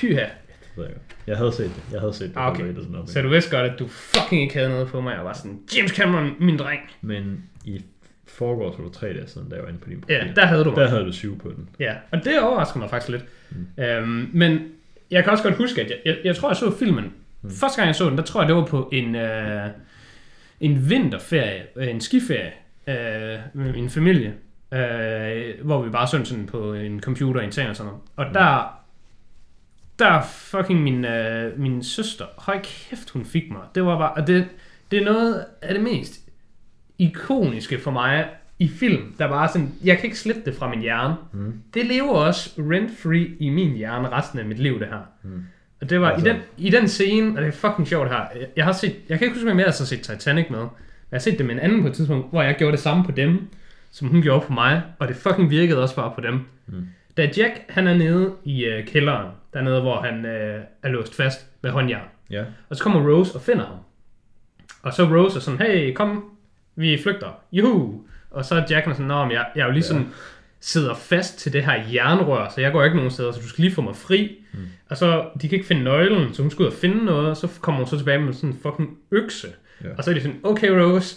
Pyha. 0.00 0.20
Det 0.20 0.28
ved 0.76 0.84
jeg 0.84 0.92
godt. 0.94 1.15
Jeg 1.26 1.36
havde 1.36 1.52
set 1.52 1.70
det. 1.76 1.82
Jeg 1.92 2.00
havde 2.00 2.12
set 2.12 2.28
det. 2.28 2.36
Ah, 2.36 2.50
okay. 2.52 2.62
og 2.62 2.68
ratet 2.68 2.82
sådan 2.84 2.96
op, 2.96 3.08
Så 3.08 3.22
du 3.22 3.28
vidste 3.28 3.56
godt, 3.56 3.70
at 3.70 3.78
du 3.78 3.86
fucking 3.88 4.42
ikke 4.42 4.54
havde 4.54 4.68
noget 4.68 4.88
på 4.88 5.00
mig. 5.00 5.14
Jeg 5.16 5.24
var 5.24 5.32
sådan, 5.32 5.60
James 5.76 5.90
Cameron, 5.90 6.34
min 6.40 6.58
dreng. 6.58 6.80
Men 7.00 7.44
i 7.64 7.84
forgårs 8.26 8.78
var 8.78 8.84
du 8.84 8.90
tre 8.90 9.06
dage 9.06 9.26
siden, 9.26 9.48
da 9.48 9.54
jeg 9.54 9.62
var 9.62 9.68
inde 9.68 9.80
på 9.80 9.88
din 9.90 10.00
profil. 10.00 10.16
Ja, 10.16 10.24
der 10.36 10.46
havde 10.46 10.64
du 10.64 10.70
mig. 10.70 10.78
Der 10.80 10.88
havde 10.88 11.04
du 11.04 11.12
syv 11.12 11.38
på 11.38 11.48
den. 11.48 11.68
Ja, 11.80 11.94
og 12.10 12.24
det 12.24 12.40
overrasker 12.42 12.78
mig 12.78 12.90
faktisk 12.90 13.10
lidt. 13.10 13.24
Mm. 13.50 13.84
Øhm, 13.84 14.30
men 14.32 14.60
jeg 15.10 15.24
kan 15.24 15.32
også 15.32 15.44
godt 15.44 15.56
huske, 15.56 15.82
at 15.82 15.90
jeg, 15.90 15.98
jeg, 16.04 16.16
jeg 16.24 16.36
tror, 16.36 16.48
jeg 16.48 16.56
så 16.56 16.76
filmen. 16.78 17.12
Mm. 17.42 17.50
Første 17.50 17.76
gang, 17.76 17.86
jeg 17.86 17.94
så 17.94 18.08
den, 18.10 18.18
der 18.18 18.24
tror 18.24 18.40
jeg, 18.40 18.48
det 18.48 18.56
var 18.56 18.64
på 18.64 18.88
en, 18.92 19.14
øh, 19.14 19.66
en 20.60 20.90
vinterferie, 20.90 21.62
øh, 21.76 21.90
en 21.90 22.00
skiferie 22.00 22.52
øh, 22.86 23.38
med 23.54 23.72
min 23.72 23.90
familie. 23.90 24.34
Øh, 24.74 25.54
hvor 25.64 25.82
vi 25.82 25.90
bare 25.90 26.06
så 26.06 26.24
sådan 26.24 26.46
på 26.46 26.74
en 26.74 27.00
computer 27.00 27.40
i 27.40 27.44
en 27.44 27.52
seng 27.52 27.68
og 27.68 27.76
sådan 27.76 27.92
noget. 27.92 28.02
Og 28.16 28.34
der, 28.34 28.75
der 29.98 30.22
fucking 30.22 30.82
min, 30.82 31.04
øh, 31.04 31.58
min 31.60 31.84
søster, 31.84 32.24
høj 32.38 32.58
kæft, 32.62 33.10
hun 33.10 33.24
fik 33.24 33.50
mig. 33.50 33.60
Det 33.74 33.84
var 33.84 33.98
bare, 33.98 34.12
og 34.12 34.26
det, 34.26 34.46
det 34.90 35.00
er 35.00 35.04
noget 35.04 35.44
af 35.62 35.74
det 35.74 35.82
mest 35.82 36.20
ikoniske 36.98 37.78
for 37.80 37.90
mig 37.90 38.28
i 38.58 38.68
film, 38.68 39.14
der 39.18 39.28
bare 39.28 39.48
sådan, 39.48 39.72
jeg 39.84 39.96
kan 39.96 40.04
ikke 40.04 40.18
slippe 40.18 40.42
det 40.44 40.54
fra 40.54 40.68
min 40.70 40.80
hjerne. 40.80 41.14
Mm. 41.32 41.52
Det 41.74 41.86
lever 41.86 42.12
også 42.12 42.50
rent-free 42.58 43.28
i 43.40 43.48
min 43.48 43.76
hjerne 43.76 44.08
resten 44.08 44.38
af 44.38 44.44
mit 44.44 44.58
liv, 44.58 44.78
det 44.80 44.88
her. 44.88 45.00
Mm. 45.22 45.44
Og 45.80 45.90
det 45.90 46.00
var 46.00 46.10
Altså- 46.10 46.26
i, 46.26 46.30
den, 46.32 46.36
i 46.56 46.70
den 46.70 46.88
scene, 46.88 47.36
og 47.38 47.42
det 47.42 47.48
er 47.48 47.52
fucking 47.52 47.88
sjovt 47.88 48.08
her, 48.08 48.16
jeg- 48.34 48.46
jeg 48.56 48.64
har 48.64 48.72
set, 48.72 48.96
jeg 49.08 49.18
kan 49.18 49.24
ikke 49.26 49.34
huske, 49.36 49.44
hvem 49.46 49.58
jeg 49.58 49.66
har 49.66 49.72
set 49.72 50.00
Titanic 50.00 50.46
med. 50.50 50.58
Jeg 50.58 50.68
har 51.12 51.18
set 51.18 51.38
det 51.38 51.46
med 51.46 51.54
en 51.54 51.60
anden 51.60 51.82
på 51.82 51.88
et 51.88 51.94
tidspunkt, 51.94 52.30
hvor 52.30 52.42
jeg 52.42 52.54
gjorde 52.58 52.72
det 52.72 52.80
samme 52.80 53.04
på 53.04 53.10
dem, 53.12 53.48
som 53.90 54.08
hun 54.08 54.22
gjorde 54.22 54.46
på 54.46 54.52
mig, 54.52 54.82
og 54.98 55.08
det 55.08 55.16
fucking 55.16 55.50
virkede 55.50 55.82
også 55.82 55.96
bare 55.96 56.12
på 56.14 56.20
dem. 56.20 56.40
Mm. 56.66 56.86
Da 57.16 57.30
Jack, 57.36 57.52
han 57.68 57.86
er 57.86 57.94
nede 57.94 58.32
i 58.44 58.64
øh, 58.64 58.86
kælderen, 58.86 59.26
dernede, 59.54 59.80
hvor 59.80 60.00
han 60.00 60.26
øh, 60.26 60.60
er 60.82 60.88
låst 60.88 61.16
fast 61.16 61.46
med 61.62 61.70
håndjern, 61.70 62.06
Ja. 62.30 62.44
og 62.68 62.76
så 62.76 62.82
kommer 62.82 63.10
Rose 63.12 63.34
og 63.34 63.42
finder 63.42 63.66
ham. 63.66 63.76
Og 64.82 64.92
så 64.94 65.02
Rose 65.04 65.36
er 65.36 65.40
sådan, 65.40 65.60
hey, 65.66 65.94
kom, 65.94 66.24
vi 66.76 66.98
flygter. 67.02 67.28
Juhu! 67.52 68.00
Og 68.30 68.44
så 68.44 68.54
er 68.54 68.62
Jack 68.70 68.86
sådan, 68.86 69.06
nå, 69.06 69.24
men 69.24 69.32
jeg, 69.32 69.46
jeg 69.56 69.62
er 69.62 69.66
jo 69.66 69.72
lige 69.72 69.82
sådan, 69.82 70.06
sidder 70.60 70.94
fast 70.94 71.38
til 71.38 71.52
det 71.52 71.64
her 71.64 71.82
jernrør, 71.94 72.48
så 72.54 72.60
jeg 72.60 72.72
går 72.72 72.84
ikke 72.84 72.96
nogen 72.96 73.10
steder, 73.10 73.32
så 73.32 73.40
du 73.40 73.48
skal 73.48 73.62
lige 73.62 73.74
få 73.74 73.80
mig 73.80 73.96
fri. 73.96 74.36
Mm. 74.52 74.58
Og 74.90 74.96
så, 74.96 75.28
de 75.42 75.48
kan 75.48 75.56
ikke 75.56 75.66
finde 75.68 75.82
nøglen, 75.84 76.34
så 76.34 76.42
hun 76.42 76.50
skal 76.50 76.62
ud 76.62 76.66
og 76.66 76.72
finde 76.76 77.04
noget, 77.04 77.30
og 77.30 77.36
så 77.36 77.48
kommer 77.60 77.78
hun 77.80 77.88
så 77.88 77.98
tilbage 77.98 78.18
med 78.18 78.32
sådan 78.32 78.50
en 78.50 78.58
fucking 78.62 78.98
økse. 79.10 79.48
Ja. 79.84 79.88
Og 79.98 80.04
så 80.04 80.10
er 80.10 80.14
de 80.14 80.20
sådan, 80.20 80.40
okay 80.42 80.68
Rose, 80.68 81.16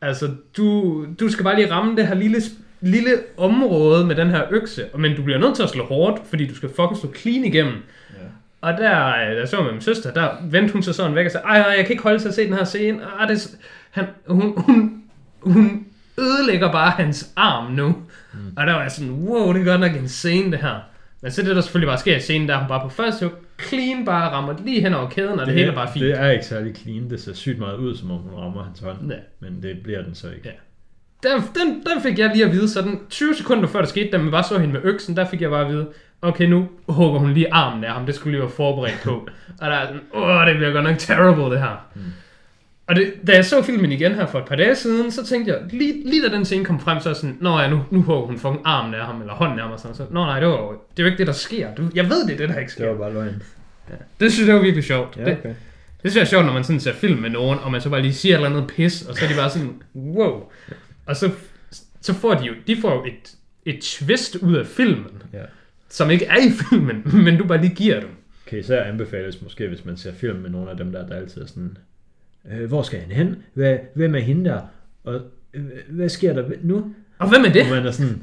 altså 0.00 0.30
du, 0.56 1.06
du 1.20 1.28
skal 1.28 1.44
bare 1.44 1.56
lige 1.56 1.70
ramme 1.72 1.96
det 1.96 2.06
her 2.06 2.14
lille, 2.14 2.40
lille 2.84 3.10
område 3.36 4.06
med 4.06 4.16
den 4.16 4.30
her 4.30 4.42
økse, 4.50 4.84
men 4.98 5.16
du 5.16 5.22
bliver 5.22 5.38
nødt 5.38 5.56
til 5.56 5.62
at 5.62 5.70
slå 5.70 5.84
hårdt, 5.84 6.20
fordi 6.28 6.46
du 6.46 6.54
skal 6.54 6.68
fucking 6.68 6.96
slå 7.00 7.14
clean 7.14 7.44
igennem. 7.44 7.74
Ja. 8.10 8.18
Og 8.60 8.72
der, 8.72 9.06
øh, 9.08 9.36
der 9.36 9.46
så 9.46 9.62
med 9.62 9.72
min 9.72 9.80
søster, 9.80 10.12
der 10.12 10.28
vendte 10.50 10.72
hun 10.72 10.82
sig 10.82 10.94
sådan 10.94 11.14
væk 11.14 11.26
og 11.26 11.32
sagde, 11.32 11.46
ej, 11.46 11.58
ej, 11.58 11.66
jeg 11.76 11.84
kan 11.84 11.90
ikke 11.90 12.02
holde 12.02 12.18
til 12.18 12.28
at 12.28 12.34
se 12.34 12.44
den 12.46 12.54
her 12.54 12.64
scene. 12.64 12.98
Ej, 13.18 13.26
det, 13.26 13.34
er 13.34 13.38
s- 13.38 13.56
han, 13.90 14.04
hun, 14.26 14.52
hun, 14.56 15.02
hun 15.40 15.86
ødelægger 16.18 16.72
bare 16.72 16.90
hans 16.90 17.32
arm 17.36 17.72
nu. 17.72 17.86
Mm. 17.88 18.38
Og 18.56 18.66
der 18.66 18.72
var 18.72 18.82
jeg 18.82 18.90
sådan, 18.90 19.12
wow, 19.12 19.52
det 19.52 19.60
er 19.60 19.64
godt 19.64 19.80
nok 19.80 19.92
en 19.96 20.08
scene 20.08 20.52
det 20.52 20.58
her. 20.58 20.76
Men 21.22 21.30
så 21.30 21.42
det, 21.42 21.56
der 21.56 21.62
selvfølgelig 21.62 21.88
bare 21.88 21.98
sker 21.98 22.16
i 22.16 22.20
scenen, 22.20 22.48
der 22.48 22.54
er 22.54 22.58
hun 22.58 22.68
bare 22.68 22.80
på 22.82 22.88
første 22.88 23.26
hug, 23.26 23.34
clean 23.68 24.04
bare 24.04 24.30
rammer 24.30 24.54
lige 24.64 24.80
hen 24.80 24.94
over 24.94 25.08
kæden, 25.10 25.32
og 25.32 25.38
det, 25.38 25.46
det 25.46 25.54
hele 25.54 25.70
er 25.70 25.74
bare 25.74 25.88
fint. 25.92 26.04
Det 26.04 26.18
er 26.20 26.30
ikke 26.30 26.44
særlig 26.46 26.76
clean. 26.76 27.10
Det 27.10 27.20
ser 27.20 27.32
sygt 27.34 27.58
meget 27.58 27.76
ud, 27.76 27.96
som 27.96 28.10
om 28.10 28.18
hun 28.18 28.34
rammer 28.40 28.62
hans 28.64 28.80
hånd. 28.80 29.10
Ja. 29.10 29.16
Men 29.40 29.62
det 29.62 29.78
bliver 29.82 30.02
den 30.02 30.14
så 30.14 30.26
ikke. 30.30 30.40
Ja. 30.44 30.50
Den, 31.24 31.42
den, 31.54 31.68
den 31.92 32.02
fik 32.02 32.18
jeg 32.18 32.30
lige 32.34 32.44
at 32.44 32.52
vide, 32.52 32.68
så 32.68 32.82
den 32.82 33.00
20 33.10 33.34
sekunder 33.34 33.68
før 33.68 33.80
det 33.80 33.88
skete, 33.88 34.10
da 34.10 34.18
man 34.18 34.30
bare 34.30 34.44
så 34.44 34.58
hende 34.58 34.72
med 34.74 34.80
øksen, 34.84 35.16
der 35.16 35.26
fik 35.30 35.40
jeg 35.42 35.50
bare 35.50 35.64
at 35.66 35.72
vide, 35.72 35.86
okay, 36.22 36.44
nu 36.46 36.68
hugger 36.88 37.20
hun 37.20 37.32
lige 37.32 37.54
armen 37.54 37.84
af 37.84 37.92
ham, 37.92 38.06
det 38.06 38.14
skulle 38.14 38.32
lige 38.32 38.42
være 38.42 38.50
forberedt 38.50 39.00
på. 39.04 39.10
og 39.60 39.70
der 39.70 39.76
er 39.76 39.86
sådan, 39.86 40.00
åh, 40.14 40.46
det 40.46 40.56
bliver 40.56 40.72
godt 40.72 40.84
nok 40.84 40.98
terrible, 40.98 41.44
det 41.44 41.58
her. 41.58 41.86
Mm. 41.94 42.00
Og 42.86 42.96
det, 42.96 43.12
da 43.26 43.32
jeg 43.32 43.44
så 43.44 43.62
filmen 43.62 43.92
igen 43.92 44.12
her 44.14 44.26
for 44.26 44.38
et 44.38 44.44
par 44.44 44.56
dage 44.56 44.74
siden, 44.74 45.10
så 45.10 45.26
tænkte 45.26 45.52
jeg, 45.52 45.60
lige, 45.70 46.10
lige 46.10 46.28
da 46.28 46.34
den 46.36 46.44
scene 46.44 46.64
kom 46.64 46.80
frem, 46.80 47.00
så 47.00 47.10
er 47.10 47.14
sådan, 47.14 47.36
nå 47.40 47.58
ja, 47.58 47.68
nu, 47.70 47.80
nu 47.90 48.02
hugger 48.02 48.26
hun 48.26 48.38
fucking 48.38 48.60
armen 48.64 48.94
af 48.94 49.06
ham, 49.06 49.20
eller 49.20 49.34
hånden 49.34 49.58
af 49.58 49.64
ham, 49.64 49.72
og 49.72 49.80
sådan, 49.80 49.96
så, 49.96 50.02
nå 50.10 50.24
nej, 50.24 50.40
det, 50.40 50.48
var, 50.48 50.54
jo- 50.54 50.72
det 50.96 50.98
er 50.98 51.02
jo 51.02 51.06
ikke 51.06 51.18
det, 51.18 51.26
der 51.26 51.32
sker. 51.32 51.74
Du, 51.74 51.82
jeg 51.94 52.04
ved, 52.10 52.26
det 52.26 52.32
er 52.32 52.36
det, 52.36 52.48
der 52.48 52.54
ikke 52.58 52.68
Det 52.68 52.70
sker. 52.72 52.88
var 52.88 52.96
bare 52.98 53.12
løgn. 53.12 53.42
Det 54.20 54.32
synes 54.32 54.46
jeg 54.48 54.56
var 54.56 54.62
virkelig 54.62 54.84
sjovt. 54.84 55.16
Ja, 55.16 55.24
Det, 55.24 55.38
okay. 55.38 55.48
det 55.48 56.10
synes 56.10 56.14
jeg 56.16 56.20
er 56.20 56.26
sjovt, 56.26 56.46
når 56.46 56.52
man 56.52 56.64
sådan 56.64 56.80
ser 56.80 56.92
film 56.92 57.20
med 57.20 57.30
nogen, 57.30 57.58
og 57.62 57.72
man 57.72 57.80
så 57.80 57.90
bare 57.90 58.02
lige 58.02 58.14
siger 58.14 58.34
et 58.38 58.44
eller 58.44 58.56
andet 58.58 58.70
pis, 58.76 59.02
og 59.02 59.16
så 59.16 59.24
er 59.24 59.28
de 59.28 59.34
bare 59.34 59.50
sådan, 59.50 59.72
wow. 59.94 60.42
Og 61.06 61.16
så, 61.16 61.30
så 62.00 62.14
får 62.14 62.34
de 62.34 62.44
jo, 62.44 62.52
de 62.66 62.76
får 62.80 62.94
jo 62.94 63.04
et, 63.04 63.36
et 63.74 63.82
twist 63.82 64.36
ud 64.36 64.54
af 64.54 64.66
filmen, 64.66 65.22
Ja. 65.32 65.42
som 65.88 66.10
ikke 66.10 66.24
er 66.24 66.36
i 66.36 66.50
filmen, 66.50 67.02
men 67.24 67.38
du 67.38 67.44
bare 67.46 67.60
lige 67.60 67.74
giver 67.74 68.00
dem. 68.00 68.08
Kan 68.46 68.58
især 68.58 68.82
anbefales 68.84 69.42
måske, 69.42 69.68
hvis 69.68 69.84
man 69.84 69.96
ser 69.96 70.12
film 70.12 70.38
med 70.38 70.50
nogle 70.50 70.70
af 70.70 70.76
dem 70.76 70.92
der, 70.92 71.06
der 71.06 71.14
altid 71.16 71.42
er 71.42 71.46
sådan, 71.46 71.76
øh, 72.52 72.64
hvor 72.68 72.82
skal 72.82 73.00
han 73.00 73.10
hen? 73.12 73.36
Hvad, 73.54 73.78
hvem 73.94 74.14
er 74.14 74.18
hende 74.18 74.44
der? 74.50 74.60
Og 75.04 75.20
øh, 75.54 75.64
hvad 75.88 76.08
sker 76.08 76.32
der 76.32 76.50
nu? 76.62 76.94
Og 77.18 77.28
hvem 77.28 77.44
er 77.44 77.52
det? 77.52 77.62
Og 77.62 77.68
man 77.70 77.86
er 77.86 77.90
sådan, 77.90 78.22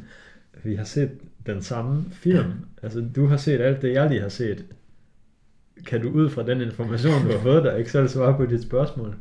vi 0.64 0.76
har 0.76 0.84
set 0.84 1.10
den 1.46 1.62
samme 1.62 2.06
film. 2.12 2.52
Altså, 2.84 3.06
du 3.16 3.26
har 3.26 3.38
set 3.38 3.62
alt 3.62 3.82
det, 3.82 3.94
jeg 3.94 4.10
lige 4.10 4.22
har 4.22 4.30
set. 4.30 4.66
Kan 5.86 6.02
du 6.02 6.10
ud 6.10 6.30
fra 6.30 6.44
den 6.46 6.62
information, 6.62 7.26
du 7.26 7.32
har 7.32 7.40
fået 7.40 7.64
der, 7.64 7.76
ikke 7.76 7.92
selv 7.92 8.08
svare 8.08 8.38
på 8.38 8.46
dit 8.46 8.62
spørgsmål? 8.64 9.16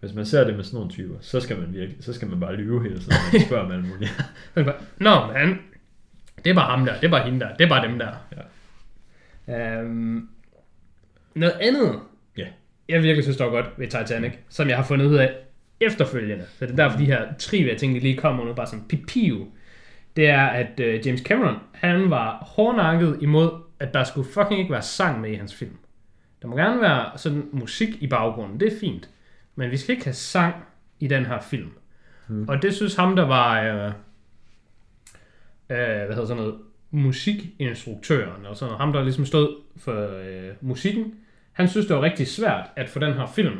Hvis 0.00 0.14
man 0.14 0.26
ser 0.26 0.44
det 0.44 0.56
med 0.56 0.64
sådan 0.64 0.76
nogle 0.76 0.90
typer, 0.90 1.14
så 1.20 1.40
skal 1.40 1.58
man 1.58 1.72
virkelig, 1.74 2.04
så 2.04 2.12
skal 2.12 2.28
man 2.28 2.40
bare 2.40 2.56
lyve 2.56 2.82
hele 2.82 2.98
tiden, 2.98 3.12
og 3.34 3.40
spørge 3.46 3.74
alt 3.74 3.88
muligt. 3.88 4.10
Det 4.54 4.72
Nå, 4.98 5.26
men 5.26 5.36
han, 5.36 5.58
det 6.44 6.50
er 6.50 6.54
bare 6.54 6.76
ham 6.76 6.86
der, 6.86 6.94
det 6.94 7.04
er 7.04 7.10
bare 7.10 7.24
hende 7.24 7.40
der, 7.40 7.56
det 7.56 7.64
er 7.64 7.68
bare 7.68 7.88
dem 7.88 7.98
der. 7.98 8.10
Ja. 9.48 9.80
Øhm, 9.80 10.28
noget 11.34 11.54
andet, 11.60 12.00
Ja. 12.36 12.46
jeg 12.88 13.02
virkelig 13.02 13.24
synes, 13.24 13.36
der 13.36 13.44
var 13.44 13.50
godt 13.50 13.66
ved 13.76 13.86
Titanic, 13.86 14.32
som 14.48 14.68
jeg 14.68 14.76
har 14.76 14.84
fundet 14.84 15.06
ud 15.06 15.16
af 15.16 15.34
efterfølgende, 15.80 16.44
så 16.58 16.66
det 16.66 16.72
er 16.72 16.76
derfor, 16.76 16.98
de 16.98 17.04
her 17.04 17.22
trivia 17.38 17.74
ting, 17.74 17.94
de 17.94 18.00
lige 18.00 18.16
kommer 18.16 18.44
nu, 18.44 18.52
bare 18.54 18.66
sådan 18.66 18.84
pipiu, 18.88 19.46
det 20.16 20.28
er, 20.28 20.46
at 20.46 20.80
uh, 20.80 21.06
James 21.06 21.20
Cameron, 21.20 21.56
han 21.72 22.10
var 22.10 22.36
hårdnakket 22.56 23.18
imod, 23.20 23.50
at 23.80 23.94
der 23.94 24.04
skulle 24.04 24.28
fucking 24.32 24.60
ikke 24.60 24.72
være 24.72 24.82
sang 24.82 25.20
med 25.20 25.30
i 25.30 25.34
hans 25.34 25.54
film. 25.54 25.76
Der 26.42 26.48
må 26.48 26.56
gerne 26.56 26.80
være 26.80 27.18
sådan 27.18 27.48
musik 27.52 27.88
i 28.02 28.06
baggrunden, 28.06 28.60
det 28.60 28.72
er 28.72 28.78
fint, 28.80 29.08
men 29.58 29.70
vi 29.70 29.76
skal 29.76 29.92
ikke 29.92 30.04
have 30.04 30.14
sang 30.14 30.54
i 31.00 31.06
den 31.06 31.26
her 31.26 31.40
film. 31.40 31.70
Mm. 32.28 32.48
Og 32.48 32.62
det 32.62 32.74
synes 32.74 32.94
ham, 32.94 33.16
der 33.16 33.26
var, 33.26 33.62
øh, 33.62 33.86
øh, 33.86 33.92
hvad 35.68 36.08
hedder 36.08 36.26
sådan 36.26 36.42
noget, 36.42 36.54
musikinstruktøren, 36.90 38.46
og 38.46 38.56
sådan 38.56 38.70
noget, 38.70 38.80
ham, 38.80 38.92
der 38.92 39.02
ligesom 39.02 39.26
stod 39.26 39.56
for 39.76 39.92
øh, 39.92 40.50
musikken, 40.60 41.14
han 41.52 41.68
synes, 41.68 41.86
det 41.86 41.96
var 41.96 42.02
rigtig 42.02 42.26
svært 42.26 42.70
at 42.76 42.88
få 42.88 42.98
den 42.98 43.14
her 43.14 43.26
film 43.26 43.56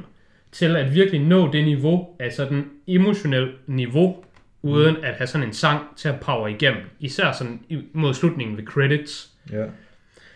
til 0.53 0.77
at 0.77 0.95
virkelig 0.95 1.21
nå 1.21 1.53
det 1.53 1.65
niveau, 1.65 2.09
af 2.19 2.33
sådan 2.33 2.71
emotionel 2.87 3.53
niveau, 3.67 4.25
uden 4.63 4.97
at 5.05 5.15
have 5.15 5.27
sådan 5.27 5.47
en 5.47 5.53
sang 5.53 5.97
til 5.97 6.09
at 6.09 6.21
power 6.21 6.49
igennem. 6.49 6.83
Især 7.01 7.33
sådan 7.33 7.61
mod 7.93 8.15
slutningen 8.15 8.57
ved 8.57 8.65
credits. 8.65 9.31
Ja. 9.53 9.65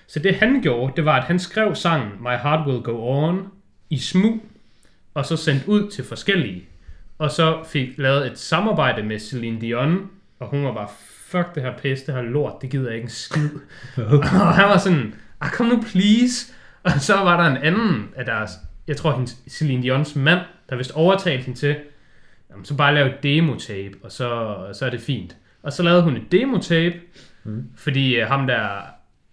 Så 0.06 0.18
det 0.18 0.34
han 0.34 0.62
gjorde, 0.62 0.92
det 0.96 1.04
var, 1.04 1.16
at 1.16 1.24
han 1.24 1.38
skrev 1.38 1.74
sangen 1.74 2.12
My 2.20 2.36
Heart 2.42 2.68
Will 2.68 2.82
Go 2.82 2.92
On 2.92 3.48
i 3.90 3.98
smug, 3.98 4.40
og 5.14 5.26
så 5.26 5.36
sendt 5.36 5.66
ud 5.66 5.90
til 5.90 6.04
forskellige. 6.04 6.64
Og 7.18 7.30
så 7.30 7.64
fik 7.66 7.88
lavet 7.96 8.26
et 8.26 8.38
samarbejde 8.38 9.02
med 9.02 9.18
Celine 9.18 9.60
Dion, 9.60 10.10
og 10.38 10.48
hun 10.48 10.64
var 10.64 10.74
bare, 10.74 10.88
fuck 11.26 11.54
det 11.54 11.62
her 11.62 11.78
pis, 11.78 12.02
det 12.02 12.14
her 12.14 12.22
lort, 12.22 12.62
det 12.62 12.70
gider 12.70 12.86
jeg 12.86 12.94
ikke 12.94 13.04
en 13.04 13.10
skid. 13.10 13.48
og 13.96 14.54
han 14.54 14.68
var 14.68 14.78
sådan, 14.78 15.14
ah, 15.40 15.50
kom 15.50 15.66
nu 15.66 15.82
please. 15.92 16.52
Og 16.82 16.90
så 16.90 17.16
var 17.16 17.42
der 17.42 17.56
en 17.56 17.62
anden 17.62 18.08
af 18.16 18.24
deres, 18.24 18.50
jeg 18.88 18.96
tror 18.96 19.12
hendes, 19.12 19.36
Celine 19.48 19.82
Dions 19.82 20.16
mand, 20.16 20.40
der 20.70 20.76
vist 20.76 20.90
overtalte 20.90 21.44
hende 21.44 21.58
til, 21.58 21.76
jamen, 22.50 22.64
så 22.64 22.76
bare 22.76 22.94
lave 22.94 23.14
et 23.14 23.22
demotape, 23.22 23.98
og 24.02 24.12
så, 24.12 24.56
så 24.72 24.86
er 24.86 24.90
det 24.90 25.00
fint. 25.00 25.36
Og 25.62 25.72
så 25.72 25.82
lavede 25.82 26.02
hun 26.02 26.16
et 26.16 26.32
demotape, 26.32 27.00
mm. 27.44 27.68
fordi 27.76 28.14
øh, 28.14 28.26
ham 28.26 28.46
der, 28.46 28.80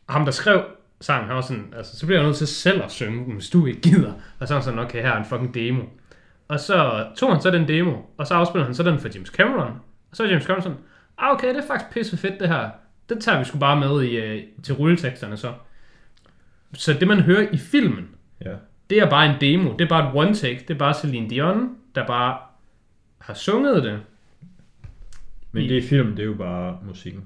ham 0.10 0.26
der 0.26 0.32
skrev 0.32 0.64
sangen, 1.02 1.28
han 1.28 1.36
var 1.36 1.42
sådan, 1.42 1.74
altså, 1.78 2.00
så 2.00 2.06
bliver 2.06 2.20
jeg 2.20 2.26
nødt 2.28 2.38
til 2.38 2.48
selv 2.48 2.84
at 2.84 2.92
synge 2.92 3.26
den, 3.26 3.34
hvis 3.34 3.50
du 3.50 3.66
ikke 3.66 3.82
gider. 3.82 4.14
Og 4.40 4.48
så 4.48 4.54
var 4.54 4.62
sådan, 4.62 4.80
okay, 4.80 5.02
her 5.02 5.12
er 5.12 5.18
en 5.20 5.26
fucking 5.26 5.54
demo. 5.54 5.84
Og 6.48 6.60
så 6.60 7.08
tog 7.18 7.32
han 7.32 7.42
så 7.42 7.52
den 7.52 7.68
demo, 7.68 7.98
og 8.18 8.28
så 8.28 8.34
afspillede 8.34 8.66
han 8.66 8.76
så 8.76 8.84
den 8.84 9.00
for 9.00 9.10
James 9.14 9.30
Cameron. 9.30 9.72
Og 10.12 10.16
så 10.18 10.24
er 10.24 10.28
James 10.28 10.44
Cameron 10.44 10.64
sådan, 10.64 10.78
ah, 11.18 11.32
okay, 11.36 11.50
det 11.50 11.58
er 11.58 11.68
faktisk 11.68 11.92
pisse 11.94 12.18
fedt 12.18 12.40
det 12.40 12.48
her. 12.48 12.70
Det 13.10 13.20
tager 13.24 13.40
vi 13.40 13.46
sgu 13.46 13.58
bare 13.60 13.80
med 13.80 14.04
i, 14.04 14.16
øh, 14.18 14.44
til 14.64 14.76
rulleteksterne 14.76 15.38
så. 15.38 15.54
Så 16.74 16.94
det 16.94 17.08
man 17.08 17.20
hører 17.22 17.48
i 17.52 17.58
filmen, 17.58 18.08
Ja. 18.46 18.54
det 18.90 18.98
er 19.00 19.10
bare 19.10 19.26
en 19.26 19.36
demo. 19.42 19.72
Det 19.74 19.82
er 19.86 19.90
bare 19.90 20.10
et 20.10 20.16
one 20.16 20.36
take. 20.36 20.60
Det 20.68 20.74
er 20.74 20.78
bare 20.78 20.94
Celine 20.94 21.30
Dion, 21.30 21.76
der 21.96 22.08
bare 22.08 22.38
har 23.20 23.34
sunget 23.34 23.84
det. 23.84 24.00
Men 25.52 25.70
det 25.70 25.84
i 25.84 25.88
film, 25.88 26.10
det 26.16 26.20
er 26.20 26.28
jo 26.28 26.34
bare 26.34 26.78
musikken. 26.88 27.24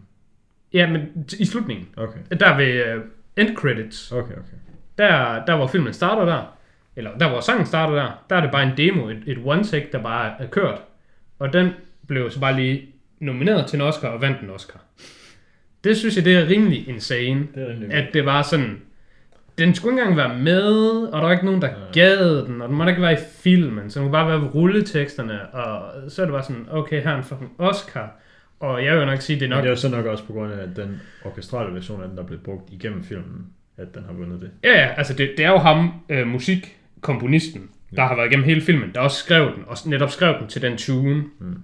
Ja, 0.74 0.90
men 0.92 1.26
i 1.40 1.46
slutningen. 1.46 1.88
Okay. 1.98 2.20
Der 2.40 2.58
ved 2.58 2.98
uh, 2.98 3.04
end 3.38 3.56
credits. 3.56 4.12
Okay, 4.12 4.34
okay. 4.34 4.58
Der, 4.98 5.46
der 5.46 5.56
hvor 5.56 5.68
filmen 5.68 5.94
starter 5.94 6.26
der, 6.26 6.58
eller 6.96 7.18
der 7.18 7.30
hvor 7.30 7.40
sangen 7.40 7.66
starter 7.66 7.96
der, 7.96 8.24
der 8.30 8.36
er 8.36 8.42
det 8.42 8.52
bare 8.52 8.64
en 8.64 8.78
demo, 8.78 9.10
et, 9.10 9.24
et 9.26 9.38
one 9.46 9.64
take, 9.64 9.90
der 9.92 10.02
bare 10.02 10.34
er 10.40 10.48
kørt. 10.48 10.82
Og 11.40 11.54
den 11.54 11.70
blev 12.08 12.32
så 12.32 12.40
bare 12.40 12.56
lige 12.56 12.86
nomineret 13.20 13.68
til 13.68 13.78
en 13.78 13.82
Oscar 13.82 14.08
og 14.08 14.22
vandt 14.22 14.42
en 14.42 14.50
Oscar. 14.50 14.80
Det 15.84 15.98
synes 15.98 16.16
jeg, 16.16 16.26
det 16.26 16.36
er 16.36 16.48
rimelig 16.48 16.90
insane. 16.90 17.48
Det 17.56 17.64
er 17.64 17.70
rimelig 17.70 17.94
At 17.94 18.14
det 18.14 18.26
var 18.26 18.42
sådan, 18.42 18.82
den 19.58 19.76
skulle 19.76 19.94
ikke 19.94 20.02
engang 20.02 20.18
være 20.18 20.40
med, 20.40 20.72
og 21.08 21.18
der 21.18 21.26
var 21.26 21.32
ikke 21.32 21.46
nogen, 21.46 21.62
der 21.62 21.70
gad 21.94 22.46
den, 22.46 22.62
og 22.62 22.70
den 22.70 22.78
måtte 22.78 22.92
ikke 22.92 23.02
være 23.02 23.14
i 23.14 23.24
filmen, 23.44 23.90
så 23.90 24.00
den 24.00 24.06
kunne 24.08 24.12
bare 24.12 24.28
være 24.28 24.42
ved 24.42 24.56
rulleteksterne, 24.56 25.54
og 25.54 25.92
så 26.12 26.22
er 26.22 26.26
det 26.26 26.34
bare 26.34 26.44
sådan, 26.44 26.68
okay, 26.72 27.04
her 27.04 27.12
er 27.12 27.18
en 27.18 27.24
fucking 27.24 27.52
Oscar. 27.58 28.12
Og 28.64 28.86
jeg 28.86 28.98
vil 28.98 29.06
nok 29.06 29.22
sige, 29.22 29.40
det 29.40 29.46
er 29.46 29.50
Men 29.50 29.56
nok 29.56 29.64
det 29.64 29.68
er 29.68 29.72
jo 29.72 29.76
så 29.76 29.90
nok 29.90 30.06
også 30.06 30.24
på 30.24 30.34
grund 30.34 30.54
af, 30.54 30.58
at 30.58 30.76
den 30.76 31.02
orkestrale 31.26 31.74
version 31.76 32.02
af 32.02 32.08
den, 32.08 32.18
der 32.18 32.24
blev 32.24 32.40
brugt 32.40 32.74
igennem 32.74 33.04
filmen, 33.04 33.48
at 33.78 33.96
den 33.96 34.04
har 34.04 34.14
vundet 34.14 34.42
det. 34.42 34.52
Ja, 34.64 34.70
ja, 34.82 34.94
altså 34.98 35.14
det, 35.14 35.32
det 35.38 35.46
er 35.46 35.50
jo 35.50 35.58
ham, 35.58 35.92
øh, 36.10 36.28
musikkomponisten, 36.28 37.70
der 37.96 38.02
har 38.02 38.16
været 38.16 38.28
igennem 38.28 38.46
hele 38.46 38.62
filmen, 38.62 38.92
der 38.96 39.00
også 39.02 39.18
skrev 39.18 39.56
den, 39.56 39.64
og 39.68 39.78
netop 39.86 40.12
skrev 40.12 40.40
den 40.40 40.48
til 40.48 40.62
den 40.62 40.78
tune. 40.78 41.24
Mm. 41.40 41.56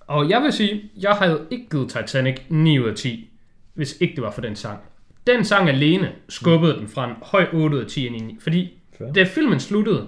Og 0.00 0.30
jeg 0.30 0.42
vil 0.42 0.52
sige, 0.52 0.82
jeg 1.00 1.10
havde 1.10 1.46
ikke 1.50 1.66
givet 1.70 1.90
Titanic 1.90 2.36
9 2.48 2.78
ud 2.78 2.88
af 2.88 2.94
10, 2.94 3.30
hvis 3.74 3.96
ikke 4.00 4.14
det 4.14 4.22
var 4.22 4.30
for 4.30 4.40
den 4.40 4.56
sang. 4.56 4.78
Den 5.26 5.44
sang 5.44 5.68
alene 5.68 6.12
skubbede 6.28 6.72
mm. 6.72 6.78
den 6.78 6.88
fra 6.88 7.04
en 7.10 7.14
høj 7.22 7.46
8 7.52 7.76
ud 7.76 7.82
af 7.82 7.86
10 7.86 8.06
ind 8.06 8.16
i 8.16 8.20
9, 8.20 8.36
fordi 8.40 8.78
Fair. 8.98 9.12
da 9.12 9.24
filmen 9.24 9.60
sluttede, 9.60 10.06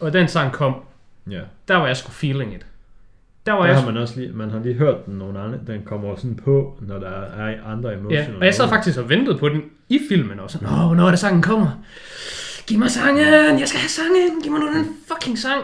og 0.00 0.12
den 0.12 0.28
sang 0.28 0.52
kom, 0.52 0.74
Ja. 1.30 1.40
der 1.68 1.76
var 1.76 1.86
jeg 1.86 1.96
sgu 1.96 2.10
feeling 2.10 2.54
it. 2.54 2.66
Der 3.46 3.52
var 3.52 3.60
Der 3.60 3.66
jeg 3.66 3.80
har 3.80 3.86
man 3.86 3.96
også 3.96 4.20
lige, 4.20 4.32
man 4.32 4.50
har 4.50 4.58
lige 4.58 4.74
hørt 4.74 5.06
den 5.06 5.14
nogle 5.14 5.38
andre, 5.38 5.58
den 5.66 5.82
kommer 5.84 6.16
sådan 6.16 6.36
på, 6.36 6.78
når 6.80 6.98
der 6.98 7.10
er 7.10 7.64
andre 7.66 7.94
emotioner. 7.94 8.20
Ja, 8.20 8.38
og 8.38 8.44
jeg 8.44 8.54
sad 8.54 8.68
faktisk 8.68 8.98
og 8.98 9.08
ventede 9.08 9.38
på 9.38 9.48
den 9.48 9.62
i 9.88 10.00
filmen 10.08 10.40
også. 10.40 10.58
Nå, 10.62 10.68
hvornår 10.68 11.06
er 11.06 11.10
det 11.10 11.18
sangen 11.18 11.42
kommer? 11.42 11.84
Giv 12.66 12.78
mig 12.78 12.90
sangen! 12.90 13.58
Jeg 13.58 13.68
skal 13.68 13.80
have 13.80 13.88
sangen! 13.88 14.42
Giv 14.42 14.52
mig 14.52 14.60
nu 14.60 14.66
den 14.66 14.86
fucking 15.08 15.38
sang! 15.38 15.62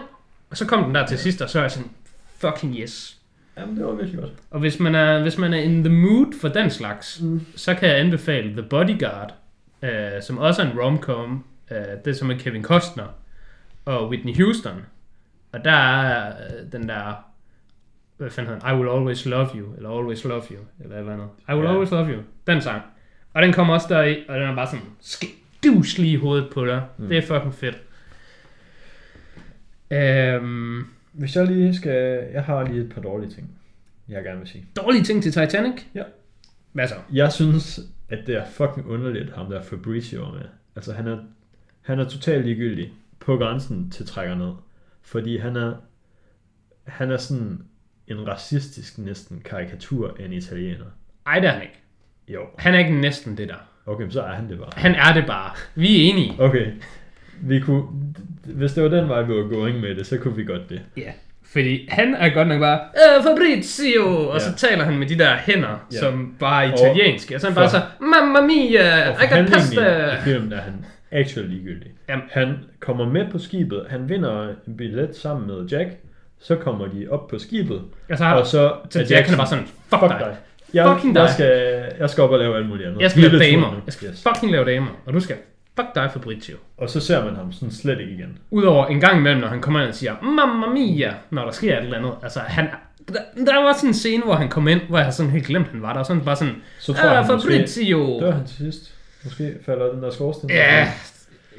Og 0.50 0.56
så 0.56 0.66
kom 0.66 0.84
den 0.84 0.94
der 0.94 1.06
til 1.06 1.18
sidst, 1.18 1.42
og 1.42 1.50
så 1.50 1.58
er 1.58 1.62
jeg 1.62 1.70
sådan, 1.70 1.90
fucking 2.38 2.76
yes. 2.78 3.18
Jamen, 3.58 3.76
det 3.76 3.84
var 3.84 3.92
virkelig 3.92 4.20
godt. 4.20 4.32
Og 4.50 4.60
hvis 4.60 4.80
man 4.80 4.94
er, 4.94 5.22
hvis 5.22 5.38
man 5.38 5.54
er 5.54 5.58
in 5.58 5.84
the 5.84 5.94
mood 5.94 6.40
for 6.40 6.48
den 6.48 6.70
slags, 6.70 7.20
mm. 7.20 7.46
så 7.56 7.74
kan 7.74 7.88
jeg 7.88 7.98
anbefale 7.98 8.52
The 8.52 8.62
Bodyguard, 8.62 9.34
øh, 9.82 10.22
som 10.22 10.38
også 10.38 10.62
er 10.62 10.66
en 10.66 10.78
romcom. 10.80 11.44
Øh, 11.70 11.76
det 12.04 12.10
er 12.10 12.14
som 12.14 12.30
er 12.30 12.34
Kevin 12.34 12.62
Costner 12.64 13.06
og 13.84 14.08
Whitney 14.08 14.36
Houston. 14.36 14.84
Og 15.52 15.64
der 15.64 15.72
er 15.72 16.28
øh, 16.28 16.72
den 16.72 16.88
der, 16.88 17.24
hvad 18.18 18.30
fanden 18.30 18.52
hedder? 18.54 18.72
I 18.72 18.76
Will 18.78 18.88
Always 18.90 19.26
Love 19.26 19.48
You, 19.54 19.74
eller 19.76 19.90
Always 19.90 20.24
Love 20.24 20.42
You, 20.50 20.58
eller 20.80 20.98
eller 20.98 21.12
andet. 21.12 21.28
I 21.48 21.52
Will 21.52 21.64
Ja. 21.64 21.70
Always 21.70 21.90
Love 21.90 22.12
You, 22.14 22.20
den 22.46 22.60
sang. 22.62 22.82
Og 23.34 23.42
den 23.42 23.52
kommer 23.52 23.74
også 23.74 23.86
deri, 23.90 24.24
og 24.28 24.34
den 24.38 24.48
er 24.48 24.54
bare 24.54 24.66
sådan, 24.66 24.84
skidus 25.00 25.98
lige 25.98 26.12
i 26.12 26.16
hovedet 26.16 26.50
på 26.54 26.66
dig. 26.66 26.82
Mm. 26.98 27.08
Det 27.08 27.18
er 27.18 27.22
fucking 27.22 27.54
fedt. 27.54 27.82
Øhm, 29.90 30.84
Hvis 31.12 31.36
jeg 31.36 31.46
lige 31.46 31.74
skal... 31.76 32.24
Jeg 32.32 32.44
har 32.44 32.64
lige 32.68 32.84
et 32.84 32.92
par 32.94 33.00
dårlige 33.00 33.30
ting, 33.30 33.50
jeg 34.08 34.24
gerne 34.24 34.38
vil 34.38 34.48
sige. 34.48 34.66
dårlige 34.76 35.02
ting 35.04 35.22
til 35.22 35.32
Titanic? 35.32 35.82
Ja. 35.94 36.02
Hvad 36.72 36.88
så? 36.88 36.94
Jeg 37.12 37.32
synes, 37.32 37.80
at 38.08 38.18
det 38.26 38.34
er 38.36 38.44
fucking 38.50 38.86
underligt, 38.86 39.32
ham 39.34 39.50
der 39.50 39.62
Fabrizio 39.62 40.24
er 40.24 40.32
med. 40.32 40.42
Altså, 40.76 40.92
han 40.92 41.06
er, 41.06 41.18
han 41.82 41.98
er 41.98 42.08
totalt 42.08 42.44
ligegyldig 42.44 42.92
på 43.20 43.36
grænsen 43.36 43.90
til 43.90 44.06
trækker 44.06 44.34
ned. 44.34 44.52
Fordi 45.02 45.36
han 45.38 45.56
er, 45.56 45.74
han 46.84 47.10
er 47.10 47.16
sådan 47.16 47.62
en 48.10 48.28
racistisk 48.28 48.98
næsten 48.98 49.42
karikatur 49.44 50.16
af 50.20 50.24
en 50.24 50.32
italiener. 50.32 50.84
Ej, 51.26 51.38
det 51.40 51.48
er 51.48 51.52
han 51.52 51.62
ikke. 51.62 51.80
Jo. 52.28 52.40
Han 52.58 52.74
er 52.74 52.78
ikke 52.78 52.94
næsten 52.94 53.36
det 53.36 53.48
der. 53.48 53.54
Okay, 53.86 54.02
men 54.02 54.12
så 54.12 54.22
er 54.22 54.32
han 54.34 54.48
det 54.48 54.58
bare. 54.58 54.70
Han 54.76 54.94
er 54.94 55.12
det 55.14 55.26
bare. 55.26 55.50
Vi 55.74 55.96
er 56.06 56.10
enige. 56.12 56.34
Okay. 56.38 56.66
Vi 57.40 57.60
kunne, 57.60 57.82
hvis 58.44 58.72
det 58.72 58.82
var 58.82 58.88
den 58.88 59.08
vej, 59.08 59.22
vi 59.22 59.32
var 59.34 59.48
going 59.48 59.80
med 59.80 59.94
det, 59.94 60.06
så 60.06 60.18
kunne 60.18 60.36
vi 60.36 60.44
godt 60.44 60.68
det. 60.70 60.80
Ja. 60.96 61.12
Fordi 61.52 61.88
han 61.90 62.14
er 62.14 62.28
godt 62.34 62.48
nok 62.48 62.60
bare, 62.60 62.80
øh, 62.80 63.22
Fabrizio, 63.24 64.28
og 64.28 64.40
så 64.40 64.48
Ja. 64.50 64.54
taler 64.68 64.84
han 64.84 64.98
med 64.98 65.06
de 65.06 65.18
der 65.18 65.36
hænder, 65.36 65.86
Ja. 65.92 65.98
som 65.98 66.34
bare 66.40 66.64
er 66.66 66.72
italienske. 66.74 67.34
Og 67.34 67.40
så 67.40 67.46
er 67.46 67.50
han 67.50 67.54
bare 67.56 67.70
så, 67.70 67.80
mamma 68.00 68.40
mia, 68.46 69.10
I 69.10 69.26
got 69.30 69.46
pasta. 69.52 70.12
i 70.14 70.20
filmen 70.24 70.52
er 70.52 70.60
han 70.60 70.84
actually 71.10 71.48
ligegyldig. 71.54 71.90
Jamen. 72.08 72.24
Han 72.30 72.54
kommer 72.80 73.08
med 73.08 73.30
på 73.30 73.38
skibet, 73.38 73.86
han 73.90 74.08
vinder 74.08 74.48
en 74.66 74.76
billet 74.76 75.16
sammen 75.16 75.46
med 75.46 75.66
Jack, 75.68 75.88
så 76.40 76.56
kommer 76.56 76.86
de 76.86 77.06
op 77.10 77.28
på 77.28 77.38
skibet, 77.38 77.82
Og 78.10 78.18
så 78.18 78.24
har 78.24 78.34
og 78.34 78.46
så 78.46 78.72
så 78.90 79.06
Jack 79.10 79.32
er 79.32 79.36
bare 79.36 79.46
sådan, 79.46 79.64
fuck, 79.66 80.00
fuck 80.00 80.10
dig. 80.12 80.18
dig. 80.20 80.36
Jeg, 80.74 80.94
Fucking 80.94 81.14
jeg, 81.16 81.22
dig. 81.24 81.32
skal, 81.32 81.82
jeg 81.98 82.10
skal 82.10 82.24
op 82.24 82.30
og 82.30 82.38
lave 82.38 82.56
alt 82.56 82.68
muligt 82.68 82.88
andet. 82.88 83.00
Jeg 83.00 83.10
skal 83.10 83.22
lave 83.22 83.38
damer. 83.52 83.80
Jeg 83.86 83.92
skal 83.92 84.08
Yes. 84.08 84.22
fucking 84.22 84.52
lave 84.52 84.64
damer. 84.64 84.88
Og 85.06 85.12
du 85.12 85.20
skal 85.20 85.36
fuck 85.76 85.94
dig, 85.94 86.10
Fabrizio. 86.12 86.56
Og 86.78 86.90
så 86.90 87.00
ser 87.00 87.24
man 87.24 87.36
ham 87.36 87.52
sådan 87.52 87.70
slet 87.70 88.00
ikke 88.00 88.12
igen. 88.12 88.38
Udover 88.50 88.86
en 88.86 89.00
gang 89.00 89.18
imellem, 89.18 89.40
når 89.40 89.48
han 89.48 89.60
kommer 89.60 89.80
ind 89.80 89.88
og 89.88 89.94
siger, 89.94 90.14
mamma 90.22 90.66
mia, 90.66 91.14
når 91.30 91.44
der 91.44 91.50
sker 91.52 91.78
et 91.78 91.84
eller 91.84 91.98
andet. 91.98 92.12
Altså, 92.22 92.40
han, 92.40 92.68
der, 93.08 93.44
der 93.46 93.62
var 93.64 93.72
sådan 93.72 93.90
en 93.90 93.94
scene, 93.94 94.22
hvor 94.24 94.34
han 94.34 94.48
kom 94.48 94.68
ind, 94.68 94.80
hvor 94.88 94.98
jeg 94.98 95.12
sådan 95.12 95.32
helt 95.32 95.46
glemt, 95.46 95.68
han 95.68 95.82
var 95.82 95.92
der. 95.92 96.00
Og 96.00 96.06
sådan 96.06 96.24
bare 96.24 96.36
sådan, 96.36 96.54
Så 96.78 96.92
tror 96.92 97.08
jeg, 97.08 97.18
ah, 97.18 97.24
han 97.26 97.34
måske 97.34 97.52
Fabrizio. 97.52 98.20
dør 98.20 98.30
han 98.32 98.46
til 98.46 98.56
sidst. 98.56 98.94
Måske 99.24 99.54
falder 99.66 99.92
den 99.92 100.02
der 100.02 100.10
skorsten. 100.10 100.50
Ja, 100.50 100.92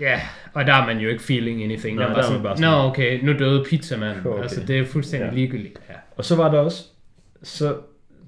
ja, 0.02 0.22
og 0.54 0.66
der 0.66 0.74
er 0.74 0.86
man 0.86 0.98
jo 1.00 1.10
ikke 1.10 1.24
feeling 1.24 1.64
anything. 1.64 1.96
Nej, 1.98 2.06
der 2.06 2.12
er 2.12 2.16
der 2.16 2.22
bare 2.22 2.54
er 2.54 2.56
sådan, 2.56 2.62
bare 2.68 2.84
nå 2.84 2.90
okay, 2.90 3.26
nu 3.26 3.34
døde 3.34 3.64
pizzamanden. 3.70 4.28
Okay. 4.28 4.42
Altså, 4.42 4.64
det 4.66 4.80
er 4.80 4.86
fuldstændig 4.86 5.28
Ja. 5.30 5.34
ligegyldigt. 5.34 5.82
Ja. 5.90 5.94
Og 6.18 6.26
så 6.26 6.36
var 6.36 6.52
der 6.52 6.60
også, 6.60 6.86
så 7.44 7.76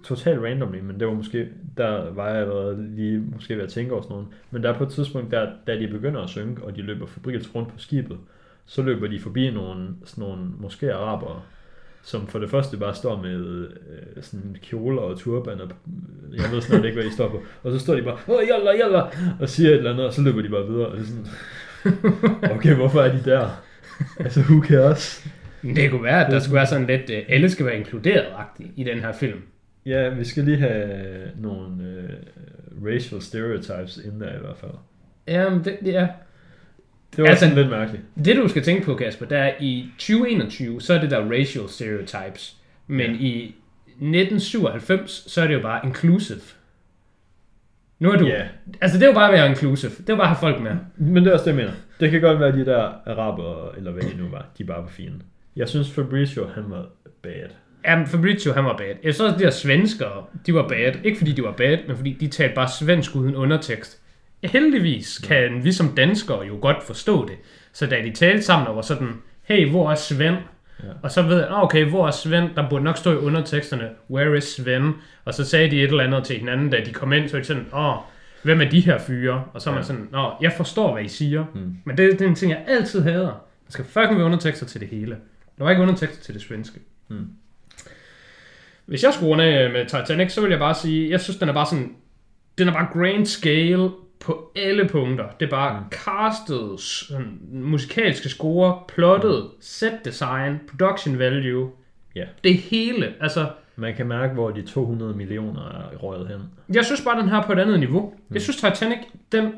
totalt 0.03 0.39
randomly, 0.43 0.79
men 0.79 0.99
det 0.99 1.07
var 1.07 1.13
måske, 1.13 1.47
der 1.77 2.11
var 2.11 2.27
jeg 2.29 2.37
allerede 2.37 2.95
lige 2.95 3.19
måske 3.33 3.55
ved 3.57 3.63
at 3.63 3.69
tænke 3.69 3.93
over 3.93 4.01
sådan 4.01 4.13
noget. 4.13 4.27
Men 4.51 4.63
der 4.63 4.69
er 4.73 4.77
på 4.77 4.83
et 4.83 4.89
tidspunkt, 4.89 5.31
der, 5.31 5.49
da 5.67 5.79
de 5.79 5.87
begynder 5.87 6.21
at 6.21 6.29
synge, 6.29 6.63
og 6.63 6.75
de 6.75 6.81
løber 6.81 7.05
febrilsk 7.05 7.55
rundt 7.55 7.69
på 7.69 7.79
skibet, 7.79 8.17
så 8.65 8.81
løber 8.81 9.07
de 9.07 9.19
forbi 9.19 9.51
nogle, 9.51 9.87
sådan 10.05 10.21
nogle 10.23 10.41
måske 10.59 10.93
arabere, 10.93 11.41
som 12.03 12.27
for 12.27 12.39
det 12.39 12.49
første 12.49 12.77
bare 12.77 12.95
står 12.95 13.21
med 13.21 13.67
øh, 13.67 14.23
sådan 14.23 14.57
kjoler 14.61 15.01
og 15.01 15.19
turban, 15.19 15.61
og 15.61 15.69
jeg 16.33 16.51
ved 16.51 16.61
snart 16.61 16.85
ikke, 16.85 16.95
hvad 16.95 17.05
de 17.05 17.13
står 17.13 17.29
på. 17.29 17.41
Og 17.63 17.71
så 17.71 17.79
står 17.79 17.95
de 17.95 18.01
bare, 18.01 18.17
åh, 18.27 18.43
jalla, 18.47 18.71
jalla, 18.71 19.01
og 19.39 19.49
siger 19.49 19.69
et 19.69 19.75
eller 19.75 19.91
andet, 19.91 20.05
og 20.05 20.13
så 20.13 20.21
løber 20.21 20.41
de 20.41 20.49
bare 20.49 20.67
videre. 20.67 20.87
Og 20.87 20.97
det 20.97 21.03
er 21.03 21.07
sådan, 21.07 21.25
okay, 22.55 22.75
hvorfor 22.75 23.01
er 23.01 23.11
de 23.11 23.23
der? 23.25 23.63
Altså, 24.19 24.39
who 24.39 24.63
cares? 24.63 25.27
Det 25.61 25.91
kunne 25.91 26.03
være, 26.03 26.25
at 26.25 26.31
der 26.31 26.39
skulle 26.39 26.55
være 26.55 26.67
sådan 26.67 26.87
lidt, 26.87 27.09
øh, 27.09 27.23
alle 27.29 27.49
skal 27.49 27.65
være 27.65 27.77
inkluderet 27.77 28.25
i 28.75 28.83
den 28.83 28.99
her 28.99 29.11
film. 29.13 29.41
Ja, 29.85 30.09
vi 30.09 30.23
skal 30.23 30.43
lige 30.43 30.57
have 30.57 31.31
nogle 31.37 31.83
øh, 31.83 32.09
racial 32.85 33.21
stereotypes 33.21 33.97
ind 34.05 34.19
der 34.19 34.35
i 34.35 34.39
hvert 34.39 34.57
fald. 34.57 34.71
Jamen, 35.27 35.65
det, 35.65 35.77
det 35.85 35.95
er... 35.95 36.07
Det 37.15 37.23
var 37.23 37.29
Altså- 37.29 37.45
sådan 37.45 37.57
lidt 37.57 37.69
mærkeligt. 37.69 38.03
Det 38.25 38.35
du 38.35 38.47
skal 38.47 38.63
tænke 38.63 38.85
på, 38.85 38.95
Kasper, 38.95 39.25
der 39.25 39.37
er 39.37 39.53
i 39.59 39.89
2021, 39.97 40.81
så 40.81 40.93
er 40.93 41.01
det 41.01 41.11
der 41.11 41.31
racial 41.31 41.69
stereotypes. 41.69 42.55
Men 42.87 43.11
Ja. 43.11 43.17
i 43.19 43.55
1997, 43.99 45.23
så 45.31 45.41
er 45.41 45.47
det 45.47 45.53
jo 45.53 45.61
bare 45.61 45.79
inclusive. 45.85 46.39
Nu 47.99 48.11
er 48.11 48.17
du... 48.17 48.25
Ja, 48.27 48.43
Altså, 48.81 48.97
det 48.97 49.03
er 49.03 49.07
jo 49.07 49.13
bare 49.13 49.27
at 49.27 49.33
være 49.33 49.49
inclusive. 49.49 49.91
Det 49.97 50.09
er 50.09 50.15
bare 50.15 50.21
at 50.21 50.27
have 50.37 50.39
folk 50.53 50.61
med. 50.63 50.71
men 50.97 51.23
det 51.23 51.29
er 51.29 51.33
også 51.33 51.43
det, 51.45 51.49
jeg 51.51 51.55
mener. 51.55 51.71
Det 51.99 52.11
kan 52.11 52.21
godt 52.21 52.39
være, 52.39 52.49
at 52.49 52.53
de 52.55 52.65
der 52.65 52.83
araber, 53.05 53.71
eller 53.77 53.91
hvad 53.91 54.03
de 54.03 54.17
nu 54.17 54.27
var, 54.31 54.45
de 54.57 54.63
bare 54.63 54.81
var 54.81 54.87
fine. 54.89 55.13
Jeg 55.55 55.69
synes 55.69 55.91
Fabricio, 55.91 56.47
han 56.55 56.63
var 56.67 56.85
bad. 57.21 57.49
Jamen, 57.87 58.07
Fabrizio, 58.07 58.53
han 58.53 58.65
var 58.65 58.77
bad. 58.77 58.93
Jeg 59.03 59.15
så 59.15 59.25
også 59.25 59.37
de 59.37 59.43
der 59.43 59.49
svenskere, 59.51 60.23
de 60.45 60.53
var 60.53 60.67
bad. 60.67 60.93
Ikke 61.03 61.17
fordi 61.17 61.31
de 61.31 61.43
var 61.43 61.51
bad, 61.51 61.77
men 61.87 61.97
fordi 61.97 62.13
de 62.13 62.27
talte 62.27 62.55
bare 62.55 62.69
svensk 62.79 63.15
uden 63.15 63.35
undertekst. 63.35 64.00
Heldigvis 64.43 65.17
kan 65.17 65.63
vi 65.63 65.71
som 65.71 65.95
danskere 65.95 66.41
jo 66.41 66.57
godt 66.61 66.83
forstå 66.83 67.25
det. 67.27 67.35
Så 67.73 67.85
da 67.87 68.01
de 68.01 68.11
talte 68.11 68.43
sammen 68.43 68.67
og 68.67 68.75
var 68.75 68.81
sådan, 68.81 69.13
hey, 69.43 69.69
hvor 69.69 69.91
er 69.91 69.95
Svend? 69.95 70.35
Ja. 70.83 70.87
Og 71.03 71.11
så 71.11 71.21
ved 71.21 71.37
jeg, 71.39 71.49
"Nå, 71.49 71.55
okay, 71.55 71.85
hvor 71.85 72.07
er 72.07 72.11
Svend? 72.11 72.49
Der 72.55 72.69
burde 72.69 72.83
nok 72.83 72.97
stå 72.97 73.11
i 73.13 73.15
underteksterne, 73.15 73.89
where 74.09 74.37
is 74.37 74.43
Svend? 74.43 74.93
Og 75.25 75.33
så 75.33 75.45
sagde 75.45 75.71
de 75.71 75.75
et 75.77 75.83
eller 75.89 76.03
andet 76.03 76.23
til 76.23 76.39
hinanden, 76.39 76.69
da 76.69 76.77
de 76.85 76.91
kom 76.93 77.13
ind, 77.13 77.29
så 77.29 77.35
var 77.37 77.41
de 77.41 77.47
sådan, 77.47 77.65
åh, 77.73 77.95
hvem 78.43 78.61
er 78.61 78.69
de 78.69 78.79
her 78.79 78.97
fyre? 78.99 79.43
Og 79.53 79.61
så 79.61 79.69
er 79.69 79.73
man 79.73 79.81
Ja. 79.81 79.87
sådan, 79.87 80.07
nå, 80.11 80.31
jeg 80.41 80.53
forstår, 80.57 80.93
hvad 80.93 81.03
I 81.03 81.07
siger. 81.07 81.45
Mm. 81.55 81.75
Men 81.85 81.97
det, 81.97 82.11
det 82.11 82.21
er 82.21 82.29
en 82.29 82.35
ting, 82.35 82.51
jeg 82.51 82.63
altid 82.67 83.01
hader. 83.01 83.25
Der 83.65 83.71
skal 83.71 83.85
fucking 83.85 84.15
være 84.17 84.25
undertekster 84.25 84.65
til 84.65 84.81
det 84.81 84.87
hele. 84.89 85.17
Der 85.57 85.63
var 85.63 85.69
ikke 85.71 85.81
undertekster 85.83 86.23
til 86.23 86.33
det 86.33 86.41
svenske. 86.41 86.79
Mm. 87.07 87.27
Hvis 88.85 89.03
jeg 89.03 89.13
skulle 89.13 89.29
runde 89.29 89.69
med 89.73 89.85
Titanic, 89.85 90.31
så 90.31 90.41
vil 90.41 90.49
jeg 90.49 90.59
bare 90.59 90.73
sige, 90.75 91.09
jeg 91.09 91.21
synes, 91.21 91.37
den 91.37 91.49
er 91.49 91.53
bare 91.53 91.65
sådan, 91.65 91.95
den 92.57 92.67
er 92.67 92.73
bare 92.73 92.87
grand 92.93 93.25
scale 93.25 93.89
på 94.21 94.51
alle 94.55 94.87
punkter. 94.87 95.25
Det 95.39 95.45
er 95.45 95.49
bare 95.49 95.79
mm. 95.79 95.85
castet, 95.91 96.79
sådan, 96.79 97.39
musikalske 97.51 98.29
score, 98.29 98.79
plottet, 98.87 99.49
set 99.59 99.99
design, 100.05 100.59
production 100.69 101.19
value. 101.19 101.71
Ja. 102.15 102.25
Det 102.43 102.57
hele. 102.57 103.13
Altså, 103.21 103.49
Man 103.75 103.95
kan 103.95 104.07
mærke, 104.07 104.33
hvor 104.33 104.51
de 104.51 104.61
200 104.61 105.13
millioner 105.13 105.61
er 105.61 105.97
røget 105.97 106.27
hen. 106.27 106.39
jeg 106.75 106.85
synes 106.85 107.01
bare, 107.01 107.21
den 107.21 107.29
her 107.29 107.37
er 107.37 107.45
på 107.45 107.53
et 107.53 107.59
andet 107.59 107.79
niveau. 107.79 108.13
Mm. 108.27 108.33
Jeg 108.33 108.41
synes, 108.41 108.57
Titanic, 108.57 108.97
den, 109.31 109.53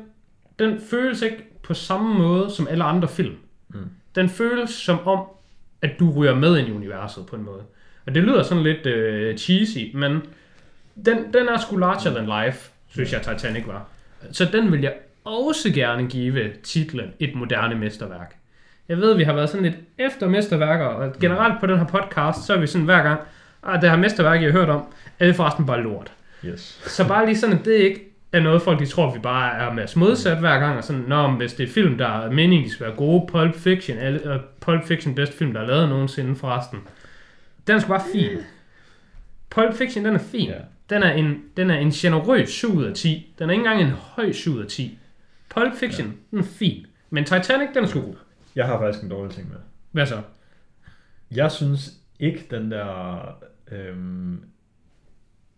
den 0.58 0.80
føles 0.90 1.22
ikke 1.22 1.44
på 1.62 1.74
samme 1.74 2.18
måde 2.18 2.50
som 2.50 2.68
alle 2.68 2.84
andre 2.84 3.08
film. 3.08 3.34
Mm. 3.68 3.76
Den 4.14 4.28
føles 4.28 4.70
som 4.70 5.06
om, 5.06 5.20
at 5.82 5.90
du 5.98 6.12
ryger 6.12 6.34
med 6.34 6.58
ind 6.58 6.68
i 6.68 6.72
universet 6.72 7.26
på 7.26 7.36
en 7.36 7.42
måde. 7.42 7.62
Og 8.06 8.14
det 8.14 8.22
lyder 8.22 8.42
sådan 8.42 8.62
lidt 8.62 8.86
øh, 8.86 9.38
cheesy, 9.38 9.96
men 9.96 10.22
den, 11.04 11.32
den 11.32 11.48
er 11.48 11.58
sgu 11.58 11.76
larger 11.76 12.10
than 12.10 12.44
life, 12.46 12.70
synes 12.88 13.12
jeg 13.12 13.22
Titanic 13.22 13.66
var. 13.66 13.88
Så 14.32 14.44
den 14.44 14.72
vil 14.72 14.80
jeg 14.80 14.92
også 15.24 15.72
gerne 15.74 16.08
give 16.08 16.50
titlen 16.62 17.12
Et 17.20 17.34
moderne 17.34 17.74
mesterværk. 17.74 18.36
Jeg 18.88 18.96
ved, 18.96 19.16
vi 19.16 19.22
har 19.22 19.32
været 19.32 19.48
sådan 19.48 19.64
lidt 19.64 19.76
efter 19.98 20.28
mesterværker, 20.28 20.84
og 20.84 21.12
generelt 21.20 21.60
på 21.60 21.66
den 21.66 21.78
her 21.78 21.86
podcast, 21.86 22.46
så 22.46 22.54
er 22.54 22.58
vi 22.58 22.66
sådan 22.66 22.84
hver 22.84 23.02
gang, 23.02 23.20
at 23.68 23.82
det 23.82 23.90
her 23.90 23.96
mesterværk, 23.96 24.42
jeg 24.42 24.52
har 24.52 24.58
hørt 24.58 24.68
om, 24.68 24.84
er 25.18 25.26
det 25.26 25.36
forresten 25.36 25.66
bare 25.66 25.82
lort. 25.82 26.12
Yes. 26.46 26.82
Så 26.86 27.08
bare 27.08 27.26
lige 27.26 27.36
sådan, 27.38 27.58
at 27.58 27.64
det 27.64 27.72
ikke 27.72 28.00
er 28.32 28.40
noget, 28.40 28.62
folk 28.62 28.78
de 28.78 28.86
tror, 28.86 29.14
vi 29.14 29.18
bare 29.18 29.58
er 29.58 29.72
med 29.72 29.86
modsat 29.96 30.38
hver 30.38 30.58
gang. 30.58 30.76
Og 30.78 30.84
sådan, 30.84 31.02
Nå, 31.08 31.28
hvis 31.28 31.52
det 31.52 31.68
er 31.68 31.72
film, 31.72 31.98
der 31.98 32.06
er 32.06 32.30
meningen, 32.30 32.68
de 32.68 32.72
skal 32.72 32.86
være 32.86 32.96
gode, 32.96 33.26
Pulp 33.32 33.54
Fiction, 33.54 33.98
alle- 33.98 34.30
og 34.32 34.40
Pulp 34.60 34.84
Fiction 34.86 35.14
bedste 35.14 35.36
film, 35.36 35.52
der 35.52 35.60
er 35.60 35.66
lavet 35.66 35.88
nogensinde 35.88 36.36
forresten. 36.36 36.78
Den 37.66 37.76
er 37.76 37.80
sgu 37.80 37.88
bare 37.88 38.02
fin. 38.12 38.28
Pulp 39.50 39.74
Fiction, 39.74 40.04
den 40.04 40.14
er 40.14 40.18
fin. 40.32 40.48
Ja. 40.48 40.54
Den 40.90 41.02
er 41.02 41.12
en, 41.12 41.42
den 41.56 41.70
er 41.70 41.74
en 41.78 41.90
generøs 41.90 42.48
7 42.50 42.74
ud 42.76 42.84
af 42.84 42.94
10. 42.94 43.34
Den 43.38 43.48
er 43.48 43.52
ikke 43.52 43.60
engang 43.64 43.80
en 43.82 43.90
høj 43.90 44.32
7 44.32 44.54
ud 44.54 44.62
af 44.62 44.68
10. 44.68 44.98
Pulp 45.48 45.74
Fiction, 45.76 46.06
ja. 46.06 46.12
den 46.30 46.38
er 46.38 46.42
fin. 46.42 46.86
Men 47.10 47.24
Titanic, 47.24 47.68
den 47.74 47.84
er 47.84 47.88
sgu 47.88 48.00
god. 48.00 48.14
Jeg 48.56 48.66
har 48.66 48.78
faktisk 48.78 49.04
en 49.04 49.10
dårlig 49.10 49.34
ting 49.34 49.48
med. 49.48 49.56
Hvad 49.90 50.06
så? 50.06 50.22
Jeg 51.30 51.52
synes 51.52 51.92
ikke, 52.20 52.46
den 52.50 52.70
der 52.70 53.18
øhm, 53.72 54.40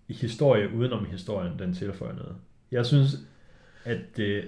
historie 0.08 0.74
udenom 0.74 1.06
historien, 1.10 1.52
den 1.58 1.74
tilføjer 1.74 2.14
noget. 2.14 2.36
Jeg 2.70 2.86
synes, 2.86 3.10
at 3.84 3.98
det, 4.16 4.44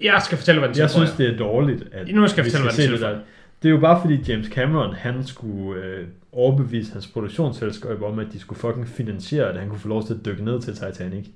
Jeg 0.00 0.22
skal 0.24 0.38
fortælle, 0.38 0.58
hvad 0.58 0.68
den 0.68 0.78
jeg 0.78 0.90
tilføjer. 0.90 1.06
synes, 1.06 1.16
det 1.16 1.34
er 1.34 1.36
dårligt, 1.38 1.82
at 1.92 2.14
Nu 2.14 2.28
skal 2.28 2.44
jeg 2.44 2.52
fortælle, 2.52 2.64
hvad 2.64 2.72
den 2.86 2.90
tilføjer. 2.90 3.20
Det 3.62 3.68
er 3.68 3.72
jo 3.72 3.80
bare 3.80 4.00
fordi 4.00 4.32
James 4.32 4.46
Cameron, 4.46 4.94
han 4.94 5.24
skulle 5.24 5.82
øh, 5.82 6.06
overbevise 6.32 6.92
hans 6.92 7.06
produktionsselskab 7.06 8.02
om, 8.02 8.18
at 8.18 8.26
de 8.32 8.40
skulle 8.40 8.58
fucking 8.58 8.88
finansiere, 8.88 9.48
at 9.48 9.60
han 9.60 9.68
kunne 9.68 9.78
få 9.78 9.88
lov 9.88 10.06
til 10.06 10.14
at 10.14 10.24
dykke 10.24 10.44
ned 10.44 10.60
til 10.60 10.74
Titanic. 10.74 11.26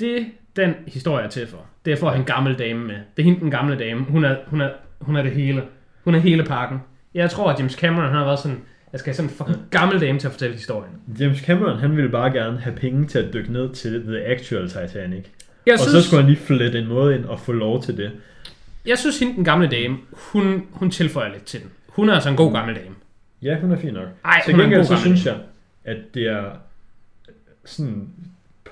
det, 0.00 0.26
den 0.56 0.74
historie 0.86 1.24
er 1.24 1.28
til 1.28 1.46
for, 1.46 1.64
det 1.84 1.92
er 1.92 1.96
for 1.96 2.06
at 2.06 2.12
have 2.12 2.20
en 2.20 2.26
gammel 2.26 2.58
dame 2.58 2.86
med. 2.86 2.94
Det 2.94 3.22
er 3.22 3.24
hende, 3.24 3.40
den 3.40 3.50
gamle 3.50 3.78
dame. 3.78 4.04
Hun 4.04 4.24
er, 4.24 4.36
hun 4.46 4.60
er, 4.60 4.70
hun 5.00 5.16
er 5.16 5.22
det 5.22 5.32
hele. 5.32 5.62
Hun 6.04 6.14
er 6.14 6.18
hele 6.18 6.44
pakken. 6.44 6.78
Jeg 7.14 7.30
tror, 7.30 7.52
at 7.52 7.58
James 7.58 7.72
Cameron 7.72 8.04
han 8.04 8.14
har 8.14 8.24
været 8.24 8.38
sådan, 8.38 8.58
jeg 8.92 9.00
skal 9.00 9.10
have 9.10 9.16
sådan 9.16 9.30
en 9.30 9.36
fucking 9.36 9.70
gammel 9.70 10.00
dame 10.00 10.18
til 10.18 10.26
at 10.26 10.32
fortælle 10.32 10.56
historien. 10.56 10.92
James 11.20 11.38
Cameron, 11.38 11.78
han 11.78 11.96
ville 11.96 12.10
bare 12.10 12.32
gerne 12.32 12.58
have 12.58 12.76
penge 12.76 13.06
til 13.06 13.18
at 13.18 13.34
dykke 13.34 13.52
ned 13.52 13.74
til 13.74 14.02
The 14.02 14.24
Actual 14.24 14.68
Titanic. 14.68 15.24
Jeg 15.66 15.72
og 15.72 15.78
synes, 15.78 15.92
så 15.92 16.02
skulle 16.02 16.22
han 16.22 16.30
lige 16.30 16.42
flette 16.42 16.78
en 16.78 16.88
måde 16.88 17.14
ind 17.14 17.24
og 17.24 17.40
få 17.40 17.52
lov 17.52 17.82
til 17.82 17.96
det. 17.96 18.10
Jeg 18.86 18.98
synes 18.98 19.18
hende, 19.18 19.34
den 19.34 19.44
gamle 19.44 19.68
dame, 19.68 19.98
hun, 20.12 20.66
hun 20.72 20.90
tilføjer 20.90 21.32
lidt 21.32 21.44
til 21.44 21.60
den. 21.60 21.70
Hun 21.88 22.08
er 22.08 22.14
altså 22.14 22.28
en 22.28 22.36
god 22.36 22.52
gammel 22.52 22.76
dame. 22.76 22.94
Ja, 23.42 23.60
hun 23.60 23.72
er 23.72 23.76
fin 23.76 23.94
nok. 23.94 24.08
Ej, 24.24 24.40
Til 24.44 24.54
hun 24.54 24.60
er 24.60 24.64
en 24.64 24.70
gengæld 24.70 24.80
god 24.80 24.86
så 24.86 24.94
gammel 24.94 25.18
synes 25.18 25.26
jeg, 25.26 25.40
at 25.84 26.14
det 26.14 26.26
er 26.26 26.52
sådan 27.64 28.08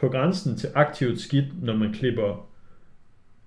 på 0.00 0.08
grænsen 0.08 0.56
til 0.56 0.70
aktivt 0.74 1.20
skidt, 1.20 1.62
når 1.62 1.76
man 1.76 1.92
klipper, 1.92 2.48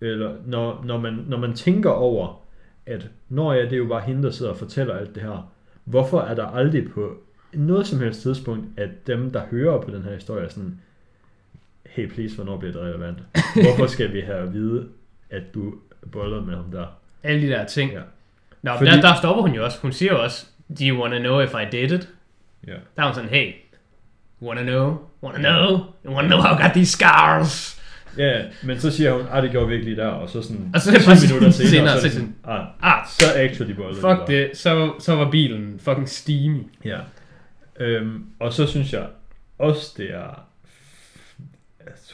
eller 0.01 0.35
når, 0.45 0.83
når, 0.85 0.99
man, 0.99 1.13
når 1.27 1.37
man 1.37 1.53
tænker 1.53 1.89
over, 1.89 2.41
at 2.85 3.09
når 3.29 3.53
ja, 3.53 3.63
det 3.63 3.73
er 3.73 3.77
jo 3.77 3.87
bare 3.87 4.01
hende, 4.01 4.23
der 4.23 4.31
sidder 4.31 4.51
og 4.51 4.57
fortæller 4.57 4.95
alt 4.95 5.15
det 5.15 5.23
her. 5.23 5.51
Hvorfor 5.83 6.21
er 6.21 6.35
der 6.35 6.45
aldrig 6.45 6.91
på 6.91 7.17
noget 7.53 7.87
som 7.87 7.99
helst 7.99 8.21
tidspunkt, 8.21 8.79
at 8.79 9.07
dem, 9.07 9.31
der 9.31 9.41
hører 9.45 9.81
på 9.81 9.91
den 9.91 10.03
her 10.03 10.13
historie, 10.13 10.45
er 10.45 10.49
sådan, 10.49 10.79
hey 11.85 12.09
please, 12.09 12.35
hvornår 12.35 12.57
bliver 12.57 12.71
det 12.71 12.81
relevant? 12.81 13.17
Hvorfor 13.53 13.87
skal 13.87 14.13
vi 14.13 14.19
have 14.19 14.37
at 14.37 14.53
vide, 14.53 14.87
at 15.29 15.53
du 15.53 15.73
boller 16.11 16.41
med 16.41 16.55
ham 16.55 16.71
der? 16.71 16.85
Alle 17.23 17.41
de 17.41 17.47
der 17.47 17.65
ting. 17.65 17.91
Ja. 17.91 17.99
Nå, 18.61 18.71
Fordi- 18.77 18.91
der, 18.91 19.01
der 19.01 19.15
stopper 19.15 19.41
hun 19.41 19.51
jo 19.53 19.63
også. 19.65 19.79
Hun 19.81 19.91
siger 19.93 20.11
jo 20.13 20.23
også, 20.23 20.45
do 20.79 20.83
you 20.83 21.01
wanna 21.01 21.19
know 21.19 21.39
if 21.41 21.53
I 21.53 21.65
did 21.71 21.91
it? 21.91 22.09
Ja. 22.67 22.71
Der 22.95 23.01
er 23.01 23.05
hun 23.05 23.13
sådan, 23.15 23.29
hey, 23.29 23.53
wanna 24.41 24.61
know? 24.63 24.97
Wanna 25.23 25.39
know? 25.39 25.77
You 26.05 26.13
wanna 26.15 26.27
know 26.27 26.39
how 26.41 26.57
I 26.59 26.61
got 26.61 26.71
these 26.73 26.91
scars? 26.91 27.81
Ja, 28.17 28.41
men 28.63 28.79
så 28.79 28.91
siger 28.91 29.13
hun, 29.13 29.21
at 29.31 29.43
det 29.43 29.51
gjorde 29.51 29.67
vi 29.67 29.73
ikke 29.73 29.85
lige 29.85 29.97
der, 29.97 30.07
og 30.07 30.29
så 30.29 30.41
sådan 30.41 30.71
Og 30.73 30.81
så 30.81 30.89
er 30.89 30.93
det 30.93 31.01
10 31.01 31.07
bare 31.07 31.17
minutter 31.27 31.51
senere, 31.51 31.69
senere, 31.69 31.87
så 31.89 31.95
er 31.95 31.99
så 31.99 32.03
det 32.03 32.13
sådan, 32.13 32.35
ah, 32.43 32.65
Ah, 32.81 33.07
så 33.09 33.25
actually 33.35 33.73
boiler 33.73 33.95
fuck 34.01 34.27
det. 34.27 34.57
Så, 34.57 34.93
så 34.99 35.15
var 35.15 35.31
bilen 35.31 35.79
fucking 35.79 36.09
steamy. 36.09 36.63
Ja. 36.85 36.99
Øhm, 37.79 38.25
og 38.39 38.53
så 38.53 38.67
synes 38.67 38.93
jeg 38.93 39.07
også, 39.59 39.93
det 39.97 40.13
er 40.13 40.45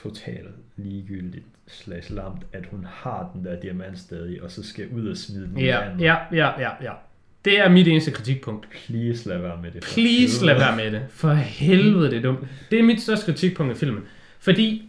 totalt 0.04 0.48
ligegyldigt 0.78 1.46
slash 1.68 2.14
lamt, 2.16 2.42
at 2.54 2.66
hun 2.72 2.88
har 2.90 3.30
den 3.34 3.46
der 3.46 3.60
diamant 3.60 4.00
stadig, 4.00 4.44
og 4.44 4.52
så 4.52 4.64
skal 4.64 4.86
ud 4.96 5.08
og 5.08 5.18
smide 5.18 5.48
den 5.48 5.58
i 5.58 5.64
Ja, 5.64 5.80
vandet. 5.80 6.02
ja, 6.06 6.16
ja, 6.32 6.50
ja, 6.62 6.70
ja. 6.82 6.92
Det 7.46 7.60
er 7.60 7.70
mit 7.70 7.88
eneste 7.88 8.12
kritikpunkt. 8.12 8.68
Please 8.88 9.30
lad 9.30 9.38
være 9.38 9.58
med 9.62 9.72
det. 9.72 9.82
Please 9.94 10.46
lad 10.46 10.56
være 10.56 10.76
med 10.76 10.92
det. 10.92 11.02
For 11.10 11.34
helvede, 11.34 12.10
det 12.12 12.18
er 12.18 12.22
dumt. 12.22 12.40
Det 12.72 12.80
er 12.80 12.84
mit 12.84 13.02
største 13.02 13.26
kritikpunkt 13.26 13.76
i 13.76 13.80
filmen. 13.80 14.04
Fordi... 14.40 14.84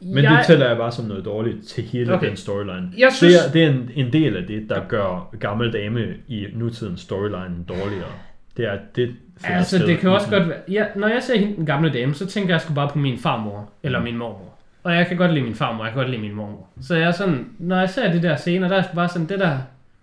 Men 0.00 0.24
det 0.24 0.38
tæller 0.46 0.68
jeg 0.68 0.76
bare 0.76 0.92
som 0.92 1.04
noget 1.04 1.24
dårligt 1.24 1.66
til 1.66 1.84
hele 1.84 2.14
Okay. 2.14 2.28
den 2.28 2.36
storyline. 2.36 2.92
Jeg 2.98 3.12
synes- 3.12 3.34
Det 3.34 3.46
er, 3.46 3.52
det 3.52 3.64
er 3.64 3.68
en, 3.70 3.90
en 4.06 4.12
del 4.12 4.36
af 4.36 4.46
det, 4.46 4.68
der 4.70 4.88
gør 4.88 5.36
gammel 5.40 5.72
dame 5.72 6.06
i 6.28 6.46
nutidens 6.54 7.00
storyline 7.00 7.64
dårligere. 7.68 8.12
Det 8.56 8.64
er 8.66 8.78
det 8.96 9.14
Altså, 9.44 9.76
sted 9.78 9.86
det 9.88 9.98
kan 9.98 10.10
i 10.10 10.12
også 10.12 10.30
godt 10.30 10.48
være... 10.48 10.58
Ja, 10.70 10.84
når 10.96 11.08
jeg 11.08 11.22
ser 11.22 11.38
hende, 11.38 11.56
den 11.56 11.66
gamle 11.66 11.92
dame, 11.92 12.14
så 12.14 12.26
tænker 12.26 12.54
jeg 12.54 12.60
sgu 12.60 12.74
bare 12.74 12.88
på 12.92 12.98
min 12.98 13.18
farmor, 13.18 13.70
eller 13.82 14.00
min 14.02 14.16
mormor. 14.16 14.57
Og 14.88 14.94
jeg 14.94 15.06
kan 15.06 15.16
godt 15.16 15.32
lide 15.32 15.44
min 15.44 15.54
farmor, 15.54 15.84
jeg 15.84 15.92
kan 15.92 15.98
godt 16.02 16.10
lide 16.10 16.22
min 16.22 16.34
mormor. 16.34 16.66
Så 16.80 16.94
jeg 16.94 17.06
er 17.08 17.12
sådan, 17.12 17.46
når 17.58 17.78
jeg 17.78 17.90
ser 17.90 18.12
de 18.12 18.22
der 18.22 18.36
scener, 18.36 18.68
der 18.68 18.76
er 18.76 18.82
bare 18.94 19.08
sådan, 19.08 19.28
det 19.28 19.38
der, 19.38 19.58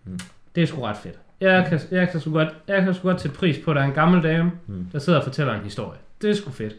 Mm. 0.05 0.19
det 0.55 0.63
er 0.63 0.67
sgu 0.67 0.81
ret 0.81 0.97
fedt. 0.97 1.15
Jeg 1.41 1.65
kan, 1.69 1.79
jeg 1.91 2.09
kan 2.09 2.19
sgu 2.19 2.31
godt, 2.31 2.47
jeg 2.67 2.81
kan 2.83 2.93
sgu 2.93 3.07
godt 3.07 3.17
til 3.21 3.29
pris 3.29 3.57
på, 3.65 3.71
at 3.71 3.75
der 3.75 3.81
er 3.81 3.85
en 3.85 3.93
gammel 3.93 4.23
dame, 4.23 4.51
Mm. 4.67 4.85
der 4.91 4.99
sidder 4.99 5.19
og 5.19 5.23
fortæller 5.25 5.53
en 5.53 5.63
historie. 5.63 5.99
Det 6.21 6.29
er 6.29 6.33
sgu 6.33 6.51
fedt. 6.51 6.73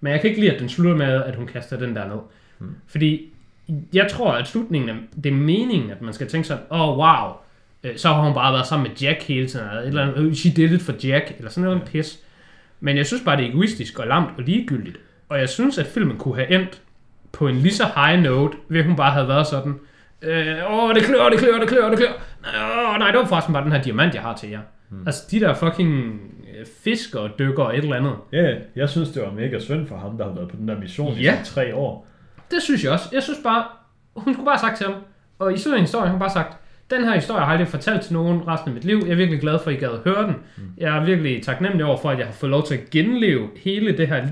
Men 0.00 0.12
jeg 0.12 0.20
kan 0.20 0.30
ikke 0.30 0.40
lide, 0.40 0.52
at 0.52 0.60
den 0.60 0.68
slutter 0.68 0.96
med, 0.96 1.22
at 1.24 1.36
hun 1.36 1.46
kaster 1.46 1.78
den 1.78 1.96
der 1.96 2.08
ned. 2.08 2.18
Mm. 2.58 2.74
Fordi 2.86 3.32
jeg 3.92 4.08
tror, 4.10 4.32
at 4.32 4.46
slutningen 4.48 4.88
er, 4.90 4.94
det 5.22 5.26
er 5.32 5.36
meningen, 5.36 5.90
at 5.90 6.02
man 6.02 6.12
skal 6.14 6.26
tænke 6.28 6.48
sådan, 6.48 6.62
åh 6.70 6.88
oh, 6.88 6.98
wow, 6.98 7.32
Øh, 7.84 7.96
så 7.96 8.08
har 8.08 8.22
hun 8.22 8.34
bare 8.34 8.52
været 8.52 8.66
sammen 8.66 8.88
med 8.88 8.96
Jack 8.96 9.22
hele 9.22 9.46
tiden, 9.48 9.66
eller 9.68 9.80
et 9.82 9.86
eller 9.88 10.02
andet, 10.02 10.16
"Øh, 10.18 10.34
she 10.34 10.50
did 10.50 10.72
it 10.72 10.82
for 10.82 10.94
Jack, 11.06 11.34
eller 11.38 11.50
sådan 11.50 11.70
noget 11.70 11.82
pis. 11.92 12.18
Men 12.80 12.96
jeg 12.96 13.06
synes 13.06 13.22
bare, 13.24 13.36
det 13.36 13.44
er 13.44 13.48
egoistisk 13.48 13.98
og 13.98 14.06
lamt 14.06 14.28
og 14.36 14.42
ligegyldigt. 14.42 14.96
Og 15.28 15.38
jeg 15.40 15.48
synes, 15.48 15.78
at 15.78 15.86
filmen 15.86 16.16
kunne 16.16 16.34
have 16.34 16.50
endt 16.60 16.80
på 17.32 17.48
en 17.48 17.54
lige 17.54 17.74
så 17.74 17.84
high 17.96 18.22
note, 18.22 18.56
ved 18.68 18.80
at 18.80 18.86
hun 18.86 18.96
bare 18.96 19.10
havde 19.10 19.28
været 19.28 19.46
sådan, 19.46 19.74
øh, 20.22 20.72
åh, 20.72 20.94
det 20.94 21.02
klør, 21.02 21.28
det 21.28 21.38
klør, 21.38 21.58
det 21.58 21.68
klør, 21.68 21.88
det 21.88 21.98
klør. 21.98 22.12
Åh, 22.44 22.98
nej, 22.98 23.10
det 23.10 23.20
var 23.20 23.26
forresten 23.26 23.54
bare 23.54 23.64
den 23.64 23.72
her 23.72 23.82
diamant, 23.82 24.14
jeg 24.14 24.22
har 24.22 24.34
til 24.34 24.50
jer. 24.50 24.60
Hmm. 24.88 25.02
Altså, 25.06 25.22
de 25.30 25.40
der 25.40 25.54
fucking 25.54 26.20
øh, 26.58 26.66
fisker 26.84 27.18
og 27.18 27.30
dykker 27.38 27.62
og 27.62 27.76
et 27.76 27.82
eller 27.82 27.96
andet. 27.96 28.14
Ja, 28.32 28.54
jeg 28.76 28.88
synes, 28.88 29.08
det 29.08 29.22
var 29.22 29.30
mega 29.30 29.58
synd 29.58 29.86
for 29.86 29.96
ham, 29.96 30.18
der 30.18 30.24
har 30.24 30.34
været 30.34 30.48
på 30.48 30.56
den 30.56 30.68
der 30.68 30.78
mission 30.78 31.12
i 31.12 31.24
sådan 31.24 31.44
tre 31.44 31.74
år. 31.74 32.06
Det 32.50 32.62
synes 32.62 32.84
jeg 32.84 32.92
også. 32.92 33.08
Jeg 33.12 33.22
synes 33.22 33.38
bare, 33.44 33.64
hun 34.16 34.34
skulle 34.34 34.46
bare 34.46 34.56
have 34.56 34.68
sagt 34.68 34.76
til 34.76 34.86
ham, 34.86 34.94
og 35.38 35.54
i 35.54 35.58
slutningen 35.58 35.82
af 35.82 35.86
historien, 35.86 36.10
hun 36.10 36.20
bare 36.20 36.30
sagt, 36.30 36.56
den 36.90 37.04
her 37.04 37.14
historie 37.14 37.40
har 37.40 37.46
jeg 37.46 37.52
aldrig 37.52 37.68
fortalt 37.68 38.02
til 38.02 38.12
nogen 38.12 38.48
resten 38.48 38.68
af 38.68 38.74
mit 38.74 38.84
liv. 38.84 38.98
Jeg 39.06 39.12
er 39.12 39.16
virkelig 39.16 39.40
glad 39.40 39.58
for, 39.58 39.70
at 39.70 39.76
I 39.76 39.78
gad 39.78 40.04
høre 40.04 40.26
den. 40.26 40.34
Jeg 40.78 40.96
er 40.96 41.04
virkelig 41.04 41.42
taknemmelig 41.42 41.86
over 41.86 41.96
for, 41.96 42.10
at 42.10 42.18
jeg 42.18 42.26
har 42.26 42.32
fået 42.32 42.50
lov 42.50 42.66
til 42.66 42.74
at 42.74 42.90
genleve 42.90 43.48
hele 43.56 43.96
det 43.96 44.08
her, 44.08 44.26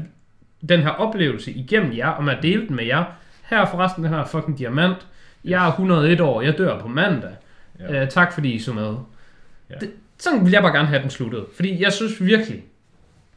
den 0.69 0.81
her 0.81 0.91
oplevelse 0.91 1.53
igennem 1.53 1.97
jer, 1.97 2.09
og 2.09 2.25
med 2.25 2.33
at 2.37 2.43
dele 2.43 2.69
den 2.69 2.77
med 2.77 2.85
jer. 2.85 3.05
Her 3.43 3.59
er 3.59 3.67
forresten 3.67 4.05
den 4.05 4.13
her 4.13 4.25
fucking 4.25 4.59
diamant. 4.59 5.07
Jeg 5.45 5.67
er 5.67 5.69
101 5.71 6.21
år, 6.21 6.43
jeg 6.43 6.59
dør 6.59 6.81
på 6.81 6.89
mandag. 6.89 7.31
Ja. 7.81 8.03
Uh, 8.03 8.09
tak 8.09 8.33
fordi 8.33 8.53
I 8.53 8.59
så 8.59 8.73
med. 8.73 8.97
Ja. 9.71 9.75
Det, 9.75 9.91
sådan 10.19 10.45
vil 10.45 10.53
jeg 10.53 10.63
bare 10.63 10.73
gerne 10.73 10.89
have 10.89 11.03
den 11.03 11.11
sluttet. 11.11 11.45
Fordi 11.57 11.83
jeg 11.83 11.93
synes 11.93 12.25
virkelig, 12.25 12.63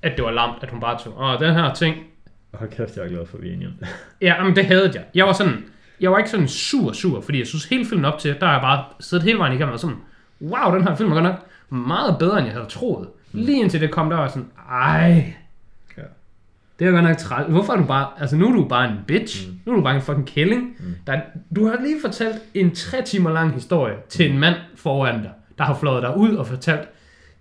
at 0.02 0.12
det 0.18 0.26
var 0.26 0.32
lamt, 0.32 0.58
at 0.62 0.70
hun 0.70 0.80
bare 0.80 1.00
tog, 1.00 1.14
åh, 1.20 1.40
den 1.40 1.54
her 1.54 1.74
ting, 1.74 1.96
Hold 2.54 2.70
kæft, 2.70 2.98
jeg 2.98 3.06
er 3.06 3.10
glad 3.10 3.26
for, 3.26 3.38
at 3.38 3.44
vi 3.44 3.50
er 3.50 3.54
enige 3.54 3.68
om 3.68 3.74
det. 3.80 3.88
Ja, 4.28 4.44
men 4.44 4.56
det 4.56 4.66
havde 4.66 4.92
jeg. 4.94 5.04
Jeg 5.16 5.26
var 5.26 5.34
sådan, 5.34 5.66
jeg 6.00 6.12
var 6.12 6.18
ikke 6.18 6.30
sådan 6.30 6.48
sur 6.48 6.92
sur, 6.92 7.22
fordi 7.22 7.40
jeg 7.40 7.48
synes 7.48 7.66
hele 7.66 7.86
filmen 7.86 8.06
op 8.06 8.20
til, 8.20 8.36
der 8.40 8.46
har 8.46 8.54
jeg 8.54 8.62
bare 8.62 8.84
siddet 9.00 9.26
hele 9.26 9.40
vejen 9.40 9.54
igennem 9.54 9.74
og 9.74 9.80
sådan, 9.80 9.96
wow, 10.42 10.76
den 10.76 10.88
her 10.88 10.96
film 10.96 11.12
er 11.12 11.14
godt 11.14 11.24
nok 11.24 11.46
meget 11.70 12.16
bedre, 12.20 12.38
end 12.38 12.46
jeg 12.46 12.54
havde 12.54 12.70
troet. 12.70 13.08
Lige 13.32 13.62
indtil 13.62 13.82
det 13.82 13.92
kom, 13.92 14.10
der 14.10 14.18
var 14.18 14.28
sådan, 14.28 14.48
ej. 14.72 15.34
Det 16.80 16.88
er 16.88 16.92
godt 16.92 17.04
nok 17.04 17.18
træt. 17.18 17.46
Hvorfor 17.46 17.74
er 17.74 17.78
du 17.78 17.84
bare, 17.86 18.08
altså 18.20 18.36
nu 18.36 18.48
er 18.48 18.54
du 18.54 18.68
bare 18.68 18.90
en 18.92 18.98
bitch. 19.08 19.50
Mm. 19.50 19.60
Nu 19.66 19.72
er 19.72 19.76
du 19.76 19.84
bare 19.84 19.96
en 19.96 20.02
fucking 20.02 20.28
killing. 20.28 20.76
Mm. 20.80 20.86
Der, 21.08 21.20
du 21.56 21.68
har 21.68 21.78
lige 21.84 21.96
fortalt 22.02 22.36
en 22.54 22.76
tre 22.76 23.02
timer 23.02 23.32
lang 23.32 23.54
historie 23.54 23.96
til 24.10 24.32
en 24.32 24.40
mand 24.40 24.56
foran 24.76 25.22
dig, 25.22 25.32
der 25.58 25.64
har 25.64 25.74
flået 25.76 26.02
dig 26.04 26.18
ud 26.18 26.36
og 26.36 26.48
fortalt, 26.48 26.90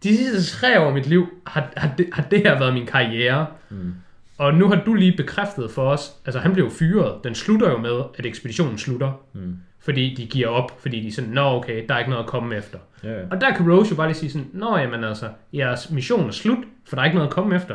de 0.03 0.17
sidste 0.17 0.57
tre 0.57 0.81
år 0.81 0.87
af 0.87 0.95
mit 0.95 1.07
liv 1.07 1.27
har, 1.47 1.73
har, 1.77 1.91
det, 1.99 2.09
har 2.13 2.23
det 2.23 2.39
her 2.39 2.59
været 2.59 2.75
min 2.75 2.87
karriere. 2.87 3.47
Mm. 3.71 3.95
Og 4.39 4.55
nu 4.55 4.69
har 4.69 4.83
du 4.87 4.95
lige 4.95 5.17
bekræftet 5.17 5.71
for 5.71 5.83
os, 5.91 6.13
altså 6.27 6.41
han 6.41 6.53
blev 6.53 6.71
fyret, 6.71 7.15
den 7.25 7.35
slutter 7.35 7.71
jo 7.71 7.79
med, 7.79 8.01
at 8.19 8.27
ekspeditionen 8.27 8.79
slutter, 8.79 9.13
Mm. 9.35 9.57
fordi 9.81 10.15
de 10.15 10.27
giver 10.27 10.49
op, 10.49 10.81
fordi 10.81 11.01
de 11.01 11.09
er 11.09 11.13
sådan, 11.13 11.31
nå 11.31 11.41
okay, 11.57 11.85
der 11.89 11.95
er 11.95 11.99
ikke 11.99 12.11
noget 12.11 12.25
at 12.25 12.29
komme 12.31 12.57
efter. 12.57 12.79
Ja. 13.05 13.15
Og 13.31 13.41
der 13.41 13.55
kan 13.55 13.73
Rose 13.73 13.91
jo 13.91 13.97
bare 13.97 14.07
lige 14.09 14.17
sige 14.17 14.31
sådan, 14.31 14.49
nå 14.53 14.77
jamen 14.77 15.05
altså, 15.05 15.29
jeres 15.53 15.91
mission 15.91 16.29
er 16.29 16.33
slut, 16.33 16.59
for 16.89 16.97
der 16.97 17.01
er 17.03 17.05
ikke 17.05 17.17
noget 17.17 17.29
at 17.29 17.35
komme 17.35 17.57
efter, 17.57 17.75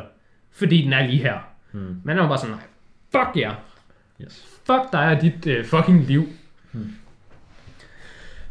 fordi 0.51 0.81
den 0.81 0.93
er 0.93 1.07
lige 1.07 1.17
her. 1.23 1.33
Mm. 1.73 1.79
Men 2.03 2.15
han 2.15 2.17
var 2.17 2.27
bare 2.27 2.37
sådan, 2.37 2.55
nej, 2.55 2.63
fuck 3.25 3.37
jer, 3.37 3.55
Yes. 4.21 4.45
fuck 4.65 4.91
dig 4.91 5.15
og 5.15 5.21
dit 5.21 5.47
øh, 5.47 5.65
fucking 5.65 6.01
liv. 6.03 6.27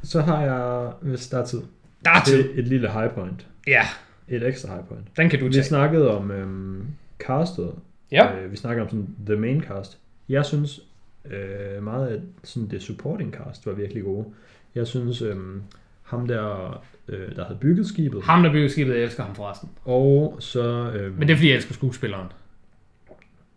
Så 0.03 0.21
har 0.21 0.43
jeg, 0.43 0.93
hvis 1.01 1.29
der 1.29 1.39
er 1.39 1.45
tid, 1.47 1.63
Der 2.05 2.11
er 2.11 2.25
tid. 2.27 2.41
et, 2.51 2.59
et 2.59 2.69
lille 2.69 2.91
high 2.93 3.11
point. 3.11 3.47
Ja, 3.67 3.83
Et 4.29 4.47
ekstra 4.47 4.75
high 4.75 4.87
point. 4.89 5.17
den 5.17 5.31
kan 5.31 5.39
du 5.41 5.47
Vi 5.47 5.53
tage. 5.53 5.65
snakkede 5.65 6.17
om 6.19 6.31
øhm, 6.31 6.87
castet. 7.19 7.75
Ja. 8.13 8.37
Øh, 8.37 8.51
vi 8.53 8.57
snakkede 8.57 8.83
om 8.83 8.89
sådan 8.91 9.15
the 9.27 9.37
main 9.37 9.63
cast. 9.63 9.99
Jeg 10.29 10.45
synes 10.47 10.81
øh, 11.25 11.83
meget 11.83 12.07
af 12.09 12.21
sådan 12.45 12.69
det 12.69 12.83
supporting 12.83 13.33
cast 13.35 13.67
var 13.67 13.73
virkelig 13.73 14.03
gode. 14.03 14.27
Jeg 14.75 14.87
synes 14.87 15.23
øhm, 15.23 15.63
ham 16.03 16.27
der, 16.29 16.83
øh, 17.09 17.37
der 17.37 17.45
havde 17.45 17.59
bygget 17.59 17.87
skibet, 17.87 18.23
Ham 18.25 18.43
der 18.43 18.53
byggede 18.53 18.71
skibet, 18.73 18.95
jeg 18.95 19.03
elsker 19.03 19.23
ham 19.23 19.35
forresten. 19.35 19.69
og 19.85 20.37
så, 20.41 20.91
øhm, 20.95 21.15
Men 21.19 21.29
det 21.29 21.31
er 21.33 21.37
fordi, 21.37 21.49
jeg 21.49 21.57
elsker 21.57 21.75
skuespilleren. 21.75 22.27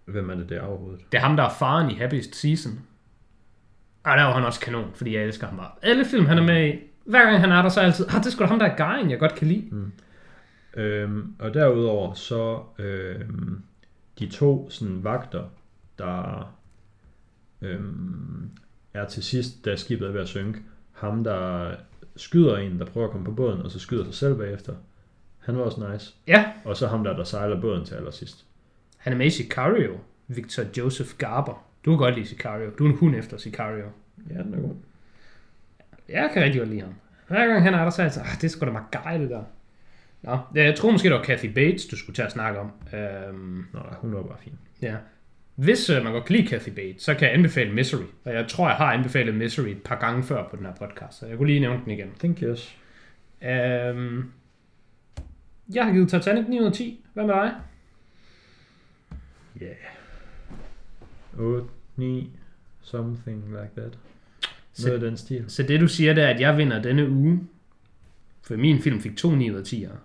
Hvem 0.06 0.30
er 0.30 0.36
det 0.36 0.50
der 0.50 0.62
overhovedet? 0.62 1.02
Det 1.12 1.18
er 1.18 1.22
ham, 1.22 1.36
der 1.36 1.44
er 1.44 1.50
faren 1.50 1.92
i 1.92 1.94
Happiest 1.94 2.36
Season. 2.36 2.80
Og 4.04 4.18
der 4.18 4.24
var 4.24 4.34
han 4.34 4.44
også 4.44 4.60
kanon, 4.60 4.92
fordi 4.96 5.16
jeg 5.16 5.24
elsker 5.24 5.48
ham 5.48 5.58
bare. 5.58 5.72
Alle 5.82 6.06
film, 6.06 6.26
han 6.26 6.38
er 6.38 6.44
med 6.44 6.68
i, 6.68 6.80
hver 7.06 7.24
gang 7.24 7.40
han 7.40 7.52
er 7.52 7.62
der, 7.62 7.70
så 7.70 7.80
er 7.80 7.84
jeg 7.84 7.92
altid, 7.92 8.06
ah, 8.10 8.20
det 8.20 8.26
er 8.26 8.30
sgu 8.32 8.44
da 8.44 8.48
ham, 8.48 8.60
der 8.60 8.66
er 8.66 8.78
guyen, 8.78 9.12
jeg 9.12 9.20
godt 9.20 9.36
kan 9.36 9.48
lide. 9.48 9.72
Øhm, 10.78 11.36
og 11.40 11.54
derudover 11.54 12.14
så 12.14 12.62
øhm, 12.80 13.62
de 14.20 14.28
to 14.28 14.70
sådan 14.70 15.04
vagter, 15.04 15.44
der 15.98 16.54
øhm, 17.62 18.50
er 18.94 19.06
til 19.06 19.24
sidst, 19.24 19.66
da 19.66 19.76
skibet 19.76 20.08
er 20.08 20.12
ved 20.12 20.22
at 20.22 20.28
synke, 20.28 20.60
ham 20.92 21.24
der 21.24 21.72
skyder 22.16 22.58
en, 22.58 22.80
der 22.80 22.86
prøver 22.86 23.08
at 23.08 23.12
komme 23.12 23.26
på 23.26 23.32
båden, 23.32 23.62
og 23.62 23.72
så 23.72 23.80
skyder 23.80 24.04
sig 24.04 24.14
selv 24.14 24.36
bagefter. 24.38 24.74
Han 25.40 25.58
var 25.58 25.64
også 25.64 25.92
nice. 25.92 26.14
Ja, 26.28 26.46
Og 26.66 26.78
så 26.78 26.88
ham 26.88 27.04
der, 27.04 27.16
der 27.16 27.24
sejler 27.24 27.62
båden 27.62 27.86
til 27.86 27.96
allersidst. 27.96 28.46
Han 29.06 29.14
er 29.14 29.18
med 29.18 29.26
i 29.26 29.30
Sicario. 29.30 29.98
Victor 30.28 30.64
Joseph 30.78 31.10
Garber. 31.18 31.68
Du 31.86 31.92
kan 31.92 31.98
godt 31.98 32.16
lide 32.16 32.26
Sicario. 32.28 32.70
Du 32.70 32.86
er 32.86 32.90
en 32.90 32.96
hund 32.98 33.16
efter 33.16 33.38
Sicario. 33.38 33.86
Ja, 34.30 34.44
den 34.44 34.54
er 34.54 34.60
god. 34.62 34.76
Jeg 36.10 36.30
kan 36.34 36.44
rigtig 36.44 36.60
godt 36.60 36.70
lide 36.70 36.82
ham. 36.82 36.94
Hver 37.28 37.48
gang 37.48 37.64
han 37.64 37.74
er 37.74 37.84
der, 37.84 37.90
så 37.90 38.02
er 38.02 38.06
jeg 38.06 38.14
sådan, 38.14 38.30
ah, 38.30 38.36
det 38.36 38.44
er 38.44 38.48
sgu 38.48 38.66
da 38.66 38.72
Magai, 38.72 39.20
det 39.22 39.30
der. 39.30 39.44
Nå, 40.22 40.38
jeg 40.56 40.76
tror 40.76 40.92
måske, 40.92 41.10
det 41.10 41.16
var 41.18 41.24
Kathy 41.24 41.46
Bates, 41.46 41.86
du 41.86 41.96
skulle 41.98 42.16
tage 42.16 42.26
at 42.26 42.32
snakke 42.32 42.60
om. 42.60 42.72
Øhm, 42.94 43.66
Nå, 43.74 43.80
hun 44.02 44.14
var 44.14 44.24
bare 44.24 44.38
fin. 44.44 44.54
ja. 44.82 44.96
Hvis 45.56 45.90
øh, 45.90 46.04
man 46.04 46.14
godt 46.14 46.26
kan 46.26 46.36
lide 46.36 46.48
Kathy 46.48 46.70
Bates, 46.70 47.04
så 47.04 47.14
kan 47.14 47.28
jeg 47.28 47.34
anbefale 47.38 47.74
Misery. 47.74 48.04
Og 48.26 48.34
jeg 48.34 48.48
tror, 48.48 48.68
jeg 48.68 48.76
har 48.78 48.94
anbefalet 48.94 49.36
Misery 49.36 49.68
et 49.68 49.84
par 49.84 50.00
gange 50.00 50.24
før 50.24 50.50
på 50.50 50.56
den 50.56 50.66
her 50.66 50.74
podcast, 50.74 51.20
så 51.20 51.26
jeg 51.28 51.38
kunne 51.38 51.48
lige 51.48 51.60
nævne 51.60 51.82
den 51.86 51.92
igen. 51.92 52.08
Thank 52.20 52.40
yes. 52.44 52.78
Øhm, 53.42 54.32
jeg 55.74 55.86
har 55.86 55.92
givet 55.92 56.10
Titanic 56.10 56.46
9 56.50 56.60
ud 56.60 56.66
af 56.66 56.72
10. 56.72 57.06
Hvad 57.14 57.24
med 57.26 57.34
dig? 57.34 57.52
Yeah. 59.62 59.76
8, 61.40 61.64
9, 61.96 62.30
something 62.82 63.44
like 63.48 63.70
that. 63.78 63.98
Så- 64.74 64.88
Noget 64.88 65.04
af 65.04 65.10
den 65.10 65.18
stil. 65.18 65.46
Så 65.48 65.64
det 65.64 65.80
du 65.80 65.88
siger, 65.88 66.14
det 66.14 66.24
er, 66.24 66.28
at 66.28 66.40
jeg 66.40 66.58
vinder 66.58 66.82
denne 66.82 67.10
uge. 67.10 67.40
For 68.44 68.56
min 68.56 68.80
film 68.82 69.02
fik 69.02 69.18
to 69.18 69.32
9 69.36 69.52
ud 69.52 69.56
af 69.56 69.64
10'ere. 69.64 69.96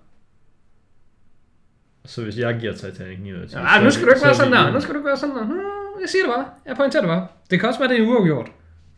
Så 2.05 2.23
hvis 2.23 2.39
jeg 2.39 2.57
giver 2.61 2.73
Titanic 2.73 3.19
9 3.23 3.33
ud 3.33 3.39
af 3.39 3.49
10, 3.49 3.57
Ja, 3.57 3.67
så 3.79 3.85
nu 3.85 3.91
skal 3.91 4.05
du 4.07 4.11
ikke 4.11 4.21
så 4.21 4.27
være 4.27 4.35
sådan 4.35 4.53
der. 4.53 4.73
Nu 4.73 4.81
skal 4.81 4.95
du 4.95 4.99
ikke 4.99 5.07
være 5.09 5.17
sådan 5.17 5.37
der. 5.37 5.45
Hmm, 5.45 6.01
Jeg 6.01 6.09
siger 6.09 6.25
det 6.25 6.33
bare. 6.37 6.47
Jeg 6.67 6.77
pointerer 6.77 7.03
det 7.03 7.09
bare. 7.09 7.27
Det 7.51 7.61
kan 7.61 7.69
også 7.69 7.81
være, 7.81 7.89
det 7.89 8.01
er 8.01 8.07
uafgjort. 8.09 8.53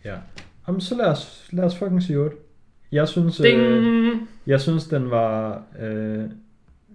Ja. 0.04 0.16
Jamen, 0.68 0.80
så 0.80 0.94
lad 0.96 1.06
os, 1.06 1.48
lad 1.52 1.64
os 1.64 1.76
fucking 1.76 2.02
sige 2.02 2.18
8. 2.18 2.36
Jeg 2.92 3.08
synes, 3.08 3.40
øh, 3.40 4.16
jeg 4.46 4.60
synes 4.60 4.86
den 4.86 5.10
var 5.10 5.62
øh, 5.80 6.24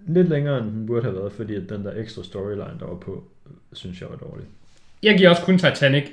lidt 0.07 0.29
længere, 0.29 0.57
end 0.57 0.71
den 0.71 0.85
burde 0.85 1.01
have 1.03 1.15
været, 1.15 1.31
fordi 1.31 1.55
at 1.55 1.69
den 1.69 1.85
der 1.85 1.93
ekstra 2.01 2.23
storyline, 2.23 2.75
der 2.79 2.85
var 2.85 2.95
på, 2.95 3.31
synes 3.73 4.01
jeg 4.01 4.09
var 4.09 4.15
dårlig. 4.15 4.45
Jeg 5.03 5.17
giver 5.17 5.29
også 5.29 5.41
kun 5.41 5.57
Titanic 5.57 6.03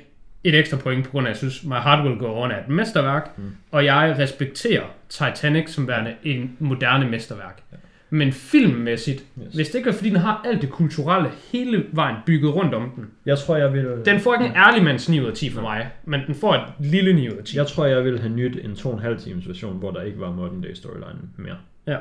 et 0.43 0.55
ekstra 0.59 0.77
point, 0.77 1.05
på 1.05 1.11
grund 1.11 1.27
af, 1.27 1.31
at 1.31 1.33
jeg 1.33 1.37
synes, 1.51 1.63
My 1.63 1.73
Heart 1.73 2.05
Will 2.05 2.19
Go 2.19 2.41
On 2.43 2.51
er 2.51 2.59
et 2.63 2.69
mesterværk, 2.69 3.37
mm. 3.37 3.55
og 3.71 3.85
jeg 3.85 4.15
respekterer 4.19 4.83
Titanic 5.09 5.69
som 5.69 5.87
værende 5.87 6.15
en 6.23 6.57
moderne 6.59 7.09
mesterværk. 7.09 7.63
Ja. 7.71 7.77
Men 8.09 8.31
filmmæssigt, 8.33 9.23
Yes. 9.43 9.53
hvis 9.55 9.67
det 9.67 9.75
ikke 9.75 9.89
er 9.89 9.93
fordi, 9.93 10.09
den 10.09 10.17
har 10.17 10.41
alt 10.45 10.61
det 10.61 10.69
kulturelle 10.69 11.29
hele 11.51 11.85
vejen 11.91 12.15
bygget 12.25 12.55
rundt 12.55 12.73
om 12.73 12.91
den, 12.95 13.05
Jeg 13.25 13.37
tror, 13.37 13.55
jeg 13.57 13.73
vil... 13.73 14.01
den 14.05 14.19
får 14.19 14.33
ikke 14.33 14.45
en 14.45 14.55
ærlig 14.55 14.83
mands 14.83 15.09
9 15.09 15.19
ud 15.19 15.25
af 15.25 15.33
10 15.33 15.49
for 15.49 15.61
mig, 15.61 15.89
men 16.05 16.21
den 16.27 16.35
får 16.35 16.53
et 16.55 16.63
lille 16.79 17.13
9 17.13 17.29
ud 17.29 17.33
af 17.33 17.43
10. 17.43 17.57
Jeg 17.57 17.67
tror, 17.67 17.85
jeg 17.85 18.03
ville 18.05 18.19
have 18.19 18.33
nyt 18.35 18.65
en 18.65 18.71
2,5 18.71 19.23
times 19.23 19.47
version, 19.47 19.77
hvor 19.77 19.91
der 19.91 20.01
ikke 20.01 20.19
var 20.19 20.31
modern 20.31 20.61
day 20.61 20.73
storyline 20.73 21.19
mere. 21.37 21.57
Ja. 21.87 21.97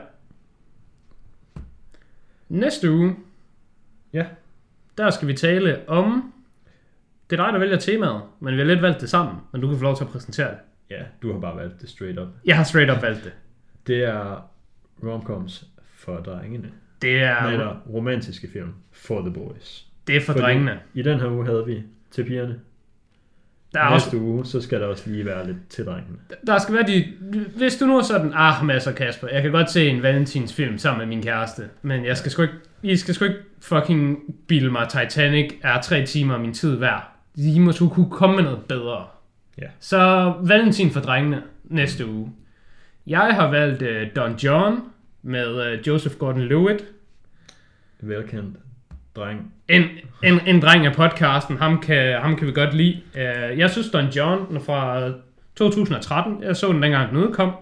Næste 2.49 2.91
uge, 2.91 3.17
Ja. 4.13 4.25
Der 4.99 5.11
skal 5.11 5.29
vi 5.29 5.35
tale 5.35 5.89
om... 5.89 6.33
Det 7.31 7.41
er 7.41 7.45
dig, 7.45 7.53
der 7.53 7.59
vælger 7.59 7.77
temaet, 7.77 8.23
men 8.41 8.55
vi 8.55 8.59
har 8.59 8.67
lidt 8.67 8.83
valgt 8.83 9.01
det 9.01 9.11
sammen, 9.11 9.37
men 9.53 9.61
du 9.61 9.69
kan 9.69 9.77
få 9.77 9.83
lov 9.83 9.97
til 9.97 10.05
at 10.05 10.11
præsentere 10.11 10.51
det. 10.51 10.59
Ja, 10.91 11.03
du 11.23 11.33
har 11.33 11.41
bare 11.41 11.57
valgt 11.57 11.81
det 11.81 11.89
straight 11.89 12.19
up. 12.19 12.29
Jeg 12.45 12.57
har 12.57 12.65
straight 12.65 12.91
up 12.97 13.03
valgt 13.03 13.25
det. 13.25 13.33
Det 13.87 14.05
er 14.05 14.51
romcoms 15.05 15.65
for 15.95 16.17
drengene. 16.17 16.71
Det 17.03 17.23
er, 17.23 17.47
Eller 17.47 17.77
romantiske 17.89 18.49
film 18.53 18.73
for 18.93 19.21
the 19.21 19.31
boys. 19.33 19.87
det 20.07 20.17
er 20.17 20.21
for 20.21 20.33
Fordi 20.33 20.45
drengene. 20.45 20.81
I 20.95 21.03
den 21.03 21.21
her 21.21 21.31
uge 21.31 21.47
havde 21.47 21.67
vi 21.67 21.83
til 22.11 22.25
pigerne. 22.25 22.61
Der, 23.75 23.81
er 23.81 23.91
Næste 23.91 24.07
også, 24.07 24.17
uge, 24.17 24.47
så 24.47 24.61
skal 24.61 24.81
der 24.81 24.87
også 24.87 25.11
lige 25.11 25.27
være 25.27 25.47
lidt 25.47 25.69
til 25.69 25.85
drengene. 25.85 26.17
der 26.47 26.59
skal 26.59 26.75
være 26.75 26.87
de... 26.87 27.05
Hvis 27.57 27.77
du 27.77 27.87
nu 27.87 27.99
er 27.99 28.03
sådan, 28.03 28.33
ah, 28.35 28.65
Mads 28.65 28.87
og 28.87 28.95
Kasper, 28.95 29.29
jeg 29.29 29.43
kan 29.43 29.51
godt 29.51 29.71
se 29.71 29.89
en 29.89 30.03
Valentins 30.03 30.55
film 30.55 30.79
sammen 30.79 30.99
med 30.99 31.17
min 31.17 31.25
kæreste, 31.25 31.69
men 31.83 32.05
jeg 32.05 32.17
skal 32.17 32.31
sgu 32.31 32.43
ikke, 32.43 32.55
I 32.83 32.97
skal 32.97 33.15
sgu 33.15 33.25
ikke 33.25 33.39
fucking 33.61 34.19
bilde 34.49 34.71
mig, 34.71 34.89
Titanic 34.89 35.53
er 35.63 35.81
tre 35.81 36.07
timer 36.07 36.35
af 36.35 36.41
min 36.41 36.55
tid 36.55 36.77
værd. 36.77 37.11
I 37.37 37.59
må 37.59 37.73
sgu 37.73 37.89
kunne 37.89 38.11
komme 38.11 38.37
med 38.37 38.45
noget 38.45 38.65
bedre. 38.69 39.07
Ja. 39.59 39.67
Så 39.81 40.33
Valentin 40.41 40.91
for 40.91 41.01
drengene 41.01 41.43
næste 41.65 42.07
uge. 42.07 42.33
Jeg 43.07 43.35
har 43.35 43.51
valgt 43.51 43.83
uh, 43.83 44.17
Don 44.17 44.37
John 44.37 44.81
med 45.23 45.73
uh, 45.73 45.87
Joseph 45.87 46.15
Gordon-Levitt. 46.15 46.85
Velkendt 48.01 48.57
dreng. 49.17 49.53
En, 49.69 49.83
en, 50.23 50.41
en 50.47 50.63
dreng 50.63 50.87
af 50.87 50.93
podcasten, 50.93 51.57
ham 51.57 51.81
kan, 51.81 52.21
ham 52.21 52.37
kan 52.37 52.47
vi 52.47 52.53
godt 52.53 52.75
lide. 52.75 53.03
Uh, 53.15 53.59
jeg 53.59 53.71
synes, 53.71 53.91
Don 53.91 54.09
John 54.09 54.51
den 54.51 54.61
fra 54.61 55.13
2013, 55.57 56.43
jeg 56.43 56.57
så 56.57 56.73
den 56.73 56.83
dengang 56.83 57.11
den 57.11 57.19
udkom. 57.19 57.53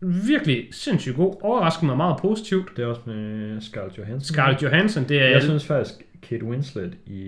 virkelig 0.00 0.68
sindssygt 0.70 1.16
god. 1.16 1.36
Overraskede 1.42 1.86
mig 1.86 1.96
meget 1.96 2.16
positivt. 2.20 2.76
Det 2.76 2.82
er 2.82 2.86
også 2.86 3.00
med 3.06 3.60
Scarlett 3.60 3.98
Johansson. 3.98 4.34
Scarlett 4.34 4.62
Johansson, 4.62 5.04
det 5.08 5.22
er... 5.22 5.28
Jeg 5.28 5.42
synes 5.42 5.66
faktisk, 5.66 5.94
Kate 6.22 6.44
Winslet 6.44 6.94
i 7.06 7.20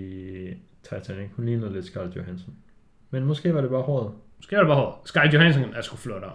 Titanic, 0.83 1.29
hun 1.35 1.45
ligner 1.45 1.71
lidt 1.71 1.85
Scarlett 1.85 2.15
Johansson. 2.15 2.53
Men 3.11 3.23
måske 3.23 3.53
var 3.53 3.61
det 3.61 3.69
bare 3.69 3.81
håret. 3.81 4.11
Måske 4.37 4.55
er 4.55 4.59
det 4.59 4.67
bare 4.67 4.77
hårdt. 4.77 5.09
Scarlett 5.09 5.33
Johansson 5.33 5.63
er 5.75 5.81
sgu 5.81 5.97
flottere. 5.97 6.31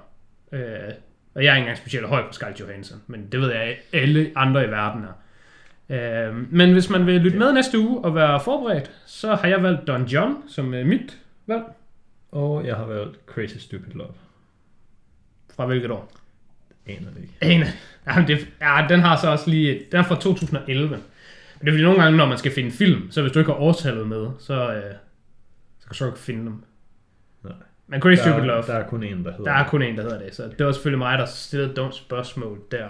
Øh, 0.53 0.61
og 1.35 1.45
jeg 1.45 1.51
er 1.51 1.57
ikke 1.57 1.63
engang 1.63 1.79
specielt 1.79 2.07
høj 2.07 2.23
på 2.27 2.33
Scarlett 2.33 2.61
Johansson, 2.61 2.99
men 3.07 3.29
det 3.33 3.41
ved 3.41 3.53
jeg, 3.53 3.77
alle 3.93 4.33
andre 4.37 4.65
i 4.65 4.71
verden 4.71 5.03
er. 5.03 5.22
Øh, 5.93 6.53
men 6.53 6.73
hvis 6.73 6.91
man 6.91 7.07
vil 7.07 7.21
lytte 7.21 7.39
med 7.39 7.53
næste 7.53 7.79
uge 7.79 8.05
og 8.05 8.15
være 8.15 8.41
forberedt, 8.41 8.91
så 9.07 9.35
har 9.35 9.49
jeg 9.49 9.63
valgt 9.63 9.87
Don 9.87 10.05
John 10.05 10.37
som 10.49 10.75
øh, 10.75 10.87
mit 10.87 11.19
valg. 11.47 11.63
Og 12.33 12.67
jeg 12.67 12.77
har 12.77 12.85
valgt 12.85 13.19
Crazy 13.27 13.57
Stupid 13.57 13.93
Love. 13.95 14.13
Fra 15.57 15.67
hvilket 15.67 15.91
år? 15.91 16.13
Aner 16.87 17.11
det 17.11 17.23
ikke. 17.23 17.55
En. 17.55 17.65
Ja, 18.07 18.25
det, 18.27 18.49
ja, 18.61 18.87
den 18.89 19.01
har 19.01 19.17
så 19.17 19.31
også 19.31 19.51
lige... 19.51 19.83
Den 19.93 20.01
er 20.01 20.05
fra 20.05 20.15
2011. 20.21 20.89
Men 20.89 20.99
det 21.61 21.69
er 21.69 21.73
fordi 21.73 21.83
nogle 21.83 22.03
gange, 22.03 22.17
når 22.17 22.27
man 22.27 22.39
skal 22.39 22.53
finde 22.53 22.71
film, 22.71 23.11
så 23.11 23.21
hvis 23.23 23.33
du 23.33 23.39
ikke 23.39 23.53
har 23.53 23.59
årstallet 23.59 24.07
med, 24.09 24.27
så, 24.39 24.73
øh, 24.75 24.83
så 25.81 25.89
kan 25.89 25.97
du 25.99 26.07
ikke 26.07 26.19
finde 26.19 26.45
dem. 26.45 26.63
Nej. 27.45 27.53
Men 27.87 28.01
Crazy 28.01 28.23
Der, 28.23 28.33
Stupid 28.33 28.47
Love, 28.47 28.59
er- 28.59 28.63
der 28.67 28.75
er 28.75 28.89
kun 28.89 29.03
en, 29.03 29.25
der 29.25 29.31
hedder 29.31 29.45
der 29.45 29.53
er 29.53 29.69
kun 29.69 29.83
en, 29.83 29.97
der 29.97 30.03
hedder 30.03 30.19
det. 30.19 30.35
Så 30.35 30.51
det 30.59 30.67
var 30.67 30.73
selvfølgelig 30.73 30.99
mig, 30.99 31.19
der 31.19 31.27
stillede 31.27 31.71
et 31.71 31.77
dumt 31.77 31.95
spørgsmål 31.95 32.61
der. 32.71 32.89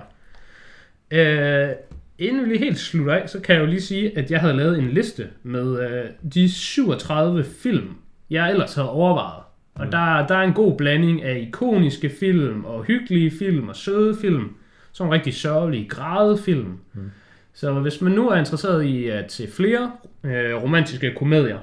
Øh, 1.11 1.69
inden 2.19 2.43
vi 2.45 2.49
lige 2.49 2.59
helt 2.59 2.79
slutter 2.79 3.15
af, 3.15 3.29
så 3.29 3.41
kan 3.41 3.55
jeg 3.55 3.61
jo 3.63 3.67
lige 3.67 3.81
sige, 3.81 4.19
at 4.19 4.31
jeg 4.31 4.41
havde 4.41 4.55
lavet 4.57 4.79
en 4.79 4.89
liste 4.89 5.29
med 5.43 5.81
øh, 5.91 6.05
de 6.35 6.53
37 6.53 7.45
film, 7.45 7.89
jeg 8.31 8.51
ellers 8.51 8.75
havde 8.75 8.91
overvejet. 8.91 9.43
Og 9.75 9.85
Mm. 9.85 9.91
der, 9.91 10.27
der 10.27 10.35
er 10.35 10.43
en 10.43 10.53
god 10.53 10.77
blanding 10.79 11.23
af 11.23 11.39
ikoniske 11.41 12.11
film, 12.21 12.65
og 12.65 12.85
hyggelige 12.85 13.31
film, 13.31 13.69
og 13.69 13.77
søde 13.77 14.17
film. 14.21 14.57
Sådan 14.93 15.09
en 15.09 15.15
rigtig 15.15 15.35
sørgelige, 15.35 15.89
græde 15.89 16.39
film. 16.39 16.79
Mm. 16.95 17.11
Så 17.53 17.73
hvis 17.73 18.01
man 18.01 18.13
nu 18.13 18.29
er 18.29 18.37
interesseret 18.37 18.83
i 18.85 19.07
at 19.09 19.33
se 19.33 19.49
flere 19.51 19.93
øh, 20.25 20.63
romantiske 20.63 21.15
komedier, 21.17 21.59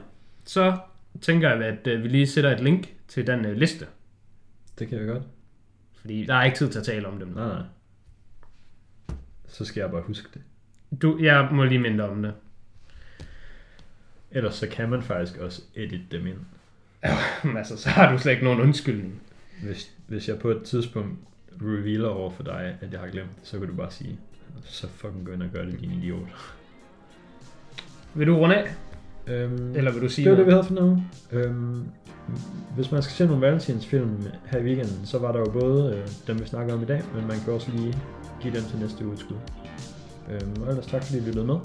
så 0.45 0.77
tænker 1.21 1.49
jeg, 1.49 1.61
at 1.65 1.87
øh, 1.87 2.03
vi 2.03 2.07
lige 2.07 2.27
sætter 2.27 2.51
et 2.51 2.59
link 2.63 2.87
til 3.07 3.27
den 3.27 3.45
øh, 3.45 3.57
liste. 3.57 3.85
Det 4.79 4.87
kan 4.87 4.97
jeg 4.99 5.07
godt. 5.07 5.23
Fordi 6.01 6.25
der 6.25 6.33
er 6.35 6.43
ikke 6.43 6.57
tid 6.57 6.69
til 6.69 6.79
at 6.79 6.85
tale 6.85 7.07
om 7.07 7.19
dem. 7.19 7.27
Nej, 7.27 7.47
nej. 7.47 7.61
Så 9.49 9.65
skal 9.65 9.81
jeg 9.81 9.91
bare 9.91 10.01
huske 10.01 10.29
det. 10.33 10.41
Du, 11.01 11.17
jeg 11.21 11.49
må 11.51 11.63
lige 11.63 11.79
minde 11.79 12.09
om 12.09 12.21
det. 12.21 12.33
Ellers 14.31 14.55
så 14.55 14.67
kan 14.67 14.89
man 14.89 15.01
faktisk 15.03 15.37
også 15.37 15.61
edit 15.75 16.11
dem 16.11 16.27
ind. 16.27 16.37
Men 17.43 17.57
altså, 17.57 17.77
så 17.77 17.89
har 17.89 18.11
du 18.11 18.17
slet 18.17 18.31
ikke 18.31 18.43
nogen 18.43 18.61
undskyldning. 18.61 19.21
Hvis, 19.63 19.91
hvis 20.07 20.27
jeg 20.27 20.39
på 20.39 20.49
et 20.49 20.63
tidspunkt 20.63 21.19
revealer 21.61 22.09
over 22.09 22.29
for 22.29 22.43
dig, 22.43 22.77
at 22.81 22.91
jeg 22.91 22.99
har 22.99 23.07
glemt 23.07 23.29
det, 23.39 23.47
så 23.47 23.59
kan 23.59 23.67
du 23.67 23.73
bare 23.73 23.91
sige, 23.91 24.19
så 24.63 24.87
fucking 24.87 25.25
gå 25.25 25.31
ind 25.31 25.43
og 25.43 25.49
gør 25.53 25.65
det, 25.65 25.79
din 25.79 25.91
idiot. 25.91 26.27
Vil 28.13 28.27
du 28.27 28.35
runde 28.35 28.55
af? 28.55 28.71
Øhm, 29.27 29.75
Eller 29.75 29.91
vil 29.91 30.01
du 30.01 30.09
sige 30.09 30.25
det 30.25 30.31
var 30.31 30.37
det, 30.37 30.45
vi 30.45 30.51
havde 30.51 30.63
for 30.63 30.73
nu. 30.73 31.03
Øhm, 31.31 31.83
hvis 32.75 32.91
man 32.91 33.01
skal 33.03 33.13
se 33.13 33.25
nogle 33.25 33.41
valentinsfilm 33.41 34.23
her 34.45 34.59
i 34.59 34.63
weekenden, 34.63 35.05
så 35.05 35.19
var 35.19 35.31
der 35.31 35.39
jo 35.39 35.45
både 35.45 35.95
øh, 35.97 36.07
dem, 36.27 36.39
vi 36.39 36.45
snakker 36.45 36.73
om 36.73 36.81
i 36.81 36.85
dag, 36.85 37.03
men 37.15 37.27
man 37.27 37.39
kan 37.39 37.53
også 37.53 37.71
lige 37.71 37.97
give 38.41 38.53
dem 38.55 38.63
til 38.63 38.79
næste 38.79 39.07
uge 39.07 39.17
skud. 39.17 39.35
Øhm, 40.31 40.61
og 40.61 40.69
ellers 40.69 40.87
tak, 40.87 41.03
fordi 41.03 41.17
I 41.17 41.21
lyttede 41.21 41.45
med. 41.45 41.55